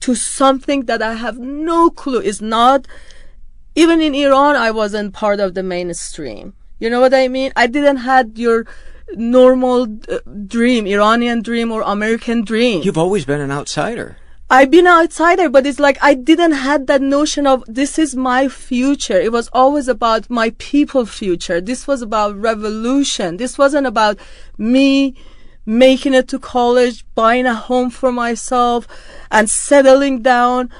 to 0.00 0.14
something 0.14 0.84
that 0.84 1.00
I 1.00 1.14
have 1.14 1.38
no 1.38 1.88
clue 1.88 2.20
is 2.20 2.42
not 2.42 2.86
even 3.74 4.00
in 4.00 4.14
Iran, 4.14 4.56
I 4.56 4.70
wasn't 4.70 5.14
part 5.14 5.40
of 5.40 5.54
the 5.54 5.62
mainstream. 5.62 6.54
You 6.78 6.90
know 6.90 7.00
what 7.00 7.14
I 7.14 7.28
mean? 7.28 7.52
I 7.56 7.66
didn't 7.66 7.98
had 7.98 8.38
your 8.38 8.66
normal 9.14 9.86
uh, 10.08 10.18
dream, 10.46 10.86
Iranian 10.86 11.42
dream 11.42 11.70
or 11.70 11.82
American 11.82 12.42
dream. 12.42 12.82
You've 12.82 12.98
always 12.98 13.24
been 13.24 13.40
an 13.40 13.50
outsider. 13.50 14.16
I've 14.52 14.70
been 14.70 14.86
an 14.86 15.04
outsider, 15.04 15.48
but 15.48 15.64
it's 15.64 15.78
like 15.78 15.98
I 16.02 16.14
didn't 16.14 16.52
had 16.52 16.88
that 16.88 17.00
notion 17.00 17.46
of 17.46 17.62
this 17.68 18.00
is 18.00 18.16
my 18.16 18.48
future. 18.48 19.20
It 19.20 19.30
was 19.30 19.48
always 19.52 19.86
about 19.86 20.28
my 20.28 20.52
people 20.58 21.06
future. 21.06 21.60
This 21.60 21.86
was 21.86 22.02
about 22.02 22.34
revolution. 22.36 23.36
This 23.36 23.56
wasn't 23.56 23.86
about 23.86 24.18
me 24.58 25.14
making 25.64 26.14
it 26.14 26.26
to 26.28 26.38
college, 26.40 27.04
buying 27.14 27.46
a 27.46 27.54
home 27.54 27.90
for 27.90 28.10
myself 28.10 28.88
and 29.30 29.48
settling 29.48 30.22
down 30.22 30.70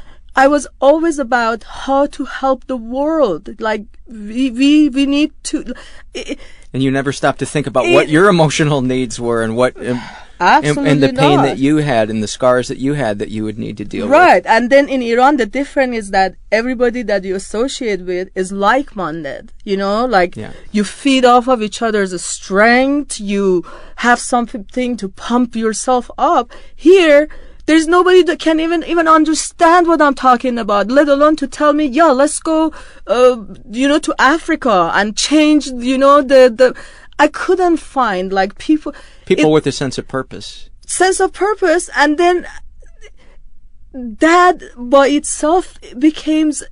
I 0.40 0.48
was 0.48 0.66
always 0.80 1.18
about 1.18 1.64
how 1.64 2.06
to 2.16 2.24
help 2.24 2.66
the 2.66 2.76
world. 2.96 3.60
Like 3.60 3.84
we 4.08 4.50
we 4.50 4.88
we 4.88 5.04
need 5.04 5.32
to. 5.50 5.74
It, 6.14 6.38
and 6.72 6.82
you 6.82 6.90
never 6.90 7.12
stopped 7.12 7.40
to 7.40 7.46
think 7.54 7.66
about 7.66 7.84
it, 7.84 7.94
what 7.94 8.08
your 8.08 8.26
emotional 8.30 8.80
needs 8.80 9.20
were 9.20 9.42
and 9.42 9.54
what. 9.54 9.76
Um, 9.76 10.00
Absolutely 10.40 10.90
and, 10.90 11.04
and 11.04 11.16
the 11.16 11.20
pain 11.20 11.36
not. 11.36 11.42
that 11.42 11.58
you 11.58 11.76
had 11.92 12.08
and 12.08 12.22
the 12.22 12.32
scars 12.36 12.68
that 12.68 12.78
you 12.78 12.94
had 12.94 13.18
that 13.18 13.28
you 13.28 13.44
would 13.44 13.58
need 13.58 13.76
to 13.76 13.84
deal 13.84 14.08
right. 14.08 14.36
with. 14.36 14.46
Right. 14.46 14.46
And 14.46 14.70
then 14.70 14.88
in 14.88 15.02
Iran, 15.02 15.36
the 15.36 15.44
difference 15.44 15.94
is 15.94 16.10
that 16.12 16.36
everybody 16.50 17.02
that 17.02 17.24
you 17.24 17.34
associate 17.34 18.00
with 18.00 18.30
is 18.34 18.50
like 18.50 18.96
minded. 18.96 19.52
You 19.64 19.76
know, 19.76 20.06
like 20.06 20.36
yeah. 20.36 20.54
you 20.72 20.84
feed 20.84 21.26
off 21.26 21.46
of 21.48 21.60
each 21.60 21.82
other's 21.82 22.18
strength, 22.24 23.20
you 23.20 23.66
have 23.96 24.18
something 24.18 24.96
to 24.96 25.08
pump 25.10 25.54
yourself 25.54 26.10
up. 26.16 26.50
Here, 26.74 27.28
there's 27.70 27.86
nobody 27.86 28.24
that 28.24 28.40
can 28.40 28.58
even 28.58 28.82
even 28.82 29.06
understand 29.06 29.86
what 29.86 30.02
I'm 30.02 30.16
talking 30.16 30.58
about, 30.58 30.88
let 30.88 31.08
alone 31.08 31.36
to 31.36 31.46
tell 31.46 31.72
me, 31.72 31.84
yeah, 31.86 32.10
let's 32.10 32.40
go, 32.40 32.72
uh, 33.06 33.44
you 33.70 33.86
know, 33.86 34.00
to 34.00 34.14
Africa 34.18 34.90
and 34.92 35.16
change, 35.16 35.68
you 35.68 35.96
know, 35.96 36.20
the 36.20 36.52
the. 36.60 36.76
I 37.20 37.28
couldn't 37.28 37.76
find 37.76 38.32
like 38.32 38.58
people. 38.58 38.92
People 39.24 39.50
it, 39.50 39.52
with 39.52 39.66
a 39.68 39.72
sense 39.72 39.98
of 39.98 40.08
purpose. 40.08 40.68
Sense 40.84 41.20
of 41.20 41.32
purpose, 41.32 41.88
and 41.94 42.18
then 42.18 42.48
that 43.92 44.62
by 44.76 45.06
itself 45.06 45.78
becomes 45.96 46.64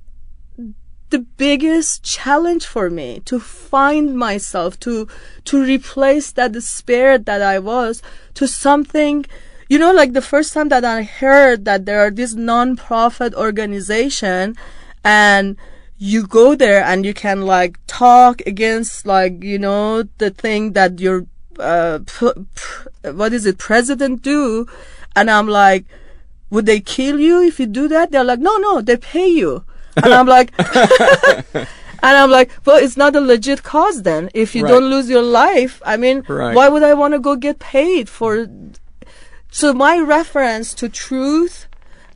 the 1.11 1.19
biggest 1.19 2.03
challenge 2.03 2.65
for 2.65 2.89
me 2.89 3.21
to 3.21 3.39
find 3.39 4.17
myself 4.17 4.77
to 4.81 5.07
to 5.45 5.63
replace 5.63 6.33
that 6.33 6.51
despair 6.51 7.17
that 7.17 7.41
I 7.41 7.57
was 7.59 8.01
to 8.33 8.47
something 8.47 9.25
you 9.69 9.77
know, 9.77 9.93
like 9.93 10.13
the 10.13 10.21
first 10.21 10.51
time 10.53 10.69
that 10.69 10.83
I 10.83 11.03
heard 11.03 11.65
that 11.65 11.85
there 11.85 11.99
are 11.99 12.09
this 12.09 12.33
non-profit 12.33 13.35
organization 13.35 14.55
and 15.05 15.57
you 15.99 16.25
go 16.25 16.55
there 16.55 16.83
and 16.83 17.05
you 17.05 17.13
can 17.13 17.43
like 17.43 17.79
talk 17.85 18.41
against 18.47 19.05
like, 19.05 19.43
you 19.43 19.59
know, 19.59 20.03
the 20.17 20.31
thing 20.31 20.73
that 20.73 20.99
your, 20.99 21.27
uh, 21.59 21.99
what 23.03 23.31
is 23.31 23.45
it, 23.45 23.59
president 23.59 24.23
do. 24.23 24.65
And 25.15 25.29
I'm 25.29 25.47
like, 25.47 25.85
would 26.49 26.65
they 26.65 26.79
kill 26.79 27.19
you 27.19 27.43
if 27.43 27.59
you 27.59 27.67
do 27.67 27.87
that? 27.89 28.11
They're 28.11 28.23
like, 28.23 28.39
no, 28.39 28.57
no, 28.57 28.81
they 28.81 28.97
pay 28.97 29.27
you. 29.27 29.63
And 29.97 30.13
I'm 30.13 30.25
like, 30.25 30.51
and 30.57 31.67
I'm 32.01 32.31
like, 32.31 32.51
well, 32.65 32.77
it's 32.77 32.97
not 32.97 33.15
a 33.15 33.21
legit 33.21 33.61
cause 33.61 34.01
then. 34.01 34.31
If 34.33 34.55
you 34.55 34.63
right. 34.63 34.71
don't 34.71 34.89
lose 34.89 35.09
your 35.09 35.21
life, 35.21 35.79
I 35.85 35.97
mean, 35.97 36.23
right. 36.27 36.55
why 36.55 36.69
would 36.69 36.81
I 36.81 36.95
want 36.95 37.13
to 37.13 37.19
go 37.19 37.35
get 37.35 37.59
paid 37.59 38.09
for 38.09 38.47
so 39.51 39.73
my 39.73 39.97
reference 39.99 40.73
to 40.75 40.89
truth 40.89 41.67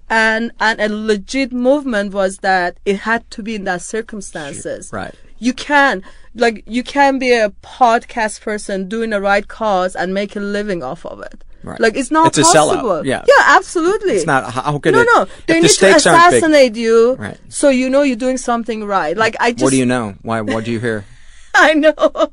and 0.09 0.51
and 0.59 0.79
a 0.79 0.89
legit 0.89 1.51
movement 1.51 2.13
was 2.13 2.37
that 2.39 2.77
it 2.85 2.99
had 2.99 3.29
to 3.31 3.41
be 3.43 3.55
in 3.55 3.63
that 3.63 3.81
circumstances. 3.81 4.91
Right. 4.93 5.13
You 5.39 5.53
can 5.53 6.03
like 6.35 6.63
you 6.67 6.83
can 6.83 7.19
be 7.19 7.31
a 7.33 7.49
podcast 7.63 8.41
person 8.41 8.87
doing 8.87 9.09
the 9.11 9.21
right 9.21 9.47
cause 9.47 9.95
and 9.95 10.13
make 10.13 10.35
a 10.35 10.39
living 10.39 10.83
off 10.83 11.05
of 11.05 11.21
it. 11.21 11.43
Right. 11.63 11.79
Like 11.79 11.95
it's 11.95 12.11
not 12.11 12.27
It's 12.27 12.39
a 12.39 12.43
sellout, 12.57 12.75
possible. 12.75 13.05
yeah. 13.05 13.23
Yeah, 13.27 13.43
absolutely. 13.57 14.13
It's 14.13 14.25
not- 14.25 14.51
how 14.51 14.77
could 14.79 14.93
no, 14.93 15.01
it- 15.01 15.07
no. 15.15 15.25
They 15.47 15.53
the 15.55 15.61
need 15.61 15.67
to 15.69 15.73
stakes 15.73 16.05
aren't 16.05 16.31
big- 16.31 16.37
assassinate 16.43 16.75
you, 16.75 17.15
Right. 17.15 17.37
so 17.47 17.69
you 17.69 17.89
know 17.89 18.01
you're 18.01 18.17
doing 18.17 18.37
something 18.37 18.83
right. 18.83 19.15
Like 19.15 19.35
I 19.39 19.51
just, 19.53 19.63
what 19.63 19.69
do 19.71 19.77
you 19.77 19.85
know? 19.85 20.15
Why? 20.23 20.41
What 20.41 20.65
do 20.65 20.71
you 20.71 20.79
hear? 20.81 21.05
I 21.55 21.73
know. 21.75 22.31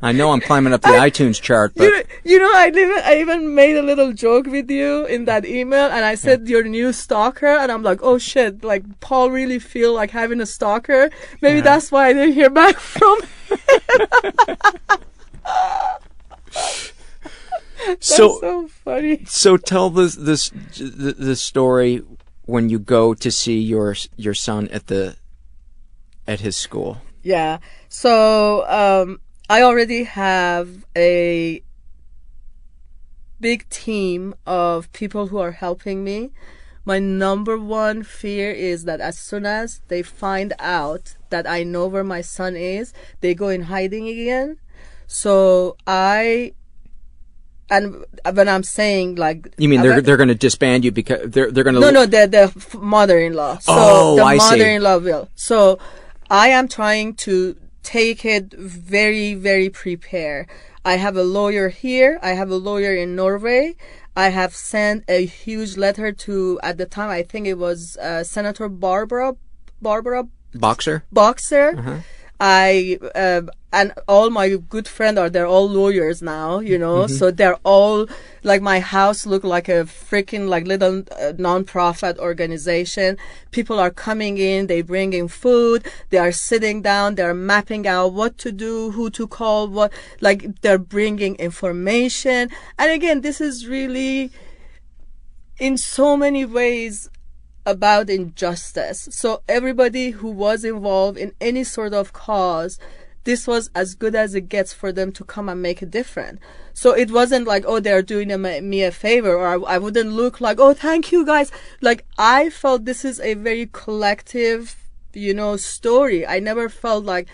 I 0.00 0.12
know 0.12 0.30
I'm 0.30 0.40
climbing 0.40 0.72
up 0.72 0.80
the 0.80 0.88
iTunes 1.08 1.40
chart, 1.40 1.72
but 1.76 1.84
you, 1.84 1.90
know, 1.90 2.02
you 2.24 2.38
know, 2.38 2.50
I 2.54 2.68
even 2.68 3.00
I 3.04 3.20
even 3.20 3.54
made 3.54 3.76
a 3.76 3.82
little 3.82 4.12
joke 4.12 4.46
with 4.46 4.70
you 4.70 5.04
in 5.04 5.26
that 5.26 5.44
email, 5.44 5.86
and 5.86 6.04
I 6.04 6.14
said 6.14 6.48
you're 6.48 6.64
new 6.64 6.92
stalker, 6.92 7.46
and 7.46 7.70
I'm 7.70 7.82
like, 7.82 8.00
oh 8.02 8.16
shit, 8.16 8.64
like 8.64 9.00
Paul 9.00 9.30
really 9.30 9.58
feel 9.58 9.92
like 9.92 10.10
having 10.10 10.40
a 10.40 10.46
stalker. 10.46 11.10
Maybe 11.42 11.60
that's 11.60 11.92
why 11.92 12.08
I 12.08 12.12
didn't 12.12 12.34
hear 12.34 12.48
back 12.48 12.76
from. 12.78 13.18
That's 17.86 18.06
so 18.06 18.40
so 18.40 18.68
funny. 18.68 19.24
so 19.24 19.56
tell 19.56 19.90
this 19.90 20.14
this 20.14 20.50
the 20.78 21.36
story 21.36 22.02
when 22.46 22.70
you 22.70 22.78
go 22.78 23.14
to 23.14 23.30
see 23.30 23.58
your 23.60 23.94
your 24.16 24.34
son 24.34 24.68
at 24.68 24.86
the 24.86 25.16
at 26.26 26.40
his 26.40 26.56
school. 26.56 27.02
Yeah. 27.22 27.58
So 27.88 28.66
um, 28.68 29.20
I 29.48 29.62
already 29.62 30.04
have 30.04 30.84
a 30.96 31.62
big 33.40 33.68
team 33.68 34.34
of 34.46 34.90
people 34.92 35.28
who 35.28 35.38
are 35.38 35.52
helping 35.52 36.04
me. 36.04 36.30
My 36.84 36.98
number 36.98 37.58
one 37.58 38.02
fear 38.02 38.50
is 38.50 38.84
that 38.84 39.00
as 39.00 39.18
soon 39.18 39.44
as 39.44 39.80
they 39.88 40.02
find 40.02 40.54
out 40.58 41.16
that 41.30 41.46
I 41.46 41.62
know 41.62 41.86
where 41.86 42.04
my 42.04 42.22
son 42.22 42.56
is, 42.56 42.94
they 43.20 43.34
go 43.34 43.48
in 43.48 43.62
hiding 43.64 44.08
again. 44.08 44.58
So 45.06 45.76
I, 45.86 46.54
and 47.70 48.04
when 48.32 48.48
I'm 48.48 48.62
saying 48.62 49.16
like, 49.16 49.54
You 49.58 49.68
mean 49.68 49.82
they're 49.82 50.00
they're 50.00 50.16
going 50.16 50.28
to 50.30 50.34
disband 50.34 50.84
you 50.84 50.90
because 50.92 51.30
they're 51.30 51.50
they're 51.50 51.64
going 51.64 51.74
to 51.74 51.80
no, 51.80 51.90
no, 51.90 52.06
the 52.06 52.26
the 52.26 52.78
mother-in-law. 52.78 53.58
So 53.58 53.72
Oh, 53.76 54.16
the 54.16 54.22
I 54.22 54.38
see. 54.38 54.50
mother-in-law 54.56 54.98
will. 54.98 55.28
So 55.34 55.78
I 56.30 56.48
am 56.48 56.68
trying 56.68 57.14
to 57.26 57.56
take 57.82 58.24
it 58.24 58.52
very, 58.52 59.34
very 59.34 59.70
prepare. 59.70 60.46
I 60.84 60.96
have 60.96 61.16
a 61.16 61.22
lawyer 61.22 61.68
here. 61.68 62.18
I 62.22 62.30
have 62.30 62.50
a 62.50 62.56
lawyer 62.56 62.94
in 62.94 63.16
Norway. 63.16 63.76
I 64.14 64.28
have 64.28 64.54
sent 64.54 65.04
a 65.08 65.24
huge 65.24 65.76
letter 65.76 66.12
to 66.12 66.58
at 66.62 66.76
the 66.76 66.86
time 66.86 67.08
I 67.08 67.22
think 67.22 67.46
it 67.46 67.58
was 67.58 67.96
uh, 67.98 68.24
Senator 68.24 68.68
Barbara 68.68 69.36
Barbara 69.80 70.28
Boxer. 70.54 71.04
Boxer. 71.12 72.02
I 72.40 72.98
uh, 73.14 73.42
and 73.72 73.92
all 74.08 74.30
my 74.30 74.56
good 74.68 74.88
friends 74.88 75.18
are 75.18 75.28
they're 75.28 75.46
all 75.46 75.68
lawyers 75.68 76.22
now, 76.22 76.58
you 76.58 76.78
know. 76.78 77.06
So 77.06 77.30
they're 77.30 77.58
all 77.64 78.06
like 78.42 78.62
my 78.62 78.80
house 78.80 79.26
look 79.26 79.44
like 79.44 79.68
a 79.68 79.84
freaking 79.84 80.48
like 80.48 80.66
little 80.66 81.02
uh, 81.20 81.34
non-profit 81.36 82.18
organization. 82.18 83.18
People 83.50 83.78
are 83.78 83.90
coming 83.90 84.38
in, 84.38 84.68
they 84.68 84.80
bring 84.80 85.12
in 85.12 85.28
food, 85.28 85.86
they 86.08 86.18
are 86.18 86.32
sitting 86.32 86.80
down, 86.80 87.16
they're 87.16 87.34
mapping 87.34 87.86
out 87.86 88.14
what 88.14 88.38
to 88.38 88.52
do, 88.52 88.90
who 88.92 89.10
to 89.10 89.26
call, 89.26 89.68
what 89.68 89.92
like 90.20 90.62
they're 90.62 90.78
bringing 90.78 91.36
information. 91.36 92.48
And 92.78 92.90
again, 92.90 93.20
this 93.20 93.38
is 93.38 93.66
really 93.66 94.30
in 95.58 95.76
so 95.76 96.16
many 96.16 96.46
ways 96.46 97.10
about 97.66 98.08
injustice. 98.08 99.08
So 99.10 99.42
everybody 99.46 100.12
who 100.12 100.30
was 100.30 100.64
involved 100.64 101.18
in 101.18 101.34
any 101.38 101.64
sort 101.64 101.92
of 101.92 102.14
cause, 102.14 102.78
this 103.24 103.46
was 103.46 103.70
as 103.74 103.94
good 103.94 104.14
as 104.14 104.34
it 104.34 104.48
gets 104.48 104.72
for 104.72 104.92
them 104.92 105.12
to 105.12 105.24
come 105.24 105.48
and 105.48 105.60
make 105.60 105.82
a 105.82 105.86
difference. 105.86 106.40
So 106.72 106.92
it 106.92 107.10
wasn't 107.10 107.46
like, 107.46 107.64
oh, 107.66 107.80
they're 107.80 108.02
doing 108.02 108.30
a, 108.30 108.38
me 108.38 108.82
a 108.82 108.92
favor, 108.92 109.34
or 109.34 109.46
I, 109.46 109.74
I 109.74 109.78
wouldn't 109.78 110.12
look 110.12 110.40
like, 110.40 110.58
oh, 110.60 110.74
thank 110.74 111.12
you 111.12 111.26
guys. 111.26 111.50
Like 111.80 112.04
I 112.16 112.50
felt 112.50 112.84
this 112.84 113.04
is 113.04 113.20
a 113.20 113.34
very 113.34 113.68
collective, 113.72 114.76
you 115.12 115.34
know, 115.34 115.56
story. 115.56 116.26
I 116.26 116.38
never 116.38 116.68
felt 116.68 117.04
like 117.04 117.28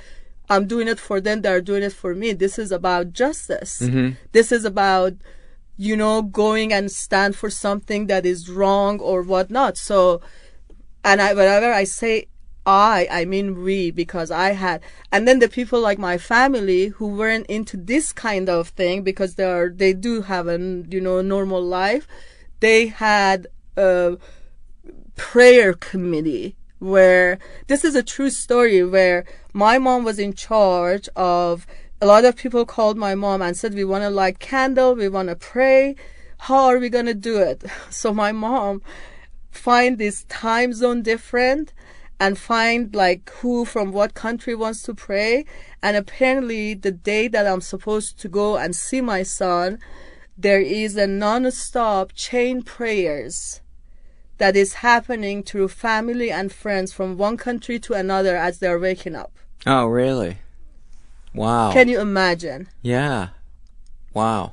I'm 0.49 0.67
doing 0.67 0.89
it 0.89 0.99
for 0.99 1.21
them, 1.21 1.43
they're 1.43 1.61
doing 1.61 1.83
it 1.83 1.93
for 1.93 2.15
me. 2.15 2.33
This 2.33 2.59
is 2.59 2.73
about 2.73 3.13
justice. 3.13 3.81
Mm-hmm. 3.81 4.17
This 4.33 4.53
is 4.53 4.65
about 4.65 5.15
you 5.77 5.97
know, 5.97 6.23
going 6.23 6.73
and 6.73 6.91
stand 6.91 7.35
for 7.35 7.51
something 7.51 8.07
that 8.07 8.25
is 8.25 8.49
wrong 8.49 9.01
or 9.01 9.23
whatnot. 9.23 9.77
So, 9.77 10.21
and 11.03 11.21
I, 11.21 11.35
whenever 11.35 11.73
I 11.73 11.85
say 11.85 12.29
I, 12.67 13.07
I 13.11 13.25
mean 13.25 13.63
we, 13.63 13.91
because 13.91 14.31
I 14.31 14.53
had, 14.53 14.83
and 15.13 15.29
then 15.29 15.39
the 15.39 15.49
people 15.49 15.81
like 15.81 15.99
my 15.99 16.19
family 16.19 16.89
who 16.89 17.09
weren't 17.09 17.47
into 17.47 17.77
this 17.77 18.13
kind 18.13 18.49
of 18.49 18.69
thing 18.69 19.03
because 19.03 19.35
they 19.35 19.45
are, 19.45 19.69
they 19.69 19.93
do 19.93 20.23
have 20.23 20.49
a, 20.49 20.59
you 20.59 21.01
know, 21.01 21.21
normal 21.21 21.63
life. 21.63 22.07
They 22.61 22.87
had 22.87 23.49
a 23.77 24.17
prayer 25.17 25.75
committee 25.75 26.57
where 26.79 27.39
this 27.67 27.85
is 27.85 27.95
a 27.95 28.03
true 28.03 28.31
story 28.31 28.85
where 28.85 29.25
my 29.53 29.79
mom 29.79 30.05
was 30.05 30.19
in 30.19 30.33
charge 30.35 31.09
of 31.17 31.67
a 32.01 32.07
lot 32.07 32.25
of 32.25 32.37
people 32.37 32.67
called 32.67 32.97
my 32.99 33.15
mom 33.15 33.41
and 33.41 33.57
said 33.57 33.75
we 33.75 33.85
want 33.85 34.03
to 34.03 34.11
light 34.11 34.39
candle 34.39 34.95
we 34.95 35.09
want 35.09 35.29
to 35.29 35.37
pray 35.37 35.95
how 36.39 36.67
are 36.67 36.79
we 36.79 36.89
going 36.89 37.07
to 37.07 37.15
do 37.15 37.39
it 37.39 37.65
so 37.91 38.13
my 38.13 38.33
mom 38.33 38.83
find 39.51 39.97
this 39.97 40.25
time 40.25 40.73
zone 40.73 41.01
different 41.03 41.73
and 42.21 42.39
find 42.39 42.95
like 42.95 43.29
who 43.41 43.65
from 43.65 43.93
what 43.93 44.15
country 44.15 44.55
wants 44.55 44.83
to 44.83 44.95
pray 44.95 45.45
and 45.83 45.97
apparently 45.97 46.75
the 46.75 46.93
day 46.93 47.29
that 47.29 47.47
i'm 47.47 47.61
supposed 47.61 48.19
to 48.19 48.29
go 48.29 48.57
and 48.57 48.75
see 48.77 49.01
my 49.01 49.23
son 49.23 49.79
there 50.37 50.61
is 50.61 50.97
a 50.97 51.07
non-stop 51.07 52.13
chain 52.15 52.63
prayers 52.63 53.61
that 54.39 54.57
is 54.57 54.75
happening 54.75 55.43
through 55.43 55.69
family 55.69 56.31
and 56.31 56.53
friends 56.53 56.93
from 56.93 57.17
one 57.17 57.37
country 57.37 57.79
to 57.79 57.95
another 57.95 58.37
as 58.37 58.59
they're 58.59 58.79
waking 58.79 59.15
up. 59.15 59.33
Oh, 59.67 59.87
really? 59.87 60.39
Wow. 61.35 61.73
Can 61.73 61.89
you 61.89 62.01
imagine? 62.01 62.69
yeah. 62.83 63.29
Wow. 64.13 64.53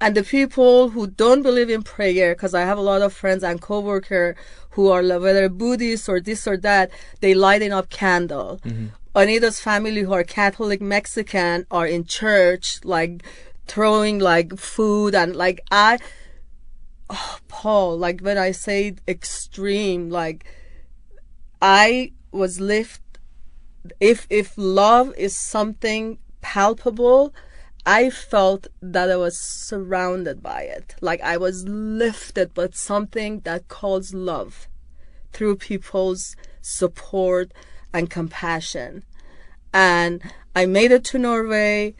And 0.00 0.16
the 0.16 0.24
people 0.24 0.88
who 0.88 1.06
don't 1.06 1.42
believe 1.42 1.70
in 1.70 1.82
prayer, 1.82 2.34
because 2.34 2.54
I 2.54 2.62
have 2.62 2.78
a 2.78 2.82
lot 2.82 3.02
of 3.02 3.12
friends 3.12 3.44
and 3.44 3.60
coworker 3.60 4.34
who 4.72 4.88
are 4.88 5.02
whether 5.02 5.48
Buddhist 5.48 6.08
or 6.08 6.20
this 6.20 6.46
or 6.46 6.56
that, 6.58 6.90
they 7.20 7.34
lighting 7.34 7.72
up 7.72 7.90
candle. 7.90 8.60
Mm-hmm. 8.64 8.86
Anita's 9.14 9.60
family 9.60 10.00
who 10.00 10.12
are 10.12 10.24
Catholic 10.24 10.80
Mexican 10.80 11.66
are 11.70 11.86
in 11.86 12.04
church, 12.04 12.80
like 12.84 13.22
throwing 13.66 14.18
like 14.18 14.58
food 14.58 15.14
and 15.14 15.36
like 15.36 15.60
I, 15.70 15.98
oh, 17.10 17.38
Paul, 17.48 17.98
like 17.98 18.20
when 18.20 18.38
I 18.38 18.52
say 18.52 18.96
extreme, 19.06 20.10
like 20.10 20.44
I 21.60 22.12
was 22.30 22.60
lift. 22.60 23.00
If 24.00 24.26
if 24.30 24.54
love 24.56 25.12
is 25.16 25.36
something 25.36 26.18
palpable, 26.40 27.34
I 27.84 28.10
felt 28.10 28.68
that 28.80 29.10
I 29.10 29.16
was 29.16 29.36
surrounded 29.38 30.42
by 30.42 30.62
it. 30.62 30.94
Like 31.00 31.20
I 31.20 31.36
was 31.36 31.68
lifted 31.68 32.54
by 32.54 32.68
something 32.72 33.40
that 33.40 33.68
calls 33.68 34.14
love 34.14 34.68
through 35.32 35.56
people's 35.56 36.36
support 36.60 37.52
and 37.92 38.08
compassion. 38.08 39.02
And 39.74 40.22
I 40.54 40.66
made 40.66 40.92
it 40.92 41.04
to 41.06 41.18
Norway. 41.18 41.94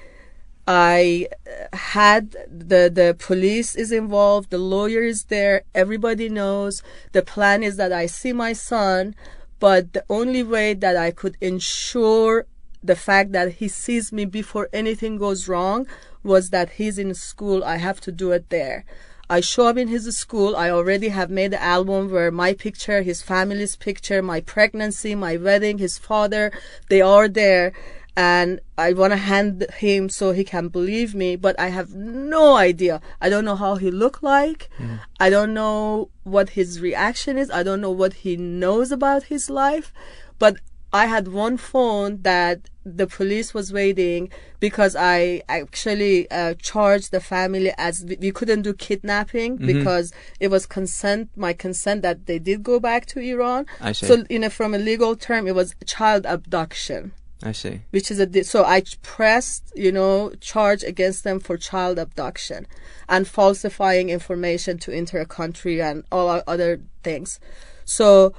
I 0.68 1.26
uh, 1.46 1.76
had 1.76 2.36
the 2.46 2.88
the 2.88 3.16
police 3.18 3.74
is 3.74 3.90
involved, 3.90 4.50
the 4.50 4.59
lawyer 4.59 5.02
is 5.02 5.24
there, 5.24 5.62
everybody 5.74 6.28
knows. 6.28 6.84
The 7.10 7.22
plan 7.22 7.64
is 7.64 7.76
that 7.78 7.92
I 7.92 8.06
see 8.06 8.32
my 8.32 8.52
son, 8.52 9.16
but 9.59 9.92
the 9.92 10.04
only 10.09 10.44
way 10.44 10.74
that 10.74 10.96
I 10.96 11.10
could 11.10 11.36
ensure 11.40 12.46
the 12.82 12.96
fact 12.96 13.32
that 13.32 13.54
he 13.54 13.68
sees 13.68 14.12
me 14.12 14.24
before 14.24 14.68
anything 14.72 15.16
goes 15.16 15.48
wrong 15.48 15.86
was 16.22 16.50
that 16.50 16.70
he's 16.70 16.98
in 16.98 17.14
school. 17.14 17.64
I 17.64 17.76
have 17.76 18.00
to 18.02 18.12
do 18.12 18.32
it 18.32 18.50
there. 18.50 18.84
I 19.30 19.40
show 19.40 19.68
up 19.68 19.78
in 19.78 19.88
his 19.88 20.14
school. 20.16 20.56
I 20.56 20.70
already 20.70 21.09
have 21.09 21.30
made 21.30 21.52
the 21.52 21.62
album 21.62 22.10
where 22.10 22.30
my 22.30 22.52
picture, 22.52 23.02
his 23.02 23.22
family's 23.22 23.76
picture, 23.76 24.20
my 24.20 24.40
pregnancy, 24.40 25.14
my 25.14 25.36
wedding, 25.36 25.78
his 25.78 25.96
father, 25.96 26.52
they 26.90 27.00
are 27.00 27.28
there. 27.28 27.72
And 28.14 28.60
I 28.76 28.92
want 28.92 29.14
to 29.14 29.16
hand 29.16 29.64
him 29.78 30.10
so 30.10 30.32
he 30.32 30.44
can 30.44 30.68
believe 30.68 31.14
me, 31.14 31.36
but 31.36 31.59
I 31.59 31.68
have 31.68 31.94
no 31.94 32.56
idea. 32.56 33.00
I 33.22 33.30
don't 33.30 33.46
know 33.46 33.56
how 33.56 33.76
he 33.76 33.90
look 33.90 34.22
like. 34.22 34.68
Mm. 34.78 35.00
I 35.18 35.30
don't 35.30 35.54
know 35.54 36.10
what 36.24 36.50
his 36.50 36.80
reaction 36.80 37.38
is. 37.38 37.50
I 37.50 37.62
don't 37.62 37.80
know 37.80 37.90
what 37.90 38.12
he 38.12 38.36
knows 38.36 38.92
about 38.92 39.24
his 39.24 39.48
life, 39.48 39.94
but 40.38 40.56
I 40.93 41.06
had 41.06 41.28
one 41.28 41.56
phone 41.56 42.20
that 42.23 42.69
the 42.85 43.06
police 43.06 43.55
was 43.55 43.73
waiting 43.73 44.31
because 44.60 44.94
I 44.94 45.43
actually 45.48 46.31
uh, 46.31 46.55
charged 46.55 47.12
the 47.12 47.20
family 47.20 47.73
as 47.78 48.05
we, 48.05 48.16
we 48.20 48.31
couldn't 48.32 48.62
do 48.62 48.74
kidnapping 48.74 49.56
because 49.56 50.12
it 50.40 50.48
was 50.48 50.66
consent, 50.66 51.31
my 51.36 51.52
consent 51.52 52.02
that 52.02 52.27
they 52.27 52.39
did 52.39 52.62
go 52.62 52.78
back 52.78 53.06
to 53.06 53.20
Iran. 53.20 53.66
I 53.81 53.93
see. 53.93 54.06
So, 54.06 54.24
you 54.28 54.39
know, 54.40 54.51
from 54.51 54.74
a 54.74 54.78
legal 54.78 55.16
term, 55.16 55.47
it 55.47 55.55
was 55.55 55.74
child 55.86 56.27
abduction 56.27 57.12
I 57.43 57.52
see. 57.52 57.81
which 57.90 58.10
is 58.10 58.19
a 58.19 58.27
di- 58.27 58.44
so 58.44 58.64
I 58.64 58.85
pressed 59.02 59.73
you 59.74 59.90
know 59.90 60.32
charge 60.40 60.85
against 60.85 61.24
them 61.24 61.40
for 61.40 61.56
child 61.56 61.98
abduction 61.98 62.69
and 63.09 63.27
falsifying 63.27 64.10
information 64.10 64.78
to 64.78 64.93
enter 64.94 65.19
a 65.19 65.27
country 65.27 65.82
and 65.82 66.05
all 66.12 66.43
other 66.47 66.81
things. 67.02 67.40
So 67.85 68.32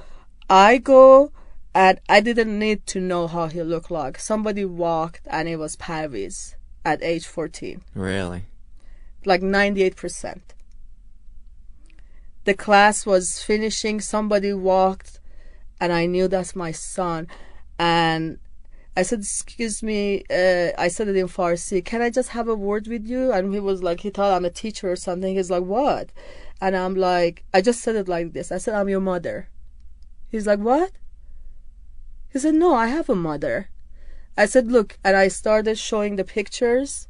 I 0.48 0.78
go 0.78 1.32
and 1.74 2.00
I 2.08 2.20
didn't 2.20 2.56
need 2.58 2.86
to 2.88 3.00
know 3.00 3.26
how 3.26 3.48
he 3.48 3.62
looked 3.62 3.90
like. 3.90 4.18
Somebody 4.18 4.64
walked 4.64 5.22
and 5.26 5.48
it 5.48 5.56
was 5.56 5.76
Parviz 5.76 6.54
at 6.84 7.02
age 7.02 7.26
14 7.26 7.82
Really? 7.94 8.44
like 9.24 9.40
98%. 9.40 10.40
The 12.44 12.54
class 12.54 13.06
was 13.06 13.42
finishing, 13.42 14.00
somebody 14.00 14.52
walked, 14.52 15.18
and 15.80 15.92
I 15.92 16.04
knew 16.04 16.28
that's 16.28 16.54
my 16.54 16.72
son. 16.72 17.26
And 17.78 18.38
I 18.96 19.02
said, 19.02 19.20
Excuse 19.20 19.82
me, 19.82 20.24
uh, 20.30 20.72
I 20.78 20.88
said 20.88 21.08
it 21.08 21.16
in 21.16 21.26
Farsi, 21.26 21.82
can 21.82 22.02
I 22.02 22.10
just 22.10 22.30
have 22.30 22.46
a 22.48 22.54
word 22.54 22.86
with 22.86 23.06
you? 23.06 23.32
And 23.32 23.52
he 23.54 23.60
was 23.60 23.82
like, 23.82 24.00
He 24.00 24.10
thought 24.10 24.34
I'm 24.36 24.44
a 24.44 24.50
teacher 24.50 24.90
or 24.92 24.96
something. 24.96 25.34
He's 25.34 25.50
like, 25.50 25.62
What? 25.64 26.10
And 26.60 26.76
I'm 26.76 26.94
like, 26.94 27.44
I 27.54 27.62
just 27.62 27.80
said 27.80 27.96
it 27.96 28.08
like 28.08 28.34
this. 28.34 28.52
I 28.52 28.58
said, 28.58 28.74
I'm 28.74 28.90
your 28.90 29.00
mother. 29.00 29.48
He's 30.28 30.46
like, 30.46 30.58
What? 30.60 30.92
He 32.34 32.40
said, 32.40 32.54
No, 32.56 32.74
I 32.74 32.88
have 32.88 33.08
a 33.08 33.14
mother. 33.14 33.70
I 34.36 34.46
said, 34.46 34.66
Look, 34.70 34.98
and 35.04 35.16
I 35.16 35.28
started 35.28 35.78
showing 35.78 36.16
the 36.16 36.24
pictures 36.24 37.06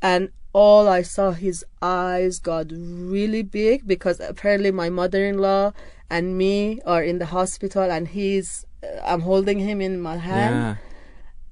and 0.00 0.30
all 0.52 0.88
I 0.88 1.02
saw 1.02 1.32
his 1.32 1.64
eyes 1.82 2.38
got 2.38 2.66
really 2.70 3.42
big 3.42 3.86
because 3.86 4.20
apparently 4.20 4.70
my 4.70 4.88
mother-in-law 4.88 5.72
and 6.08 6.38
me 6.38 6.80
are 6.86 7.02
in 7.02 7.18
the 7.18 7.26
hospital 7.26 7.90
and 7.90 8.08
he's 8.08 8.64
uh, 8.82 8.86
I'm 9.04 9.22
holding 9.22 9.58
him 9.58 9.80
in 9.80 10.00
my 10.00 10.16
hand 10.16 10.54
Yeah. 10.54 10.76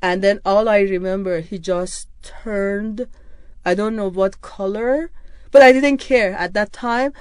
and 0.01 0.23
then 0.23 0.41
all 0.45 0.69
I 0.69 0.81
remember 0.81 1.41
he 1.41 1.59
just 1.59 2.09
turned 2.23 3.09
I 3.65 3.75
don't 3.75 3.97
know 3.97 4.09
what 4.09 4.41
color 4.41 5.11
but 5.51 5.61
I 5.62 5.73
didn't 5.73 5.99
care 5.99 6.33
at 6.33 6.55
that 6.55 6.73
time 6.73 7.12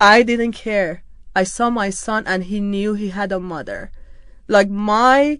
I 0.00 0.22
didn't 0.22 0.52
care 0.52 1.02
I 1.36 1.44
saw 1.44 1.70
my 1.70 1.90
son 1.90 2.24
and 2.26 2.44
he 2.44 2.58
knew 2.60 2.94
he 2.94 3.10
had 3.10 3.30
a 3.30 3.38
mother 3.38 3.90
like 4.48 4.68
my 4.68 5.38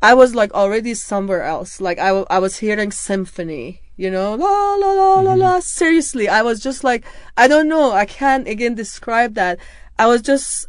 I 0.00 0.14
was 0.14 0.34
like 0.34 0.52
already 0.54 0.94
somewhere 0.94 1.42
else. 1.42 1.80
Like 1.80 1.98
I, 1.98 2.10
I 2.30 2.38
was 2.38 2.58
hearing 2.58 2.92
symphony, 2.92 3.82
you 3.96 4.10
know, 4.10 4.34
la 4.34 4.74
la 4.76 4.92
la 4.92 5.20
la 5.20 5.34
la. 5.34 5.52
Mm-hmm. 5.54 5.60
Seriously, 5.60 6.28
I 6.28 6.42
was 6.42 6.60
just 6.60 6.84
like, 6.84 7.04
I 7.36 7.48
don't 7.48 7.68
know. 7.68 7.90
I 7.90 8.04
can't 8.04 8.46
again 8.46 8.74
describe 8.74 9.34
that. 9.34 9.58
I 9.98 10.06
was 10.06 10.22
just, 10.22 10.68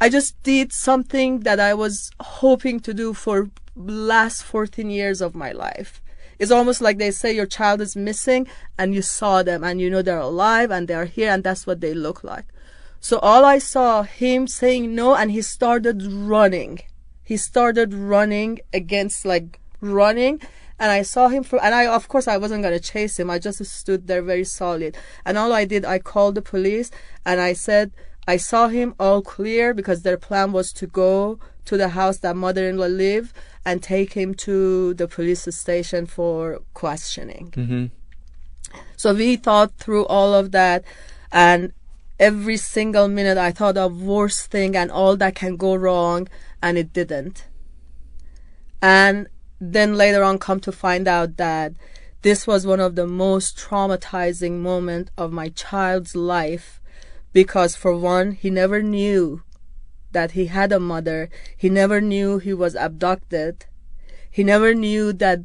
I 0.00 0.08
just 0.08 0.42
did 0.42 0.72
something 0.72 1.40
that 1.40 1.60
I 1.60 1.74
was 1.74 2.10
hoping 2.18 2.80
to 2.80 2.92
do 2.92 3.14
for 3.14 3.50
last 3.76 4.42
14 4.42 4.90
years 4.90 5.20
of 5.20 5.36
my 5.36 5.52
life. 5.52 6.02
It's 6.38 6.50
almost 6.50 6.80
like 6.80 6.98
they 6.98 7.12
say 7.12 7.32
your 7.32 7.46
child 7.46 7.80
is 7.80 7.96
missing 7.96 8.48
and 8.76 8.94
you 8.94 9.00
saw 9.00 9.42
them 9.42 9.62
and 9.62 9.80
you 9.80 9.88
know 9.88 10.02
they're 10.02 10.18
alive 10.18 10.70
and 10.70 10.86
they're 10.86 11.06
here 11.06 11.30
and 11.30 11.42
that's 11.44 11.66
what 11.66 11.80
they 11.80 11.94
look 11.94 12.24
like. 12.24 12.46
So 13.00 13.18
all 13.18 13.44
I 13.44 13.58
saw 13.58 14.02
him 14.02 14.46
saying 14.46 14.94
no 14.94 15.14
and 15.14 15.30
he 15.30 15.42
started 15.42 16.02
running. 16.02 16.80
He 17.22 17.36
started 17.36 17.94
running 17.94 18.60
against 18.72 19.24
like 19.24 19.60
running 19.80 20.40
and 20.78 20.90
I 20.90 21.02
saw 21.02 21.28
him 21.28 21.42
for 21.42 21.62
and 21.62 21.74
I 21.74 21.86
of 21.86 22.08
course 22.08 22.28
I 22.28 22.36
wasn't 22.36 22.62
gonna 22.62 22.80
chase 22.80 23.18
him. 23.18 23.30
I 23.30 23.38
just 23.38 23.64
stood 23.64 24.06
there 24.06 24.22
very 24.22 24.44
solid. 24.44 24.96
And 25.24 25.38
all 25.38 25.52
I 25.52 25.64
did 25.64 25.84
I 25.84 25.98
called 25.98 26.34
the 26.34 26.42
police 26.42 26.90
and 27.24 27.40
I 27.40 27.52
said 27.52 27.92
I 28.28 28.36
saw 28.36 28.68
him 28.68 28.94
all 28.98 29.22
clear 29.22 29.72
because 29.72 30.02
their 30.02 30.16
plan 30.16 30.52
was 30.52 30.72
to 30.74 30.86
go 30.86 31.38
to 31.66 31.76
the 31.76 31.90
house 31.90 32.18
that 32.18 32.36
mother 32.36 32.68
in 32.68 32.76
law 32.76 32.86
live 32.86 33.32
and 33.64 33.82
take 33.82 34.12
him 34.12 34.34
to 34.34 34.94
the 34.94 35.08
police 35.08 35.46
station 35.54 36.06
for 36.06 36.60
questioning. 36.74 37.52
Mm-hmm. 37.52 37.86
So 38.96 39.14
we 39.14 39.36
thought 39.36 39.76
through 39.76 40.06
all 40.06 40.34
of 40.34 40.52
that 40.52 40.84
and 41.32 41.72
every 42.18 42.56
single 42.56 43.08
minute 43.08 43.38
I 43.38 43.52
thought 43.52 43.76
of 43.76 44.02
worst 44.02 44.50
thing 44.50 44.76
and 44.76 44.90
all 44.90 45.16
that 45.16 45.34
can 45.34 45.56
go 45.56 45.74
wrong 45.74 46.28
and 46.62 46.78
it 46.78 46.92
didn't. 46.92 47.46
And 48.80 49.28
then 49.60 49.96
later 49.96 50.22
on 50.22 50.38
come 50.38 50.60
to 50.60 50.72
find 50.72 51.08
out 51.08 51.36
that 51.36 51.72
this 52.22 52.46
was 52.46 52.66
one 52.66 52.80
of 52.80 52.94
the 52.94 53.06
most 53.06 53.56
traumatizing 53.56 54.58
moment 54.60 55.10
of 55.16 55.32
my 55.32 55.48
child's 55.50 56.16
life 56.16 56.80
because 57.32 57.76
for 57.76 57.96
one 57.96 58.32
he 58.32 58.50
never 58.50 58.82
knew 58.82 59.42
that 60.12 60.32
he 60.32 60.46
had 60.46 60.72
a 60.72 60.80
mother. 60.80 61.28
He 61.56 61.68
never 61.68 62.00
knew 62.00 62.38
he 62.38 62.54
was 62.54 62.74
abducted. 62.74 63.66
He 64.30 64.42
never 64.42 64.74
knew 64.74 65.12
that 65.12 65.40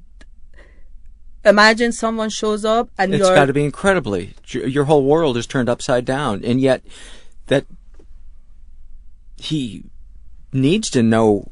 imagine 1.46 1.92
someone 1.92 2.30
shows 2.30 2.64
up 2.66 2.90
and 2.98 3.14
It's 3.14 3.30
got 3.30 3.46
to 3.46 3.54
be 3.54 3.64
incredibly. 3.66 4.34
Your 4.48 4.86
whole 4.86 5.04
world 5.04 5.38
is 5.38 5.48
turned 5.48 5.70
upside 5.70 6.06
down, 6.06 6.44
and 6.44 6.62
yet 6.62 6.84
that 7.48 7.66
he 9.38 9.84
needs 10.54 10.90
to 10.92 11.02
know 11.04 11.50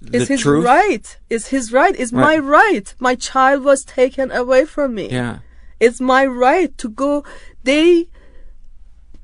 the 0.00 0.18
It's 0.18 0.28
his 0.28 0.40
truth. 0.42 0.64
right. 0.64 1.18
It's 1.28 1.48
his 1.48 1.72
right. 1.72 1.94
It's 1.98 2.12
my 2.12 2.38
Right. 2.38 2.74
right. 2.74 2.94
My 2.98 3.14
child 3.14 3.64
was 3.64 3.84
taken 3.84 4.30
away 4.30 4.64
from 4.64 4.94
me. 4.94 5.10
Yeah. 5.10 5.38
It's 5.80 6.00
my 6.00 6.24
right 6.24 6.76
to 6.78 6.88
go. 6.88 7.24
They, 7.64 8.08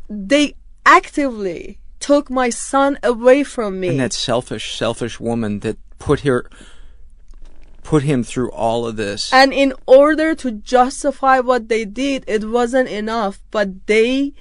they 0.09 0.55
actively 0.85 1.78
took 2.01 2.31
my 2.31 2.51
son 2.51 2.99
away 3.03 3.44
from 3.44 3.81
me. 3.81 3.89
And 3.89 4.01
that 4.01 4.12
selfish, 4.12 4.77
selfish 4.77 5.20
woman 5.20 5.61
that 5.61 5.78
put 5.99 6.20
her, 6.20 6.47
put 7.83 8.03
him 8.03 8.23
through 8.23 8.51
all 8.53 8.87
of 8.87 8.97
this. 8.97 9.33
And 9.33 9.53
in 9.53 9.75
order 9.87 10.35
to 10.37 10.51
justify 10.53 11.41
what 11.41 11.69
they 11.69 11.85
did, 11.85 12.25
it 12.27 12.49
wasn't 12.49 12.89
enough, 12.89 13.41
but 13.51 13.87
they 13.87 14.33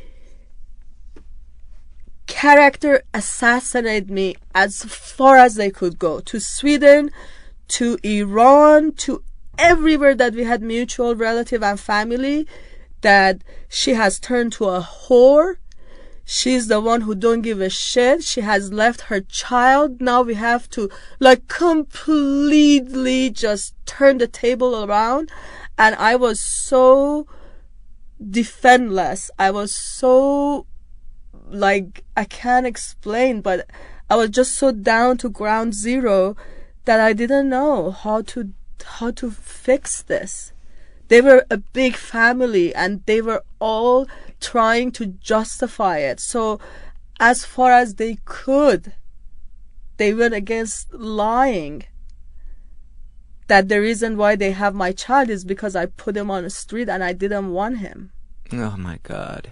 character 2.28 3.02
assassinated 3.14 4.10
me 4.10 4.36
as 4.56 4.84
far 4.84 5.38
as 5.38 5.56
they 5.56 5.70
could 5.70 6.00
go 6.00 6.20
to 6.22 6.40
Sweden, 6.40 7.12
to 7.68 7.98
Iran, 8.04 8.94
to 8.94 9.24
everywhere 9.58 10.16
that 10.16 10.34
we 10.34 10.44
had 10.44 10.62
mutual 10.62 11.16
relative 11.16 11.62
and 11.62 11.80
family 11.80 12.48
that 13.02 13.44
she 13.68 13.94
has 13.94 14.20
turned 14.20 14.54
to 14.54 14.66
a 14.66 14.82
whore. 14.82 15.56
She's 16.26 16.68
the 16.68 16.80
one 16.80 17.02
who 17.02 17.15
don't 17.15 17.41
give 17.41 17.60
a 17.61 17.69
shit. 17.69 18.23
She 18.23 18.41
has 18.41 18.72
left 18.72 19.02
her 19.02 19.22
child. 19.22 20.02
Now 20.02 20.22
we 20.22 20.35
have 20.35 20.69
to 20.72 20.89
like 21.19 21.48
completely 21.48 23.30
just 23.30 23.76
turn 23.85 24.18
the 24.19 24.27
table 24.27 24.84
around. 24.84 25.31
And 25.77 25.95
I 25.95 26.15
was 26.15 26.39
so 26.39 27.27
defenseless. 28.30 29.31
I 29.38 29.52
was 29.52 29.73
so 29.76 30.65
like 31.49 32.03
I 32.15 32.26
can't 32.26 32.65
explain, 32.65 33.41
but 33.41 33.68
I 34.10 34.15
was 34.15 34.30
just 34.30 34.56
so 34.56 34.72
down 34.72 35.18
to 35.19 35.30
ground 35.30 35.73
zero 35.73 36.35
that 36.85 36.99
I 36.99 37.14
didn't 37.14 37.49
know 37.49 37.91
how 37.91 38.22
to 38.23 38.52
how 38.84 39.11
to 39.11 39.31
fix 39.31 40.02
this. 40.02 40.53
They 41.07 41.22
were 41.22 41.45
a 41.49 41.57
big 41.57 41.95
family 41.95 42.73
and 42.73 43.06
they 43.06 43.22
were 43.22 43.43
all 43.60 44.07
trying 44.42 44.92
to 44.94 45.06
justify 45.06 46.00
it. 46.00 46.20
So 46.20 46.60
as 47.20 47.46
far 47.46 47.72
as 47.72 47.96
they 47.96 48.18
could, 48.26 48.94
they 49.98 50.14
went 50.14 50.34
against 50.34 50.94
lying. 50.94 51.84
That 53.48 53.70
the 53.70 53.80
reason 53.80 54.18
why 54.18 54.36
they 54.36 54.52
have 54.52 54.74
my 54.74 54.92
child 54.92 55.30
is 55.30 55.46
because 55.46 55.76
I 55.76 55.86
put 55.86 56.18
him 56.18 56.32
on 56.32 56.44
the 56.44 56.50
street 56.50 56.90
and 56.90 57.04
I 57.04 57.14
didn't 57.14 57.52
want 57.52 57.78
him. 57.80 58.12
oh 58.52 58.76
my 58.78 59.00
God. 59.04 59.52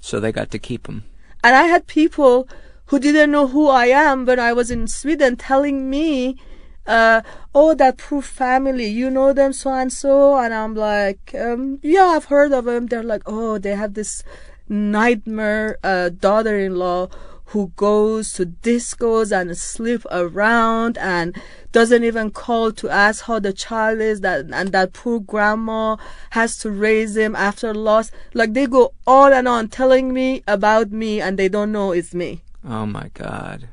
So 0.00 0.20
they 0.20 0.32
got 0.32 0.50
to 0.52 0.58
keep 0.58 0.86
him. 0.86 1.04
And 1.42 1.54
I 1.54 1.64
had 1.64 1.86
people 1.86 2.48
who 2.86 2.98
didn't 2.98 3.30
know 3.30 3.48
who 3.48 3.68
I 3.68 3.86
am 3.86 4.26
when 4.26 4.38
I 4.38 4.52
was 4.52 4.70
in 4.70 4.86
Sweden 4.88 5.36
telling 5.36 5.88
me, 5.88 6.36
uh, 6.86 7.22
oh, 7.54 7.74
that 7.74 7.98
poor 7.98 8.22
family, 8.22 8.86
you 8.86 9.10
know 9.10 9.32
them 9.32 9.52
so 9.52 9.72
and 9.72 9.92
so. 9.92 10.36
And 10.36 10.52
I'm 10.52 10.74
like, 10.74 11.34
um, 11.34 11.78
yeah, 11.82 12.06
I've 12.06 12.26
heard 12.26 12.52
of 12.52 12.64
them. 12.64 12.86
They're 12.86 13.02
like, 13.02 13.22
oh, 13.26 13.58
they 13.58 13.74
have 13.74 13.94
this 13.94 14.22
nightmare 14.68 15.78
uh, 15.82 16.10
daughter 16.10 16.58
in 16.58 16.76
law 16.76 17.08
who 17.46 17.72
goes 17.74 18.32
to 18.34 18.46
discos 18.46 19.32
and 19.32 19.58
sleep 19.58 20.06
around 20.12 20.96
and 20.98 21.36
doesn't 21.72 22.04
even 22.04 22.30
call 22.30 22.70
to 22.70 22.88
ask 22.88 23.24
how 23.24 23.40
the 23.40 23.52
child 23.52 24.00
is 24.00 24.20
that 24.20 24.46
and 24.52 24.70
that 24.70 24.92
poor 24.92 25.18
grandma 25.18 25.96
has 26.30 26.56
to 26.56 26.70
raise 26.70 27.16
him 27.16 27.34
after 27.34 27.74
loss 27.74 28.12
like 28.34 28.52
they 28.52 28.68
go 28.68 28.92
on 29.04 29.32
and 29.32 29.48
on 29.48 29.66
telling 29.66 30.12
me 30.12 30.44
about 30.46 30.92
me 30.92 31.20
and 31.20 31.36
they 31.36 31.48
don't 31.48 31.72
know 31.72 31.90
it's 31.90 32.14
me 32.14 32.40
Oh 32.66 32.86
my 32.86 33.10
God. 33.14 33.68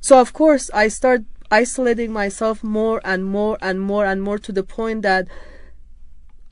So 0.00 0.20
of 0.20 0.32
course 0.32 0.70
I 0.72 0.88
start 0.88 1.24
isolating 1.52 2.12
myself 2.12 2.64
more 2.64 3.00
and 3.04 3.24
more 3.24 3.58
and 3.60 3.80
more 3.80 4.04
and 4.06 4.22
more 4.22 4.38
to 4.38 4.52
the 4.52 4.62
point 4.64 5.02
that 5.02 5.28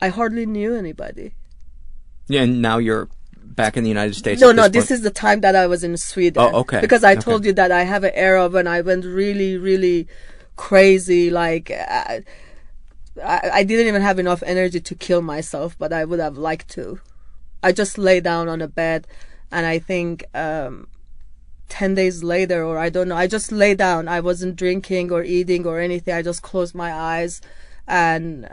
I 0.01 0.09
hardly 0.09 0.45
knew 0.45 0.75
anybody. 0.75 1.33
Yeah, 2.27 2.43
and 2.43 2.61
now 2.61 2.77
you're 2.77 3.09
back 3.43 3.75
in 3.75 3.83
the 3.83 3.89
United 3.89 4.15
States. 4.15 4.41
No, 4.41 4.49
at 4.49 4.55
no, 4.55 4.63
this 4.63 4.87
this 4.87 4.91
is 4.99 5.01
the 5.01 5.11
time 5.11 5.41
that 5.41 5.55
I 5.55 5.67
was 5.67 5.83
in 5.83 5.97
Sweden. 5.97 6.41
Oh, 6.41 6.59
okay. 6.61 6.79
Because 6.81 7.03
I 7.03 7.13
Okay. 7.13 7.21
told 7.21 7.45
you 7.45 7.53
that 7.53 7.71
I 7.71 7.83
have 7.83 8.03
an 8.03 8.11
era 8.13 8.47
when 8.47 8.67
I 8.67 8.81
went 8.81 9.03
really, 9.05 9.57
really 9.57 10.07
crazy. 10.55 11.29
Like, 11.29 11.71
uh, 11.71 12.21
I, 13.23 13.49
I 13.53 13.63
didn't 13.63 13.87
even 13.87 14.01
have 14.01 14.19
enough 14.19 14.43
energy 14.45 14.79
to 14.79 14.95
kill 14.95 15.21
myself, 15.21 15.75
but 15.77 15.91
I 15.91 16.05
would 16.05 16.19
have 16.19 16.37
liked 16.37 16.69
to. 16.69 16.99
I 17.63 17.71
just 17.71 17.97
lay 17.97 18.19
down 18.21 18.47
on 18.47 18.61
a 18.61 18.67
bed, 18.67 19.07
and 19.51 19.65
I 19.65 19.79
think 19.79 20.23
um, 20.33 20.87
10 21.71 21.95
days 21.95 22.21
later, 22.23 22.63
or 22.63 22.77
I 22.77 22.89
don't 22.89 23.07
know, 23.07 23.15
I 23.15 23.27
just 23.27 23.51
lay 23.51 23.73
down. 23.73 24.07
I 24.07 24.19
wasn't 24.19 24.55
drinking 24.57 25.11
or 25.11 25.23
eating 25.23 25.65
or 25.65 25.79
anything. 25.79 26.13
I 26.13 26.21
just 26.21 26.41
closed 26.43 26.75
my 26.75 26.91
eyes, 26.93 27.41
and 27.87 28.47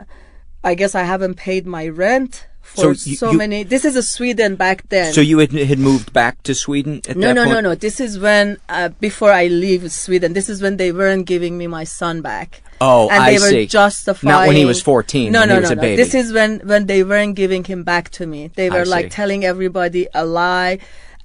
I 0.63 0.73
guess 0.75 0.95
I 0.95 1.03
haven't 1.03 1.35
paid 1.35 1.67
my 1.67 1.87
rent 1.87 2.47
for 2.61 2.93
So 2.95 3.09
you- 3.09 3.15
so 3.17 3.31
you- 3.31 3.37
many. 3.37 3.63
This 3.63 3.83
is 3.85 3.95
a 3.95 4.03
Sweden 4.03 4.55
back 4.55 4.83
then. 4.89 5.13
So 5.13 5.21
you 5.21 5.37
had, 5.39 5.51
had 5.51 5.79
moved 5.79 6.13
back 6.13 6.41
to 6.43 6.53
Sweden 6.55 7.01
at 7.09 7.15
No, 7.17 7.27
that 7.27 7.33
no, 7.35 7.43
point? 7.45 7.55
no, 7.55 7.61
no. 7.69 7.75
This 7.75 7.99
is 7.99 8.19
when, 8.19 8.57
uh, 8.69 8.89
before 8.99 9.31
I 9.31 9.47
leave 9.47 9.91
Sweden, 9.91 10.33
this 10.33 10.49
is 10.49 10.61
when 10.61 10.77
they 10.77 10.91
weren't 10.91 11.25
giving 11.25 11.57
me 11.57 11.67
my 11.67 11.83
son 11.83 12.21
back. 12.21 12.61
Oh, 12.81 13.09
and 13.09 13.21
I 13.23 13.31
they 13.31 13.39
were 13.39 13.49
see. 13.49 13.65
justifying. 13.65 14.31
Not 14.31 14.47
when 14.47 14.55
he 14.55 14.63
was 14.65 14.81
14, 14.81 15.31
No, 15.33 15.43
no, 15.43 15.59
no, 15.59 15.73
no. 15.73 15.81
This 15.81 16.13
is 16.15 16.31
when 16.31 16.61
when 16.63 16.85
they 16.85 17.03
weren't 17.03 17.35
giving 17.35 17.63
him 17.65 17.83
back 17.83 18.09
to 18.17 18.25
me. 18.25 18.51
They 18.55 18.69
I 18.69 18.73
were 18.77 18.85
like 18.85 19.07
see. 19.07 19.17
telling 19.19 19.43
everybody 19.43 20.07
a 20.13 20.23
lie. 20.25 20.79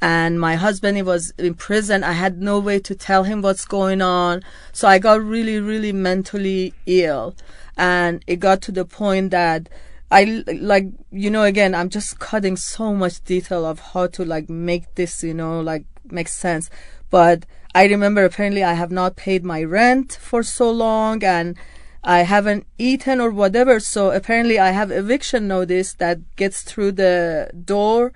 And 0.04 0.38
my 0.38 0.56
husband, 0.56 0.98
he 0.98 1.02
was 1.02 1.32
in 1.38 1.54
prison. 1.54 2.04
I 2.04 2.12
had 2.12 2.42
no 2.42 2.58
way 2.58 2.78
to 2.78 2.94
tell 2.94 3.24
him 3.24 3.40
what's 3.40 3.64
going 3.64 4.02
on. 4.02 4.42
So 4.70 4.86
I 4.86 4.98
got 4.98 5.24
really, 5.24 5.60
really 5.60 5.92
mentally 5.92 6.74
ill. 6.84 7.34
And 7.78 8.22
it 8.26 8.36
got 8.36 8.60
to 8.62 8.72
the 8.72 8.84
point 8.84 9.30
that 9.30 9.70
I, 10.10 10.44
like, 10.46 10.88
you 11.10 11.30
know, 11.30 11.44
again, 11.44 11.74
I'm 11.74 11.88
just 11.88 12.18
cutting 12.18 12.58
so 12.58 12.92
much 12.92 13.24
detail 13.24 13.64
of 13.64 13.80
how 13.80 14.08
to, 14.08 14.26
like, 14.26 14.50
make 14.50 14.94
this, 14.94 15.24
you 15.24 15.32
know, 15.32 15.60
like, 15.60 15.86
make 16.10 16.28
sense. 16.28 16.68
But 17.08 17.46
I 17.74 17.86
remember 17.86 18.26
apparently 18.26 18.62
I 18.62 18.74
have 18.74 18.90
not 18.90 19.16
paid 19.16 19.42
my 19.42 19.64
rent 19.64 20.18
for 20.20 20.42
so 20.42 20.70
long 20.70 21.24
and 21.24 21.56
I 22.04 22.24
haven't 22.24 22.66
eaten 22.76 23.22
or 23.22 23.30
whatever. 23.30 23.80
So 23.80 24.10
apparently 24.10 24.58
I 24.58 24.72
have 24.72 24.90
eviction 24.90 25.48
notice 25.48 25.94
that 25.94 26.18
gets 26.36 26.60
through 26.60 26.92
the 26.92 27.50
door. 27.64 28.12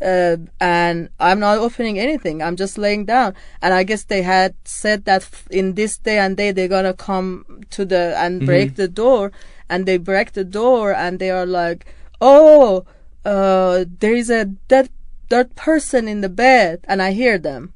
Uh, 0.00 0.36
and 0.60 1.10
I'm 1.18 1.40
not 1.40 1.58
opening 1.58 1.98
anything. 1.98 2.42
I'm 2.42 2.56
just 2.56 2.78
laying 2.78 3.04
down. 3.04 3.34
And 3.60 3.74
I 3.74 3.82
guess 3.82 4.04
they 4.04 4.22
had 4.22 4.54
said 4.64 5.04
that 5.04 5.28
in 5.50 5.74
this 5.74 5.98
day 5.98 6.18
and 6.18 6.36
day 6.36 6.52
they're 6.52 6.68
gonna 6.68 6.94
come 6.94 7.64
to 7.70 7.84
the 7.84 8.14
and 8.16 8.46
break 8.46 8.76
the 8.76 8.88
door. 8.88 9.32
And 9.68 9.86
they 9.86 9.98
break 9.98 10.32
the 10.32 10.44
door 10.44 10.94
and 10.94 11.18
they 11.18 11.30
are 11.30 11.46
like, 11.46 11.86
"Oh, 12.20 12.84
uh, 13.24 13.84
there 14.00 14.14
is 14.14 14.30
a 14.30 14.46
dead 14.46 14.88
dead 15.28 15.54
person 15.54 16.08
in 16.08 16.22
the 16.22 16.28
bed." 16.28 16.80
And 16.88 17.00
I 17.02 17.12
hear 17.12 17.38
them 17.38 17.74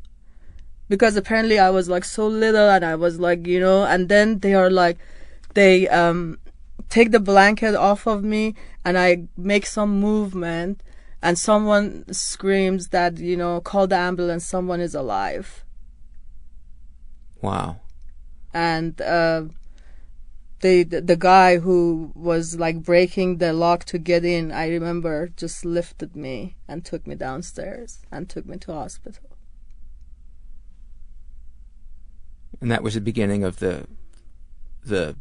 because 0.88 1.16
apparently 1.16 1.58
I 1.58 1.70
was 1.70 1.88
like 1.88 2.04
so 2.04 2.26
little 2.26 2.68
and 2.68 2.84
I 2.84 2.94
was 2.94 3.18
like, 3.18 3.46
you 3.46 3.60
know, 3.60 3.84
and 3.84 4.08
then 4.08 4.40
they 4.40 4.54
are 4.54 4.70
like, 4.70 4.98
they 5.54 5.88
um 5.88 6.38
take 6.88 7.10
the 7.10 7.20
blanket 7.20 7.74
off 7.74 8.06
of 8.06 8.22
me 8.24 8.54
and 8.84 8.98
I 8.98 9.24
make 9.36 9.66
some 9.66 10.00
movement 10.00 10.82
and 11.24 11.38
someone 11.38 12.04
screams 12.12 12.88
that, 12.88 13.16
you 13.16 13.34
know, 13.34 13.58
call 13.60 13.86
the 13.86 13.96
ambulance, 13.96 14.44
someone 14.44 14.80
is 14.80 14.94
alive. 14.94 15.64
Wow. 17.40 17.80
And 18.52 19.00
uh 19.00 19.44
the, 20.60 20.84
the 20.84 21.16
guy 21.16 21.58
who 21.58 22.10
was 22.14 22.58
like 22.58 22.82
breaking 22.82 23.36
the 23.36 23.52
lock 23.52 23.84
to 23.86 23.98
get 23.98 24.24
in, 24.24 24.50
I 24.50 24.68
remember 24.68 25.28
just 25.36 25.64
lifted 25.64 26.16
me 26.16 26.56
and 26.66 26.84
took 26.84 27.06
me 27.06 27.14
downstairs 27.14 28.00
and 28.10 28.30
took 28.30 28.46
me 28.46 28.56
to 28.58 28.72
hospital. 28.72 29.30
And 32.62 32.70
that 32.70 32.82
was 32.82 32.94
the 32.94 33.00
beginning 33.00 33.44
of 33.44 33.58
the 33.58 33.86
the 34.84 35.16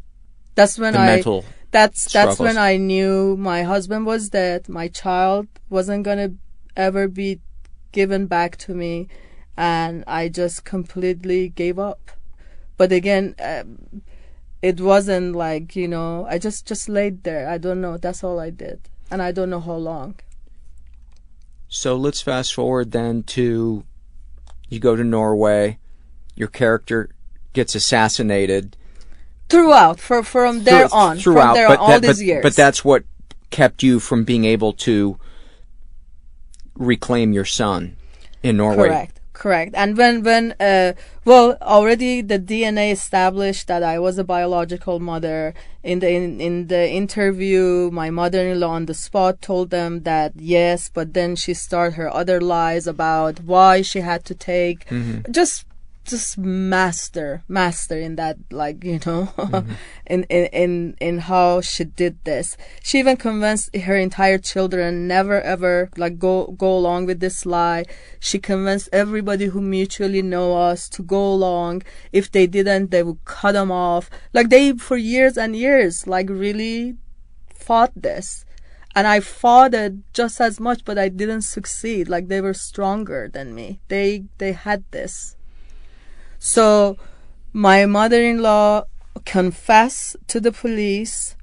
That's 0.56 0.78
when 0.78 0.96
I 0.96 1.08
mental 1.08 1.46
that's 1.74 2.14
that's 2.14 2.40
when 2.40 2.58
I 2.58 2.78
knew 2.78 3.36
my 3.36 3.64
husband 3.64 4.06
was 4.06 4.30
dead. 4.30 4.70
My 4.70 4.88
child 4.88 5.48
wasn't 5.70 6.04
gonna 6.04 6.34
ever 6.78 7.08
be 7.08 7.42
given 7.92 8.28
back 8.28 8.56
to 8.58 8.74
me, 8.74 9.08
and 9.58 10.04
I 10.08 10.30
just 10.30 10.64
completely 10.64 11.50
gave 11.50 11.80
up. 11.80 12.12
But 12.78 12.92
again, 12.92 13.36
um, 13.40 14.04
it 14.62 14.80
wasn't 14.80 15.36
like 15.36 15.76
you 15.76 15.88
know. 15.88 16.28
I 16.30 16.38
just 16.38 16.68
just 16.68 16.88
laid 16.88 17.24
there. 17.24 17.50
I 17.50 17.58
don't 17.58 17.82
know. 17.82 17.98
That's 17.98 18.24
all 18.24 18.40
I 18.40 18.52
did, 18.52 18.80
and 19.10 19.22
I 19.22 19.32
don't 19.32 19.50
know 19.50 19.60
how 19.60 19.76
long. 19.76 20.16
So 21.68 21.98
let's 21.98 22.22
fast 22.22 22.54
forward 22.54 22.92
then 22.92 23.24
to 23.34 23.84
you 24.70 24.80
go 24.80 24.96
to 24.96 25.04
Norway, 25.04 25.80
your 26.36 26.50
character 26.50 27.10
gets 27.54 27.74
assassinated. 27.74 28.78
Throughout, 29.54 30.00
for 30.00 30.24
from 30.24 30.64
there 30.64 30.88
Through- 30.88 30.98
on, 31.06 31.18
throughout, 31.18 31.46
from 31.46 31.54
there 31.56 31.68
but 31.68 31.80
on, 31.80 31.84
all 31.84 31.88
that- 32.00 32.02
these 32.02 32.18
but, 32.20 32.26
years. 32.26 32.44
But 32.44 32.56
that's 32.56 32.84
what 32.84 33.04
kept 33.52 33.84
you 33.84 34.00
from 34.00 34.24
being 34.24 34.46
able 34.46 34.74
to 34.88 35.18
reclaim 36.76 37.34
your 37.34 37.46
son 37.46 37.96
in 38.42 38.58
Norway. 38.58 38.88
Correct, 38.90 39.20
correct. 39.34 39.72
And 39.76 39.96
when 39.98 40.24
when 40.24 40.56
uh 40.60 40.94
well 41.24 41.58
already 41.62 42.22
the 42.22 42.40
DNA 42.40 42.92
established 42.92 43.68
that 43.68 43.84
I 43.84 44.00
was 44.00 44.18
a 44.18 44.24
biological 44.24 45.00
mother. 45.00 45.54
In 45.84 46.00
the 46.00 46.10
in, 46.10 46.40
in 46.42 46.68
the 46.68 46.90
interview, 46.90 47.90
my 47.92 48.10
mother-in-law 48.10 48.70
on 48.70 48.86
the 48.86 48.94
spot 48.94 49.42
told 49.42 49.70
them 49.70 50.04
that 50.04 50.32
yes, 50.36 50.90
but 50.94 51.14
then 51.14 51.36
she 51.36 51.54
started 51.54 51.96
her 51.96 52.10
other 52.14 52.40
lies 52.42 52.88
about 52.88 53.42
why 53.42 53.82
she 53.82 54.00
had 54.00 54.24
to 54.26 54.34
take 54.36 54.88
just 55.30 55.66
just 56.04 56.38
master 56.38 57.44
master 57.48 57.98
in 57.98 58.16
that 58.16 58.38
like 58.52 58.84
you 58.84 59.00
know 59.06 59.32
mm-hmm. 59.38 59.72
in, 60.06 60.24
in 60.24 60.46
in 60.48 60.98
in 61.00 61.18
how 61.20 61.62
she 61.62 61.84
did 61.84 62.18
this 62.24 62.58
she 62.84 63.00
even 63.00 63.16
convinced 63.16 63.76
her 63.76 63.96
entire 63.96 64.38
children 64.38 65.08
never 65.08 65.42
ever 65.42 65.90
like 65.98 66.20
go 66.20 66.48
go 66.58 66.78
along 66.78 67.06
with 67.06 67.20
this 67.20 67.46
lie 67.46 67.86
she 68.20 68.38
convinced 68.38 68.90
everybody 68.92 69.46
who 69.46 69.62
mutually 69.62 70.22
know 70.22 70.58
us 70.58 70.90
to 70.90 71.02
go 71.02 71.34
along 71.34 71.82
if 72.12 72.32
they 72.32 72.46
didn't 72.48 72.92
they 72.92 73.04
would 73.04 73.24
cut 73.26 73.54
them 73.54 73.72
off 73.72 74.10
like 74.34 74.50
they 74.50 74.74
for 74.74 74.98
years 74.98 75.38
and 75.38 75.56
years 75.56 76.06
like 76.08 76.30
really 76.30 76.96
fought 77.54 77.92
this 77.96 78.46
and 78.96 79.08
I 79.08 79.20
fought 79.22 79.74
it 79.74 79.94
just 80.14 80.40
as 80.40 80.60
much, 80.60 80.86
but 80.86 80.98
I 81.00 81.10
didn't 81.10 81.42
succeed. 81.42 82.08
Like 82.08 82.28
they 82.28 82.42
were 82.42 82.54
stronger 82.54 83.28
than 83.28 83.56
me. 83.56 83.80
They 83.88 84.26
they 84.38 84.52
had 84.52 84.84
this. 84.92 85.36
So 86.46 86.98
my 87.54 87.86
mother-in-law 87.86 88.84
confessed 89.24 90.18
to 90.28 90.42
the 90.42 90.52
police. 90.52 91.38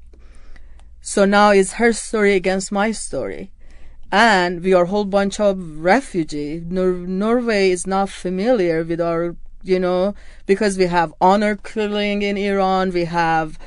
So 1.01 1.25
now 1.25 1.53
it's 1.53 1.81
her 1.81 1.95
story 1.95 2.35
against 2.35 2.71
my 2.71 2.93
story. 2.93 3.51
And 4.13 4.63
we 4.63 4.75
are 4.75 4.85
a 4.85 4.89
whole 4.89 5.07
bunch 5.07 5.41
of 5.41 5.57
refugee. 5.79 6.63
Nor- 6.69 7.07
Norway 7.09 7.71
is 7.71 7.87
not 7.87 8.11
familiar 8.11 8.85
with 8.85 9.01
our, 9.01 9.37
you 9.63 9.81
know, 9.81 10.15
because 10.45 10.77
we 10.77 10.85
have 10.85 11.15
honor 11.19 11.57
killing 11.57 12.21
in 12.21 12.37
Iran. 12.37 12.93
We 12.93 13.07
have, 13.07 13.59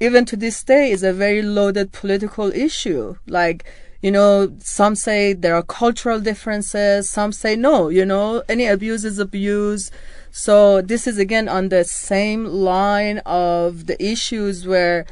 even 0.00 0.24
to 0.24 0.36
this 0.36 0.64
day, 0.64 0.90
is 0.90 1.04
a 1.04 1.12
very 1.12 1.42
loaded 1.42 1.92
political 1.92 2.50
issue. 2.50 3.14
Like, 3.28 3.64
you 4.02 4.10
know, 4.10 4.52
some 4.58 4.96
say 4.96 5.32
there 5.32 5.54
are 5.54 5.62
cultural 5.62 6.18
differences. 6.18 7.08
Some 7.08 7.30
say 7.30 7.54
no, 7.54 7.88
you 7.88 8.04
know, 8.04 8.42
any 8.48 8.66
abuse 8.66 9.04
is 9.04 9.20
abuse. 9.20 9.92
So 10.30 10.80
this 10.80 11.06
is 11.06 11.18
again 11.18 11.48
on 11.48 11.68
the 11.68 11.84
same 11.84 12.44
line 12.44 13.18
of 13.26 13.86
the 13.86 14.02
issues 14.02 14.66
where 14.66 15.06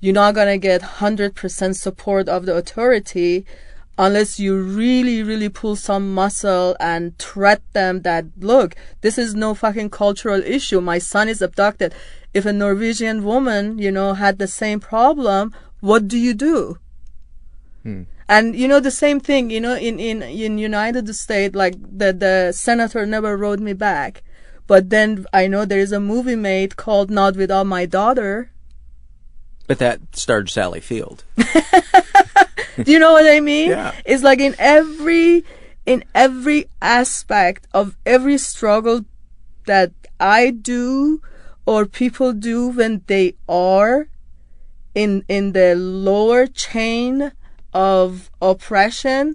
you're 0.00 0.14
not 0.14 0.34
going 0.34 0.48
to 0.48 0.58
get 0.58 0.80
100% 0.80 1.76
support 1.76 2.28
of 2.28 2.46
the 2.46 2.56
authority 2.56 3.44
unless 3.98 4.40
you 4.40 4.58
really, 4.58 5.22
really 5.22 5.50
pull 5.50 5.76
some 5.76 6.14
muscle 6.14 6.74
and 6.80 7.18
threat 7.18 7.60
them 7.74 8.00
that, 8.00 8.24
look, 8.38 8.74
this 9.02 9.18
is 9.18 9.34
no 9.34 9.54
fucking 9.54 9.90
cultural 9.90 10.42
issue. 10.42 10.80
My 10.80 10.98
son 10.98 11.28
is 11.28 11.42
abducted. 11.42 11.94
If 12.32 12.46
a 12.46 12.52
Norwegian 12.52 13.24
woman, 13.24 13.78
you 13.78 13.90
know, 13.90 14.14
had 14.14 14.38
the 14.38 14.46
same 14.46 14.80
problem, 14.80 15.54
what 15.80 16.08
do 16.08 16.16
you 16.16 16.32
do? 16.32 16.78
Hmm. 17.82 18.02
And 18.26 18.54
you 18.54 18.68
know 18.68 18.78
the 18.80 18.92
same 18.92 19.18
thing, 19.18 19.50
you 19.50 19.60
know, 19.60 19.74
in 19.74 19.98
in 19.98 20.22
in 20.22 20.56
United 20.56 21.12
States, 21.16 21.54
like 21.54 21.74
the 21.82 22.12
the 22.12 22.52
senator 22.52 23.04
never 23.04 23.36
wrote 23.36 23.58
me 23.58 23.72
back, 23.72 24.22
but 24.70 24.88
then 24.88 25.26
I 25.32 25.48
know 25.48 25.64
there 25.64 25.80
is 25.80 25.90
a 25.90 25.98
movie 25.98 26.36
made 26.36 26.76
called 26.76 27.10
Not 27.10 27.34
Without 27.34 27.66
My 27.66 27.86
Daughter. 27.86 28.52
But 29.66 29.80
that 29.80 29.98
starred 30.14 30.48
Sally 30.48 30.78
Field. 30.78 31.24
Do 32.84 32.92
you 32.92 33.00
know 33.00 33.10
what 33.10 33.26
I 33.26 33.40
mean? 33.40 33.70
Yeah. 33.70 33.92
It's 34.04 34.22
like 34.22 34.38
in 34.38 34.54
every 34.60 35.44
in 35.86 36.04
every 36.14 36.66
aspect 36.80 37.66
of 37.74 37.96
every 38.06 38.38
struggle 38.38 39.04
that 39.66 39.90
I 40.20 40.50
do 40.50 41.20
or 41.66 41.84
people 41.84 42.32
do 42.32 42.68
when 42.68 43.02
they 43.08 43.34
are 43.48 44.06
in 44.94 45.24
in 45.26 45.50
the 45.50 45.74
lower 45.74 46.46
chain 46.46 47.32
of 47.74 48.30
oppression, 48.40 49.34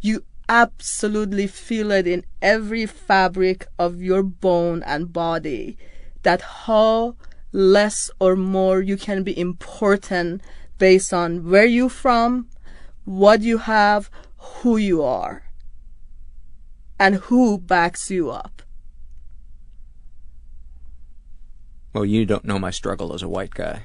you 0.00 0.24
absolutely 0.48 1.46
feel 1.46 1.90
it 1.90 2.06
in 2.06 2.24
every 2.42 2.86
fabric 2.86 3.66
of 3.78 4.02
your 4.02 4.22
bone 4.22 4.82
and 4.84 5.12
body 5.12 5.76
that 6.22 6.40
how 6.40 7.16
less 7.52 8.10
or 8.18 8.34
more 8.36 8.80
you 8.80 8.96
can 8.96 9.22
be 9.22 9.38
important 9.38 10.42
based 10.78 11.12
on 11.14 11.48
where 11.48 11.66
you 11.66 11.88
from, 11.88 12.48
what 13.04 13.42
you 13.42 13.58
have, 13.58 14.10
who 14.36 14.76
you 14.76 15.02
are, 15.02 15.44
and 16.98 17.16
who 17.16 17.58
backs 17.58 18.10
you 18.10 18.30
up. 18.30 18.62
Well, 21.92 22.04
you 22.04 22.26
don't 22.26 22.44
know 22.44 22.58
my 22.58 22.70
struggle 22.70 23.14
as 23.14 23.22
a 23.22 23.28
white 23.28 23.54
guy. 23.54 23.84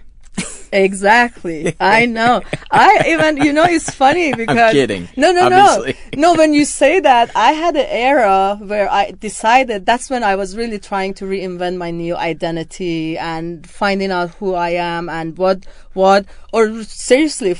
Exactly. 0.72 1.76
I 1.80 2.06
know. 2.06 2.42
I 2.72 3.04
even, 3.08 3.38
you 3.38 3.54
know, 3.54 3.66
it's 3.66 3.90
funny 3.90 4.34
because. 4.34 4.74
kidding, 4.74 5.08
No, 5.18 5.32
no, 5.32 5.46
obviously. 5.46 5.96
no. 6.16 6.34
No, 6.34 6.38
when 6.38 6.54
you 6.54 6.66
say 6.66 7.00
that, 7.00 7.32
I 7.36 7.54
had 7.54 7.76
an 7.76 7.88
era 7.88 8.58
where 8.62 8.92
I 8.92 9.12
decided 9.12 9.86
that's 9.86 10.10
when 10.10 10.24
I 10.24 10.36
was 10.36 10.56
really 10.56 10.80
trying 10.80 11.14
to 11.16 11.26
reinvent 11.26 11.78
my 11.78 11.92
new 11.92 12.16
identity 12.16 13.18
and 13.18 13.68
finding 13.68 14.12
out 14.12 14.32
who 14.36 14.54
I 14.54 14.72
am 14.72 15.10
and 15.10 15.38
what, 15.38 15.66
what, 15.94 16.26
or 16.54 16.84
seriously 16.84 17.56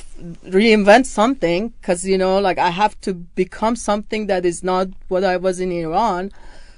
reinvent 0.46 1.06
something 1.06 1.70
because, 1.70 2.06
you 2.06 2.18
know, 2.18 2.40
like 2.40 2.58
I 2.58 2.70
have 2.70 3.00
to 3.02 3.14
become 3.14 3.76
something 3.76 4.28
that 4.28 4.46
is 4.46 4.64
not 4.64 4.88
what 5.08 5.24
I 5.24 5.38
was 5.38 5.60
in 5.60 5.72
Iran. 5.72 6.32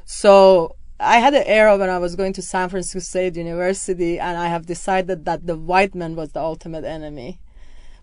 So 0.06 0.76
I 1.02 1.18
had 1.18 1.34
an 1.34 1.44
era 1.46 1.78
when 1.78 1.90
I 1.90 1.98
was 1.98 2.16
going 2.16 2.34
to 2.34 2.42
San 2.42 2.70
Francisco 2.70 3.00
State 3.00 3.36
University, 3.36 4.20
and 4.20 4.38
I 4.38 4.48
have 4.48 4.66
decided 4.66 5.26
that 5.26 5.48
the 5.48 5.58
white 5.58 5.96
man 5.96 6.16
was 6.16 6.32
the 6.32 6.40
ultimate 6.42 6.86
enemy. 6.86 7.40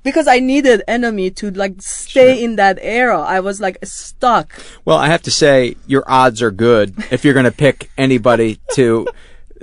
Because 0.02 0.28
I 0.28 0.38
needed 0.38 0.82
enemy 0.86 1.30
to 1.32 1.50
like 1.50 1.82
stay 1.82 2.42
in 2.42 2.56
that 2.56 2.78
era. 2.80 3.20
I 3.20 3.40
was 3.40 3.60
like 3.60 3.78
stuck. 3.82 4.52
Well, 4.84 4.96
I 4.96 5.08
have 5.08 5.22
to 5.22 5.30
say 5.30 5.76
your 5.86 6.04
odds 6.06 6.40
are 6.40 6.52
good 6.52 6.94
if 7.10 7.24
you're 7.24 7.34
going 7.34 7.44
to 7.44 7.52
pick 7.52 7.90
anybody 7.98 8.60
to, 8.74 9.08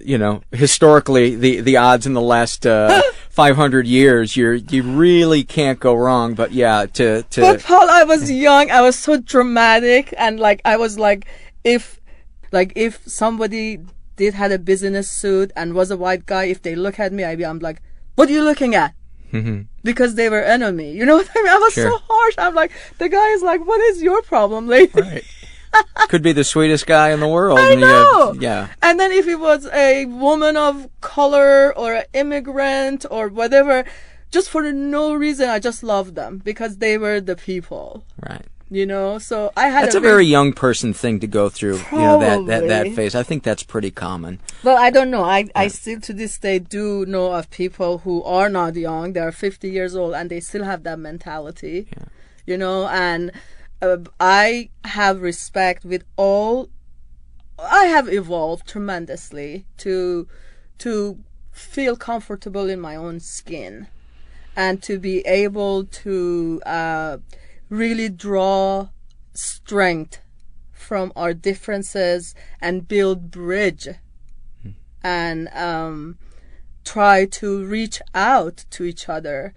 you 0.04 0.18
know, 0.18 0.44
historically 0.52 1.36
the 1.36 1.62
the 1.62 1.78
odds 1.78 2.06
in 2.06 2.14
the 2.14 2.22
last 2.22 2.68
uh, 2.68 3.02
500 3.30 3.88
years, 3.88 4.38
you're 4.38 4.54
you 4.54 4.84
really 4.84 5.44
can't 5.44 5.80
go 5.80 5.94
wrong. 5.94 6.36
But 6.36 6.52
yeah, 6.52 6.86
to 6.94 7.24
to 7.24 7.42
But 7.42 7.64
Paul, 7.64 7.90
I 7.90 8.04
was 8.04 8.30
young. 8.32 8.72
I 8.72 8.82
was 8.82 8.98
so 8.98 9.18
dramatic, 9.18 10.14
and 10.18 10.40
like 10.40 10.62
I 10.64 10.78
was 10.78 11.00
like, 11.00 11.28
if, 11.64 12.00
like 12.52 12.74
if 12.76 13.02
somebody 13.08 13.80
did 14.16 14.34
had 14.34 14.52
a 14.52 14.60
business 14.60 15.10
suit 15.10 15.52
and 15.56 15.74
was 15.74 15.92
a 15.92 15.98
white 15.98 16.26
guy, 16.26 16.46
if 16.46 16.62
they 16.62 16.76
look 16.76 17.00
at 17.00 17.12
me, 17.14 17.24
I'd 17.24 17.38
be, 17.38 17.46
I'm 17.46 17.60
like, 17.60 17.82
what 18.16 18.30
are 18.30 18.32
you 18.34 18.44
looking 18.44 18.76
at? 18.76 18.94
Because 19.84 20.16
they 20.16 20.30
were 20.30 20.42
enemy. 20.42 20.94
You 20.94 21.06
know 21.06 21.18
what 21.18 21.30
I 21.36 21.40
mean? 21.42 21.50
I 21.52 21.58
was 21.58 21.74
so 21.74 21.90
Mm-hmm. 21.90 22.06
Harsh. 22.08 22.36
I'm 22.38 22.56
like, 22.56 22.72
the 23.00 23.10
guy 23.10 23.28
is 23.32 23.42
like, 23.44 23.66
what 23.66 23.82
is 23.82 24.02
your 24.02 24.22
problem, 24.22 24.68
lady? 24.68 24.92
right. 25.02 25.24
could 26.08 26.22
be 26.24 26.32
the 26.32 26.46
sweetest 26.46 26.86
guy 26.88 27.10
in 27.12 27.20
the 27.20 27.28
world. 27.28 27.60
I 27.66 27.74
and 27.74 27.82
have- 27.82 27.90
know. 27.90 28.36
yeah. 28.40 28.70
And 28.82 28.98
then 28.98 29.12
if 29.12 29.28
it 29.28 29.36
was 29.36 29.68
a 29.74 30.06
woman 30.06 30.56
of 30.56 30.88
color 31.02 31.78
or 31.78 31.96
an 31.96 32.06
immigrant 32.14 33.06
or 33.12 33.28
whatever, 33.28 33.84
just 34.32 34.50
for 34.50 34.72
no 34.72 35.14
reason, 35.14 35.50
I 35.50 35.60
just 35.60 35.84
loved 35.84 36.16
them 36.16 36.38
because 36.38 36.78
they 36.78 36.98
were 36.98 37.20
the 37.20 37.36
people. 37.36 38.06
Right. 38.26 38.46
You 38.72 38.88
know, 38.88 39.20
so 39.20 39.52
I 39.56 39.68
had 39.68 39.84
That's 39.86 39.96
a 39.96 40.00
a 40.00 40.02
very 40.02 40.26
young 40.26 40.52
person 40.52 40.92
thing 40.92 41.20
to 41.20 41.28
go 41.28 41.50
through. 41.50 41.78
You 41.92 41.98
know 42.00 42.20
that, 42.20 42.46
that 42.48 42.68
that 42.68 42.82
Probably. 42.82 42.96
phase. 42.96 43.14
I 43.14 43.22
think 43.22 43.44
that's 43.44 43.62
pretty 43.62 43.92
common. 43.92 44.40
Well, 44.64 44.76
I 44.76 44.90
don't 44.90 45.12
know. 45.12 45.24
I, 45.24 45.48
I 45.56 45.68
still 45.68 46.00
to 46.02 46.14
this 46.14 46.40
day 46.40 46.58
do 46.58 47.06
know 47.06 47.32
of 47.34 47.52
people 47.52 48.00
who 48.00 48.24
are 48.24 48.50
not 48.50 48.76
young. 48.76 49.14
They 49.14 49.20
are 49.20 49.32
50 49.32 49.70
years 49.70 49.96
old 49.96 50.16
and 50.16 50.32
they 50.32 50.40
still 50.40 50.64
have 50.64 50.82
that 50.84 50.98
mentality. 50.98 51.88
yeah. 51.96 52.06
You 52.48 52.58
know, 52.58 52.88
and 52.88 53.32
uh, 53.84 53.98
I 54.20 54.70
have 54.84 55.22
respect 55.22 55.86
with 55.86 56.04
all. 56.16 56.70
I 57.60 57.86
have 57.86 58.12
evolved 58.12 58.68
tremendously 58.68 59.66
to 59.78 60.28
to 60.80 61.20
feel 61.52 61.96
comfortable 61.96 62.68
in 62.68 62.80
my 62.80 62.96
own 62.96 63.20
skin 63.20 63.88
and 64.56 64.82
to 64.84 65.00
be 65.00 65.20
able 65.22 65.86
to 65.86 66.62
uh, 66.66 67.18
really 67.70 68.10
draw 68.10 68.90
strength 69.34 70.20
from 70.72 71.12
our 71.16 71.34
differences 71.34 72.36
and 72.62 72.88
build 72.88 73.32
bridge. 73.32 73.88
And 75.04 75.50
um, 75.50 76.18
try 76.84 77.26
to 77.26 77.66
reach 77.66 78.02
out 78.14 78.66
to 78.72 78.84
each 78.84 79.10
other 79.10 79.54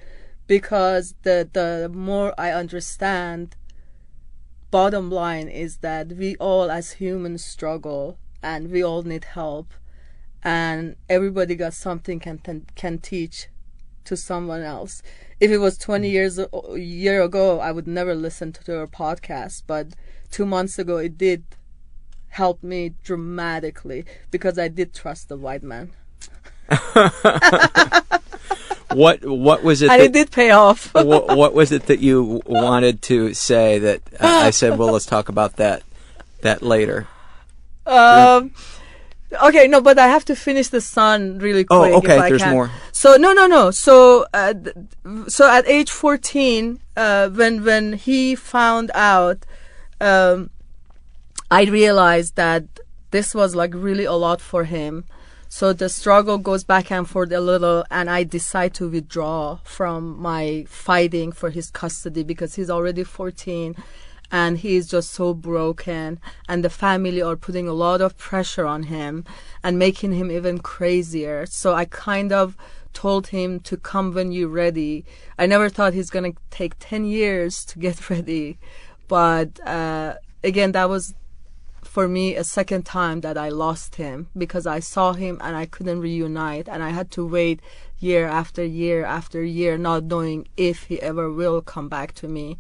because 0.47 1.15
the 1.23 1.49
the 1.53 1.91
more 1.93 2.35
I 2.39 2.51
understand 2.51 3.57
bottom 4.71 5.11
line 5.11 5.49
is 5.49 5.79
that 5.79 6.09
we 6.09 6.37
all 6.37 6.71
as 6.71 6.93
humans 6.93 7.45
struggle 7.45 8.19
and 8.43 8.71
we 8.71 8.83
all 8.83 9.03
need 9.03 9.25
help. 9.25 9.73
And 10.43 10.97
everybody 11.09 11.55
got 11.55 11.75
something 11.75 12.21
can 12.21 12.41
can 12.75 12.99
teach 12.99 13.49
to 14.05 14.17
someone 14.17 14.63
else 14.63 15.03
if 15.41 15.51
it 15.51 15.59
was 15.59 15.79
20 15.79 16.09
years 16.09 16.39
a 16.39 16.49
a 16.53 16.79
year 16.79 17.23
ago 17.23 17.61
i 17.61 17.71
would 17.71 17.87
never 17.87 18.15
listen 18.15 18.53
to 18.53 18.65
their 18.65 18.87
podcast 18.87 19.63
but 19.67 19.89
2 20.31 20.45
months 20.47 20.79
ago 20.79 20.97
it 20.97 21.17
did 21.17 21.45
help 22.29 22.63
me 22.63 22.95
dramatically 23.03 24.05
because 24.31 24.59
i 24.59 24.69
did 24.69 24.93
trust 24.95 25.29
the 25.29 25.37
white 25.37 25.63
man 25.63 25.91
What 28.95 29.25
what 29.25 29.63
was 29.63 29.83
it? 29.83 29.91
and 29.91 30.01
that, 30.01 30.07
it 30.07 30.13
did 30.13 30.31
pay 30.31 30.51
off 30.51 30.93
what, 30.95 31.37
what 31.37 31.53
was 31.53 31.73
it 31.73 31.87
that 31.87 32.01
you 32.01 32.41
wanted 32.47 33.03
to 33.03 33.35
say 33.35 33.79
that 33.79 34.01
uh, 34.15 34.27
I 34.27 34.51
said? 34.51 34.79
Well, 34.79 34.93
let's 34.93 35.05
talk 35.05 35.29
about 35.29 35.57
that 35.57 35.83
that 36.43 36.63
later. 36.63 37.07
Um, 37.89 38.51
okay, 39.45 39.69
no, 39.69 39.81
but 39.81 39.99
I 39.99 40.09
have 40.09 40.25
to 40.27 40.37
finish 40.37 40.69
the 40.69 40.81
sun 40.81 41.39
really 41.39 41.67
Oh, 41.71 41.79
quick. 41.81 41.95
okay, 41.95 42.17
If 42.17 42.23
I 42.23 42.29
there's 42.31 42.43
can. 42.43 42.53
more. 42.55 42.71
So 42.93 43.17
no, 43.17 43.33
no, 43.33 43.47
no. 43.47 43.71
So, 43.71 44.27
uh, 44.35 44.55
th- 44.55 44.77
so 45.29 45.51
at 45.51 45.67
age 45.69 45.91
fourteen, 45.91 46.81
uh, 46.97 47.29
when 47.31 47.65
when 47.65 47.93
he 47.95 48.35
found 48.35 48.91
out, 48.95 49.45
um, 50.01 50.51
I 51.51 51.65
realized 51.65 52.37
that 52.37 52.65
this 53.11 53.35
was 53.35 53.55
like 53.55 53.73
really 53.75 54.05
a 54.05 54.13
lot 54.15 54.41
for 54.41 54.65
him. 54.65 55.05
So 55.51 55.73
the 55.73 55.89
struggle 55.89 56.37
goes 56.37 56.63
back 56.63 56.91
and 56.93 57.09
forth 57.09 57.33
a 57.33 57.41
little, 57.41 57.83
and 57.91 58.11
I 58.11 58.23
decide 58.23 58.75
to 58.75 58.89
withdraw 58.91 59.59
from 59.65 60.19
my 60.21 60.67
fighting 60.69 61.33
for 61.33 61.49
his 61.51 61.71
custody 61.71 62.23
because 62.23 62.57
he's 62.57 62.69
already 62.69 63.03
14 63.03 63.75
and 64.31 64.59
he's 64.59 64.89
just 64.89 65.11
so 65.11 65.33
broken 65.35 66.21
and 66.49 66.65
the 66.65 66.71
family 66.71 67.23
are 67.23 67.37
putting 67.37 67.67
a 67.67 67.73
lot 67.73 68.01
of 68.01 68.19
pressure 68.19 68.67
on 68.67 68.85
him 68.85 69.25
and 69.63 69.79
making 69.79 70.13
him 70.13 70.31
even 70.31 70.59
crazier. 70.59 71.47
So 71.47 71.75
i 71.75 71.85
kind 71.85 72.33
of 72.33 72.57
told 72.93 73.29
him 73.29 73.61
to 73.61 73.77
come 73.77 74.13
when 74.13 74.33
you're 74.33 74.49
ready. 74.49 75.05
I 75.39 75.47
never 75.47 75.69
thought 75.69 75.95
he's 75.95 76.11
going 76.11 76.33
to 76.33 76.39
take 76.51 76.75
10 76.79 77.05
years 77.05 77.65
to 77.67 77.79
get 77.79 78.11
ready 78.15 78.59
but 79.09 79.59
uh, 79.67 80.15
again 80.45 80.73
that 80.73 80.89
was 80.89 81.15
for 81.83 82.07
me 82.07 82.37
a 82.37 82.45
second 82.45 82.85
time 82.85 83.23
that 83.23 83.39
i 83.39 83.49
lost 83.49 83.97
him 83.97 84.29
because 84.37 84.67
i 84.67 84.79
saw 84.79 85.15
him 85.15 85.39
and 85.43 85.57
i 85.57 85.65
couldn't 85.65 86.01
reunite 86.01 86.69
and 86.69 86.83
i 86.83 86.91
had 86.91 87.11
to 87.11 87.27
wait 87.27 87.61
year 87.99 88.27
after 88.27 88.63
year 88.63 89.05
after 89.05 89.43
year 89.43 89.79
not 89.79 90.05
knowing 90.05 90.47
if 90.57 90.85
he 90.85 91.01
ever 91.01 91.33
will 91.33 91.61
come 91.63 91.89
back 91.89 92.13
to 92.13 92.29
me 92.29 92.59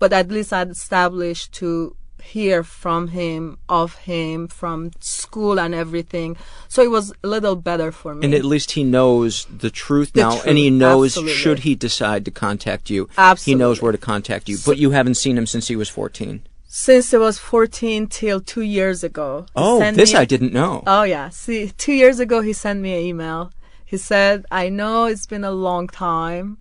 but 0.00 0.12
at 0.12 0.28
least 0.30 0.52
I'd 0.52 0.70
established 0.70 1.52
to 1.60 1.94
hear 2.22 2.62
from 2.62 3.08
him, 3.08 3.58
of 3.68 3.94
him, 4.10 4.46
from 4.48 4.90
school 5.00 5.58
and 5.58 5.74
everything. 5.74 6.36
So 6.68 6.82
it 6.82 6.90
was 6.90 7.12
a 7.24 7.28
little 7.28 7.56
better 7.56 7.90
for 7.92 8.14
me. 8.14 8.24
And 8.26 8.34
at 8.34 8.44
least 8.44 8.72
he 8.72 8.84
knows 8.84 9.46
the 9.64 9.70
truth 9.70 10.12
The 10.12 10.20
now, 10.22 10.40
and 10.46 10.58
he 10.58 10.68
knows 10.70 11.12
absolutely. 11.12 11.34
should 11.34 11.58
he 11.60 11.74
decide 11.74 12.24
to 12.26 12.30
contact 12.30 12.90
you, 12.90 13.08
he 13.44 13.54
knows 13.54 13.80
where 13.80 13.92
to 13.92 13.98
contact 13.98 14.48
you. 14.48 14.58
but 14.66 14.76
you 14.78 14.90
haven't 14.90 15.14
seen 15.16 15.38
him 15.38 15.46
since 15.46 15.68
he 15.68 15.76
was 15.76 15.88
fourteen. 15.88 16.42
Since 16.72 17.12
it 17.12 17.18
was 17.18 17.36
14 17.36 18.06
till 18.06 18.40
two 18.40 18.62
years 18.62 19.02
ago. 19.02 19.44
Oh, 19.56 19.80
this 19.92 20.12
me- 20.12 20.20
I 20.20 20.24
didn't 20.24 20.52
know. 20.52 20.84
Oh 20.86 21.02
yeah. 21.02 21.28
See, 21.30 21.72
two 21.76 21.92
years 21.92 22.20
ago 22.20 22.42
he 22.42 22.52
sent 22.52 22.80
me 22.80 22.92
an 22.94 23.00
email. 23.12 23.50
He 23.84 23.96
said, 23.96 24.46
"I 24.52 24.68
know 24.68 25.06
it's 25.06 25.26
been 25.26 25.42
a 25.42 25.50
long 25.50 25.88
time, 25.88 26.58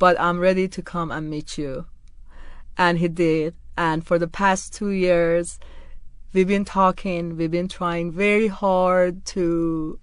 but 0.00 0.18
I'm 0.20 0.40
ready 0.40 0.66
to 0.66 0.82
come 0.82 1.12
and 1.12 1.30
meet 1.30 1.58
you." 1.58 1.86
And 2.76 2.98
he 2.98 3.08
did. 3.08 3.54
And 3.76 4.06
for 4.06 4.18
the 4.18 4.28
past 4.28 4.74
two 4.74 4.90
years, 4.90 5.58
we've 6.32 6.48
been 6.48 6.64
talking. 6.64 7.36
We've 7.36 7.50
been 7.50 7.68
trying 7.68 8.12
very 8.12 8.48
hard 8.48 9.24
to 9.26 9.98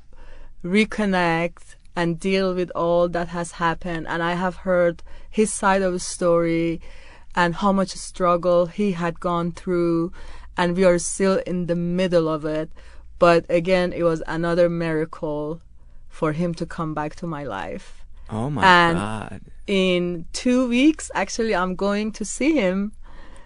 reconnect 0.63 1.75
and 1.95 2.19
deal 2.19 2.53
with 2.53 2.71
all 2.75 3.09
that 3.09 3.29
has 3.29 3.53
happened. 3.53 4.07
And 4.07 4.23
I 4.23 4.33
have 4.33 4.57
heard 4.57 5.03
his 5.29 5.53
side 5.53 5.81
of 5.81 5.93
the 5.93 5.99
story 5.99 6.81
and 7.35 7.55
how 7.55 7.71
much 7.71 7.89
struggle 7.91 8.67
he 8.67 8.93
had 8.93 9.19
gone 9.19 9.51
through. 9.51 10.11
And 10.57 10.75
we 10.75 10.83
are 10.83 10.99
still 10.99 11.37
in 11.45 11.67
the 11.67 11.75
middle 11.75 12.27
of 12.27 12.45
it. 12.45 12.71
But 13.17 13.45
again, 13.49 13.93
it 13.93 14.03
was 14.03 14.23
another 14.27 14.69
miracle 14.69 15.61
for 16.07 16.33
him 16.33 16.53
to 16.55 16.65
come 16.65 16.93
back 16.93 17.15
to 17.17 17.27
my 17.27 17.43
life. 17.43 17.98
Oh 18.31 18.49
my 18.49 18.63
And- 18.63 18.97
God. 18.97 19.41
In 19.67 20.25
two 20.33 20.67
weeks, 20.67 21.11
actually, 21.13 21.53
I'm 21.55 21.75
going 21.75 22.11
to 22.13 22.25
see 22.25 22.53
him 22.55 22.91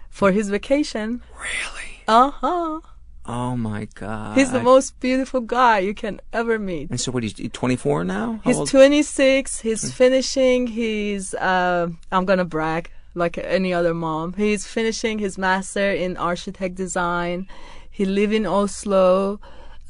for 0.08 0.32
his 0.32 0.48
vacation. 0.48 1.20
Really? 1.38 2.02
Uh 2.08 2.30
huh. 2.30 2.80
Oh 3.26 3.56
my 3.56 3.88
God. 3.94 4.36
He's 4.36 4.50
the 4.52 4.60
most 4.62 5.00
beautiful 5.00 5.40
guy 5.40 5.78
you 5.80 5.94
can 5.94 6.20
ever 6.32 6.58
meet. 6.58 6.88
And 6.90 6.98
so 7.00 7.12
what? 7.12 7.22
He's 7.22 7.34
24 7.34 8.04
now. 8.04 8.40
How 8.44 8.50
He's 8.50 8.58
old? 8.58 8.68
26. 8.70 9.60
He's 9.60 9.92
finishing 9.92 10.66
his. 10.66 11.34
Uh, 11.34 11.88
I'm 12.12 12.24
gonna 12.24 12.44
brag 12.44 12.90
like 13.14 13.36
any 13.38 13.72
other 13.74 13.94
mom. 13.94 14.32
He's 14.34 14.66
finishing 14.66 15.18
his 15.18 15.36
master 15.38 15.90
in 15.90 16.16
architect 16.16 16.74
design. 16.74 17.48
He 17.90 18.04
live 18.04 18.32
in 18.32 18.46
Oslo. 18.46 19.40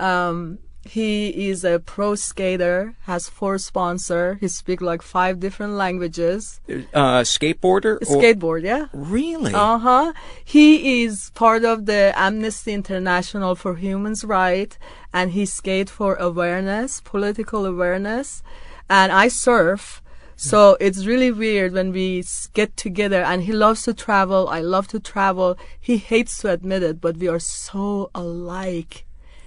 Um, 0.01 0.59
he 0.87 1.49
is 1.49 1.65
a 1.65 1.79
pro 1.79 2.15
skater. 2.15 2.95
Has 3.03 3.29
four 3.29 3.59
sponsor. 3.59 4.37
He 4.41 4.49
speak 4.49 4.81
like 4.81 5.03
five 5.03 5.41
different 5.41 5.73
languages. 5.75 6.61
uh, 6.93 7.21
skateboarder. 7.23 7.97
or- 7.97 8.07
Skateboard, 8.23 8.63
yeah. 8.65 8.87
Really? 8.93 9.53
Uh 9.55 9.79
huh. 9.79 10.13
He 10.45 11.03
is 11.05 11.31
part 11.35 11.65
of 11.65 11.87
the 11.87 12.13
Amnesty 12.17 12.73
International 12.73 13.55
for 13.55 13.77
Human's 13.77 14.25
Right, 14.25 14.77
and 15.13 15.31
he 15.33 15.47
skate 15.47 15.91
for 15.91 16.17
awareness, 16.17 17.01
political 17.01 17.65
awareness. 17.67 18.43
And 18.91 19.11
I 19.13 19.29
surf, 19.29 20.03
so 20.37 20.77
it's 20.81 21.07
really 21.07 21.33
weird 21.33 21.73
when 21.73 21.93
we 21.93 22.23
get 22.53 22.77
together. 22.77 23.23
And 23.23 23.45
he 23.45 23.53
loves 23.53 23.85
to 23.85 23.95
travel. 23.95 24.49
I 24.49 24.61
love 24.61 24.87
to 24.89 25.01
travel. 25.01 25.57
He 25.81 25.97
hates 25.97 26.39
to 26.39 26.51
admit 26.51 26.83
it, 26.83 27.01
but 27.01 27.17
we 27.17 27.29
are 27.29 27.39
so 27.39 28.11
alike. 28.15 29.05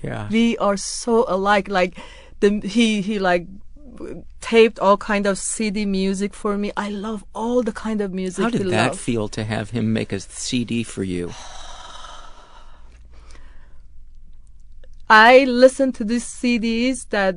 Yeah. 0.07 0.29
We 0.29 0.57
are 0.57 0.77
so 0.77 1.25
alike. 1.27 1.67
Like 1.67 1.97
the 2.39 2.61
he 2.63 3.01
he 3.01 3.19
like 3.19 3.47
taped 4.41 4.79
all 4.79 4.97
kind 4.97 5.25
of 5.25 5.37
CD 5.37 5.85
music 5.85 6.33
for 6.33 6.57
me. 6.57 6.71
I 6.77 6.89
love 6.89 7.23
all 7.33 7.63
the 7.63 7.71
kind 7.71 8.01
of 8.01 8.13
music. 8.13 8.43
How 8.43 8.49
did 8.49 8.67
that 8.67 8.87
loves. 8.91 8.99
feel 8.99 9.27
to 9.29 9.43
have 9.43 9.71
him 9.71 9.93
make 9.93 10.11
a 10.13 10.19
CD 10.19 10.83
for 10.83 11.03
you? 11.03 11.31
I 15.09 15.45
listen 15.45 15.93
to 15.93 16.03
these 16.03 16.25
CDs 16.25 17.07
that 17.09 17.35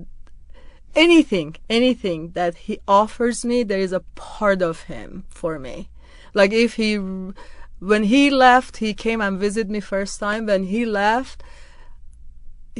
anything, 0.94 1.56
anything 1.68 2.32
that 2.32 2.56
he 2.56 2.80
offers 2.88 3.44
me, 3.44 3.62
there 3.62 3.78
is 3.78 3.92
a 3.92 4.00
part 4.16 4.60
of 4.60 4.82
him 4.82 5.24
for 5.28 5.58
me. 5.58 5.88
Like 6.34 6.52
if 6.52 6.74
he, 6.74 6.96
when 7.78 8.04
he 8.04 8.30
left, 8.30 8.78
he 8.78 8.92
came 8.92 9.20
and 9.20 9.38
visited 9.38 9.70
me 9.70 9.80
first 9.80 10.18
time. 10.18 10.46
When 10.46 10.64
he 10.64 10.84
left, 10.84 11.42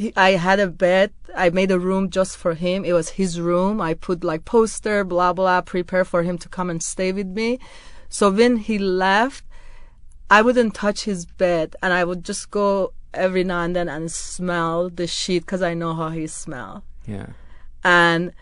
he, 0.01 0.13
I 0.15 0.31
had 0.31 0.59
a 0.59 0.67
bed. 0.67 1.11
I 1.35 1.49
made 1.49 1.71
a 1.71 1.79
room 1.79 2.09
just 2.09 2.35
for 2.35 2.53
him. 2.55 2.83
It 2.83 2.93
was 2.93 3.09
his 3.21 3.39
room. 3.39 3.79
I 3.79 3.93
put 3.93 4.23
like 4.23 4.43
poster, 4.45 5.03
blah 5.03 5.33
blah, 5.33 5.61
prepare 5.61 6.05
for 6.05 6.23
him 6.23 6.37
to 6.39 6.49
come 6.49 6.69
and 6.69 6.81
stay 6.81 7.11
with 7.11 7.27
me. 7.27 7.59
So 8.09 8.29
when 8.29 8.57
he 8.57 8.77
left, 8.77 9.43
I 10.29 10.41
wouldn't 10.41 10.73
touch 10.73 11.03
his 11.03 11.25
bed, 11.25 11.75
and 11.81 11.93
I 11.93 12.03
would 12.03 12.23
just 12.25 12.51
go 12.51 12.93
every 13.13 13.43
now 13.43 13.61
and 13.61 13.75
then 13.75 13.89
and 13.89 14.11
smell 14.11 14.89
the 14.89 15.07
sheet 15.07 15.45
because 15.45 15.61
I 15.61 15.73
know 15.73 15.93
how 15.93 16.09
he 16.09 16.27
smell. 16.27 16.83
Yeah. 17.05 17.27
And 17.83 18.33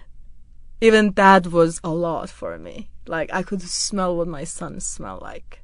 even 0.82 1.12
that 1.14 1.48
was 1.48 1.82
a 1.84 1.90
lot 1.90 2.30
for 2.30 2.58
me. 2.58 2.90
Like 3.06 3.30
I 3.34 3.44
could 3.44 3.62
smell 3.62 4.16
what 4.16 4.28
my 4.28 4.46
son 4.46 4.80
smell 4.80 5.20
like. 5.22 5.62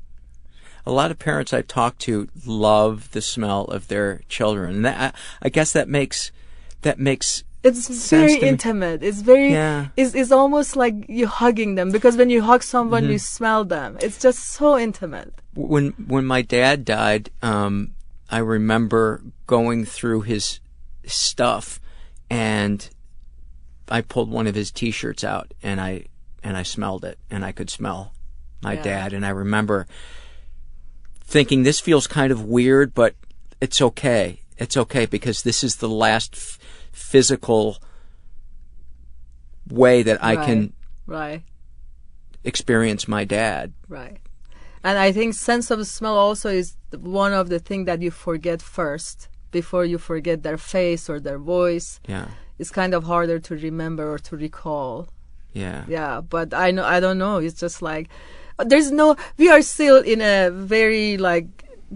A 0.86 0.92
lot 0.92 1.12
of 1.12 1.18
parents 1.20 1.54
I've 1.54 1.68
talked 1.68 2.00
to 2.02 2.28
love 2.46 3.12
the 3.12 3.22
smell 3.22 3.66
of 3.66 3.88
their 3.88 4.22
children. 4.30 4.76
And 4.76 4.86
that, 4.86 5.16
I, 5.42 5.46
I 5.48 5.50
guess 5.50 5.74
that 5.74 5.90
makes 5.90 6.32
that 6.84 7.00
makes 7.00 7.44
It's 7.64 8.10
very 8.10 8.36
intimate. 8.38 9.02
It's 9.02 9.22
very. 9.22 9.52
Yeah. 9.52 9.88
It's, 9.98 10.14
it's 10.14 10.32
almost 10.32 10.76
like 10.76 10.94
you're 11.10 11.28
hugging 11.28 11.76
them 11.76 11.92
because 11.92 12.16
when 12.18 12.30
you 12.30 12.44
hug 12.44 12.62
someone, 12.62 13.04
Mm-hmm. 13.04 13.14
you 13.14 13.20
smell 13.20 13.66
them. 13.66 13.98
It's 14.02 14.20
just 14.20 14.40
so 14.40 14.78
intimate. 14.78 15.34
when 15.56 15.94
when 16.08 16.26
my 16.26 16.42
dad 16.44 16.86
died, 16.86 17.32
um, 17.42 17.96
I 18.30 18.38
remember 18.40 19.22
going 19.48 19.86
through 19.86 20.22
his 20.22 20.60
stuff, 21.06 21.80
and 22.30 22.88
I 23.90 24.02
pulled 24.02 24.30
one 24.30 24.46
of 24.48 24.56
his 24.56 24.72
T-shirts 24.72 25.24
out, 25.24 25.54
and 25.64 25.82
I 25.82 26.06
and 26.44 26.56
I 26.58 26.64
smelled 26.64 27.04
it, 27.06 27.18
and 27.32 27.44
I 27.44 27.52
could 27.52 27.70
smell 27.72 28.14
my 28.62 28.74
Yeah. 28.74 28.84
dad, 28.84 29.14
and 29.14 29.26
I 29.26 29.30
remember 29.30 29.88
thinking 31.26 31.64
this 31.64 31.80
feels 31.80 32.08
kind 32.08 32.32
of 32.32 32.44
weird, 32.44 32.94
but 32.94 33.16
it's 33.62 33.82
okay. 33.82 34.40
It's 34.58 34.78
okay 34.78 35.06
because 35.06 35.44
this 35.44 35.64
is 35.64 35.78
the 35.78 35.90
last 35.90 36.34
f- 36.36 36.58
physical 36.92 37.78
way 39.70 40.04
that 40.04 40.24
I 40.24 40.36
can 40.36 40.74
Right. 41.08 41.44
experience 42.44 43.08
my 43.08 43.24
dad. 43.26 43.74
Right. 43.88 44.18
And 44.84 44.98
I 45.00 45.12
think 45.12 45.34
sense 45.34 45.72
of 45.72 45.86
smell 45.88 46.16
also 46.18 46.50
is 46.50 46.76
one 46.96 47.34
of 47.34 47.50
the 47.50 47.60
things 47.60 47.88
that 47.88 48.02
you 48.02 48.12
forget 48.12 48.62
first 48.62 49.28
before 49.52 49.84
you 49.86 49.98
forget 49.98 50.44
their 50.44 50.58
face 50.58 51.10
or 51.10 51.20
their 51.20 51.40
voice. 51.40 52.00
Yeah, 52.08 52.28
It's 52.60 52.70
kind 52.72 52.94
of 52.94 53.04
harder 53.06 53.40
to 53.40 53.56
remember 53.56 54.14
or 54.14 54.20
to 54.20 54.38
recall. 54.38 55.08
yeah. 55.54 55.86
Yeah, 55.88 56.22
but 56.22 56.54
I 56.54 56.72
know 56.72 56.84
I 56.86 57.00
don't 57.00 57.18
know. 57.18 57.38
It's 57.38 57.60
just 57.60 57.82
like 57.82 58.10
there's 58.60 58.92
no. 58.92 59.16
We 59.38 59.50
are 59.50 59.62
still 59.62 60.02
in 60.02 60.22
a 60.22 60.50
very 60.52 61.18
like 61.18 61.48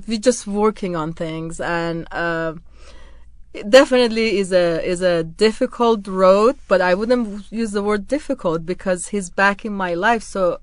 we're 0.07 0.19
just 0.19 0.47
working 0.47 0.95
on 0.95 1.13
things, 1.13 1.59
and 1.59 2.07
uh, 2.11 2.55
it 3.53 3.69
definitely 3.69 4.37
is 4.37 4.51
a 4.51 4.85
is 4.85 5.01
a 5.01 5.23
difficult 5.23 6.07
road. 6.07 6.57
But 6.67 6.81
I 6.81 6.93
wouldn't 6.95 7.51
use 7.51 7.71
the 7.71 7.83
word 7.83 8.07
difficult 8.07 8.65
because 8.65 9.09
he's 9.09 9.29
back 9.29 9.65
in 9.65 9.73
my 9.73 9.93
life, 9.93 10.23
so 10.23 10.59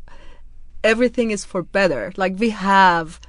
everything 0.84 1.30
is 1.30 1.44
for 1.44 1.62
better. 1.62 2.12
Like 2.16 2.38
we 2.38 2.50
have, 2.50 3.20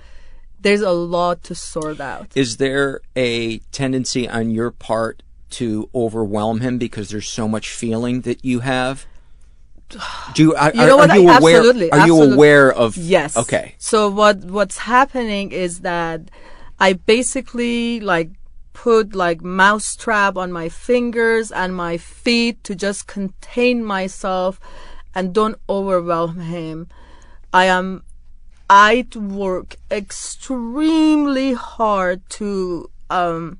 there's 0.60 0.82
a 0.82 0.92
lot 0.92 1.44
to 1.44 1.56
sort 1.56 2.00
out. 2.00 2.28
Is 2.36 2.58
there 2.58 3.02
a 3.16 3.60
tendency 3.72 4.28
on 4.28 4.52
your 4.52 4.72
part 4.72 5.24
to 5.50 5.90
overwhelm 5.96 6.60
him 6.60 6.78
because 6.78 7.10
there's 7.10 7.30
so 7.30 7.48
much 7.48 7.70
feeling 7.70 8.22
that 8.22 8.44
you 8.44 8.60
have? 8.60 9.06
Do 10.34 10.44
you, 10.44 10.56
are, 10.56 10.72
You 10.74 10.86
know 10.86 11.00
are 11.00 11.08
what? 11.08 11.14
you 11.16 11.30
aware? 11.30 11.58
absolutely, 11.58 11.92
are 11.92 12.06
you 12.06 12.14
absolutely. 12.16 12.34
aware 12.34 12.74
of? 12.74 12.98
Yes. 12.98 13.38
Okay. 13.38 13.76
So 13.78 14.10
what 14.10 14.38
what's 14.44 14.80
happening 14.80 15.52
is 15.52 15.80
that 15.82 16.22
I 16.80 16.94
basically 16.94 18.00
like 18.00 18.32
put 18.74 19.16
like 19.16 19.42
mouse 19.42 19.96
trap 19.96 20.38
on 20.38 20.52
my 20.52 20.70
fingers 20.70 21.52
and 21.52 21.76
my 21.76 21.98
feet 21.98 22.64
to 22.66 22.76
just 22.76 23.08
contain 23.08 23.84
myself 23.84 24.60
and 25.16 25.34
don't 25.34 25.58
overwhelm 25.70 26.40
him. 26.42 26.88
I 27.54 27.66
am 27.66 28.04
I 28.70 29.08
work 29.16 29.78
extremely 29.90 31.54
hard 31.54 32.30
to 32.32 32.90
um 33.10 33.60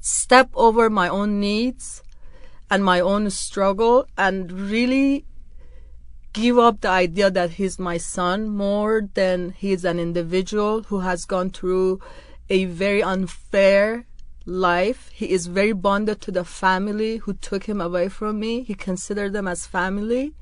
step 0.00 0.50
over 0.54 0.90
my 0.90 1.08
own 1.08 1.38
needs 1.40 2.02
and 2.70 2.84
my 2.84 3.00
own 3.00 3.28
struggle 3.30 4.06
and 4.16 4.52
really 4.52 5.26
give 6.32 6.58
up 6.58 6.80
the 6.80 6.88
idea 6.88 7.30
that 7.30 7.50
he's 7.50 7.78
my 7.78 7.96
son 7.96 8.48
more 8.48 9.02
than 9.14 9.50
he's 9.50 9.84
an 9.84 9.98
individual 9.98 10.84
who 10.84 11.00
has 11.00 11.24
gone 11.24 11.50
through 11.50 12.00
a 12.48 12.66
very 12.66 13.02
unfair 13.02 14.06
life. 14.46 15.10
He 15.12 15.30
is 15.30 15.48
very 15.48 15.72
bonded 15.72 16.20
to 16.22 16.30
the 16.30 16.44
family 16.44 17.18
who 17.18 17.34
took 17.34 17.64
him 17.64 17.80
away 17.80 18.08
from 18.08 18.38
me. 18.38 18.62
He 18.62 18.74
considered 18.74 19.32
them 19.32 19.48
as 19.48 19.66
family. 19.66 20.34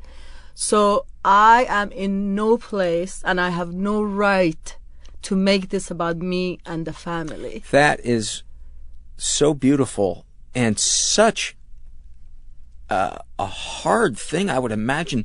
So 0.54 1.06
I 1.24 1.66
am 1.68 1.90
in 1.92 2.34
no 2.34 2.58
place 2.58 3.22
and 3.24 3.40
I 3.40 3.50
have 3.50 3.72
no 3.72 4.02
right 4.02 4.76
to 5.22 5.36
make 5.36 5.70
this 5.70 5.90
about 5.90 6.18
me 6.18 6.58
and 6.66 6.86
the 6.86 6.92
family. 6.92 7.62
That 7.70 8.00
is 8.00 8.42
so 9.16 9.54
beautiful 9.54 10.26
and 10.54 10.78
such 10.78 11.56
a, 12.90 13.20
a 13.38 13.46
hard 13.46 14.18
thing, 14.18 14.50
I 14.50 14.58
would 14.58 14.72
imagine, 14.72 15.24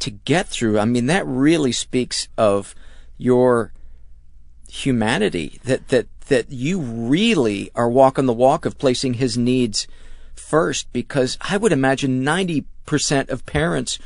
to 0.00 0.10
get 0.10 0.48
through. 0.48 0.78
I 0.78 0.84
mean, 0.84 1.06
that 1.06 1.26
really 1.26 1.72
speaks 1.72 2.28
of 2.36 2.74
your 3.16 3.72
humanity. 4.68 5.60
That 5.64 5.88
that 5.88 6.06
that 6.26 6.50
you 6.50 6.80
really 6.80 7.70
are 7.74 7.88
walking 7.88 8.26
the 8.26 8.32
walk 8.32 8.64
of 8.64 8.78
placing 8.78 9.14
his 9.14 9.38
needs 9.38 9.86
first. 10.34 10.92
Because 10.92 11.38
I 11.40 11.56
would 11.56 11.72
imagine 11.72 12.24
ninety 12.24 12.64
percent 12.86 13.30
of 13.30 13.46
parents 13.46 13.98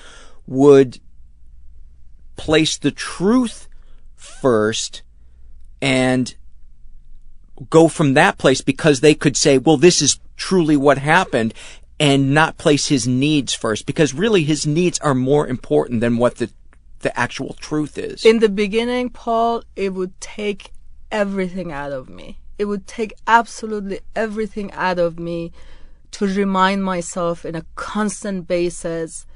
would 0.47 1.01
place 2.37 2.79
the 2.79 2.93
truth 2.93 3.69
first 4.15 5.03
and 5.83 6.35
go 7.71 7.89
from 7.89 8.15
that 8.15 8.39
place 8.39 8.61
because 8.61 9.01
they 9.01 9.15
could 9.15 9.37
say, 9.37 9.59
well, 9.59 9.77
this 9.77 10.01
is 10.01 10.21
truly 10.37 10.77
what 10.77 10.99
happened 10.99 11.53
and 12.01 12.33
not 12.33 12.59
place 12.59 12.89
his 12.89 13.07
needs 13.09 13.55
first 13.55 13.87
because 13.87 14.15
really 14.15 14.45
his 14.45 14.67
needs 14.67 14.99
are 15.01 15.15
more 15.15 15.47
important 15.47 16.01
than 16.01 16.17
what 16.17 16.37
the, 16.37 16.51
the 17.01 17.19
actual 17.19 17.55
truth 17.55 17.99
is. 17.99 18.25
In 18.25 18.39
the 18.39 18.49
beginning, 18.49 19.11
Paul, 19.11 19.63
it 19.75 19.95
would 19.95 20.21
take 20.21 20.73
everything 21.11 21.73
out 21.73 21.93
of 21.93 22.09
me. 22.09 22.39
it 22.59 22.65
would 22.67 22.87
take 22.87 23.15
absolutely 23.27 24.01
everything 24.17 24.73
out 24.73 24.99
of 24.99 25.19
me 25.19 25.53
to 26.11 26.27
remind 26.27 26.85
myself 26.85 27.45
in 27.45 27.55
a 27.55 27.65
constant 27.77 28.49
basis 28.49 29.27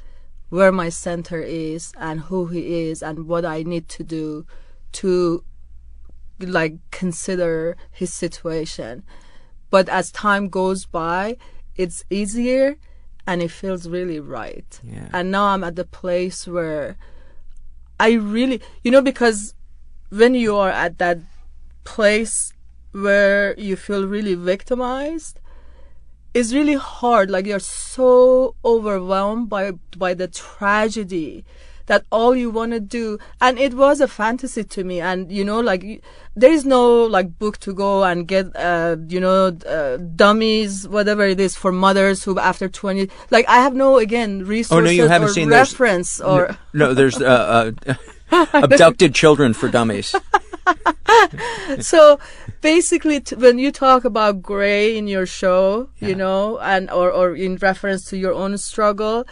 where 0.48 0.72
my 0.72 0.88
center 0.88 1.40
is 1.40 1.92
and 1.98 2.20
who 2.22 2.46
he 2.46 2.88
is 2.88 3.02
and 3.02 3.26
what 3.28 3.44
I 3.44 3.62
need 3.62 3.88
to 3.90 4.02
do 4.02 4.44
to 4.92 5.44
like 6.40 6.74
consider 6.90 7.76
his 7.90 8.12
situation. 8.12 9.04
But 9.70 9.88
as 9.88 10.10
time 10.10 10.48
goes 10.48 10.84
by, 10.84 11.36
it's 11.76 12.04
easier 12.10 12.76
and 13.26 13.42
it 13.42 13.50
feels 13.50 13.88
really 13.88 14.20
right. 14.20 14.80
Yeah. 14.82 15.08
And 15.12 15.30
now 15.30 15.46
I'm 15.46 15.64
at 15.64 15.76
the 15.76 15.84
place 15.84 16.46
where 16.46 16.96
I 18.00 18.12
really, 18.12 18.60
you 18.82 18.90
know, 18.90 19.02
because 19.02 19.54
when 20.10 20.34
you 20.34 20.56
are 20.56 20.70
at 20.70 20.98
that 20.98 21.18
place 21.84 22.52
where 22.92 23.58
you 23.58 23.76
feel 23.76 24.06
really 24.06 24.34
victimized, 24.34 25.40
it's 26.34 26.52
really 26.52 26.74
hard. 26.74 27.30
Like 27.30 27.46
you're 27.46 27.58
so 27.58 28.54
overwhelmed 28.64 29.48
by 29.48 29.72
by 29.96 30.14
the 30.14 30.28
tragedy 30.28 31.44
that 31.86 32.04
all 32.10 32.34
you 32.34 32.50
want 32.50 32.72
to 32.72 32.80
do. 32.80 33.18
And 33.40 33.58
it 33.58 33.74
was 33.74 34.00
a 34.00 34.08
fantasy 34.08 34.64
to 34.64 34.84
me. 34.84 35.00
And 35.00 35.30
you 35.30 35.44
know 35.44 35.60
like 35.60 36.02
there 36.34 36.50
is 36.50 36.64
no 36.64 37.04
like 37.04 37.38
book 37.38 37.58
to 37.58 37.74
go 37.74 38.04
and 38.04 38.26
get 38.26 38.54
uh 38.56 38.96
you 39.08 39.20
know 39.20 39.56
uh, 39.66 39.96
dummies 40.16 40.88
whatever 40.88 41.24
it 41.26 41.38
is 41.38 41.56
for 41.56 41.70
mothers 41.72 42.24
who 42.24 42.38
after 42.38 42.68
20 42.68 43.08
like 43.30 43.46
i 43.48 43.58
have 43.58 43.74
no 43.74 43.98
again 43.98 44.44
resources 44.44 44.72
Oh 44.72 44.80
no, 44.80 44.90
you 44.90 45.08
haven't 45.08 45.28
or 45.28 45.32
seen 45.32 45.50
reference 45.50 46.20
or 46.20 46.56
No, 46.72 46.94
there's 46.94 47.20
uh, 47.20 47.72
uh, 47.86 47.94
abducted 48.54 49.14
children 49.14 49.52
for 49.52 49.68
dummies. 49.68 50.14
so 51.80 52.18
basically 52.60 53.20
t- 53.20 53.36
when 53.36 53.58
you 53.58 53.70
talk 53.70 54.04
about 54.04 54.40
gray 54.40 54.96
in 54.96 55.08
your 55.08 55.26
show 55.26 55.88
you 55.98 56.14
know 56.14 56.58
and 56.60 56.90
or, 56.90 57.10
or 57.10 57.34
in 57.34 57.56
reference 57.56 58.04
to 58.06 58.16
your 58.16 58.32
own 58.32 58.56
struggle 58.56 59.26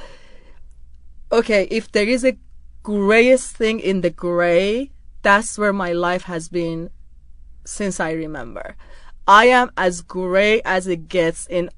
okay 1.32 1.66
if 1.70 1.90
there 1.92 2.08
is 2.08 2.24
a 2.24 2.36
grayest 2.82 3.56
thing 3.56 3.78
in 3.80 4.00
the 4.00 4.10
gray 4.10 4.90
that's 5.22 5.58
where 5.58 5.72
my 5.72 5.92
life 5.92 6.24
has 6.24 6.48
been 6.48 6.90
since 7.64 8.00
i 8.00 8.10
remember 8.10 8.74
i 9.28 9.44
am 9.46 9.70
as 9.76 10.00
gray 10.00 10.60
as 10.64 10.86
it 10.86 11.08
gets 11.08 11.46
in 11.46 11.68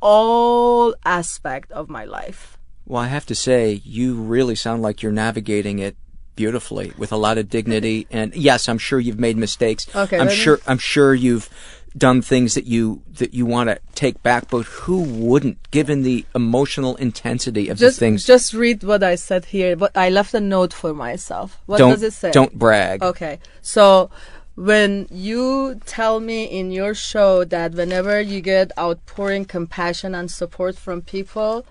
all 0.00 0.94
aspect 1.04 1.70
of 1.72 1.88
my 1.88 2.04
life 2.04 2.56
Well, 2.86 3.02
I 3.02 3.08
have 3.08 3.26
to 3.26 3.34
say, 3.34 3.82
you 3.84 4.14
really 4.14 4.54
sound 4.56 4.80
like 4.80 5.02
you're 5.02 5.12
navigating 5.12 5.78
it 5.78 5.96
beautifully 6.36 6.92
with 6.96 7.12
a 7.12 7.16
lot 7.18 7.36
of 7.36 7.50
dignity. 7.50 8.06
And 8.10 8.32
yes, 8.34 8.68
I'm 8.68 8.78
sure 8.78 8.98
you've 8.98 9.18
made 9.20 9.36
mistakes. 9.36 9.84
Okay, 9.94 10.16
I'm 10.16 10.28
let 10.28 10.38
me- 10.38 10.44
sure. 10.44 10.58
I'm 10.66 10.78
sure 10.78 11.12
you've 11.12 11.50
done 11.98 12.22
things 12.22 12.54
that 12.54 12.66
you 12.66 13.02
that 13.18 13.34
you 13.34 13.44
want 13.46 13.68
to 13.70 13.78
take 13.94 14.22
back. 14.22 14.48
But 14.48 14.64
who 14.66 15.02
wouldn't, 15.02 15.70
given 15.70 16.02
the 16.02 16.24
emotional 16.34 16.96
intensity 16.96 17.68
of 17.68 17.78
just 17.78 17.98
the 17.98 18.06
things? 18.06 18.24
just 18.24 18.54
read 18.54 18.82
what 18.84 19.02
i 19.02 19.14
said 19.14 19.44
here 19.46 19.76
but 19.76 19.90
i 19.96 20.08
left 20.08 20.32
a 20.34 20.40
note 20.40 20.72
for 20.72 20.92
myself 20.94 21.58
what 21.66 21.78
don't 21.78 21.90
does 21.90 22.02
it 22.02 22.12
say 22.12 22.30
don't 22.30 22.54
brag. 22.58 23.02
Okay. 23.02 23.38
So 23.62 24.10
when 24.54 25.06
you 25.10 25.80
tell 25.86 26.18
me 26.18 26.44
in 26.44 26.70
your 26.72 26.92
show 26.94 27.44
that 27.44 27.74
whenever 27.74 28.20
you 28.20 28.40
get 28.40 28.72
outpouring 28.76 29.44
compassion 29.44 30.14
and 30.16 30.28
support 30.28 30.74
from 30.76 31.00
people, 31.02 31.64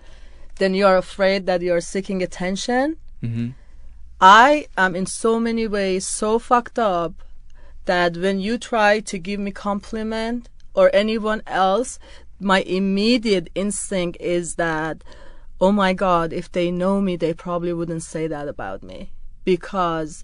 then 0.59 0.73
you 0.73 0.85
are 0.87 0.95
afraid 0.95 1.45
that 1.47 1.61
you're 1.61 1.81
seeking 1.81 2.23
attention. 2.23 2.95
Mhm. 3.21 3.53
I 4.21 4.67
am 4.77 4.95
in 4.95 5.05
so 5.05 5.39
many 5.39 5.67
ways 5.67 6.07
so 6.07 6.39
fucked 6.39 6.79
up 6.79 7.13
that 7.87 8.15
when 8.15 8.39
you 8.39 8.57
try 8.57 8.99
to 9.01 9.17
give 9.17 9.39
me 9.39 9.51
compliment 9.51 10.47
or 10.73 10.89
anyone 10.93 11.41
else, 11.47 11.99
my 12.39 12.61
immediate 12.61 13.49
instinct 13.55 14.17
is 14.21 14.55
that, 14.55 15.03
oh 15.59 15.71
my 15.71 15.93
God, 15.93 16.31
if 16.31 16.51
they 16.51 16.69
know 16.69 17.01
me, 17.01 17.15
they 17.15 17.33
probably 17.33 17.73
wouldn't 17.73 18.03
say 18.03 18.27
that 18.27 18.47
about 18.47 18.83
me. 18.83 19.11
Because 19.43 20.23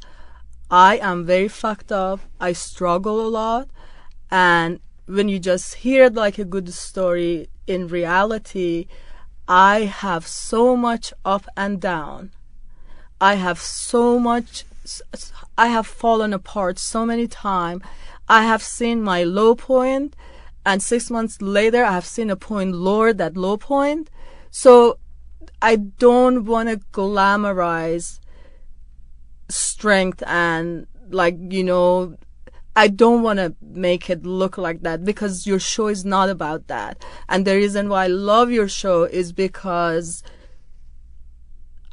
I 0.70 0.98
am 0.98 1.26
very 1.26 1.48
fucked 1.48 1.92
up. 1.92 2.20
I 2.40 2.54
struggle 2.54 3.26
a 3.26 3.30
lot. 3.30 3.70
And 4.30 4.80
when 5.06 5.28
you 5.30 5.40
just 5.40 5.76
hear 5.76 6.10
like 6.10 6.38
a 6.38 6.46
good 6.46 6.74
story, 6.74 7.48
in 7.68 7.88
reality, 7.88 8.88
I 9.48 9.82
have 9.82 10.26
so 10.28 10.78
much 10.78 11.14
up 11.26 11.48
and 11.58 11.82
down. 11.82 12.32
I 13.20 13.36
have 13.36 13.60
so 13.60 14.20
much, 14.20 14.66
I 15.58 15.68
have 15.68 15.88
fallen 15.88 16.34
apart 16.34 16.80
so 16.80 17.06
many 17.06 17.28
times. 17.28 17.84
I 18.28 18.44
have 18.44 18.64
seen 18.64 19.04
my 19.04 19.24
low 19.24 19.56
point, 19.56 20.16
and 20.66 20.82
six 20.82 21.12
months 21.12 21.42
later, 21.42 21.84
I 21.84 21.92
have 21.92 22.06
seen 22.06 22.30
a 22.30 22.36
point 22.36 22.76
lower 22.76 23.14
that 23.14 23.38
low 23.38 23.58
point. 23.58 24.10
So 24.50 24.98
I 25.62 25.76
don't 25.76 26.46
want 26.46 26.70
to 26.70 26.78
glamorize 26.92 28.20
strength 29.50 30.24
and 30.26 30.88
like 31.10 31.38
you 31.50 31.64
know 31.64 32.18
I 32.76 32.88
don't 32.88 33.22
want 33.22 33.38
to 33.38 33.56
make 33.62 34.10
it 34.10 34.26
look 34.26 34.58
like 34.58 34.82
that 34.82 35.06
because 35.06 35.46
your 35.46 35.60
show 35.60 35.88
is 35.88 36.04
not 36.04 36.30
about 36.30 36.68
that. 36.68 37.06
And 37.30 37.46
the 37.46 37.56
reason 37.56 37.88
why 37.88 38.06
I 38.06 38.08
love 38.08 38.50
your 38.50 38.68
show 38.68 39.04
is 39.04 39.32
because 39.32 40.24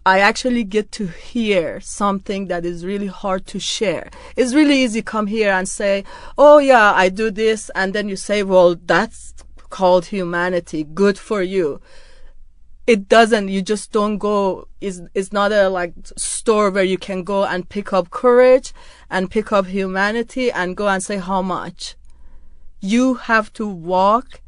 I 0.06 0.20
actually 0.20 0.64
get 0.64 0.90
to 0.93 1.06
hear 1.06 1.81
something 1.81 2.47
that 2.47 2.64
is 2.64 2.86
really 2.86 3.06
hard 3.06 3.47
to 3.48 3.60
share. 3.60 4.10
It's 4.35 4.55
really 4.55 4.82
easy 4.82 5.02
come 5.02 5.27
here 5.27 5.52
and 5.52 5.68
say, 5.68 6.05
"Oh 6.39 6.59
yeah, 6.59 6.93
I 6.94 7.10
do 7.10 7.31
this." 7.31 7.70
And 7.74 7.93
then 7.93 8.09
you 8.09 8.16
say, 8.16 8.43
"Well, 8.43 8.77
that's 8.86 9.35
called 9.68 10.06
humanity. 10.06 10.85
Good 10.85 11.18
for 11.18 11.43
you." 11.43 11.81
it 12.90 13.09
doesn't 13.09 13.47
you 13.48 13.62
just 13.62 13.93
don't 13.93 14.18
go 14.18 14.66
is 14.81 15.02
it's 15.14 15.32
not 15.32 15.52
a 15.52 15.68
like 15.68 15.93
store 16.16 16.70
where 16.70 16.82
you 16.82 16.98
can 16.98 17.22
go 17.22 17.44
and 17.44 17.68
pick 17.68 17.93
up 17.93 18.10
courage 18.10 18.72
and 19.09 19.31
pick 19.31 19.52
up 19.52 19.66
humanity 19.66 20.51
and 20.51 20.77
go 20.77 20.89
and 20.89 21.01
say 21.01 21.16
how 21.16 21.40
much 21.40 21.94
you 22.81 23.14
have 23.14 23.52
to 23.52 23.64
walk 23.68 24.40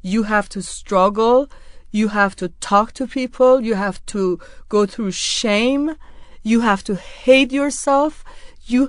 you 0.00 0.22
have 0.22 0.48
to 0.48 0.62
struggle 0.62 1.50
you 1.90 2.08
have 2.08 2.36
to 2.36 2.48
talk 2.60 2.92
to 2.92 3.06
people 3.06 3.60
you 3.60 3.74
have 3.74 4.04
to 4.06 4.38
go 4.68 4.86
through 4.86 5.10
shame 5.10 5.94
you 6.42 6.60
have 6.60 6.82
to 6.84 6.94
hate 6.94 7.52
yourself 7.52 8.24
you 8.64 8.88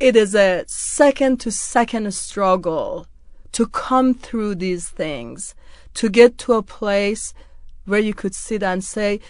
it 0.00 0.16
is 0.16 0.34
a 0.34 0.64
second 0.66 1.40
to 1.40 1.50
second 1.50 2.12
struggle 2.12 3.06
to 3.52 3.66
come 3.66 4.14
through 4.14 4.54
these 4.54 4.88
things 4.88 5.54
to 5.94 6.08
get 6.08 6.36
to 6.38 6.54
a 6.54 6.62
place 6.62 7.32
where 7.84 8.00
you 8.00 8.14
could 8.14 8.34
sit 8.34 8.62
and 8.62 8.82
say, 8.82 9.20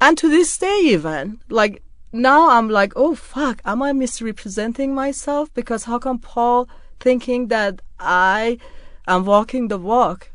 and 0.00 0.16
to 0.18 0.28
this 0.28 0.56
day 0.56 0.80
even, 0.84 1.40
like 1.48 1.82
now 2.12 2.50
I'm 2.50 2.68
like, 2.68 2.92
oh 2.96 3.14
fuck, 3.14 3.60
am 3.64 3.82
I 3.82 3.92
misrepresenting 3.92 4.94
myself? 4.94 5.52
Because 5.52 5.84
how 5.84 5.98
come 5.98 6.18
Paul 6.18 6.68
thinking 7.00 7.48
that 7.48 7.82
I 7.98 8.58
am 9.06 9.24
walking 9.24 9.68
the 9.68 9.78
walk? 9.78 10.30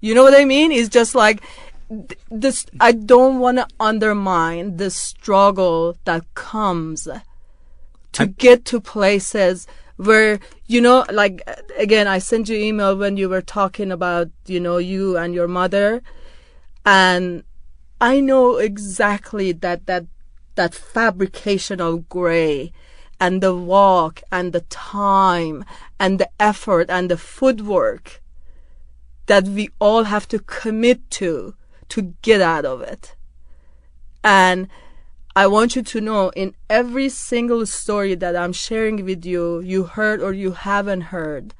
You 0.00 0.14
know 0.14 0.22
what 0.22 0.34
I 0.34 0.44
mean? 0.44 0.72
It's 0.72 0.88
just 0.88 1.14
like 1.14 1.42
th- 1.88 2.18
this. 2.30 2.66
I 2.80 2.92
don't 2.92 3.38
want 3.38 3.58
to 3.58 3.66
undermine 3.80 4.76
the 4.76 4.90
struggle 4.90 5.96
that 6.04 6.22
comes 6.34 7.08
to 8.12 8.26
get 8.26 8.64
to 8.66 8.80
places 8.80 9.66
where 9.96 10.38
you 10.66 10.78
know 10.78 11.06
like 11.10 11.40
again 11.78 12.06
i 12.06 12.18
sent 12.18 12.50
you 12.50 12.56
email 12.56 12.94
when 12.94 13.16
you 13.16 13.30
were 13.30 13.40
talking 13.40 13.90
about 13.90 14.28
you 14.44 14.60
know 14.60 14.76
you 14.76 15.16
and 15.16 15.34
your 15.34 15.48
mother 15.48 16.02
and 16.86 17.42
I 18.00 18.20
know 18.20 18.56
exactly 18.56 19.52
that 19.52 19.86
that 19.86 20.06
that 20.54 20.74
fabrication 20.74 21.80
of 21.80 22.08
gray 22.08 22.72
and 23.18 23.42
the 23.42 23.54
walk 23.54 24.22
and 24.30 24.52
the 24.52 24.60
time 24.62 25.64
and 25.98 26.18
the 26.18 26.30
effort 26.38 26.88
and 26.88 27.10
the 27.10 27.16
footwork 27.16 28.22
that 29.26 29.44
we 29.48 29.70
all 29.78 30.04
have 30.04 30.26
to 30.28 30.38
commit 30.38 31.10
to 31.10 31.54
to 31.88 32.14
get 32.22 32.40
out 32.40 32.64
of 32.64 32.80
it. 32.80 33.14
And 34.24 34.68
I 35.36 35.46
want 35.46 35.76
you 35.76 35.82
to 35.82 36.00
know 36.00 36.30
in 36.30 36.54
every 36.70 37.08
single 37.08 37.66
story 37.66 38.14
that 38.14 38.34
I'm 38.34 38.52
sharing 38.52 39.04
with 39.04 39.24
you, 39.24 39.60
you 39.60 39.84
heard 39.84 40.22
or 40.22 40.32
you 40.32 40.52
haven't 40.52 41.12
heard, 41.12 41.54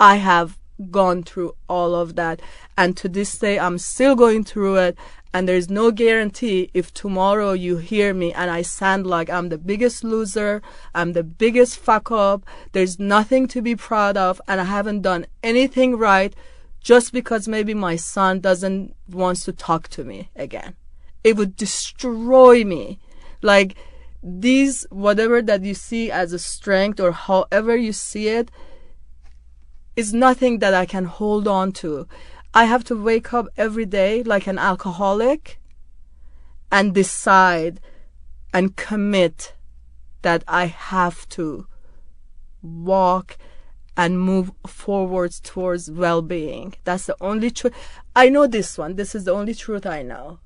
I 0.00 0.16
have 0.16 0.58
gone 0.90 1.22
through 1.22 1.54
all 1.68 1.94
of 1.94 2.16
that. 2.16 2.40
And 2.76 2.96
to 2.96 3.08
this 3.08 3.38
day, 3.38 3.58
I'm 3.58 3.78
still 3.78 4.14
going 4.14 4.44
through 4.44 4.76
it. 4.76 4.98
And 5.32 5.48
there's 5.48 5.68
no 5.68 5.90
guarantee 5.90 6.70
if 6.72 6.94
tomorrow 6.94 7.52
you 7.52 7.76
hear 7.76 8.14
me 8.14 8.32
and 8.32 8.50
I 8.50 8.62
sound 8.62 9.06
like 9.06 9.28
I'm 9.28 9.48
the 9.50 9.58
biggest 9.58 10.02
loser, 10.02 10.62
I'm 10.94 11.12
the 11.12 11.24
biggest 11.24 11.78
fuck 11.78 12.10
up, 12.10 12.44
there's 12.72 12.98
nothing 12.98 13.46
to 13.48 13.60
be 13.60 13.76
proud 13.76 14.16
of, 14.16 14.40
and 14.48 14.60
I 14.60 14.64
haven't 14.64 15.02
done 15.02 15.26
anything 15.42 15.96
right 15.98 16.34
just 16.80 17.12
because 17.12 17.48
maybe 17.48 17.74
my 17.74 17.96
son 17.96 18.40
doesn't 18.40 18.94
wants 19.08 19.44
to 19.44 19.52
talk 19.52 19.88
to 19.88 20.04
me 20.04 20.30
again. 20.36 20.76
It 21.24 21.36
would 21.36 21.56
destroy 21.56 22.64
me. 22.64 23.00
Like 23.42 23.74
these, 24.22 24.86
whatever 24.90 25.42
that 25.42 25.62
you 25.62 25.74
see 25.74 26.10
as 26.10 26.32
a 26.32 26.38
strength 26.38 27.00
or 27.00 27.12
however 27.12 27.76
you 27.76 27.92
see 27.92 28.28
it, 28.28 28.50
is 29.96 30.12
nothing 30.12 30.60
that 30.60 30.74
I 30.74 30.86
can 30.86 31.06
hold 31.06 31.48
on 31.48 31.72
to. 31.72 32.06
I 32.56 32.64
have 32.64 32.84
to 32.84 32.96
wake 32.96 33.34
up 33.34 33.48
every 33.58 33.84
day 33.84 34.22
like 34.22 34.46
an 34.46 34.58
alcoholic 34.58 35.60
and 36.72 36.94
decide 36.94 37.80
and 38.50 38.74
commit 38.74 39.52
that 40.22 40.42
I 40.48 40.64
have 40.64 41.28
to 41.36 41.66
walk 42.62 43.36
and 43.94 44.18
move 44.18 44.52
forwards 44.66 45.38
towards 45.38 45.90
well-being. 45.90 46.72
That's 46.84 47.04
the 47.04 47.16
only 47.20 47.50
truth. 47.50 47.74
I 48.16 48.30
know 48.30 48.46
this 48.46 48.78
one. 48.78 48.96
This 48.96 49.14
is 49.14 49.24
the 49.24 49.34
only 49.34 49.54
truth 49.54 49.84
I 49.84 50.00
know. 50.00 50.38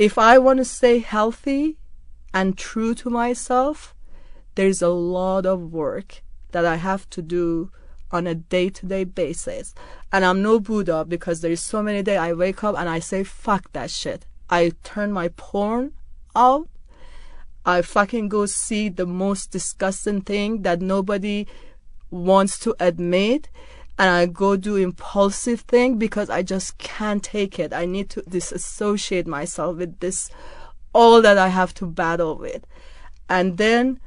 If 0.00 0.18
I 0.18 0.36
want 0.38 0.56
to 0.56 0.64
stay 0.64 0.98
healthy 0.98 1.78
and 2.34 2.58
true 2.58 2.92
to 2.96 3.08
myself, 3.08 3.94
there's 4.56 4.82
a 4.82 4.88
lot 4.88 5.46
of 5.46 5.72
work 5.72 6.24
that 6.50 6.66
I 6.66 6.74
have 6.74 7.08
to 7.10 7.22
do 7.22 7.70
on 8.10 8.26
a 8.26 8.34
day-to-day 8.34 9.04
basis. 9.04 9.74
And 10.12 10.24
I'm 10.24 10.42
no 10.42 10.60
Buddha 10.60 11.04
because 11.04 11.40
there's 11.40 11.60
so 11.60 11.82
many 11.82 12.02
days 12.02 12.18
I 12.18 12.32
wake 12.32 12.62
up 12.64 12.76
and 12.78 12.88
I 12.88 12.98
say, 12.98 13.24
fuck 13.24 13.72
that 13.72 13.90
shit. 13.90 14.26
I 14.48 14.72
turn 14.84 15.12
my 15.12 15.28
porn 15.28 15.92
out. 16.34 16.68
I 17.64 17.82
fucking 17.82 18.28
go 18.28 18.46
see 18.46 18.88
the 18.88 19.06
most 19.06 19.50
disgusting 19.50 20.20
thing 20.20 20.62
that 20.62 20.80
nobody 20.80 21.46
wants 22.10 22.58
to 22.60 22.76
admit 22.78 23.48
and 23.98 24.10
I 24.10 24.26
go 24.26 24.56
do 24.56 24.76
impulsive 24.76 25.62
thing 25.62 25.98
because 25.98 26.28
I 26.30 26.42
just 26.42 26.78
can't 26.78 27.22
take 27.22 27.58
it. 27.58 27.72
I 27.72 27.86
need 27.86 28.10
to 28.10 28.22
disassociate 28.22 29.26
myself 29.26 29.76
with 29.78 30.00
this 30.00 30.30
all 30.92 31.20
that 31.22 31.38
I 31.38 31.48
have 31.48 31.74
to 31.74 31.86
battle 31.86 32.36
with. 32.36 32.66
And 33.28 33.56
then 33.58 34.00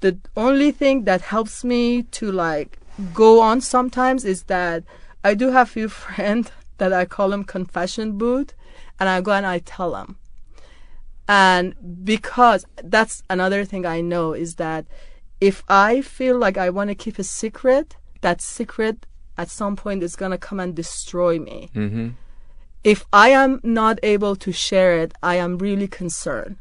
the 0.00 0.18
only 0.36 0.70
thing 0.70 1.04
that 1.04 1.22
helps 1.22 1.64
me 1.64 2.02
to 2.02 2.30
like 2.30 2.78
go 3.12 3.40
on 3.40 3.60
sometimes 3.60 4.24
is 4.24 4.44
that 4.44 4.84
I 5.24 5.34
do 5.34 5.50
have 5.50 5.68
few 5.68 5.88
friends 6.04 6.50
that 6.78 6.92
I 6.92 7.04
call 7.04 7.30
them 7.30 7.44
confession 7.44 8.18
booth 8.18 8.54
and 8.98 9.08
I 9.08 9.20
go 9.20 9.32
and 9.32 9.46
I 9.46 9.58
tell 9.60 9.92
them. 9.92 10.18
And 11.28 11.74
because 12.04 12.64
that's 12.82 13.22
another 13.28 13.64
thing 13.64 13.84
I 13.84 14.00
know 14.00 14.32
is 14.32 14.56
that 14.56 14.86
if 15.40 15.64
I 15.68 16.00
feel 16.00 16.38
like 16.38 16.56
I 16.56 16.70
want 16.70 16.88
to 16.88 16.94
keep 16.94 17.18
a 17.18 17.24
secret, 17.24 17.96
that 18.20 18.40
secret 18.40 19.06
at 19.36 19.50
some 19.50 19.76
point 19.76 20.02
is 20.02 20.16
going 20.16 20.30
to 20.30 20.38
come 20.38 20.60
and 20.60 20.74
destroy 20.74 21.38
me. 21.38 21.70
Mm-hmm. 21.74 22.10
If 22.84 23.04
I 23.12 23.30
am 23.30 23.60
not 23.62 23.98
able 24.02 24.36
to 24.36 24.52
share 24.52 25.00
it, 25.00 25.12
I 25.22 25.36
am 25.36 25.58
really 25.58 25.88
concerned. 25.88 26.56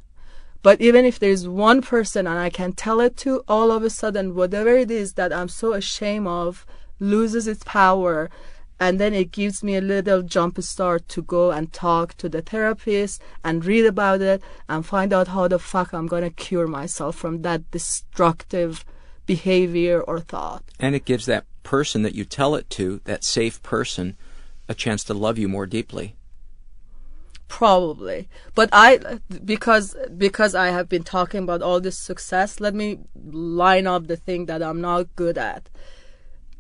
But 0.66 0.82
even 0.82 1.06
if 1.06 1.20
there's 1.20 1.48
one 1.48 1.84
person 1.84 2.26
and 2.26 2.40
I 2.40 2.50
can 2.50 2.74
tell 2.74 3.00
it 3.00 3.16
to, 3.18 3.44
all 3.48 3.72
of 3.72 3.84
a 3.84 3.90
sudden, 3.92 4.34
whatever 4.34 4.76
it 4.76 4.90
is 4.90 5.14
that 5.14 5.32
I'm 5.32 5.48
so 5.48 5.74
ashamed 5.74 6.26
of 6.26 6.66
loses 7.00 7.46
its 7.48 7.64
power 7.64 8.32
and 8.80 9.00
then 9.00 9.14
it 9.14 9.32
gives 9.32 9.64
me 9.64 9.76
a 9.76 9.80
little 9.82 10.24
jump 10.24 10.60
start 10.64 11.08
to 11.10 11.22
go 11.22 11.52
and 11.52 11.72
talk 11.72 12.18
to 12.18 12.28
the 12.28 12.42
therapist 12.42 13.22
and 13.44 13.64
read 13.64 13.86
about 13.86 14.22
it 14.22 14.42
and 14.68 14.84
find 14.84 15.14
out 15.14 15.28
how 15.28 15.48
the 15.48 15.60
fuck 15.60 15.94
I'm 15.94 16.08
going 16.08 16.24
to 16.24 16.32
cure 16.32 16.66
myself 16.66 17.16
from 17.16 17.44
that 17.44 17.70
destructive 17.70 18.84
behavior 19.28 20.02
or 20.02 20.20
thought. 20.20 20.64
And 20.80 20.96
it 20.96 21.06
gives 21.06 21.28
that 21.28 21.46
person 21.62 22.02
that 22.02 22.16
you 22.16 22.26
tell 22.26 22.56
it 22.56 22.72
to, 22.72 23.02
that 23.04 23.24
safe 23.24 23.62
person, 23.62 24.18
a 24.68 24.74
chance 24.74 25.04
to 25.04 25.14
love 25.14 25.38
you 25.38 25.48
more 25.48 25.68
deeply. 25.68 26.16
Probably. 27.48 28.28
But 28.56 28.70
I 28.72 29.20
because 29.44 29.96
because 30.18 30.56
I 30.56 30.68
have 30.68 30.90
been 30.90 31.04
talking 31.04 31.44
about 31.44 31.62
all 31.62 31.80
this 31.80 31.98
success, 31.98 32.60
let 32.60 32.74
me 32.74 33.00
line 33.16 33.88
up 33.88 34.08
the 34.08 34.18
thing 34.18 34.48
that 34.48 34.64
I'm 34.64 34.82
not 34.82 35.16
good 35.16 35.38
at. 35.38 35.70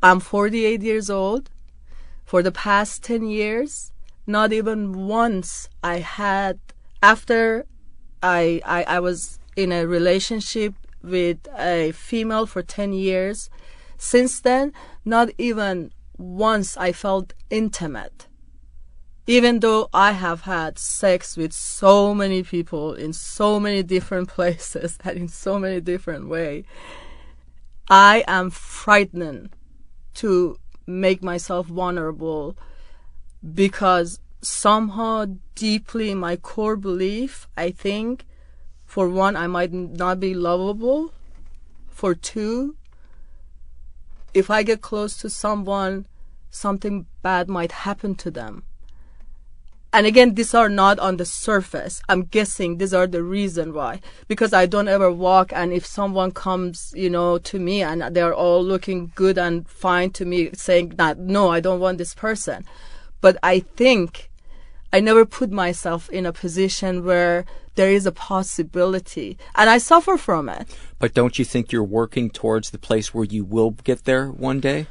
I'm 0.04 0.20
48 0.20 0.84
years 0.84 1.10
old 1.10 1.50
for 2.26 2.42
the 2.42 2.52
past 2.52 3.04
10 3.04 3.28
years, 3.28 3.92
not 4.28 4.52
even 4.52 5.08
once 5.08 5.70
I 5.84 6.00
had, 6.00 6.60
after 7.02 7.66
I, 8.22 8.62
I, 8.66 8.84
I 8.84 9.00
was 9.00 9.40
in 9.56 9.72
a 9.72 9.88
relationship 9.88 10.74
with 11.04 11.48
a 11.58 11.92
female 11.94 12.46
for 12.46 12.64
10 12.64 12.94
years, 12.94 13.50
since 13.98 14.42
then, 14.42 14.74
not 15.06 15.30
even 15.38 15.92
once 16.18 16.76
I 16.78 16.92
felt 16.92 17.34
intimate. 17.50 18.28
Even 19.28 19.60
though 19.60 19.90
I 19.94 20.12
have 20.12 20.42
had 20.42 20.78
sex 20.78 21.36
with 21.36 21.52
so 21.52 22.14
many 22.14 22.44
people 22.44 22.94
in 22.94 23.12
so 23.12 23.60
many 23.60 23.82
different 23.82 24.30
places 24.36 24.98
and 25.04 25.18
in 25.18 25.28
so 25.28 25.58
many 25.58 25.82
different 25.82 26.28
ways, 26.28 26.66
I 27.90 28.24
am 28.28 28.50
frightened 28.52 29.50
to 30.16 30.58
make 30.88 31.24
myself 31.24 31.68
vulnerable 31.68 32.56
because 33.54 34.20
somehow 34.42 35.26
deeply 35.56 36.12
in 36.12 36.20
my 36.20 36.36
core 36.36 36.76
belief, 36.76 37.48
I 37.58 37.72
think, 37.72 38.26
for 38.86 39.10
one, 39.10 39.36
I 39.36 39.48
might 39.48 39.74
not 39.74 40.20
be 40.20 40.34
lovable. 40.34 41.12
For 41.90 42.14
two, 42.14 42.76
if 44.34 44.50
I 44.50 44.64
get 44.64 44.82
close 44.82 45.18
to 45.18 45.30
someone, 45.30 46.06
something 46.50 47.08
bad 47.22 47.50
might 47.50 47.72
happen 47.72 48.16
to 48.16 48.30
them. 48.30 48.64
And 49.96 50.06
again, 50.06 50.34
these 50.34 50.54
are 50.54 50.68
not 50.68 51.00
on 51.00 51.16
the 51.16 51.24
surface. 51.24 52.02
I'm 52.10 52.24
guessing 52.24 52.80
these 52.80 52.94
are 52.94 53.08
the 53.08 53.24
reason 53.24 53.74
why. 53.74 54.02
Because 54.28 54.52
I 54.52 54.66
don't 54.66 54.90
ever 54.90 55.10
walk 55.10 55.54
and 55.56 55.72
if 55.72 55.86
someone 55.86 56.32
comes, 56.32 56.92
you 56.98 57.10
know, 57.10 57.38
to 57.38 57.60
me 57.60 57.82
and 57.82 58.02
they're 58.14 58.36
all 58.36 58.62
looking 58.62 59.14
good 59.16 59.38
and 59.38 59.66
fine 59.70 60.10
to 60.12 60.26
me 60.26 60.50
saying 60.52 60.96
that, 60.98 61.18
no, 61.18 61.48
I 61.50 61.62
don't 61.62 61.80
want 61.80 61.98
this 61.98 62.14
person. 62.14 62.66
But 63.22 63.38
I 63.42 63.62
think 63.62 64.30
I 64.92 65.00
never 65.00 65.26
put 65.26 65.50
myself 65.50 66.10
in 66.10 66.26
a 66.26 66.34
position 66.34 67.06
where 67.06 67.46
there 67.76 67.90
is 67.90 68.06
a 68.06 68.12
possibility 68.12 69.38
and 69.56 69.70
I 69.70 69.78
suffer 69.78 70.18
from 70.18 70.50
it. 70.50 70.78
But 71.00 71.14
don't 71.14 71.40
you 71.40 71.46
think 71.46 71.72
you're 71.72 71.86
working 71.86 72.30
towards 72.30 72.72
the 72.72 72.80
place 72.80 73.14
where 73.14 73.24
you 73.24 73.46
will 73.46 73.72
get 73.72 74.04
there 74.04 74.28
one 74.28 74.60
day? 74.60 74.88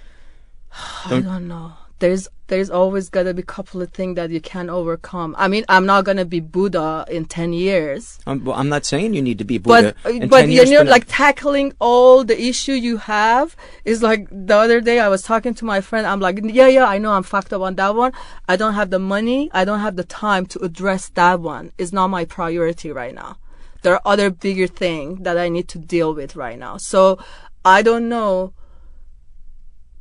Don't, 1.11 1.27
I 1.27 1.33
don't 1.35 1.49
know 1.49 1.75
there's 1.99 2.29
there's 2.49 2.69
always 2.69 3.09
got 3.09 3.23
to 3.23 3.33
be 3.33 3.41
a 3.41 3.45
couple 3.45 3.81
of 3.81 3.91
things 3.93 4.17
that 4.17 4.31
you 4.31 4.41
can 4.41 4.69
overcome. 4.69 5.35
I 5.39 5.49
mean, 5.49 5.65
I'm 5.69 5.87
not 5.87 6.05
gonna 6.05 6.25
be 6.25 6.41
Buddha 6.41 7.07
in 7.11 7.25
ten 7.25 7.53
years. 7.53 8.19
Um, 8.27 8.45
well, 8.45 8.57
I'm 8.57 8.69
not 8.69 8.85
saying 8.85 9.15
you 9.15 9.23
need 9.23 9.39
to 9.39 9.45
be 9.45 9.59
Buddha. 9.59 9.95
But 10.03 10.29
but 10.29 10.49
you 10.49 10.65
know, 10.67 10.83
like 10.83 11.05
tackling 11.09 11.73
all 11.79 12.25
the 12.25 12.41
issue 12.41 12.73
you 12.73 12.99
have 12.99 13.57
is 13.85 14.03
like 14.03 14.29
the 14.31 14.57
other 14.57 14.81
day 14.81 15.01
I 15.01 15.09
was 15.09 15.23
talking 15.23 15.55
to 15.55 15.65
my 15.65 15.81
friend. 15.81 16.07
I'm 16.07 16.21
like, 16.21 16.41
yeah, 16.43 16.67
yeah, 16.67 16.85
I 16.85 16.99
know 16.99 17.13
I'm 17.13 17.23
fucked 17.23 17.53
up 17.53 17.63
on 17.63 17.77
that 17.77 17.95
one. 17.95 18.13
I 18.49 18.57
don't 18.57 18.75
have 18.75 18.91
the 18.91 18.99
money. 18.99 19.51
I 19.53 19.65
don't 19.65 19.81
have 19.81 19.97
the 19.97 20.05
time 20.05 20.47
to 20.47 20.59
address 20.63 21.09
that 21.11 21.41
one. 21.41 21.73
It's 21.79 21.93
not 21.93 22.09
my 22.09 22.25
priority 22.25 22.91
right 22.93 23.15
now. 23.15 23.39
There 23.83 23.95
are 23.95 24.03
other 24.05 24.31
bigger 24.31 24.67
things 24.67 25.21
that 25.23 25.39
I 25.39 25.49
need 25.49 25.69
to 25.69 25.79
deal 25.79 26.15
with 26.15 26.37
right 26.37 26.59
now. 26.59 26.79
So 26.79 27.19
I 27.65 27.83
don't 27.83 28.09
know 28.09 28.53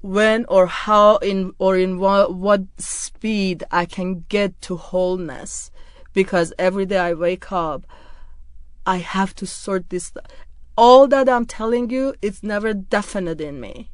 when 0.03 0.43
or 0.49 0.67
how 0.67 1.15
in 1.17 1.53
or 1.59 1.77
in 1.77 1.97
what, 1.97 2.33
what 2.33 2.61
speed 2.77 3.63
I 3.71 3.85
can 3.85 4.25
get 4.27 4.61
to 4.63 4.75
wholeness 4.75 5.71
because 6.11 6.51
every 6.59 6.85
day 6.85 6.99
I 6.99 7.13
wake 7.13 7.53
up 7.53 7.87
I 8.85 8.97
have 8.97 9.33
to 9.35 9.47
sort 9.47 9.89
this 9.89 10.11
all 10.77 11.07
that 11.07 11.29
I'm 11.29 11.45
telling 11.45 11.89
you 11.89 12.15
it's 12.21 12.43
never 12.43 12.73
definite 12.73 13.39
in 13.39 13.61
me 13.61 13.89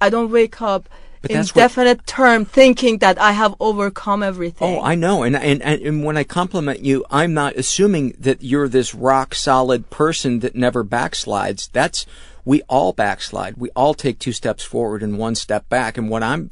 I 0.00 0.08
don't 0.08 0.30
wake 0.30 0.62
up 0.62 0.88
but 1.20 1.30
in 1.30 1.44
definite 1.44 1.98
what, 1.98 2.06
term 2.06 2.44
thinking 2.44 2.98
that 2.98 3.16
I 3.20 3.30
have 3.30 3.54
overcome 3.60 4.24
everything. 4.24 4.78
Oh, 4.78 4.82
I 4.82 4.96
know. 4.96 5.22
And, 5.22 5.36
and, 5.36 5.62
and 5.62 6.04
when 6.04 6.16
I 6.16 6.24
compliment 6.24 6.80
you, 6.80 7.04
I'm 7.10 7.32
not 7.32 7.54
assuming 7.54 8.16
that 8.18 8.42
you're 8.42 8.68
this 8.68 8.92
rock 8.92 9.36
solid 9.36 9.88
person 9.88 10.40
that 10.40 10.56
never 10.56 10.84
backslides. 10.84 11.70
That's 11.70 12.06
we 12.44 12.62
all 12.62 12.92
backslide. 12.92 13.56
We 13.56 13.70
all 13.70 13.94
take 13.94 14.18
two 14.18 14.32
steps 14.32 14.64
forward 14.64 15.02
and 15.02 15.18
one 15.18 15.34
step 15.34 15.68
back. 15.68 15.96
And 15.96 16.08
what 16.08 16.22
I'm 16.22 16.50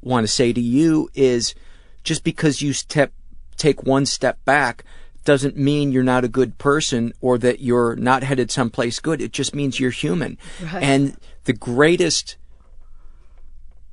want 0.00 0.24
to 0.24 0.32
say 0.32 0.52
to 0.52 0.60
you 0.60 1.08
is 1.14 1.54
just 2.04 2.24
because 2.24 2.62
you 2.62 2.72
step 2.72 3.12
take 3.56 3.82
one 3.82 4.06
step 4.06 4.44
back 4.44 4.84
doesn't 5.24 5.56
mean 5.56 5.92
you're 5.92 6.02
not 6.02 6.24
a 6.24 6.28
good 6.28 6.56
person 6.58 7.12
or 7.20 7.36
that 7.38 7.60
you're 7.60 7.96
not 7.96 8.22
headed 8.22 8.50
someplace 8.50 8.98
good. 9.00 9.20
It 9.20 9.32
just 9.32 9.54
means 9.54 9.78
you're 9.78 9.90
human. 9.90 10.38
Right. 10.62 10.82
And 10.82 11.16
the 11.44 11.52
greatest 11.52 12.36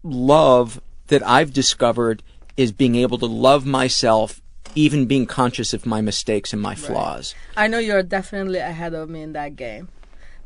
love 0.03 0.79
that 1.07 1.25
I've 1.27 1.51
discovered 1.51 2.23
is 2.55 2.71
being 2.71 2.95
able 2.95 3.17
to 3.17 3.25
love 3.25 3.65
myself 3.65 4.41
even 4.75 5.05
being 5.05 5.25
conscious 5.25 5.73
of 5.73 5.85
my 5.85 6.01
mistakes 6.01 6.53
and 6.53 6.61
my 6.61 6.75
flaws. 6.75 7.33
Right. 7.55 7.63
I 7.63 7.67
know 7.67 7.79
you're 7.79 8.03
definitely 8.03 8.59
ahead 8.59 8.93
of 8.93 9.09
me 9.09 9.21
in 9.21 9.33
that 9.33 9.55
game 9.55 9.89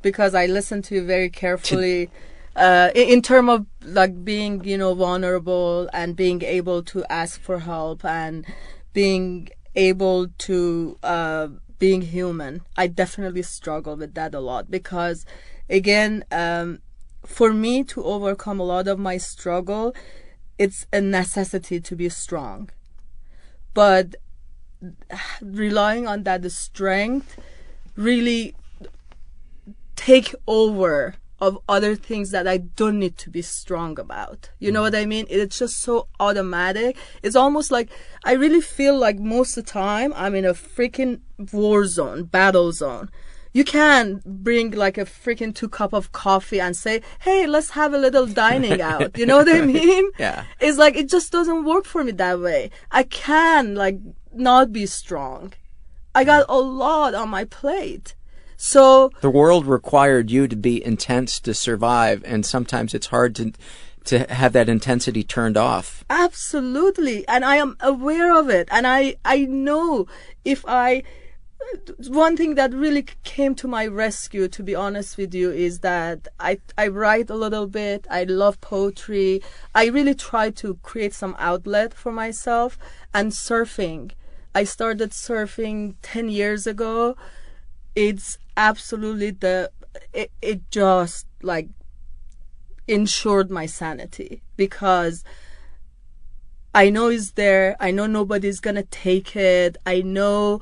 because 0.01 0.35
I 0.35 0.45
listened 0.45 0.83
to 0.85 0.95
you 0.95 1.05
very 1.05 1.29
carefully. 1.29 2.09
Uh, 2.55 2.89
in, 2.95 3.09
in 3.09 3.21
terms 3.21 3.49
of 3.49 3.65
like 3.83 4.23
being, 4.23 4.63
you 4.63 4.77
know, 4.77 4.93
vulnerable 4.93 5.89
and 5.93 6.15
being 6.15 6.41
able 6.43 6.83
to 6.83 7.05
ask 7.09 7.39
for 7.39 7.59
help 7.59 8.03
and 8.03 8.45
being 8.93 9.49
able 9.75 10.27
to 10.39 10.97
uh, 11.03 11.47
being 11.77 12.01
human, 12.01 12.61
I 12.77 12.87
definitely 12.87 13.43
struggle 13.43 13.95
with 13.95 14.13
that 14.15 14.33
a 14.33 14.39
lot 14.39 14.69
because, 14.69 15.25
again, 15.69 16.25
um, 16.31 16.79
for 17.25 17.53
me 17.53 17.83
to 17.85 18.03
overcome 18.03 18.59
a 18.59 18.63
lot 18.63 18.87
of 18.87 18.99
my 18.99 19.17
struggle, 19.17 19.93
it's 20.57 20.85
a 20.91 20.99
necessity 20.99 21.79
to 21.79 21.95
be 21.95 22.09
strong. 22.09 22.69
But 23.73 24.15
relying 25.41 26.07
on 26.07 26.23
that 26.23 26.49
strength 26.51 27.37
really 27.95 28.55
take 29.99 30.33
over 30.47 31.15
of 31.41 31.59
other 31.67 31.93
things 31.93 32.31
that 32.31 32.47
I 32.47 32.57
don't 32.57 32.99
need 32.99 33.17
to 33.17 33.29
be 33.29 33.41
strong 33.41 33.99
about. 33.99 34.49
You 34.59 34.71
know 34.71 34.79
mm. 34.79 34.83
what 34.83 34.95
I 34.95 35.05
mean? 35.05 35.25
It's 35.29 35.59
just 35.59 35.81
so 35.81 36.07
automatic. 36.21 36.95
It's 37.21 37.35
almost 37.35 37.69
like 37.69 37.89
I 38.23 38.33
really 38.33 38.61
feel 38.61 38.97
like 38.97 39.19
most 39.19 39.57
of 39.57 39.65
the 39.65 39.71
time 39.71 40.13
I'm 40.15 40.35
in 40.35 40.45
a 40.45 40.53
freaking 40.53 41.19
war 41.51 41.85
zone, 41.85 42.23
battle 42.23 42.71
zone. 42.71 43.09
You 43.51 43.65
can 43.65 44.21
bring 44.25 44.71
like 44.71 44.97
a 44.97 45.05
freaking 45.05 45.53
two 45.53 45.67
cup 45.67 45.91
of 45.91 46.13
coffee 46.13 46.61
and 46.61 46.77
say, 46.77 47.01
"Hey, 47.19 47.45
let's 47.45 47.71
have 47.71 47.93
a 47.93 47.97
little 47.97 48.27
dining 48.27 48.79
out." 48.81 49.17
You 49.17 49.25
know 49.25 49.37
what 49.37 49.49
I 49.49 49.61
mean? 49.77 50.11
Yeah. 50.17 50.45
It's 50.61 50.77
like 50.77 50.95
it 50.95 51.09
just 51.09 51.31
doesn't 51.31 51.65
work 51.65 51.85
for 51.85 52.03
me 52.05 52.13
that 52.13 52.39
way. 52.39 52.71
I 52.91 53.03
can 53.03 53.75
like 53.75 53.97
not 54.31 54.71
be 54.71 54.85
strong. 54.85 55.53
I 56.15 56.23
mm. 56.23 56.27
got 56.27 56.45
a 56.47 56.59
lot 56.59 57.13
on 57.15 57.29
my 57.29 57.43
plate. 57.43 58.15
So 58.61 59.13
The 59.21 59.29
world 59.29 59.65
required 59.65 60.29
you 60.29 60.45
to 60.49 60.55
be 60.55 60.85
intense 60.85 61.39
to 61.39 61.53
survive, 61.53 62.21
and 62.25 62.45
sometimes 62.45 62.93
it's 62.93 63.07
hard 63.07 63.33
to 63.35 63.53
to 64.05 64.25
have 64.33 64.53
that 64.53 64.67
intensity 64.67 65.23
turned 65.23 65.55
off. 65.55 66.03
Absolutely. 66.09 67.25
And 67.27 67.45
I 67.45 67.55
am 67.55 67.77
aware 67.79 68.37
of 68.37 68.49
it. 68.49 68.67
And 68.71 68.85
I, 68.87 69.15
I 69.23 69.45
know 69.45 70.07
if 70.43 70.65
I, 70.67 71.03
one 72.07 72.35
thing 72.35 72.55
that 72.55 72.73
really 72.73 73.05
came 73.23 73.55
to 73.55 73.67
my 73.67 73.85
rescue, 73.85 74.47
to 74.47 74.63
be 74.63 74.73
honest 74.73 75.17
with 75.17 75.33
you, 75.33 75.51
is 75.51 75.79
that 75.79 76.27
I, 76.39 76.59
I 76.77 76.87
write 76.87 77.29
a 77.29 77.35
little 77.35 77.67
bit. 77.67 78.07
I 78.09 78.23
love 78.23 78.59
poetry. 78.61 79.41
I 79.75 79.87
really 79.87 80.15
try 80.15 80.49
to 80.51 80.75
create 80.81 81.13
some 81.13 81.35
outlet 81.37 81.93
for 81.93 82.11
myself 82.11 82.77
and 83.13 83.31
surfing. 83.31 84.11
I 84.55 84.63
started 84.63 85.11
surfing 85.11 85.95
10 86.01 86.29
years 86.29 86.65
ago. 86.65 87.15
It's 87.95 88.37
absolutely 88.59 89.31
the, 89.31 89.71
it, 90.13 90.31
it 90.41 90.69
just 90.69 91.25
like 91.41 91.69
ensured 92.87 93.49
my 93.49 93.65
sanity 93.65 94.43
because 94.57 95.23
I 96.75 96.89
know 96.89 97.07
it's 97.07 97.31
there. 97.31 97.75
I 97.79 97.91
know 97.91 98.05
nobody's 98.05 98.59
gonna 98.59 98.83
take 98.83 99.35
it. 99.35 99.77
I 99.85 100.01
know 100.01 100.61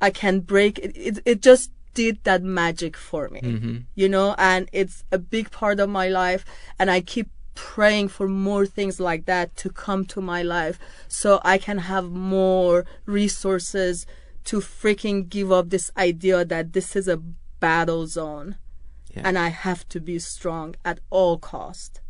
I 0.00 0.10
can 0.10 0.40
break 0.40 0.78
it. 0.78 0.92
It, 0.94 1.18
it 1.24 1.42
just 1.42 1.72
did 1.94 2.22
that 2.24 2.42
magic 2.42 2.96
for 2.96 3.28
me, 3.28 3.40
mm-hmm. 3.40 3.76
you 3.96 4.08
know, 4.08 4.34
and 4.38 4.68
it's 4.72 5.02
a 5.10 5.18
big 5.18 5.50
part 5.50 5.80
of 5.80 5.88
my 5.88 6.08
life. 6.08 6.44
And 6.78 6.90
I 6.90 7.00
keep 7.00 7.28
praying 7.54 8.06
for 8.08 8.28
more 8.28 8.66
things 8.66 9.00
like 9.00 9.24
that 9.26 9.56
to 9.56 9.68
come 9.68 10.04
to 10.04 10.20
my 10.20 10.42
life 10.42 10.78
so 11.08 11.40
I 11.42 11.58
can 11.58 11.78
have 11.78 12.08
more 12.08 12.86
resources 13.04 14.06
to 14.48 14.60
freaking 14.60 15.28
give 15.28 15.52
up 15.52 15.68
this 15.68 15.90
idea 15.96 16.44
that 16.44 16.72
this 16.72 16.96
is 16.96 17.06
a 17.06 17.18
battle 17.60 18.06
zone 18.06 18.56
and 19.24 19.38
I 19.38 19.48
have 19.48 19.88
to 19.88 20.00
be 20.00 20.18
strong 20.18 20.74
at 20.84 21.00
all 21.10 21.38
cost. 21.38 22.00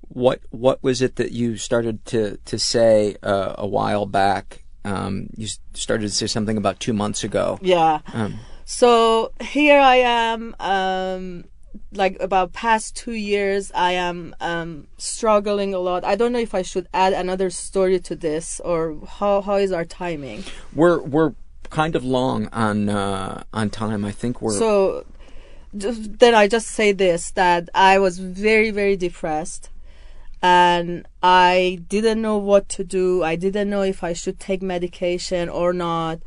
What 0.00 0.40
what 0.50 0.82
was 0.82 1.02
it 1.02 1.16
that 1.16 1.32
you 1.32 1.56
started 1.56 2.04
to 2.06 2.38
to 2.44 2.58
say 2.58 3.16
uh, 3.22 3.54
a 3.58 3.66
while 3.66 4.06
back? 4.06 4.64
Um, 4.84 5.28
you 5.36 5.48
started 5.72 6.08
to 6.08 6.14
say 6.14 6.26
something 6.26 6.56
about 6.56 6.78
two 6.78 6.92
months 6.92 7.24
ago. 7.24 7.58
Yeah. 7.62 8.00
Um, 8.12 8.38
So 8.66 9.32
here 9.42 9.78
I 9.78 9.96
am, 9.96 10.56
um, 10.58 11.44
like 11.92 12.16
about 12.20 12.52
past 12.52 12.96
two 12.96 13.12
years, 13.12 13.72
I 13.74 13.92
am 13.92 14.34
um, 14.40 14.86
struggling 14.98 15.74
a 15.74 15.78
lot. 15.78 16.04
I 16.04 16.16
don't 16.16 16.32
know 16.32 16.38
if 16.38 16.54
I 16.54 16.62
should 16.62 16.88
add 16.92 17.12
another 17.12 17.50
story 17.50 18.00
to 18.00 18.16
this 18.16 18.60
or 18.60 18.96
how 19.06 19.40
how 19.40 19.56
is 19.56 19.72
our 19.72 19.84
timing. 19.84 20.44
we're 20.74 21.00
we're 21.00 21.34
kind 21.70 21.96
of 21.96 22.04
long 22.04 22.48
on 22.52 22.88
uh, 22.88 23.42
on 23.52 23.70
time. 23.70 24.04
I 24.04 24.12
think 24.12 24.40
we're 24.40 24.52
So 24.52 25.04
then 25.72 26.34
I 26.34 26.46
just 26.46 26.68
say 26.68 26.92
this 26.92 27.32
that 27.32 27.68
I 27.74 27.98
was 27.98 28.18
very 28.18 28.70
very 28.70 28.96
depressed 28.96 29.70
and 30.40 31.06
I 31.22 31.80
didn't 31.88 32.20
know 32.20 32.36
what 32.36 32.68
to 32.70 32.84
do. 32.84 33.22
I 33.22 33.34
didn't 33.34 33.70
know 33.70 33.82
if 33.82 34.04
I 34.04 34.12
should 34.12 34.38
take 34.38 34.62
medication 34.62 35.48
or 35.48 35.72
not. 35.72 36.20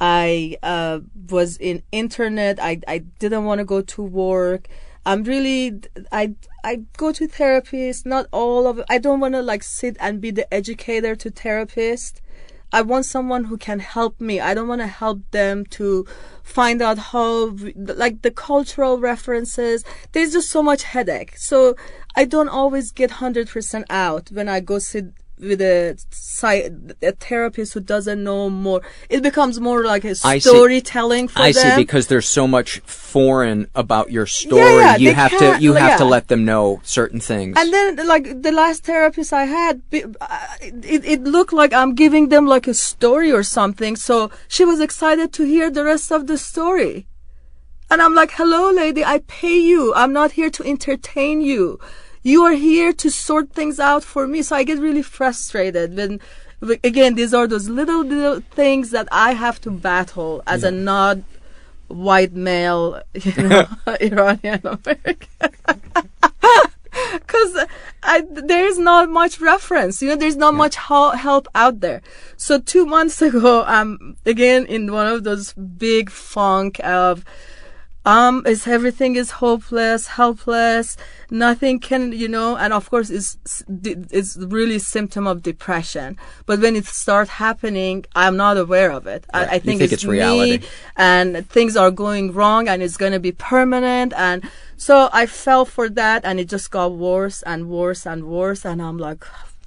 I 0.00 0.56
uh, 0.62 1.00
was 1.28 1.56
in 1.58 1.82
internet. 1.92 2.58
I 2.60 2.80
I 2.88 2.98
didn't 3.18 3.44
want 3.44 3.58
to 3.58 3.64
go 3.64 3.82
to 3.82 4.02
work. 4.02 4.68
I'm 5.08 5.22
really 5.22 5.80
I 6.12 6.34
I 6.62 6.82
go 6.98 7.12
to 7.12 7.26
therapists. 7.26 8.04
Not 8.04 8.26
all 8.30 8.66
of. 8.66 8.82
I 8.90 8.98
don't 8.98 9.20
want 9.20 9.32
to 9.32 9.40
like 9.40 9.62
sit 9.62 9.96
and 10.00 10.20
be 10.20 10.30
the 10.30 10.52
educator 10.52 11.16
to 11.16 11.30
therapist. 11.30 12.20
I 12.74 12.82
want 12.82 13.06
someone 13.06 13.44
who 13.44 13.56
can 13.56 13.78
help 13.78 14.20
me. 14.20 14.38
I 14.38 14.52
don't 14.52 14.68
want 14.68 14.82
to 14.82 14.86
help 14.86 15.20
them 15.30 15.64
to 15.78 16.06
find 16.42 16.82
out 16.82 16.98
how, 16.98 17.56
like 17.74 18.20
the 18.20 18.30
cultural 18.30 18.98
references. 18.98 19.82
There's 20.12 20.34
just 20.34 20.50
so 20.50 20.62
much 20.62 20.82
headache. 20.82 21.38
So 21.38 21.74
I 22.14 22.26
don't 22.26 22.50
always 22.50 22.92
get 22.92 23.12
100% 23.12 23.84
out 23.88 24.28
when 24.30 24.50
I 24.50 24.60
go 24.60 24.78
sit 24.78 25.06
with 25.40 25.60
a, 25.60 25.98
a 27.02 27.12
therapist 27.12 27.74
who 27.74 27.80
doesn't 27.80 28.22
know 28.22 28.50
more. 28.50 28.82
It 29.08 29.22
becomes 29.22 29.60
more 29.60 29.84
like 29.84 30.04
a 30.04 30.14
storytelling 30.14 31.28
for 31.28 31.40
I 31.40 31.52
them. 31.52 31.70
see 31.70 31.76
because 31.76 32.06
there's 32.08 32.28
so 32.28 32.46
much 32.46 32.80
foreign 32.80 33.68
about 33.74 34.10
your 34.10 34.26
story. 34.26 34.62
yeah, 34.62 34.80
yeah, 34.80 34.96
you 34.96 35.14
have 35.14 35.38
to 35.38 35.58
you 35.60 35.74
have 35.74 35.98
to 35.98 36.04
let 36.04 36.28
them 36.28 36.44
know 36.44 36.80
certain 36.84 37.20
things. 37.20 37.56
And 37.58 37.72
then, 37.72 38.06
like 38.06 38.42
the 38.42 38.52
last 38.52 38.84
therapist 38.84 39.32
I 39.32 39.44
had, 39.44 39.82
uh, 39.92 40.46
it, 40.60 41.04
it 41.04 41.22
looked 41.22 41.52
like 41.52 41.72
I'm 41.72 41.94
giving 41.94 42.28
them 42.28 42.46
like 42.46 42.66
a 42.66 42.74
story 42.74 43.32
or 43.32 43.42
something. 43.42 43.96
So 43.96 44.30
she 44.48 44.64
was 44.64 44.80
excited 44.80 45.32
to 45.34 45.44
hear 45.44 45.70
the 45.70 45.84
rest 45.84 46.12
of 46.12 46.26
the 46.26 46.38
story. 46.38 47.06
And 47.90 48.02
I'm 48.02 48.14
like, 48.14 48.32
hello, 48.32 48.70
lady, 48.70 49.02
I 49.02 49.20
pay 49.26 49.58
you. 49.58 49.94
I'm 49.94 50.12
not 50.12 50.32
here 50.32 50.50
to 50.50 50.62
entertain 50.64 51.40
you. 51.40 51.78
You 52.28 52.44
are 52.44 52.52
here 52.52 52.92
to 52.92 53.10
sort 53.10 53.52
things 53.52 53.80
out 53.80 54.04
for 54.04 54.26
me. 54.26 54.42
So 54.42 54.54
I 54.54 54.62
get 54.62 54.78
really 54.78 55.02
frustrated 55.02 55.96
when, 55.96 56.20
again, 56.84 57.14
these 57.14 57.32
are 57.32 57.46
those 57.46 57.68
little, 57.68 58.04
little 58.04 58.40
things 58.50 58.90
that 58.90 59.08
I 59.10 59.32
have 59.32 59.60
to 59.62 59.70
battle 59.70 60.42
as 60.46 60.62
a 60.62 60.70
not 60.70 61.18
white 61.88 62.34
male, 62.34 63.00
you 63.14 63.48
know, 63.48 63.66
Iranian 64.00 64.60
American. 64.62 65.16
because 67.14 67.66
I 68.02 68.22
there 68.30 68.66
is 68.66 68.78
not 68.78 69.08
much 69.08 69.40
reference. 69.40 70.02
You 70.02 70.10
know, 70.10 70.16
there's 70.16 70.36
not 70.36 70.54
much 70.54 70.76
hel- 70.76 71.16
help 71.16 71.48
out 71.54 71.80
there. 71.80 72.02
So 72.36 72.58
two 72.60 72.86
months 72.86 73.22
ago, 73.22 73.64
I'm 73.66 74.16
again 74.26 74.66
in 74.66 74.92
one 74.92 75.06
of 75.06 75.24
those 75.24 75.52
big 75.54 76.10
funk 76.10 76.80
of. 76.84 77.24
Um, 78.04 78.46
is 78.46 78.66
everything 78.66 79.16
is 79.16 79.32
hopeless, 79.32 80.06
helpless, 80.06 80.96
nothing 81.30 81.78
can, 81.78 82.12
you 82.12 82.26
know, 82.26 82.56
and 82.56 82.72
of 82.72 82.88
course 82.88 83.10
it's, 83.10 83.36
it's 83.68 84.36
really 84.38 84.78
symptom 84.78 85.26
of 85.26 85.42
depression. 85.42 86.16
But 86.46 86.60
when 86.60 86.74
it 86.74 86.86
starts 86.86 87.32
happening, 87.32 88.06
I'm 88.14 88.36
not 88.36 88.56
aware 88.56 88.92
of 88.92 89.06
it. 89.06 89.26
I, 89.34 89.44
I 89.44 89.46
think, 89.58 89.62
think 89.62 89.82
it's, 89.82 89.92
it's 89.92 90.04
reality. 90.06 90.58
me 90.58 90.66
and 90.96 91.46
things 91.50 91.76
are 91.76 91.90
going 91.90 92.32
wrong 92.32 92.66
and 92.66 92.82
it's 92.82 92.96
going 92.96 93.12
to 93.12 93.20
be 93.20 93.32
permanent. 93.32 94.14
And 94.16 94.48
so 94.78 95.10
I 95.12 95.26
fell 95.26 95.66
for 95.66 95.90
that 95.90 96.24
and 96.24 96.40
it 96.40 96.48
just 96.48 96.70
got 96.70 96.92
worse 96.92 97.42
and 97.42 97.68
worse 97.68 98.06
and 98.06 98.24
worse. 98.24 98.64
And 98.64 98.80
I'm 98.80 98.96
like, 98.96 99.22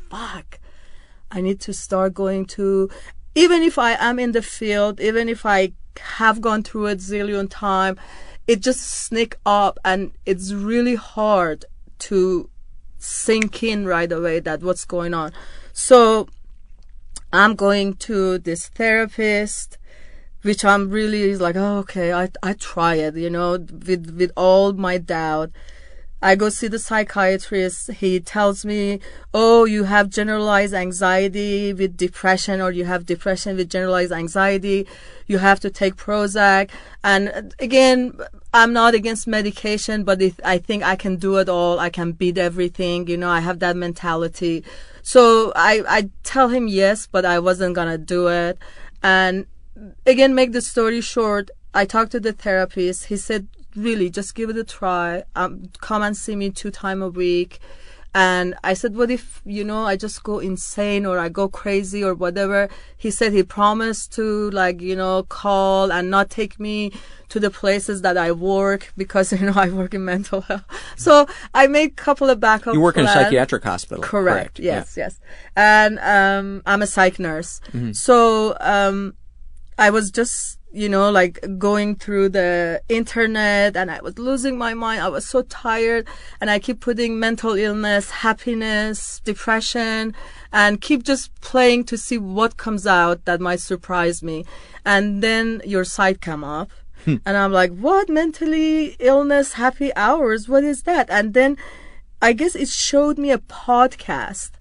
fuck, 0.09 0.59
I 1.29 1.41
need 1.41 1.59
to 1.61 1.73
start 1.73 2.15
going 2.15 2.45
to, 2.47 2.89
even 3.35 3.61
if 3.61 3.77
I 3.77 3.91
am 3.99 4.17
in 4.17 4.31
the 4.31 4.41
field, 4.41 4.99
even 4.99 5.29
if 5.29 5.45
I 5.45 5.73
have 5.99 6.41
gone 6.41 6.63
through 6.63 6.87
it 6.87 6.99
zillion 6.99 7.47
time, 7.49 7.97
it 8.47 8.61
just 8.61 8.81
sneak 8.81 9.35
up 9.45 9.79
and 9.83 10.11
it's 10.25 10.51
really 10.51 10.95
hard 10.95 11.65
to 11.99 12.49
sink 12.97 13.63
in 13.63 13.85
right 13.85 14.11
away 14.11 14.39
that 14.39 14.61
what's 14.61 14.85
going 14.85 15.13
on. 15.13 15.31
So 15.73 16.27
I'm 17.33 17.55
going 17.55 17.95
to 17.95 18.37
this 18.37 18.67
therapist, 18.67 19.77
which 20.41 20.65
I'm 20.65 20.89
really 20.89 21.35
like, 21.37 21.55
oh, 21.55 21.77
okay, 21.79 22.13
I, 22.13 22.29
I 22.43 22.53
try 22.53 22.95
it, 22.95 23.15
you 23.15 23.29
know, 23.29 23.51
with, 23.51 24.15
with 24.17 24.31
all 24.35 24.73
my 24.73 24.97
doubt. 24.97 25.51
I 26.21 26.35
go 26.35 26.49
see 26.49 26.67
the 26.67 26.77
psychiatrist. 26.77 27.91
He 27.93 28.19
tells 28.19 28.63
me, 28.63 28.99
oh, 29.33 29.65
you 29.65 29.85
have 29.85 30.09
generalized 30.09 30.73
anxiety 30.73 31.73
with 31.73 31.97
depression 31.97 32.61
or 32.61 32.71
you 32.71 32.85
have 32.85 33.05
depression 33.05 33.57
with 33.57 33.69
generalized 33.69 34.11
anxiety. 34.11 34.87
You 35.25 35.39
have 35.39 35.59
to 35.61 35.71
take 35.71 35.95
Prozac. 35.95 36.69
And 37.03 37.53
again, 37.59 38.19
I'm 38.53 38.71
not 38.71 38.93
against 38.93 39.27
medication, 39.27 40.03
but 40.03 40.21
if 40.21 40.39
I 40.43 40.59
think 40.59 40.83
I 40.83 40.95
can 40.95 41.15
do 41.15 41.37
it 41.37 41.49
all. 41.49 41.79
I 41.79 41.89
can 41.89 42.11
beat 42.11 42.37
everything. 42.37 43.07
You 43.07 43.17
know, 43.17 43.29
I 43.29 43.39
have 43.39 43.59
that 43.59 43.75
mentality. 43.75 44.63
So 45.01 45.51
I, 45.55 45.83
I 45.87 46.09
tell 46.23 46.49
him 46.49 46.67
yes, 46.67 47.07
but 47.07 47.25
I 47.25 47.39
wasn't 47.39 47.73
going 47.73 47.89
to 47.89 47.97
do 47.97 48.27
it. 48.27 48.59
And 49.01 49.47
again, 50.05 50.35
make 50.35 50.51
the 50.51 50.61
story 50.61 51.01
short, 51.01 51.49
I 51.73 51.85
talked 51.85 52.11
to 52.11 52.19
the 52.19 52.33
therapist. 52.33 53.05
He 53.05 53.17
said, 53.17 53.47
really 53.75 54.09
just 54.09 54.35
give 54.35 54.49
it 54.49 54.57
a 54.57 54.63
try. 54.63 55.23
Um, 55.35 55.69
come 55.79 56.01
and 56.03 56.15
see 56.15 56.35
me 56.35 56.49
two 56.49 56.71
time 56.71 57.01
a 57.01 57.09
week. 57.09 57.59
And 58.13 58.55
I 58.61 58.73
said, 58.73 58.97
what 58.97 59.09
if, 59.09 59.41
you 59.45 59.63
know, 59.63 59.85
I 59.85 59.95
just 59.95 60.21
go 60.23 60.39
insane 60.39 61.05
or 61.05 61.17
I 61.17 61.29
go 61.29 61.47
crazy 61.47 62.03
or 62.03 62.13
whatever? 62.13 62.67
He 62.97 63.09
said 63.09 63.31
he 63.31 63.41
promised 63.43 64.11
to 64.13 64.49
like, 64.51 64.81
you 64.81 64.97
know, 64.97 65.23
call 65.23 65.93
and 65.93 66.09
not 66.09 66.29
take 66.29 66.59
me 66.59 66.91
to 67.29 67.39
the 67.39 67.49
places 67.49 68.01
that 68.01 68.17
I 68.17 68.33
work 68.33 68.91
because, 68.97 69.31
you 69.39 69.45
know, 69.45 69.53
I 69.55 69.69
work 69.69 69.93
in 69.93 70.03
mental 70.03 70.41
health. 70.41 70.65
So 70.97 71.25
I 71.53 71.67
made 71.67 71.91
a 71.91 71.93
couple 71.93 72.29
of 72.29 72.41
backup 72.41 72.73
You 72.73 72.81
work 72.81 72.97
in 72.97 73.05
a 73.05 73.07
psychiatric 73.07 73.63
hospital. 73.63 74.03
Correct. 74.03 74.59
Yeah. 74.59 74.79
Yes, 74.79 74.97
yes. 74.97 75.19
And 75.55 75.97
um, 75.99 76.63
I'm 76.65 76.81
a 76.81 76.87
psych 76.87 77.17
nurse. 77.17 77.61
Mm-hmm. 77.67 77.93
So 77.93 78.57
um, 78.59 79.13
I 79.77 79.89
was 79.89 80.11
just, 80.11 80.59
you 80.73 80.87
know, 80.87 81.11
like 81.11 81.39
going 81.57 81.95
through 81.95 82.29
the 82.29 82.81
internet 82.87 83.75
and 83.75 83.91
I 83.91 84.01
was 84.01 84.17
losing 84.17 84.57
my 84.57 84.73
mind. 84.73 85.01
I 85.01 85.09
was 85.09 85.27
so 85.27 85.41
tired 85.43 86.07
and 86.39 86.49
I 86.49 86.59
keep 86.59 86.79
putting 86.79 87.19
mental 87.19 87.53
illness, 87.53 88.09
happiness, 88.09 89.19
depression 89.23 90.15
and 90.53 90.81
keep 90.81 91.03
just 91.03 91.33
playing 91.41 91.83
to 91.85 91.97
see 91.97 92.17
what 92.17 92.57
comes 92.57 92.87
out 92.87 93.25
that 93.25 93.41
might 93.41 93.59
surprise 93.59 94.23
me. 94.23 94.45
And 94.85 95.21
then 95.21 95.61
your 95.65 95.83
site 95.83 96.21
come 96.21 96.43
up. 96.43 96.71
Hmm. 97.05 97.17
And 97.25 97.35
I'm 97.35 97.51
like, 97.51 97.75
what 97.75 98.09
mentally 98.09 98.95
illness, 98.99 99.53
happy 99.53 99.93
hours? 99.95 100.47
What 100.47 100.63
is 100.63 100.83
that? 100.83 101.09
And 101.09 101.33
then 101.33 101.57
I 102.21 102.33
guess 102.33 102.55
it 102.55 102.69
showed 102.69 103.17
me 103.17 103.31
a 103.31 103.39
podcast. 103.39 104.51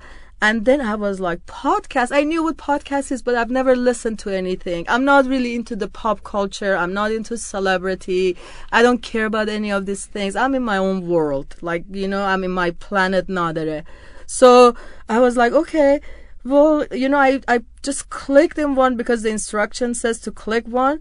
And 0.42 0.64
then 0.64 0.80
I 0.80 0.94
was 0.94 1.20
like, 1.20 1.44
podcast? 1.44 2.12
I 2.12 2.24
knew 2.24 2.42
what 2.42 2.56
podcast 2.56 3.12
is, 3.12 3.22
but 3.22 3.34
I've 3.34 3.50
never 3.50 3.76
listened 3.76 4.18
to 4.20 4.34
anything. 4.34 4.86
I'm 4.88 5.04
not 5.04 5.26
really 5.26 5.54
into 5.54 5.76
the 5.76 5.88
pop 5.88 6.22
culture. 6.24 6.74
I'm 6.74 6.94
not 6.94 7.12
into 7.12 7.36
celebrity. 7.36 8.38
I 8.72 8.80
don't 8.80 9.02
care 9.02 9.26
about 9.26 9.50
any 9.50 9.70
of 9.70 9.84
these 9.84 10.06
things. 10.06 10.36
I'm 10.36 10.54
in 10.54 10.62
my 10.62 10.78
own 10.78 11.06
world. 11.06 11.56
Like, 11.60 11.84
you 11.90 12.08
know, 12.08 12.24
I'm 12.24 12.42
in 12.42 12.52
my 12.52 12.70
planet 12.70 13.26
Nadere. 13.28 13.84
So 14.24 14.74
I 15.10 15.20
was 15.20 15.36
like, 15.36 15.52
okay, 15.52 16.00
well, 16.44 16.86
you 16.90 17.08
know, 17.08 17.18
I, 17.18 17.40
I 17.46 17.62
just 17.82 18.08
clicked 18.08 18.58
in 18.58 18.74
one 18.74 18.96
because 18.96 19.22
the 19.22 19.28
instruction 19.28 19.92
says 19.92 20.20
to 20.20 20.32
click 20.32 20.66
one. 20.66 21.00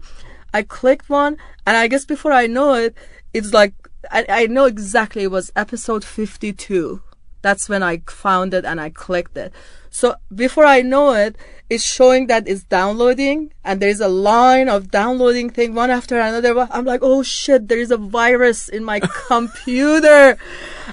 I 0.52 0.62
clicked 0.62 1.08
one, 1.08 1.36
and 1.64 1.76
I 1.76 1.86
guess 1.86 2.04
before 2.04 2.32
I 2.32 2.46
know 2.46 2.74
it, 2.74 2.94
it's 3.32 3.52
like, 3.52 3.72
I, 4.10 4.26
I 4.28 4.46
know 4.46 4.64
exactly 4.64 5.22
it 5.22 5.30
was 5.30 5.52
episode 5.54 6.04
52. 6.04 7.00
That's 7.42 7.68
when 7.68 7.82
I 7.82 8.02
found 8.06 8.54
it 8.54 8.64
and 8.64 8.80
I 8.80 8.90
clicked 8.90 9.36
it. 9.36 9.52
So 9.90 10.14
before 10.32 10.64
I 10.64 10.82
know 10.82 11.14
it, 11.14 11.36
it's 11.68 11.84
showing 11.84 12.26
that 12.28 12.46
it's 12.46 12.64
downloading 12.64 13.52
and 13.64 13.80
there's 13.80 14.00
a 14.00 14.08
line 14.08 14.68
of 14.68 14.90
downloading 14.90 15.50
thing 15.50 15.74
one 15.74 15.90
after 15.90 16.18
another. 16.18 16.68
I'm 16.70 16.84
like, 16.84 17.00
oh 17.02 17.22
shit, 17.22 17.68
there 17.68 17.78
is 17.78 17.90
a 17.90 17.96
virus 17.96 18.68
in 18.68 18.84
my 18.84 19.00
computer. 19.28 20.36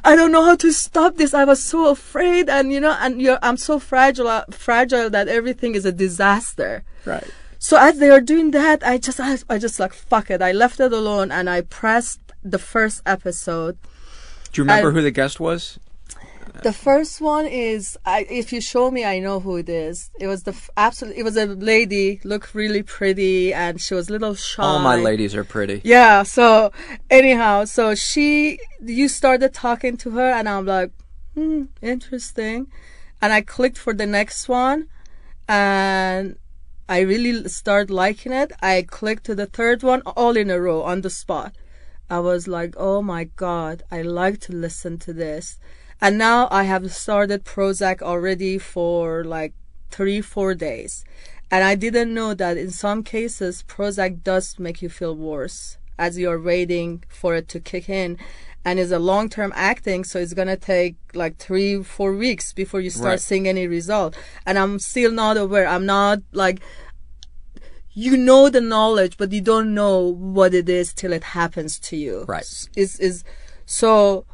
I 0.03 0.15
don't 0.15 0.31
know 0.31 0.43
how 0.43 0.55
to 0.55 0.71
stop 0.71 1.15
this. 1.15 1.33
I 1.33 1.45
was 1.45 1.63
so 1.63 1.89
afraid 1.89 2.49
and 2.49 2.71
you 2.71 2.79
know, 2.79 2.95
and 2.99 3.21
you're, 3.21 3.39
I'm 3.41 3.57
so 3.57 3.77
fragile, 3.79 4.43
fragile 4.51 5.09
that 5.11 5.27
everything 5.27 5.75
is 5.75 5.85
a 5.85 5.91
disaster. 5.91 6.83
Right. 7.05 7.27
So 7.59 7.77
as 7.77 7.97
they 7.99 8.09
are 8.09 8.21
doing 8.21 8.51
that, 8.51 8.85
I 8.85 8.97
just, 8.99 9.19
I, 9.19 9.37
I 9.49 9.57
just 9.57 9.79
like, 9.79 9.93
fuck 9.93 10.29
it. 10.29 10.41
I 10.41 10.51
left 10.51 10.79
it 10.79 10.93
alone 10.93 11.31
and 11.31 11.49
I 11.49 11.61
pressed 11.61 12.19
the 12.43 12.59
first 12.59 13.01
episode. 13.05 13.77
Do 14.53 14.61
you 14.61 14.63
remember 14.63 14.89
I- 14.89 14.93
who 14.93 15.01
the 15.01 15.11
guest 15.11 15.39
was? 15.39 15.79
The 16.63 16.73
first 16.73 17.21
one 17.21 17.45
is, 17.45 17.97
I, 18.05 18.25
if 18.29 18.51
you 18.51 18.61
show 18.61 18.89
me, 18.91 19.05
I 19.05 19.19
know 19.19 19.39
who 19.39 19.57
it 19.57 19.69
is. 19.69 20.09
It 20.19 20.27
was 20.27 20.43
the 20.43 20.51
f- 20.51 20.69
absolute. 20.77 21.15
It 21.15 21.23
was 21.23 21.37
a 21.37 21.45
lady, 21.45 22.19
looked 22.23 22.55
really 22.55 22.83
pretty, 22.83 23.53
and 23.53 23.79
she 23.81 23.93
was 23.93 24.09
a 24.09 24.13
little 24.13 24.35
shy. 24.35 24.63
All 24.63 24.79
my 24.79 24.95
ladies 24.95 25.35
are 25.35 25.43
pretty. 25.43 25.81
Yeah. 25.83 26.23
So 26.23 26.71
anyhow, 27.09 27.65
so 27.65 27.95
she, 27.95 28.59
you 28.81 29.07
started 29.07 29.53
talking 29.53 29.97
to 29.97 30.11
her, 30.11 30.29
and 30.31 30.47
I'm 30.47 30.65
like, 30.65 30.91
hmm, 31.33 31.65
interesting, 31.81 32.67
and 33.21 33.33
I 33.33 33.41
clicked 33.41 33.77
for 33.77 33.93
the 33.93 34.05
next 34.05 34.49
one, 34.49 34.87
and 35.47 36.37
I 36.89 36.99
really 37.01 37.47
start 37.49 37.89
liking 37.89 38.31
it. 38.31 38.51
I 38.61 38.83
clicked 38.83 39.25
to 39.25 39.35
the 39.35 39.45
third 39.45 39.83
one, 39.83 40.01
all 40.05 40.37
in 40.37 40.49
a 40.49 40.59
row 40.59 40.83
on 40.83 41.01
the 41.01 41.09
spot. 41.09 41.53
I 42.09 42.19
was 42.19 42.47
like, 42.47 42.73
oh 42.77 43.01
my 43.01 43.25
god, 43.25 43.83
I 43.91 44.01
like 44.01 44.39
to 44.41 44.53
listen 44.53 44.97
to 44.99 45.13
this. 45.13 45.59
And 46.01 46.17
now 46.17 46.47
I 46.51 46.63
have 46.63 46.91
started 46.91 47.43
Prozac 47.43 48.01
already 48.01 48.57
for 48.57 49.23
like 49.23 49.53
three, 49.89 50.21
four 50.21 50.53
days. 50.53 51.03
And 51.49 51.63
I 51.63 51.75
didn't 51.75 52.13
know 52.13 52.33
that 52.33 52.57
in 52.57 52.71
some 52.71 53.03
cases, 53.03 53.63
Prozac 53.67 54.23
does 54.23 54.59
make 54.59 54.81
you 54.81 54.89
feel 54.89 55.15
worse 55.15 55.77
as 55.97 56.19
you're 56.19 56.41
waiting 56.41 57.03
for 57.07 57.35
it 57.35 57.47
to 57.49 57.59
kick 57.59 57.89
in. 57.89 58.17
And 58.65 58.79
it's 58.79 58.91
a 58.91 58.99
long 58.99 59.29
term 59.29 59.53
acting, 59.55 60.03
so 60.03 60.19
it's 60.19 60.33
gonna 60.33 60.57
take 60.57 60.97
like 61.13 61.37
three, 61.37 61.81
four 61.81 62.13
weeks 62.13 62.51
before 62.51 62.81
you 62.81 62.89
start 62.89 63.11
Right. 63.11 63.21
seeing 63.21 63.47
any 63.47 63.65
result. 63.65 64.15
And 64.45 64.59
I'm 64.59 64.77
still 64.79 65.11
not 65.11 65.37
aware. 65.37 65.65
I'm 65.65 65.85
not 65.85 66.19
like, 66.33 66.59
you 67.93 68.17
know 68.17 68.49
the 68.49 68.61
knowledge, 68.61 69.17
but 69.17 69.31
you 69.31 69.41
don't 69.41 69.73
know 69.73 69.99
what 69.99 70.53
it 70.53 70.67
is 70.69 70.93
till 70.93 71.13
it 71.13 71.23
happens 71.23 71.79
to 71.79 71.95
you. 71.95 72.25
Right. 72.27 72.45
Is 72.75 72.99
is 72.99 73.23
so 73.65 74.25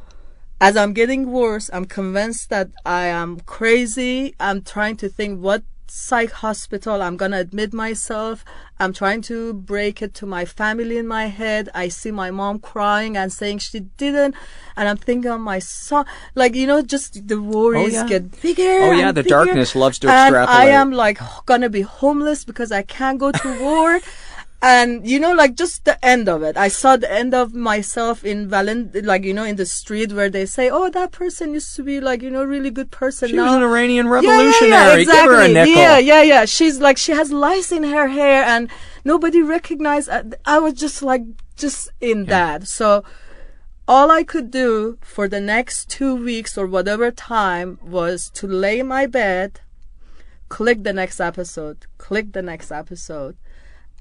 as 0.62 0.78
I'm 0.78 0.94
getting 0.94 1.32
worse, 1.32 1.70
I'm 1.74 1.86
convinced 1.86 2.50
that 2.50 2.70
I 2.86 3.06
am 3.06 3.40
crazy. 3.42 4.36
I'm 4.40 4.62
trying 4.62 4.98
to 4.98 5.10
think 5.10 5.42
what 5.42 5.64
psych 5.96 6.32
hospital 6.32 7.04
I'm 7.04 7.18
gonna 7.18 7.38
admit 7.38 7.72
myself. 7.72 8.44
I'm 8.80 8.94
trying 8.94 9.22
to 9.24 9.54
break 9.54 10.02
it 10.02 10.16
to 10.16 10.26
my 10.26 10.44
family 10.44 10.98
in 10.98 11.08
my 11.08 11.28
head. 11.28 11.70
I 11.76 11.88
see 11.90 12.10
my 12.10 12.32
mom 12.32 12.58
crying 12.60 13.16
and 13.16 13.32
saying 13.32 13.60
she 13.60 13.82
didn't, 13.82 14.36
and 14.76 14.90
I'm 14.90 14.98
thinking 14.98 15.30
of 15.30 15.40
my 15.40 15.60
son. 15.60 16.06
Like 16.34 16.56
you 16.56 16.66
know, 16.66 16.82
just 16.82 17.28
the 17.28 17.40
worries 17.40 17.94
oh, 17.94 18.02
yeah. 18.02 18.08
get 18.08 18.42
bigger. 18.42 18.80
Oh, 18.82 18.92
yeah, 18.92 19.12
the 19.12 19.22
bigger. 19.22 19.36
darkness 19.36 19.76
loves 19.76 20.00
to 20.00 20.08
extrapolate. 20.08 20.50
and 20.50 20.50
I 20.50 20.66
am 20.82 20.92
like 20.92 21.20
gonna 21.46 21.70
be 21.70 21.82
homeless 21.82 22.44
because 22.44 22.72
I 22.72 22.82
can't 22.82 23.20
go 23.20 23.32
to 23.32 23.64
work. 23.64 24.04
And 24.66 25.06
you 25.06 25.20
know, 25.20 25.34
like 25.34 25.56
just 25.56 25.84
the 25.84 26.04
end 26.04 26.30
of 26.30 26.42
it. 26.42 26.56
I 26.56 26.70
saw 26.70 26.96
the 26.96 27.12
end 27.12 27.34
of 27.34 27.54
myself 27.54 28.24
in 28.24 28.48
Valent, 28.48 28.96
like 29.04 29.26
you 29.26 29.34
know, 29.34 29.44
in 29.44 29.58
the 29.58 29.66
street 29.66 30.14
where 30.14 30.30
they 30.30 30.46
say, 30.46 30.70
"Oh, 30.70 30.90
that 30.90 31.12
person 31.12 31.54
used 31.54 31.76
to 31.76 31.84
be 31.84 32.00
like 32.00 32.22
you 32.22 32.30
know, 32.30 32.46
really 32.46 32.72
good 32.72 32.90
person." 32.90 33.28
She 33.30 33.36
now. 33.36 33.44
was 33.48 33.56
an 33.56 33.64
Iranian 33.64 34.06
Yeah, 34.06 34.22
yeah, 34.22 34.30
revolutionary. 34.32 34.70
Yeah, 34.70 34.96
Give 35.06 35.26
her 35.26 35.42
a 35.42 35.46
exactly. 35.50 35.54
nickel. 35.54 35.82
Yeah, 35.82 35.98
yeah, 35.98 36.22
yeah. 36.22 36.46
She's 36.46 36.80
like 36.80 36.98
she 36.98 37.12
has 37.12 37.30
lice 37.34 37.74
in 37.74 37.84
her 37.84 38.08
hair, 38.08 38.44
and 38.46 38.70
nobody 39.04 39.42
recognized. 39.42 40.08
uh, 40.08 40.24
I 40.46 40.60
was 40.60 40.76
just 40.76 41.04
like 41.04 41.24
just 41.58 41.90
in 42.00 42.26
that. 42.26 42.66
So 42.66 43.04
all 43.86 44.10
I 44.12 44.24
could 44.24 44.50
do 44.50 44.98
for 45.02 45.28
the 45.28 45.42
next 45.42 45.90
two 45.90 46.16
weeks 46.16 46.58
or 46.58 46.68
whatever 46.68 47.12
time 47.12 47.80
was 47.84 48.30
to 48.36 48.48
lay 48.48 48.82
my 48.82 49.08
bed, 49.08 49.60
click 50.48 50.84
the 50.84 50.94
next 50.94 51.20
episode, 51.20 51.86
click 51.98 52.32
the 52.32 52.42
next 52.42 52.72
episode. 52.72 53.36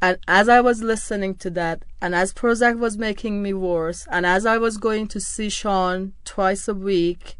And 0.02 0.18
as 0.26 0.48
I 0.48 0.60
was 0.60 0.82
listening 0.82 1.36
to 1.36 1.50
that, 1.50 1.84
and 2.00 2.12
as 2.12 2.34
Prozac 2.34 2.76
was 2.76 2.98
making 2.98 3.40
me 3.40 3.54
worse, 3.54 4.04
and 4.10 4.26
as 4.26 4.44
I 4.44 4.58
was 4.58 4.76
going 4.76 5.06
to 5.06 5.20
see 5.20 5.48
Sean 5.48 6.14
twice 6.24 6.66
a 6.66 6.74
week, 6.74 7.36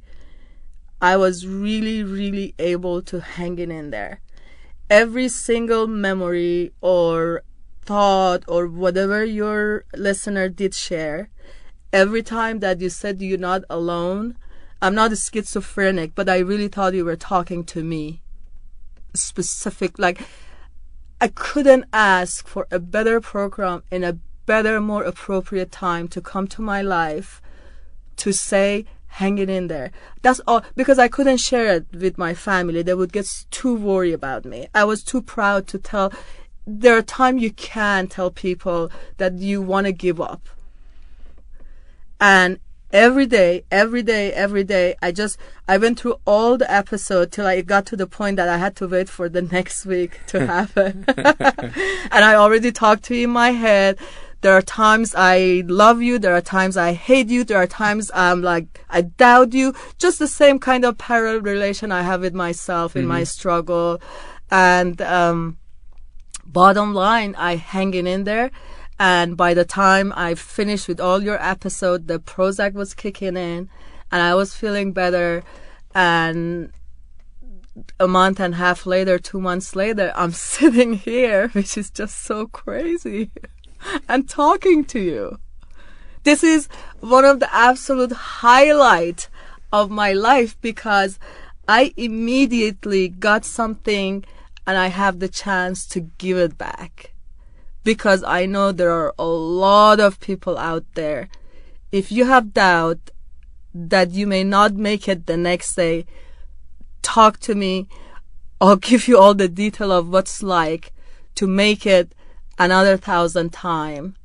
I 1.01 1.17
was 1.17 1.45
really, 1.45 2.05
really 2.05 2.55
able 2.61 3.03
to 3.03 3.19
hang 3.19 3.59
it 3.59 3.69
in 3.69 3.91
there. 3.91 4.21
Every 4.89 5.29
single 5.29 5.89
memory 5.89 6.71
or 6.81 7.43
thought 7.85 8.45
or 8.47 8.69
whatever 8.69 9.25
your 9.25 9.85
listener 9.97 10.49
did 10.49 10.73
share, 10.73 11.31
every 11.93 12.23
time 12.23 12.61
that 12.61 12.81
you 12.81 12.91
said 12.91 13.21
you're 13.21 13.39
not 13.39 13.65
alone, 13.69 14.37
I'm 14.81 14.95
not 14.95 15.11
a 15.11 15.17
schizophrenic, 15.17 16.15
but 16.15 16.29
I 16.29 16.39
really 16.39 16.69
thought 16.69 16.95
you 16.95 17.05
were 17.05 17.17
talking 17.17 17.65
to 17.65 17.83
me. 17.83 18.23
Specific, 19.15 19.99
like, 19.99 20.25
I 21.23 21.29
couldn't 21.29 21.85
ask 21.93 22.49
for 22.49 22.67
a 22.73 22.81
better 22.81 23.21
program 23.21 23.85
in 23.93 24.03
a 24.03 24.19
better, 24.45 24.81
more 24.81 25.05
appropriate 25.05 25.71
time 25.71 26.09
to 26.09 26.21
come 26.21 26.49
to 26.49 26.61
my 26.61 26.83
life 26.83 27.41
to 28.17 28.33
say, 28.33 28.87
hang 29.07 29.39
it 29.39 29.49
in 29.49 29.69
there. 29.69 29.93
That's 30.23 30.41
all, 30.49 30.65
because 30.75 30.99
I 30.99 31.07
couldn't 31.07 31.37
share 31.37 31.77
it 31.77 31.87
with 31.93 32.19
my 32.19 32.35
family. 32.35 32.83
They 32.83 32.95
would 32.95 33.13
get 33.13 33.47
too 33.53 33.73
worried 33.73 34.15
about 34.15 34.45
me. 34.45 34.67
I 34.75 34.83
was 34.83 35.05
too 35.05 35.23
proud 35.23 35.69
to 35.69 35.79
tell. 35.79 36.13
There 36.67 36.97
are 36.97 37.03
times 37.03 37.41
you 37.41 37.53
can 37.53 38.09
tell 38.09 38.33
people 38.33 38.91
that 39.19 39.35
you 39.35 39.63
want 39.63 39.87
to 39.87 39.93
give 39.93 40.21
up. 40.21 40.49
And 42.21 42.59
every 42.93 43.27
day, 43.27 43.65
every 43.71 44.03
day, 44.03 44.33
every 44.33 44.65
day, 44.65 44.95
I 45.01 45.13
just, 45.13 45.39
I 45.67 45.79
went 45.79 45.99
through 45.99 46.17
all 46.27 46.59
the 46.59 46.71
episode 46.71 47.33
till 47.33 47.47
I 47.47 47.61
got 47.63 47.87
to 47.87 47.97
the 47.97 48.07
point 48.07 48.37
that 48.37 48.49
I 48.49 48.59
had 48.59 48.77
to 48.77 48.89
wait 48.89 49.09
for 49.09 49.29
the 49.29 49.43
next 49.57 49.87
week 49.87 50.21
to 50.29 50.47
happen. 50.57 51.05
and 51.17 52.25
I 52.25 52.35
already 52.35 52.73
talked 52.73 53.05
to 53.05 53.17
you 53.17 53.25
in 53.25 53.31
my 53.31 53.51
head. 53.51 53.99
There 54.43 54.53
are 54.53 54.63
times 54.63 55.15
I 55.17 55.63
love 55.67 56.03
you. 56.03 56.19
There 56.19 56.35
are 56.35 56.41
times 56.41 56.77
I 56.77 56.93
hate 56.93 57.29
you. 57.29 57.45
There 57.45 57.59
are 57.59 57.67
times 57.67 58.11
I'm 58.13 58.43
like, 58.43 58.85
I 58.91 59.03
doubt 59.03 59.55
you. 59.55 59.73
Just 59.99 60.19
the 60.19 60.27
same 60.27 60.59
kind 60.59 60.85
of 60.85 60.99
parallel 60.99 61.43
relation 61.43 61.93
I 61.93 62.03
have 62.03 62.23
with 62.23 62.35
myself 62.35 62.97
in 62.97 63.07
my 63.07 63.23
struggle. 63.23 64.01
And, 64.51 65.01
um, 65.01 65.59
bottom 66.45 66.93
line, 66.93 67.37
I 67.39 67.55
hanging 67.55 68.09
in 68.09 68.25
there. 68.25 68.51
And 68.99 69.37
by 69.37 69.55
the 69.55 69.65
time 69.65 70.13
I 70.15 70.35
finished 70.35 70.89
with 70.89 71.01
all 71.01 71.23
your 71.23 71.43
episode, 71.43 72.07
the 72.07 72.19
Prozac 72.19 72.75
was 72.75 72.95
kicking 72.95 73.37
in 73.37 73.69
and 74.11 74.23
I 74.23 74.35
was 74.35 74.55
feeling 74.55 74.93
better. 74.93 75.43
And 75.95 76.73
a 77.99 78.07
month 78.07 78.39
and 78.41 78.55
a 78.55 78.59
half 78.59 78.87
later, 78.87 79.19
two 79.19 79.41
months 79.41 79.75
later, 79.75 80.13
I'm 80.15 80.33
sitting 80.55 80.95
here, 80.95 81.49
which 81.49 81.77
is 81.77 81.91
just 81.91 82.23
so 82.23 82.47
crazy, 82.47 83.31
and 84.09 84.29
talking 84.29 84.85
to 84.87 85.01
you. 85.01 85.39
This 86.25 86.45
is 86.45 86.69
one 87.01 87.25
of 87.25 87.41
the 87.41 87.53
absolute 87.53 88.13
highlight 88.13 89.29
of 89.73 89.91
my 89.91 90.13
life 90.13 90.57
because 90.61 91.19
I 91.67 91.93
immediately 91.97 93.09
got 93.09 93.45
something 93.45 94.25
and 94.67 94.79
I 94.79 94.89
have 94.89 95.19
the 95.19 95.29
chance 95.29 95.87
to 95.89 96.01
give 96.19 96.37
it 96.37 96.57
back. 96.57 97.12
Because 97.85 98.23
I 98.25 98.47
know 98.47 98.73
there 98.73 98.93
are 98.93 99.15
a 99.19 99.27
lot 99.27 100.01
of 100.01 100.21
people 100.21 100.57
out 100.57 100.85
there. 100.95 101.29
If 101.91 102.13
you 102.13 102.25
have 102.27 102.55
doubt 102.55 103.11
that 103.75 104.11
you 104.11 104.27
may 104.27 104.45
not 104.45 104.75
make 104.75 105.09
it 105.09 105.27
the 105.27 105.37
next 105.37 105.75
day, 105.75 106.07
talk 107.03 107.39
to 107.41 107.55
me. 107.55 107.89
I'll 108.61 108.77
give 108.91 109.09
you 109.09 109.19
all 109.19 109.35
the 109.35 109.49
detail 109.49 109.93
of 109.93 110.09
what's 110.09 110.43
like 110.43 110.93
to 111.35 111.47
make 111.47 111.87
it 111.87 112.15
another 112.59 112.97
thousand 112.97 113.53
time 113.53 114.17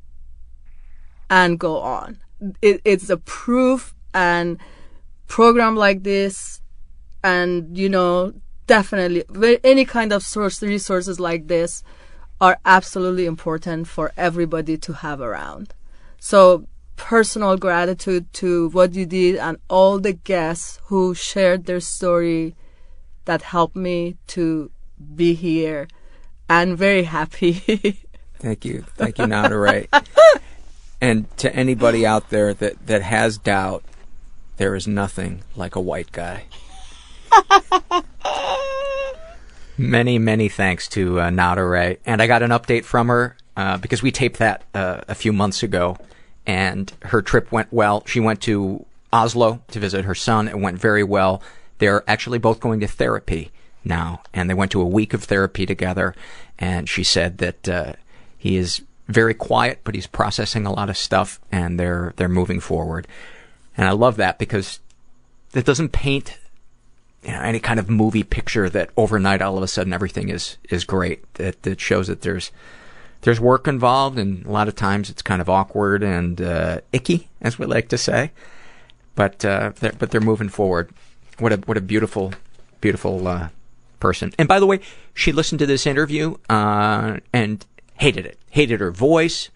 and 1.30 1.60
go 1.60 1.80
on. 1.80 2.20
It, 2.62 2.82
it's 2.86 3.10
a 3.10 3.18
proof 3.18 3.96
and 4.14 4.60
program 5.28 5.76
like 5.76 6.04
this 6.04 6.62
and, 7.24 7.78
you 7.78 7.90
know, 7.90 8.34
definitely 8.68 9.24
any 9.64 9.86
kind 9.86 10.12
of 10.12 10.24
source 10.24 10.62
resources 10.62 11.20
like 11.20 11.48
this 11.48 11.84
are 12.40 12.60
absolutely 12.66 13.26
important 13.26 13.88
for 13.88 14.12
everybody 14.16 14.78
to 14.78 14.94
have 14.94 15.22
around. 15.22 15.74
So 16.20 16.68
personal 16.96 17.58
gratitude 17.58 18.32
to 18.34 18.70
what 18.70 18.94
you 18.94 19.06
did 19.06 19.36
and 19.38 19.58
all 19.70 20.00
the 20.00 20.14
guests 20.14 20.80
who 20.86 21.14
shared 21.14 21.66
their 21.66 21.80
story 21.80 22.56
that 23.26 23.42
helped 23.42 23.76
me 23.76 24.18
to 24.28 24.72
be 25.16 25.34
here 25.34 25.88
and 26.50 26.78
very 26.78 27.04
happy. 27.04 27.54
Thank 28.40 28.66
you. 28.66 28.84
Thank 28.96 29.18
you, 29.18 29.28
Nada 29.28 29.88
and 31.02 31.38
to 31.38 31.56
anybody 31.56 32.06
out 32.06 32.30
there 32.30 32.54
that, 32.54 32.88
that 32.88 33.02
has 33.02 33.38
doubt, 33.38 33.84
there 34.58 34.76
is 34.76 34.88
nothing 34.88 35.42
like 35.56 35.76
a 35.76 35.82
white 35.82 36.12
guy. 36.12 36.46
many, 39.78 40.20
many 40.20 40.50
thanks 40.50 40.88
to 40.90 41.22
uh, 41.22 41.30
Nada 41.30 41.64
Ray. 41.64 41.98
And 42.06 42.22
I 42.22 42.28
got 42.28 42.44
an 42.44 42.52
update 42.52 42.84
from 42.84 43.08
her 43.08 43.36
uh, 43.56 43.78
because 43.78 44.02
we 44.02 44.12
taped 44.12 44.40
that 44.40 44.64
uh, 44.74 45.02
a 45.08 45.16
few 45.16 45.34
months 45.34 45.64
ago, 45.64 45.98
and 46.46 46.92
her 47.04 47.22
trip 47.22 47.52
went 47.52 47.72
well. 47.72 48.04
She 48.06 48.20
went 48.20 48.42
to 48.44 48.86
Oslo 49.12 49.62
to 49.72 49.80
visit 49.80 50.06
her 50.06 50.16
son. 50.16 50.48
It 50.48 50.60
went 50.60 50.80
very 50.80 51.04
well. 51.04 51.42
They're 51.80 52.04
actually 52.10 52.40
both 52.40 52.60
going 52.60 52.80
to 52.80 52.88
therapy 52.88 53.52
now, 53.84 54.22
and 54.34 54.50
they 54.50 54.54
went 54.54 54.72
to 54.72 54.82
a 54.82 54.86
week 54.86 55.14
of 55.14 55.24
therapy 55.24 55.66
together. 55.66 56.16
And 56.58 56.90
she 56.90 57.04
said 57.04 57.38
that 57.40 57.70
uh, 57.70 57.94
he 58.38 58.58
is 58.58 58.82
very 59.08 59.34
quiet, 59.34 59.82
but 59.84 59.96
he's 59.96 60.08
processing 60.08 60.66
a 60.66 60.72
lot 60.72 60.90
of 60.90 60.98
stuff, 60.98 61.40
and 61.52 61.80
they're 61.80 62.14
they're 62.18 62.28
moving 62.28 62.60
forward. 62.60 63.08
And 63.78 63.88
I 63.88 63.92
love 63.92 64.18
that 64.18 64.40
because 64.40 64.80
it 65.54 65.66
doesn't 65.66 65.92
paint 65.92 66.38
any 67.28 67.60
kind 67.60 67.80
of 67.80 67.90
movie 67.90 68.24
picture 68.24 68.70
that 68.70 68.90
overnight 68.98 69.42
all 69.42 69.58
of 69.58 69.64
a 69.64 69.68
sudden 69.68 69.94
everything 69.94 70.30
is 70.30 70.58
is 70.70 70.84
great. 70.84 71.32
that 71.36 71.66
it 71.66 71.80
shows 71.80 72.08
that 72.08 72.22
there's 72.22 72.52
there's 73.22 73.40
work 73.40 73.68
involved, 73.68 74.18
and 74.18 74.46
a 74.46 74.52
lot 74.52 74.68
of 74.68 74.76
times 74.76 75.10
it's 75.10 75.22
kind 75.22 75.42
of 75.42 75.50
awkward 75.50 76.04
and 76.04 76.40
uh, 76.42 76.82
icky, 76.94 77.30
as 77.42 77.58
we 77.58 77.66
like 77.66 77.90
to 77.90 77.98
say. 77.98 78.32
But 79.16 79.44
uh, 79.44 79.72
they're, 79.80 79.94
but 79.94 80.12
they're 80.12 80.22
moving 80.22 80.50
forward. 80.50 80.92
What 81.40 81.54
a 81.54 81.58
what 81.58 81.78
a 81.78 81.82
beautiful 81.82 82.34
beautiful 82.80 83.28
uh, 83.28 83.50
person. 84.00 84.34
And 84.38 84.48
by 84.48 84.60
the 84.60 84.66
way, 84.66 84.80
she 85.14 85.32
listened 85.32 85.60
to 85.60 85.66
this 85.66 85.88
interview 85.88 86.36
uh, 86.50 87.18
and 87.34 87.66
hated 87.96 88.26
it. 88.26 88.38
Hated 88.52 88.80
her 88.80 88.92
voice. 88.92 89.50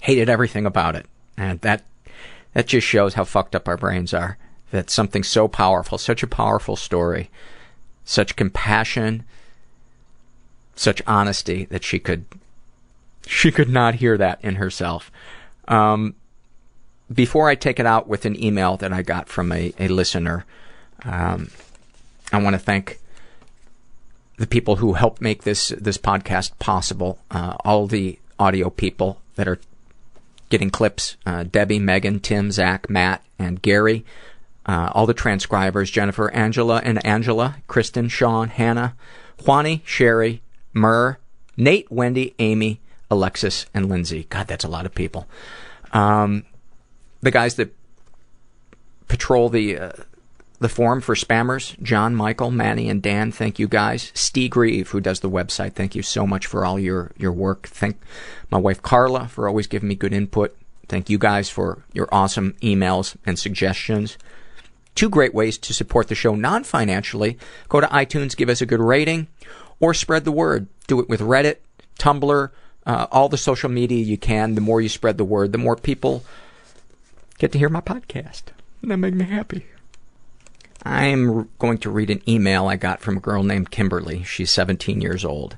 Hated 0.00 0.28
everything 0.28 0.66
about 0.66 0.94
it. 0.94 1.06
And 1.36 1.60
that 1.60 1.84
that 2.54 2.66
just 2.66 2.86
shows 2.86 3.14
how 3.14 3.24
fucked 3.24 3.54
up 3.54 3.68
our 3.68 3.76
brains 3.76 4.14
are. 4.14 4.38
That 4.72 4.90
something 4.90 5.22
so 5.22 5.46
powerful, 5.48 5.96
such 5.96 6.22
a 6.22 6.26
powerful 6.26 6.76
story, 6.76 7.30
such 8.04 8.36
compassion, 8.36 9.24
such 10.74 11.02
honesty 11.06 11.64
that 11.66 11.84
she 11.84 11.98
could 11.98 12.24
she 13.26 13.50
could 13.50 13.68
not 13.68 13.96
hear 13.96 14.16
that 14.16 14.38
in 14.42 14.56
herself. 14.56 15.10
Um, 15.66 16.14
before 17.12 17.48
I 17.48 17.54
take 17.54 17.80
it 17.80 17.86
out 17.86 18.08
with 18.08 18.24
an 18.24 18.42
email 18.42 18.76
that 18.78 18.92
I 18.92 19.02
got 19.02 19.28
from 19.28 19.52
a, 19.52 19.72
a 19.78 19.88
listener, 19.88 20.44
um, 21.04 21.50
I 22.32 22.40
want 22.42 22.54
to 22.54 22.58
thank 22.58 22.98
the 24.38 24.46
people 24.46 24.76
who 24.76 24.94
helped 24.94 25.20
make 25.20 25.42
this 25.42 25.68
this 25.68 25.98
podcast 25.98 26.58
possible. 26.58 27.18
Uh, 27.30 27.56
all 27.64 27.86
the 27.86 28.18
audio 28.38 28.70
people 28.70 29.20
that 29.36 29.48
are 29.48 29.60
getting 30.50 30.70
clips: 30.70 31.16
uh, 31.24 31.44
Debbie, 31.44 31.78
Megan, 31.78 32.20
Tim, 32.20 32.50
Zach, 32.50 32.90
Matt, 32.90 33.22
and 33.38 33.62
Gary. 33.62 34.04
Uh, 34.66 34.90
all 34.92 35.06
the 35.06 35.14
transcribers: 35.14 35.90
Jennifer, 35.90 36.30
Angela, 36.32 36.80
and 36.84 37.04
Angela, 37.06 37.56
Kristen, 37.68 38.08
Sean, 38.08 38.48
Hannah, 38.48 38.94
Juani, 39.38 39.80
Sherry, 39.84 40.42
Murr, 40.74 41.18
Nate, 41.56 41.90
Wendy, 41.90 42.34
Amy, 42.38 42.80
Alexis, 43.10 43.66
and 43.72 43.88
Lindsay. 43.88 44.26
God, 44.28 44.48
that's 44.48 44.64
a 44.64 44.68
lot 44.68 44.86
of 44.86 44.94
people. 44.94 45.28
Um, 45.92 46.44
the 47.20 47.30
guys 47.30 47.54
that 47.54 47.74
patrol 49.08 49.48
the 49.48 49.78
uh, 49.78 49.92
the 50.58 50.68
forum 50.68 51.00
for 51.00 51.14
spammers, 51.14 51.80
John, 51.82 52.14
Michael, 52.14 52.50
Manny, 52.50 52.88
and 52.88 53.02
Dan. 53.02 53.30
Thank 53.30 53.58
you 53.58 53.68
guys. 53.68 54.10
Steve 54.14 54.50
Grieve, 54.50 54.90
who 54.90 55.00
does 55.00 55.20
the 55.20 55.30
website. 55.30 55.74
Thank 55.74 55.94
you 55.94 56.02
so 56.02 56.26
much 56.26 56.46
for 56.46 56.64
all 56.64 56.78
your, 56.78 57.12
your 57.16 57.32
work. 57.32 57.66
Thank 57.68 58.00
my 58.50 58.58
wife 58.58 58.82
Carla 58.82 59.28
for 59.28 59.48
always 59.48 59.66
giving 59.66 59.88
me 59.88 59.94
good 59.94 60.14
input. 60.14 60.56
Thank 60.88 61.10
you 61.10 61.18
guys 61.18 61.50
for 61.50 61.82
your 61.92 62.08
awesome 62.12 62.54
emails 62.62 63.16
and 63.26 63.38
suggestions. 63.38 64.16
Two 64.96 65.08
great 65.08 65.32
ways 65.32 65.56
to 65.58 65.72
support 65.72 66.08
the 66.08 66.16
show 66.16 66.34
non-financially. 66.34 67.38
Go 67.68 67.80
to 67.80 67.86
iTunes, 67.86 68.36
give 68.36 68.48
us 68.48 68.60
a 68.60 68.66
good 68.66 68.80
rating, 68.80 69.28
or 69.78 69.94
spread 69.94 70.24
the 70.24 70.32
word. 70.32 70.66
Do 70.88 70.98
it 70.98 71.08
with 71.08 71.20
Reddit, 71.20 71.58
Tumblr, 71.98 72.50
uh, 72.86 73.06
all 73.12 73.28
the 73.28 73.38
social 73.38 73.68
media 73.68 74.02
you 74.02 74.18
can. 74.18 74.54
The 74.54 74.60
more 74.60 74.80
you 74.80 74.88
spread 74.88 75.18
the 75.18 75.24
word, 75.24 75.52
the 75.52 75.58
more 75.58 75.76
people 75.76 76.24
get 77.38 77.52
to 77.52 77.58
hear 77.58 77.68
my 77.68 77.80
podcast. 77.80 78.44
And 78.82 78.90
that 78.90 78.96
makes 78.96 79.16
me 79.16 79.24
happy. 79.24 79.66
I'm 80.82 81.48
going 81.58 81.78
to 81.78 81.90
read 81.90 82.10
an 82.10 82.22
email 82.28 82.68
I 82.68 82.76
got 82.76 83.00
from 83.00 83.16
a 83.16 83.20
girl 83.20 83.42
named 83.42 83.70
Kimberly. 83.70 84.22
She's 84.22 84.50
17 84.50 85.00
years 85.00 85.24
old. 85.24 85.56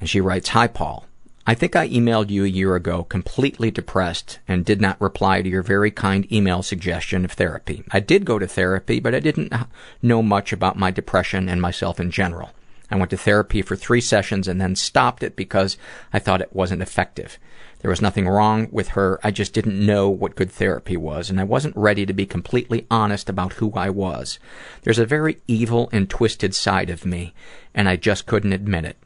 And 0.00 0.08
she 0.08 0.20
writes, 0.20 0.48
Hi, 0.50 0.66
Paul. 0.66 1.07
I 1.48 1.54
think 1.54 1.74
I 1.74 1.88
emailed 1.88 2.28
you 2.28 2.44
a 2.44 2.46
year 2.46 2.74
ago 2.74 3.04
completely 3.04 3.70
depressed 3.70 4.38
and 4.46 4.66
did 4.66 4.82
not 4.82 5.00
reply 5.00 5.40
to 5.40 5.48
your 5.48 5.62
very 5.62 5.90
kind 5.90 6.30
email 6.30 6.62
suggestion 6.62 7.24
of 7.24 7.32
therapy. 7.32 7.84
I 7.90 8.00
did 8.00 8.26
go 8.26 8.38
to 8.38 8.46
therapy, 8.46 9.00
but 9.00 9.14
I 9.14 9.20
didn't 9.20 9.54
know 10.02 10.20
much 10.20 10.52
about 10.52 10.76
my 10.76 10.90
depression 10.90 11.48
and 11.48 11.62
myself 11.62 11.98
in 11.98 12.10
general. 12.10 12.50
I 12.90 12.96
went 12.96 13.08
to 13.12 13.16
therapy 13.16 13.62
for 13.62 13.76
three 13.76 14.02
sessions 14.02 14.46
and 14.46 14.60
then 14.60 14.76
stopped 14.76 15.22
it 15.22 15.36
because 15.36 15.78
I 16.12 16.18
thought 16.18 16.42
it 16.42 16.54
wasn't 16.54 16.82
effective. 16.82 17.38
There 17.78 17.90
was 17.90 18.02
nothing 18.02 18.28
wrong 18.28 18.68
with 18.70 18.88
her. 18.88 19.18
I 19.24 19.30
just 19.30 19.54
didn't 19.54 19.86
know 19.86 20.10
what 20.10 20.36
good 20.36 20.52
therapy 20.52 20.98
was, 20.98 21.30
and 21.30 21.40
I 21.40 21.44
wasn't 21.44 21.78
ready 21.78 22.04
to 22.04 22.12
be 22.12 22.26
completely 22.26 22.86
honest 22.90 23.30
about 23.30 23.54
who 23.54 23.72
I 23.72 23.88
was. 23.88 24.38
There's 24.82 24.98
a 24.98 25.06
very 25.06 25.38
evil 25.48 25.88
and 25.92 26.10
twisted 26.10 26.54
side 26.54 26.90
of 26.90 27.06
me, 27.06 27.32
and 27.74 27.88
I 27.88 27.96
just 27.96 28.26
couldn't 28.26 28.52
admit 28.52 28.84
it. 28.84 28.98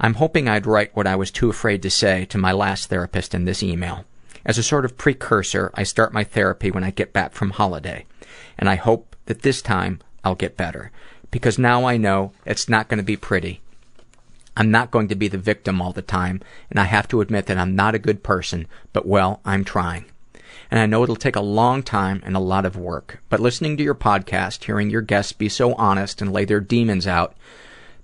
I'm 0.00 0.14
hoping 0.14 0.48
I'd 0.48 0.66
write 0.66 0.94
what 0.94 1.06
I 1.06 1.16
was 1.16 1.30
too 1.30 1.50
afraid 1.50 1.82
to 1.82 1.90
say 1.90 2.24
to 2.26 2.38
my 2.38 2.52
last 2.52 2.88
therapist 2.88 3.34
in 3.34 3.44
this 3.44 3.62
email. 3.62 4.04
As 4.44 4.58
a 4.58 4.62
sort 4.62 4.84
of 4.84 4.98
precursor, 4.98 5.70
I 5.74 5.84
start 5.84 6.12
my 6.12 6.24
therapy 6.24 6.70
when 6.70 6.84
I 6.84 6.90
get 6.90 7.12
back 7.12 7.32
from 7.32 7.50
holiday, 7.50 8.04
and 8.58 8.68
I 8.68 8.74
hope 8.74 9.16
that 9.26 9.42
this 9.42 9.62
time 9.62 10.00
I'll 10.22 10.34
get 10.34 10.56
better, 10.56 10.90
because 11.30 11.58
now 11.58 11.84
I 11.84 11.96
know 11.96 12.32
it's 12.44 12.68
not 12.68 12.88
going 12.88 12.98
to 12.98 13.04
be 13.04 13.16
pretty 13.16 13.60
I'm 14.56 14.70
not 14.70 14.90
going 14.90 15.08
to 15.08 15.16
be 15.16 15.28
the 15.28 15.38
victim 15.38 15.82
all 15.82 15.92
the 15.92 16.02
time, 16.02 16.40
and 16.70 16.78
I 16.78 16.84
have 16.84 17.08
to 17.08 17.20
admit 17.20 17.46
that 17.46 17.58
I'm 17.58 17.74
not 17.74 17.94
a 17.94 17.98
good 17.98 18.22
person, 18.22 18.68
but 18.92 19.06
well, 19.06 19.40
I'm 19.44 19.64
trying. 19.64 20.04
And 20.70 20.78
I 20.78 20.86
know 20.86 21.02
it'll 21.02 21.16
take 21.16 21.36
a 21.36 21.40
long 21.40 21.82
time 21.82 22.22
and 22.24 22.36
a 22.36 22.40
lot 22.40 22.64
of 22.64 22.76
work, 22.76 23.20
but 23.28 23.40
listening 23.40 23.76
to 23.76 23.82
your 23.82 23.96
podcast, 23.96 24.64
hearing 24.64 24.90
your 24.90 25.02
guests 25.02 25.32
be 25.32 25.48
so 25.48 25.74
honest 25.74 26.22
and 26.22 26.32
lay 26.32 26.44
their 26.44 26.60
demons 26.60 27.06
out, 27.06 27.34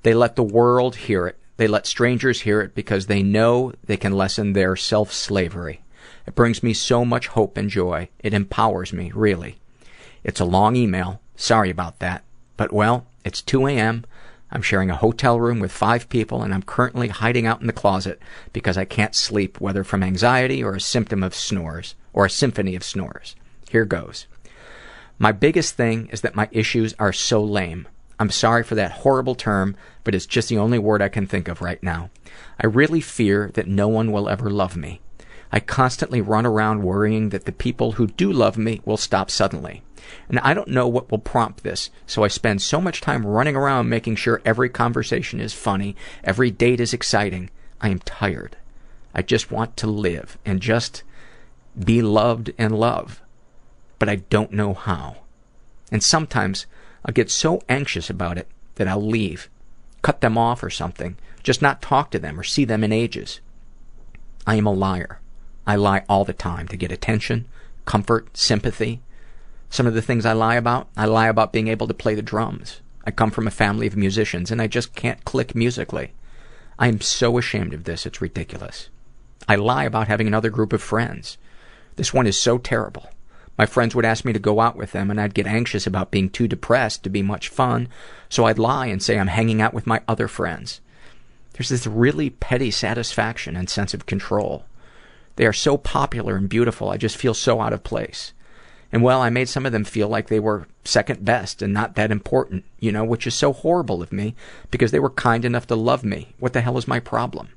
they 0.03 0.13
let 0.13 0.35
the 0.35 0.43
world 0.43 0.97
hear 0.97 1.27
it. 1.29 1.39
They 1.61 1.69
let 1.69 1.87
strangers 1.87 2.41
hear 2.41 2.63
it 2.63 2.75
because 2.75 3.05
they 3.05 3.23
know 3.23 3.75
they 3.85 3.99
can 3.99 4.15
lessen 4.15 4.55
their 4.55 4.77
self-slavery. 4.77 5.83
It 6.27 6.35
brings 6.35 6.63
me 6.63 6.73
so 6.73 7.05
much 7.05 7.27
hope 7.27 7.59
and 7.59 7.69
joy. 7.69 8.09
It 8.21 8.33
empowers 8.33 8.95
me, 8.95 9.13
really. 9.15 9.59
It's 10.25 10.41
a 10.41 10.47
long 10.47 10.75
email. 10.75 11.21
Sorry 11.37 11.69
about 11.69 11.99
that. 11.99 12.25
But 12.57 12.73
well, 12.73 13.07
it's 13.27 13.43
2 13.43 13.67
a.m. 13.67 14.07
I'm 14.51 14.63
sharing 14.63 14.89
a 14.89 14.97
hotel 14.97 15.39
room 15.39 15.61
with 15.61 15.71
five 15.71 16.09
people, 16.09 16.43
and 16.43 16.55
I'm 16.55 16.63
currently 16.63 17.09
hiding 17.09 17.47
out 17.47 17.61
in 17.61 17.67
the 17.67 17.75
closet 17.75 18.19
because 18.55 18.79
I 18.79 18.87
can't 18.87 19.15
sleep, 19.15 19.61
whether 19.61 19.85
from 19.85 20.03
anxiety 20.03 20.65
or 20.65 20.75
a 20.75 20.81
symptom 20.81 21.23
of 21.23 21.35
snores, 21.35 21.95
or 22.15 22.25
a 22.25 22.31
symphony 22.31 22.75
of 22.75 22.83
snores. 22.83 23.37
Here 23.69 23.85
goes. 23.85 24.27
My 25.19 25.33
biggest 25.33 25.75
thing 25.75 26.07
is 26.07 26.23
that 26.23 26.35
my 26.35 26.49
issues 26.53 26.95
are 26.99 27.13
so 27.13 27.45
lame. 27.45 27.87
I'm 28.21 28.31
sorry 28.31 28.63
for 28.63 28.75
that 28.75 28.93
horrible 28.93 29.35
term, 29.35 29.75
but 30.05 30.15
it's 30.15 30.27
just 30.27 30.51
the 30.51 30.59
only 30.59 30.79
word 30.79 31.01
I 31.01 31.09
can 31.09 31.27
think 31.27 31.49
of 31.49 31.63
right 31.63 31.83
now. 31.83 32.11
I 32.63 32.67
really 32.67 33.01
fear 33.01 33.51
that 33.55 33.67
no 33.67 33.89
one 33.89 34.13
will 34.13 34.29
ever 34.29 34.51
love 34.51 34.77
me. 34.77 35.01
I 35.51 35.61
constantly 35.61 36.21
run 36.21 36.45
around 36.45 36.83
worrying 36.83 37.31
that 37.31 37.47
the 37.47 37.53
people 37.53 37.93
who 37.93 38.07
do 38.07 38.31
love 38.31 38.59
me 38.59 38.83
will 38.85 38.99
stop 38.99 39.31
suddenly. 39.31 39.83
And 40.29 40.39
I 40.41 40.53
don't 40.53 40.69
know 40.69 40.87
what 40.87 41.11
will 41.11 41.19
prompt 41.19 41.63
this, 41.63 41.89
so 42.07 42.23
I 42.23 42.29
spend 42.29 42.61
so 42.61 42.79
much 42.79 43.01
time 43.01 43.27
running 43.27 43.57
around 43.57 43.89
making 43.89 44.17
sure 44.17 44.43
every 44.45 44.69
conversation 44.69 45.41
is 45.41 45.55
funny, 45.55 45.97
every 46.23 46.51
date 46.51 46.79
is 46.79 46.93
exciting. 46.93 47.49
I 47.81 47.89
am 47.89 48.01
tired. 48.01 48.59
I 49.15 49.23
just 49.23 49.51
want 49.51 49.79
to 49.79 49.87
live 49.87 50.37
and 50.45 50.61
just 50.61 51.05
be 51.83 52.03
loved 52.03 52.53
and 52.59 52.79
love. 52.79 53.23
But 53.99 54.11
I 54.11 54.17
don't 54.17 54.53
know 54.53 54.75
how. 54.75 55.17
And 55.91 56.03
sometimes 56.03 56.67
I'll 57.05 57.15
get 57.15 57.31
so 57.31 57.63
anxious 57.69 58.11
about 58.11 58.39
it 58.39 58.49
that 58.77 58.89
I'll 58.89 59.05
leave, 59.05 59.49
cut 60.03 60.21
them 60.21 60.37
off 60.37 60.63
or 60.63 60.71
something, 60.71 61.17
just 61.43 61.63
not 61.63 61.83
talk 61.83 62.11
to 62.11 62.19
them 62.19 62.39
or 62.39 62.43
see 62.43 62.65
them 62.65 62.85
in 62.85 62.93
ages. 62.93 63.41
I 64.47 64.57
am 64.57 64.67
a 64.67 64.73
liar. 64.73 65.21
I 65.67 65.77
lie 65.77 66.05
all 66.09 66.25
the 66.25 66.33
time 66.33 66.69
to 66.69 66.77
get 66.77 66.93
attention, 66.93 67.47
comfort, 67.85 68.37
sympathy. 68.37 69.01
Some 69.69 69.87
of 69.87 69.95
the 69.95 70.03
things 70.03 70.27
I 70.27 70.33
lie 70.33 70.57
about, 70.57 70.89
I 70.97 71.05
lie 71.07 71.29
about 71.29 71.53
being 71.53 71.69
able 71.69 71.87
to 71.87 71.95
play 71.95 72.15
the 72.15 72.23
drums. 72.23 72.81
I 73.05 73.11
come 73.11 73.31
from 73.31 73.47
a 73.47 73.53
family 73.53 73.87
of 73.87 73.97
musicians 73.97 74.51
and 74.51 74.61
I 74.61 74.67
just 74.67 74.95
can't 74.95 75.25
click 75.25 75.55
musically. 75.55 76.13
I 76.79 76.89
am 76.89 77.01
so 77.01 77.39
ashamed 77.39 77.75
of 77.75 77.85
this, 77.85 78.07
it's 78.07 78.21
ridiculous. 78.21 78.89
I 79.49 79.57
lie 79.57 79.85
about 79.85 80.09
having 80.09 80.27
another 80.27 80.51
group 80.51 80.73
of 80.73 80.83
friends. 80.83 81.39
This 81.97 82.15
one 82.15 82.27
is 82.27 82.39
so 82.39 82.59
terrible. 82.59 83.11
My 83.61 83.67
friends 83.67 83.95
would 83.95 84.07
ask 84.07 84.25
me 84.25 84.33
to 84.33 84.39
go 84.39 84.61
out 84.61 84.75
with 84.75 84.93
them 84.93 85.11
and 85.11 85.21
I'd 85.21 85.35
get 85.35 85.47
anxious 85.47 85.87
about 85.87 86.11
being 86.11 86.31
too 86.31 86.49
depressed 86.49 87.03
to 87.03 87.11
be 87.11 87.21
much 87.21 87.51
fun, 87.51 87.89
so 88.31 88.47
I'd 88.47 88.59
lie 88.59 88.87
and 88.87 89.03
say 89.03 89.19
I'm 89.19 89.27
hanging 89.27 89.61
out 89.61 89.75
with 89.75 89.87
my 89.87 90.01
other 90.09 90.29
friends. 90.29 90.81
There's 91.53 91.69
this 91.69 91.87
really 91.87 92.31
petty 92.31 92.71
satisfaction 92.71 93.57
and 93.57 93.69
sense 93.69 93.93
of 93.93 94.07
control. 94.07 94.65
They 95.37 95.45
are 95.45 95.53
so 95.53 95.77
popular 95.77 96.37
and 96.37 96.49
beautiful, 96.49 96.89
I 96.89 96.97
just 96.97 97.19
feel 97.19 97.35
so 97.35 97.61
out 97.61 97.75
of 97.75 97.85
place. 97.85 98.33
And 98.93 99.03
well, 99.03 99.21
I 99.21 99.29
made 99.29 99.51
some 99.51 99.67
of 99.67 99.73
them 99.73 99.85
feel 99.85 100.09
like 100.09 100.29
they 100.29 100.41
were 100.41 100.67
second 100.87 101.23
best 101.23 101.61
and 101.61 101.75
not 101.75 101.97
that 101.97 102.11
important, 102.11 102.65
you 102.79 102.91
know, 102.91 103.05
which 103.05 103.27
is 103.27 103.35
so 103.35 103.53
horrible 103.53 104.03
of 104.03 104.11
me 104.11 104.35
because 104.71 104.91
they 104.91 105.01
were 105.01 105.11
kind 105.11 105.45
enough 105.45 105.67
to 105.67 105.77
love 105.77 106.03
me. 106.03 106.33
What 106.39 106.55
the 106.55 106.63
hell 106.63 106.79
is 106.79 106.89
my 106.89 106.99
problem? 106.99 107.51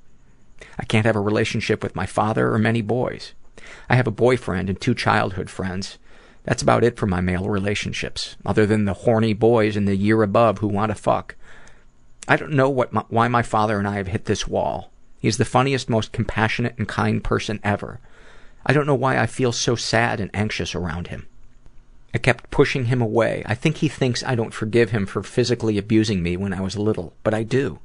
I 0.77 0.83
can't 0.83 1.05
have 1.05 1.15
a 1.15 1.21
relationship 1.21 1.81
with 1.81 1.95
my 1.95 2.05
father 2.05 2.51
or 2.51 2.59
many 2.59 2.81
boys. 2.81 3.31
I 3.89 3.95
have 3.95 4.07
a 4.07 4.11
boyfriend 4.11 4.69
and 4.69 4.79
two 4.79 4.93
childhood 4.93 5.49
friends. 5.49 5.97
That's 6.43 6.61
about 6.61 6.83
it 6.83 6.97
for 6.97 7.07
my 7.07 7.21
male 7.21 7.47
relationships, 7.47 8.35
other 8.45 8.65
than 8.65 8.85
the 8.85 8.93
horny 8.93 9.33
boys 9.33 9.77
in 9.77 9.85
the 9.85 9.95
year 9.95 10.23
above 10.23 10.59
who 10.59 10.67
want 10.67 10.91
to 10.91 10.95
fuck. 10.95 11.35
I 12.27 12.35
don't 12.35 12.53
know 12.53 12.69
what 12.69 12.93
my, 12.93 13.03
why 13.09 13.27
my 13.27 13.41
father 13.41 13.77
and 13.77 13.87
I 13.87 13.95
have 13.95 14.07
hit 14.07 14.25
this 14.25 14.47
wall. 14.47 14.91
He's 15.19 15.37
the 15.37 15.45
funniest, 15.45 15.89
most 15.89 16.11
compassionate 16.11 16.75
and 16.77 16.87
kind 16.87 17.23
person 17.23 17.59
ever. 17.63 17.99
I 18.65 18.73
don't 18.73 18.87
know 18.87 18.95
why 18.95 19.17
I 19.17 19.25
feel 19.25 19.51
so 19.51 19.75
sad 19.75 20.19
and 20.19 20.29
anxious 20.33 20.75
around 20.75 21.07
him. 21.07 21.27
I 22.13 22.17
kept 22.17 22.51
pushing 22.51 22.85
him 22.85 23.01
away. 23.01 23.43
I 23.45 23.55
think 23.55 23.77
he 23.77 23.87
thinks 23.87 24.23
I 24.23 24.35
don't 24.35 24.53
forgive 24.53 24.91
him 24.91 25.05
for 25.05 25.23
physically 25.23 25.77
abusing 25.77 26.21
me 26.21 26.37
when 26.37 26.53
I 26.53 26.61
was 26.61 26.77
little, 26.77 27.13
but 27.23 27.33
I 27.33 27.43
do. 27.43 27.79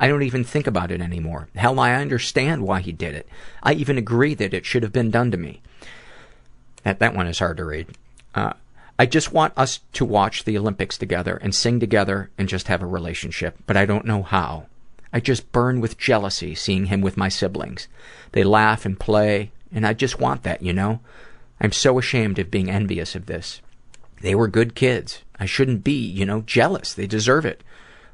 I 0.00 0.08
don't 0.08 0.22
even 0.22 0.44
think 0.44 0.66
about 0.66 0.90
it 0.90 1.00
anymore. 1.00 1.48
Hell, 1.56 1.80
I 1.80 1.94
understand 1.94 2.62
why 2.62 2.80
he 2.80 2.92
did 2.92 3.14
it. 3.14 3.28
I 3.62 3.72
even 3.72 3.98
agree 3.98 4.34
that 4.34 4.54
it 4.54 4.64
should 4.64 4.82
have 4.82 4.92
been 4.92 5.10
done 5.10 5.30
to 5.32 5.36
me. 5.36 5.60
That, 6.84 7.00
that 7.00 7.14
one 7.14 7.26
is 7.26 7.40
hard 7.40 7.56
to 7.56 7.64
read. 7.64 7.88
Uh, 8.34 8.52
I 8.98 9.06
just 9.06 9.32
want 9.32 9.54
us 9.56 9.80
to 9.94 10.04
watch 10.04 10.44
the 10.44 10.58
Olympics 10.58 10.98
together 10.98 11.36
and 11.36 11.54
sing 11.54 11.80
together 11.80 12.30
and 12.38 12.48
just 12.48 12.68
have 12.68 12.82
a 12.82 12.86
relationship, 12.86 13.56
but 13.66 13.76
I 13.76 13.86
don't 13.86 14.04
know 14.04 14.22
how. 14.22 14.66
I 15.12 15.20
just 15.20 15.52
burn 15.52 15.80
with 15.80 15.98
jealousy 15.98 16.54
seeing 16.54 16.86
him 16.86 17.00
with 17.00 17.16
my 17.16 17.28
siblings. 17.28 17.88
They 18.32 18.44
laugh 18.44 18.84
and 18.84 18.98
play, 18.98 19.52
and 19.72 19.86
I 19.86 19.94
just 19.94 20.20
want 20.20 20.42
that, 20.42 20.62
you 20.62 20.72
know? 20.72 21.00
I'm 21.60 21.72
so 21.72 21.98
ashamed 21.98 22.38
of 22.38 22.50
being 22.50 22.70
envious 22.70 23.14
of 23.14 23.26
this. 23.26 23.60
They 24.20 24.34
were 24.34 24.48
good 24.48 24.74
kids. 24.74 25.22
I 25.38 25.46
shouldn't 25.46 25.84
be, 25.84 25.98
you 26.06 26.26
know, 26.26 26.42
jealous. 26.42 26.92
They 26.92 27.06
deserve 27.06 27.46
it. 27.46 27.62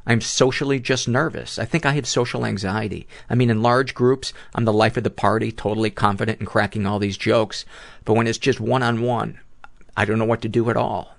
I'm 0.07 0.21
socially 0.21 0.79
just 0.79 1.09
nervous. 1.09 1.59
I 1.59 1.65
think 1.65 1.87
I 1.87 1.93
have 1.93 2.07
social 2.07 2.45
anxiety. 2.45 3.07
I 3.31 3.35
mean, 3.35 3.51
in 3.51 3.63
large 3.63 3.95
groups, 3.95 4.33
I'm 4.55 4.65
the 4.65 4.73
life 4.73 4.97
of 4.97 5.05
the 5.05 5.11
party, 5.11 5.51
totally 5.51 5.91
confident 5.91 6.41
and 6.41 6.49
cracking 6.49 6.87
all 6.87 6.99
these 6.99 7.17
jokes. 7.17 7.65
But 8.05 8.15
when 8.15 8.27
it's 8.27 8.39
just 8.39 8.61
one 8.61 8.83
on 8.83 9.03
one, 9.03 9.41
I 9.97 10.05
don't 10.05 10.19
know 10.19 10.25
what 10.25 10.43
to 10.43 10.49
do 10.49 10.69
at 10.69 10.77
all. 10.77 11.17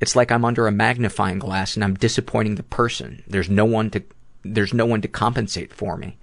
It's 0.00 0.14
like 0.14 0.30
I'm 0.30 0.44
under 0.44 0.66
a 0.66 0.72
magnifying 0.72 1.38
glass 1.38 1.76
and 1.76 1.84
I'm 1.84 1.94
disappointing 1.94 2.56
the 2.56 2.62
person. 2.62 3.22
There's 3.26 3.48
no 3.48 3.64
one 3.64 3.90
to, 3.90 4.02
there's 4.42 4.74
no 4.74 4.84
one 4.84 5.00
to 5.00 5.08
compensate 5.08 5.72
for 5.72 5.96
me. 5.96 6.18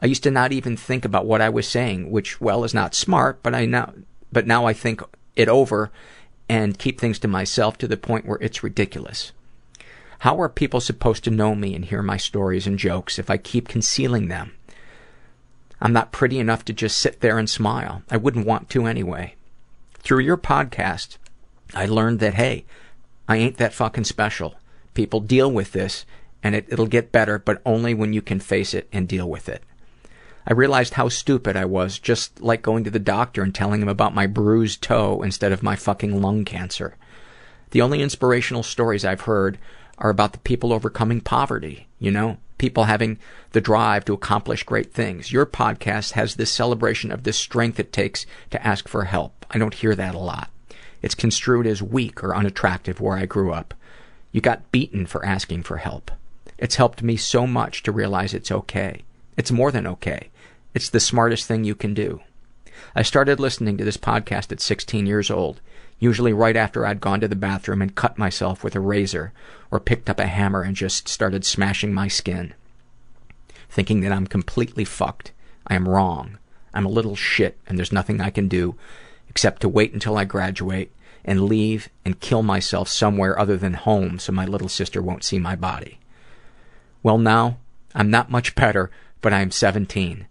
I 0.00 0.06
used 0.06 0.24
to 0.24 0.32
not 0.32 0.50
even 0.50 0.76
think 0.76 1.04
about 1.04 1.26
what 1.26 1.40
I 1.40 1.48
was 1.48 1.68
saying, 1.68 2.10
which, 2.10 2.40
well, 2.40 2.64
is 2.64 2.74
not 2.74 2.96
smart, 2.96 3.40
but 3.44 3.54
I 3.54 3.66
now, 3.66 3.92
but 4.32 4.48
now 4.48 4.66
I 4.66 4.72
think 4.72 5.02
it 5.36 5.48
over 5.48 5.92
and 6.48 6.78
keep 6.78 6.98
things 6.98 7.20
to 7.20 7.28
myself 7.28 7.78
to 7.78 7.86
the 7.86 7.96
point 7.96 8.26
where 8.26 8.38
it's 8.40 8.64
ridiculous. 8.64 9.30
How 10.22 10.40
are 10.40 10.48
people 10.48 10.80
supposed 10.80 11.24
to 11.24 11.32
know 11.32 11.56
me 11.56 11.74
and 11.74 11.84
hear 11.84 12.00
my 12.00 12.16
stories 12.16 12.64
and 12.64 12.78
jokes 12.78 13.18
if 13.18 13.28
I 13.28 13.36
keep 13.36 13.66
concealing 13.66 14.28
them? 14.28 14.52
I'm 15.80 15.92
not 15.92 16.12
pretty 16.12 16.38
enough 16.38 16.64
to 16.66 16.72
just 16.72 16.98
sit 16.98 17.18
there 17.18 17.38
and 17.38 17.50
smile. 17.50 18.04
I 18.08 18.18
wouldn't 18.18 18.46
want 18.46 18.70
to 18.70 18.86
anyway. 18.86 19.34
Through 19.98 20.20
your 20.20 20.36
podcast, 20.36 21.16
I 21.74 21.86
learned 21.86 22.20
that, 22.20 22.34
hey, 22.34 22.64
I 23.26 23.38
ain't 23.38 23.56
that 23.56 23.72
fucking 23.72 24.04
special. 24.04 24.54
People 24.94 25.18
deal 25.18 25.50
with 25.50 25.72
this 25.72 26.06
and 26.40 26.54
it, 26.54 26.66
it'll 26.68 26.86
get 26.86 27.10
better, 27.10 27.40
but 27.40 27.60
only 27.66 27.92
when 27.92 28.12
you 28.12 28.22
can 28.22 28.38
face 28.38 28.74
it 28.74 28.88
and 28.92 29.08
deal 29.08 29.28
with 29.28 29.48
it. 29.48 29.64
I 30.46 30.52
realized 30.52 30.94
how 30.94 31.08
stupid 31.08 31.56
I 31.56 31.64
was, 31.64 31.98
just 31.98 32.40
like 32.40 32.62
going 32.62 32.84
to 32.84 32.90
the 32.90 33.00
doctor 33.00 33.42
and 33.42 33.52
telling 33.52 33.82
him 33.82 33.88
about 33.88 34.14
my 34.14 34.28
bruised 34.28 34.82
toe 34.82 35.20
instead 35.22 35.50
of 35.50 35.64
my 35.64 35.74
fucking 35.74 36.22
lung 36.22 36.44
cancer. 36.44 36.94
The 37.72 37.82
only 37.82 38.02
inspirational 38.02 38.62
stories 38.62 39.04
I've 39.04 39.22
heard 39.22 39.58
are 40.02 40.10
about 40.10 40.32
the 40.32 40.38
people 40.40 40.72
overcoming 40.72 41.20
poverty, 41.20 41.86
you 42.00 42.10
know, 42.10 42.36
people 42.58 42.84
having 42.84 43.18
the 43.52 43.60
drive 43.60 44.04
to 44.04 44.12
accomplish 44.12 44.64
great 44.64 44.92
things. 44.92 45.32
Your 45.32 45.46
podcast 45.46 46.12
has 46.12 46.34
this 46.34 46.50
celebration 46.50 47.12
of 47.12 47.22
the 47.22 47.32
strength 47.32 47.78
it 47.78 47.92
takes 47.92 48.26
to 48.50 48.66
ask 48.66 48.88
for 48.88 49.04
help. 49.04 49.46
I 49.50 49.58
don't 49.58 49.74
hear 49.74 49.94
that 49.94 50.16
a 50.16 50.18
lot. 50.18 50.50
It's 51.02 51.14
construed 51.14 51.66
as 51.68 51.82
weak 51.82 52.22
or 52.22 52.34
unattractive 52.34 53.00
where 53.00 53.16
I 53.16 53.26
grew 53.26 53.52
up. 53.52 53.74
You 54.32 54.40
got 54.40 54.72
beaten 54.72 55.06
for 55.06 55.24
asking 55.24 55.62
for 55.62 55.76
help. 55.76 56.10
It's 56.58 56.76
helped 56.76 57.02
me 57.02 57.16
so 57.16 57.46
much 57.46 57.84
to 57.84 57.92
realize 57.92 58.34
it's 58.34 58.52
okay. 58.52 59.02
It's 59.36 59.52
more 59.52 59.70
than 59.70 59.86
okay. 59.86 60.30
It's 60.74 60.90
the 60.90 61.00
smartest 61.00 61.46
thing 61.46 61.62
you 61.62 61.76
can 61.76 61.94
do. 61.94 62.20
I 62.94 63.02
started 63.02 63.38
listening 63.38 63.76
to 63.78 63.84
this 63.84 63.96
podcast 63.96 64.50
at 64.50 64.60
16 64.60 65.06
years 65.06 65.30
old 65.30 65.60
usually 66.02 66.32
right 66.32 66.56
after 66.56 66.84
I'd 66.84 67.00
gone 67.00 67.20
to 67.20 67.28
the 67.28 67.36
bathroom 67.36 67.80
and 67.80 67.94
cut 67.94 68.18
myself 68.18 68.64
with 68.64 68.74
a 68.74 68.80
razor 68.80 69.32
or 69.70 69.78
picked 69.78 70.10
up 70.10 70.18
a 70.18 70.26
hammer 70.26 70.62
and 70.62 70.74
just 70.74 71.06
started 71.06 71.44
smashing 71.44 71.94
my 71.94 72.08
skin. 72.08 72.54
Thinking 73.70 74.00
that 74.00 74.10
I'm 74.10 74.26
completely 74.26 74.84
fucked. 74.84 75.30
I 75.64 75.76
am 75.76 75.88
wrong. 75.88 76.38
I'm 76.74 76.84
a 76.84 76.90
little 76.90 77.14
shit 77.14 77.56
and 77.68 77.78
there's 77.78 77.92
nothing 77.92 78.20
I 78.20 78.30
can 78.30 78.48
do 78.48 78.74
except 79.28 79.62
to 79.62 79.68
wait 79.68 79.92
until 79.92 80.18
I 80.18 80.24
graduate 80.24 80.90
and 81.24 81.44
leave 81.44 81.88
and 82.04 82.18
kill 82.18 82.42
myself 82.42 82.88
somewhere 82.88 83.38
other 83.38 83.56
than 83.56 83.74
home 83.74 84.18
so 84.18 84.32
my 84.32 84.44
little 84.44 84.68
sister 84.68 85.00
won't 85.00 85.22
see 85.22 85.38
my 85.38 85.54
body. 85.54 86.00
Well, 87.04 87.18
now, 87.18 87.58
I'm 87.94 88.10
not 88.10 88.28
much 88.28 88.56
better, 88.56 88.90
but 89.20 89.32
I 89.32 89.40
am 89.40 89.52
17. 89.52 90.26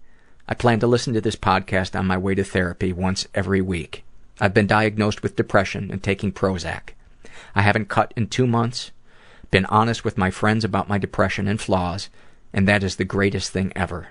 I 0.49 0.53
plan 0.53 0.81
to 0.81 0.88
listen 0.88 1.14
to 1.14 1.22
this 1.22 1.38
podcast 1.38 1.98
on 1.98 2.07
my 2.07 2.18
way 2.18 2.35
to 2.35 2.43
therapy 2.43 2.91
once 2.91 3.26
every 3.34 3.61
week. 3.61 4.03
I've 4.41 4.55
been 4.55 4.65
diagnosed 4.65 5.22
with 5.22 5.35
depression 5.35 5.91
and 5.91 6.01
taking 6.01 6.31
Prozac. 6.31 6.95
I 7.53 7.61
haven't 7.61 7.89
cut 7.89 8.11
in 8.18 8.26
two 8.26 8.47
months, 8.47 8.89
been 9.51 9.65
honest 9.68 10.03
with 10.03 10.18
my 10.18 10.31
friends 10.31 10.65
about 10.65 10.89
my 10.89 10.97
depression 10.97 11.47
and 11.47 11.61
flaws, 11.61 12.09
and 12.51 12.68
that 12.68 12.84
is 12.84 12.95
the 12.95 13.05
greatest 13.05 13.51
thing 13.51 13.72
ever. 13.76 14.07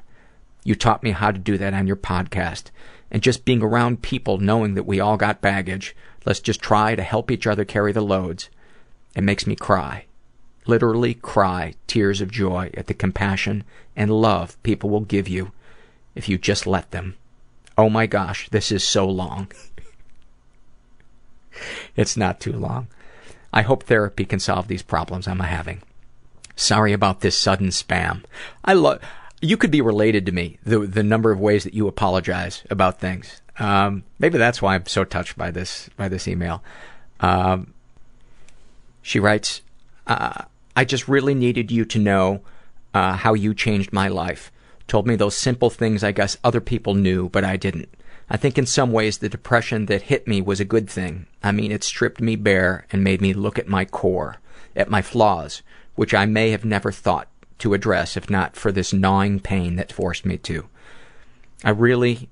You 0.62 0.76
taught 0.76 1.02
me 1.02 1.10
how 1.10 1.32
to 1.32 1.38
do 1.38 1.58
that 1.58 1.74
on 1.74 1.88
your 1.88 1.96
podcast. 1.96 2.70
And 3.10 3.24
just 3.24 3.44
being 3.44 3.60
around 3.60 4.02
people 4.02 4.38
knowing 4.38 4.74
that 4.74 4.86
we 4.86 5.00
all 5.00 5.16
got 5.16 5.40
baggage, 5.40 5.96
let's 6.24 6.38
just 6.38 6.60
try 6.60 6.94
to 6.94 7.02
help 7.02 7.32
each 7.32 7.48
other 7.48 7.64
carry 7.64 7.90
the 7.90 8.00
loads. 8.00 8.50
It 9.16 9.24
makes 9.24 9.48
me 9.48 9.56
cry. 9.56 10.04
Literally 10.64 11.14
cry 11.14 11.74
tears 11.88 12.20
of 12.20 12.30
joy 12.30 12.70
at 12.74 12.86
the 12.86 12.94
compassion 12.94 13.64
and 13.96 14.12
love 14.12 14.62
people 14.62 14.90
will 14.90 15.00
give 15.00 15.26
you 15.26 15.50
if 16.14 16.28
you 16.28 16.38
just 16.38 16.68
let 16.68 16.92
them. 16.92 17.16
Oh 17.76 17.88
my 17.88 18.06
gosh, 18.06 18.48
this 18.50 18.70
is 18.70 18.84
so 18.84 19.08
long. 19.08 19.50
It's 21.96 22.16
not 22.16 22.40
too 22.40 22.52
long. 22.52 22.88
I 23.52 23.62
hope 23.62 23.82
therapy 23.82 24.24
can 24.24 24.40
solve 24.40 24.68
these 24.68 24.82
problems 24.82 25.26
I'm 25.26 25.40
having. 25.40 25.82
Sorry 26.56 26.92
about 26.92 27.20
this 27.20 27.38
sudden 27.38 27.68
spam. 27.68 28.24
I 28.64 28.74
love, 28.74 29.00
you 29.40 29.56
could 29.56 29.70
be 29.70 29.80
related 29.80 30.26
to 30.26 30.32
me, 30.32 30.58
the, 30.62 30.80
the 30.80 31.02
number 31.02 31.30
of 31.30 31.40
ways 31.40 31.64
that 31.64 31.74
you 31.74 31.88
apologize 31.88 32.62
about 32.70 33.00
things. 33.00 33.40
Um, 33.58 34.04
maybe 34.18 34.38
that's 34.38 34.62
why 34.62 34.74
I'm 34.74 34.86
so 34.86 35.04
touched 35.04 35.36
by 35.36 35.50
this, 35.50 35.88
by 35.96 36.08
this 36.08 36.28
email. 36.28 36.62
Um, 37.20 37.74
she 39.02 39.18
writes, 39.18 39.62
uh, 40.06 40.44
I 40.76 40.84
just 40.84 41.08
really 41.08 41.34
needed 41.34 41.70
you 41.70 41.84
to 41.86 41.98
know, 41.98 42.42
uh, 42.94 43.14
how 43.14 43.34
you 43.34 43.54
changed 43.54 43.92
my 43.92 44.08
life. 44.08 44.52
Told 44.86 45.06
me 45.06 45.16
those 45.16 45.36
simple 45.36 45.70
things 45.70 46.02
I 46.02 46.12
guess 46.12 46.36
other 46.42 46.60
people 46.60 46.94
knew, 46.94 47.28
but 47.28 47.44
I 47.44 47.56
didn't. 47.56 47.88
I 48.32 48.36
think 48.36 48.56
in 48.56 48.66
some 48.66 48.92
ways 48.92 49.18
the 49.18 49.28
depression 49.28 49.86
that 49.86 50.02
hit 50.02 50.28
me 50.28 50.40
was 50.40 50.60
a 50.60 50.64
good 50.64 50.88
thing. 50.88 51.26
I 51.42 51.50
mean, 51.50 51.72
it 51.72 51.82
stripped 51.82 52.20
me 52.20 52.36
bare 52.36 52.86
and 52.92 53.02
made 53.02 53.20
me 53.20 53.34
look 53.34 53.58
at 53.58 53.66
my 53.66 53.84
core, 53.84 54.36
at 54.76 54.88
my 54.88 55.02
flaws, 55.02 55.62
which 55.96 56.14
I 56.14 56.26
may 56.26 56.50
have 56.50 56.64
never 56.64 56.92
thought 56.92 57.26
to 57.58 57.74
address 57.74 58.16
if 58.16 58.30
not 58.30 58.54
for 58.54 58.70
this 58.70 58.92
gnawing 58.92 59.40
pain 59.40 59.74
that 59.76 59.92
forced 59.92 60.24
me 60.24 60.38
to. 60.38 60.68
I 61.64 61.70
really, 61.70 62.28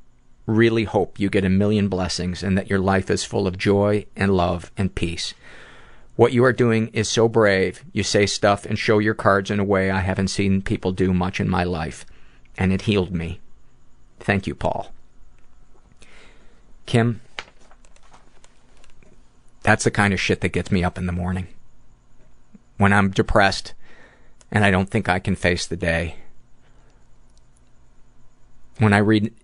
really 0.46 0.84
hope 0.84 1.18
you 1.18 1.28
get 1.28 1.44
a 1.44 1.50
million 1.50 1.88
blessings 1.88 2.44
and 2.44 2.56
that 2.56 2.70
your 2.70 2.78
life 2.78 3.10
is 3.10 3.24
full 3.24 3.48
of 3.48 3.58
joy 3.58 4.06
and 4.14 4.36
love 4.36 4.70
and 4.76 4.94
peace. 4.94 5.34
What 6.14 6.32
you 6.32 6.44
are 6.44 6.52
doing 6.52 6.88
is 6.88 7.08
so 7.08 7.28
brave. 7.28 7.84
You 7.92 8.04
say 8.04 8.26
stuff 8.26 8.64
and 8.64 8.78
show 8.78 9.00
your 9.00 9.14
cards 9.14 9.50
in 9.50 9.58
a 9.58 9.64
way 9.64 9.90
I 9.90 10.00
haven't 10.00 10.28
seen 10.28 10.62
people 10.62 10.92
do 10.92 11.12
much 11.12 11.40
in 11.40 11.48
my 11.48 11.64
life. 11.64 12.06
And 12.56 12.72
it 12.72 12.82
healed 12.82 13.12
me. 13.12 13.40
Thank 14.20 14.46
you, 14.46 14.54
Paul. 14.54 14.92
Kim, 16.88 17.20
that's 19.62 19.84
the 19.84 19.90
kind 19.90 20.14
of 20.14 20.20
shit 20.20 20.40
that 20.40 20.54
gets 20.54 20.72
me 20.72 20.82
up 20.82 20.96
in 20.96 21.04
the 21.04 21.12
morning. 21.12 21.46
When 22.78 22.94
I'm 22.94 23.10
depressed 23.10 23.74
and 24.50 24.64
I 24.64 24.70
don't 24.70 24.88
think 24.88 25.06
I 25.06 25.18
can 25.18 25.36
face 25.36 25.66
the 25.66 25.76
day. 25.76 26.16
When 28.78 28.94
I 28.94 28.98
read 28.98 29.34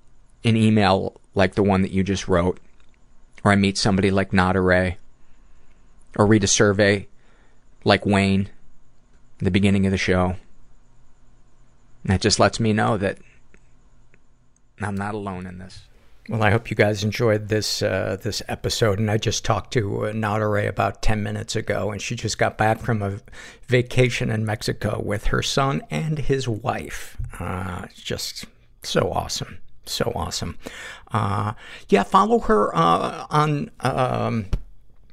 an 0.42 0.56
email 0.56 1.20
like 1.34 1.54
the 1.54 1.62
one 1.62 1.82
that 1.82 1.90
you 1.90 2.02
just 2.02 2.28
wrote, 2.28 2.60
or 3.44 3.52
I 3.52 3.56
meet 3.56 3.76
somebody 3.76 4.10
like 4.10 4.32
Nada 4.32 4.62
Ray, 4.62 4.96
or 6.16 6.24
read 6.24 6.44
a 6.44 6.46
survey 6.46 7.08
like 7.84 8.06
Wayne 8.06 8.48
the 9.36 9.50
beginning 9.50 9.84
of 9.84 9.90
the 9.92 9.98
show, 9.98 10.36
that 12.06 12.22
just 12.22 12.40
lets 12.40 12.58
me 12.58 12.72
know 12.72 12.96
that 12.96 13.18
I'm 14.80 14.96
not 14.96 15.12
alone 15.12 15.46
in 15.46 15.58
this. 15.58 15.82
Well, 16.28 16.42
I 16.42 16.50
hope 16.50 16.70
you 16.70 16.76
guys 16.76 17.04
enjoyed 17.04 17.48
this 17.48 17.82
uh, 17.82 18.16
this 18.22 18.40
episode. 18.48 18.98
And 18.98 19.10
I 19.10 19.18
just 19.18 19.44
talked 19.44 19.74
to 19.74 20.06
uh, 20.06 20.12
Nada 20.12 20.46
Ray 20.46 20.66
about 20.66 21.02
ten 21.02 21.22
minutes 21.22 21.54
ago, 21.54 21.90
and 21.90 22.00
she 22.00 22.16
just 22.16 22.38
got 22.38 22.56
back 22.56 22.80
from 22.80 23.02
a 23.02 23.20
vacation 23.66 24.30
in 24.30 24.46
Mexico 24.46 25.02
with 25.04 25.26
her 25.26 25.42
son 25.42 25.82
and 25.90 26.18
his 26.18 26.48
wife. 26.48 27.18
Uh, 27.38 27.86
just 27.94 28.46
so 28.82 29.12
awesome, 29.12 29.58
so 29.84 30.12
awesome. 30.14 30.56
Uh, 31.12 31.52
yeah, 31.90 32.04
follow 32.04 32.38
her 32.38 32.74
uh, 32.74 33.26
on 33.28 33.70
um, 33.80 34.46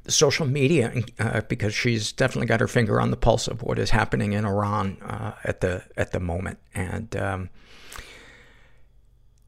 social 0.07 0.45
media 0.45 0.93
uh, 1.19 1.41
because 1.41 1.73
she's 1.73 2.13
definitely 2.13 2.47
got 2.47 2.61
her 2.61 2.69
finger 2.69 3.01
on 3.01 3.11
the 3.11 3.17
pulse 3.17 3.49
of 3.49 3.63
what 3.63 3.77
is 3.79 3.89
happening 3.89 4.31
in 4.31 4.45
Iran 4.45 4.95
uh, 5.01 5.33
at 5.43 5.59
the 5.59 5.83
at 5.97 6.13
the 6.13 6.21
moment, 6.21 6.57
and. 6.73 7.13
Um, 7.17 7.49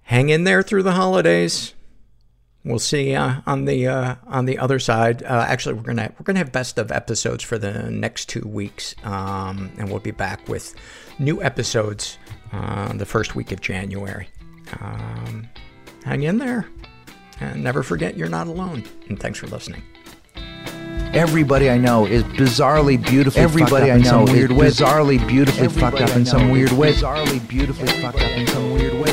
hang 0.04 0.30
in 0.30 0.44
there 0.44 0.62
through 0.64 0.84
the 0.84 0.94
holidays. 0.94 1.74
We'll 2.66 2.80
see 2.80 3.14
uh, 3.14 3.42
on 3.46 3.66
the 3.66 3.88
uh, 3.88 4.16
on 4.26 4.46
the 4.46 4.58
other 4.58 4.80
side. 4.80 5.22
Uh, 5.24 5.46
actually, 5.48 5.74
we're 5.76 5.82
gonna 5.84 6.14
we're 6.18 6.24
gonna 6.24 6.40
have 6.40 6.52
best 6.54 6.78
of 6.78 6.92
episodes 6.92 7.44
for 7.44 7.58
the 7.58 7.92
next 7.92 8.30
two 8.30 8.48
weeks, 8.48 8.96
um, 9.04 9.70
and 9.78 9.90
we'll 9.90 10.00
be 10.00 10.12
back 10.12 10.48
with 10.48 10.74
new 11.20 11.44
episodes 11.44 12.18
uh, 12.54 12.94
the 12.94 13.06
first 13.06 13.36
week 13.36 13.52
of 13.52 13.60
January. 13.60 14.30
Um, 14.80 15.50
hang 16.06 16.24
in 16.24 16.38
there, 16.38 16.66
and 17.42 17.62
never 17.62 17.84
forget 17.84 18.16
you're 18.16 18.30
not 18.30 18.48
alone. 18.48 18.86
And 19.10 19.20
thanks 19.20 19.40
for 19.40 19.48
listening. 19.48 19.84
Everybody 21.14 21.70
I 21.70 21.78
know 21.78 22.06
is 22.06 22.24
bizarrely 22.24 22.98
beautifully 23.00 23.42
Everybody 23.44 23.70
fucked 23.72 23.84
up 23.84 23.90
I 23.92 23.96
in 23.98 24.02
know 24.04 24.26
some 24.26 24.34
weird 24.36 24.52
is 24.52 24.58
way. 24.58 24.68
bizarrely 24.70 25.28
beautifully 25.28 25.66
Everybody 25.66 26.04
I 26.04 26.08
know 26.08 26.14
is. 26.16 26.18
Bizarrely 26.18 26.18
beautifully 26.18 26.18
fucked 26.18 26.18
up 26.18 26.18
in 26.18 26.26
some 26.26 26.50
weird 26.50 26.72
way. 26.72 26.94
Bizarrely 26.94 27.48
beautifully 27.48 27.88
fucked 28.02 28.20
up 28.22 28.32
in 28.32 28.48
some 28.48 28.72
weird 28.74 28.94
way. 28.94 29.13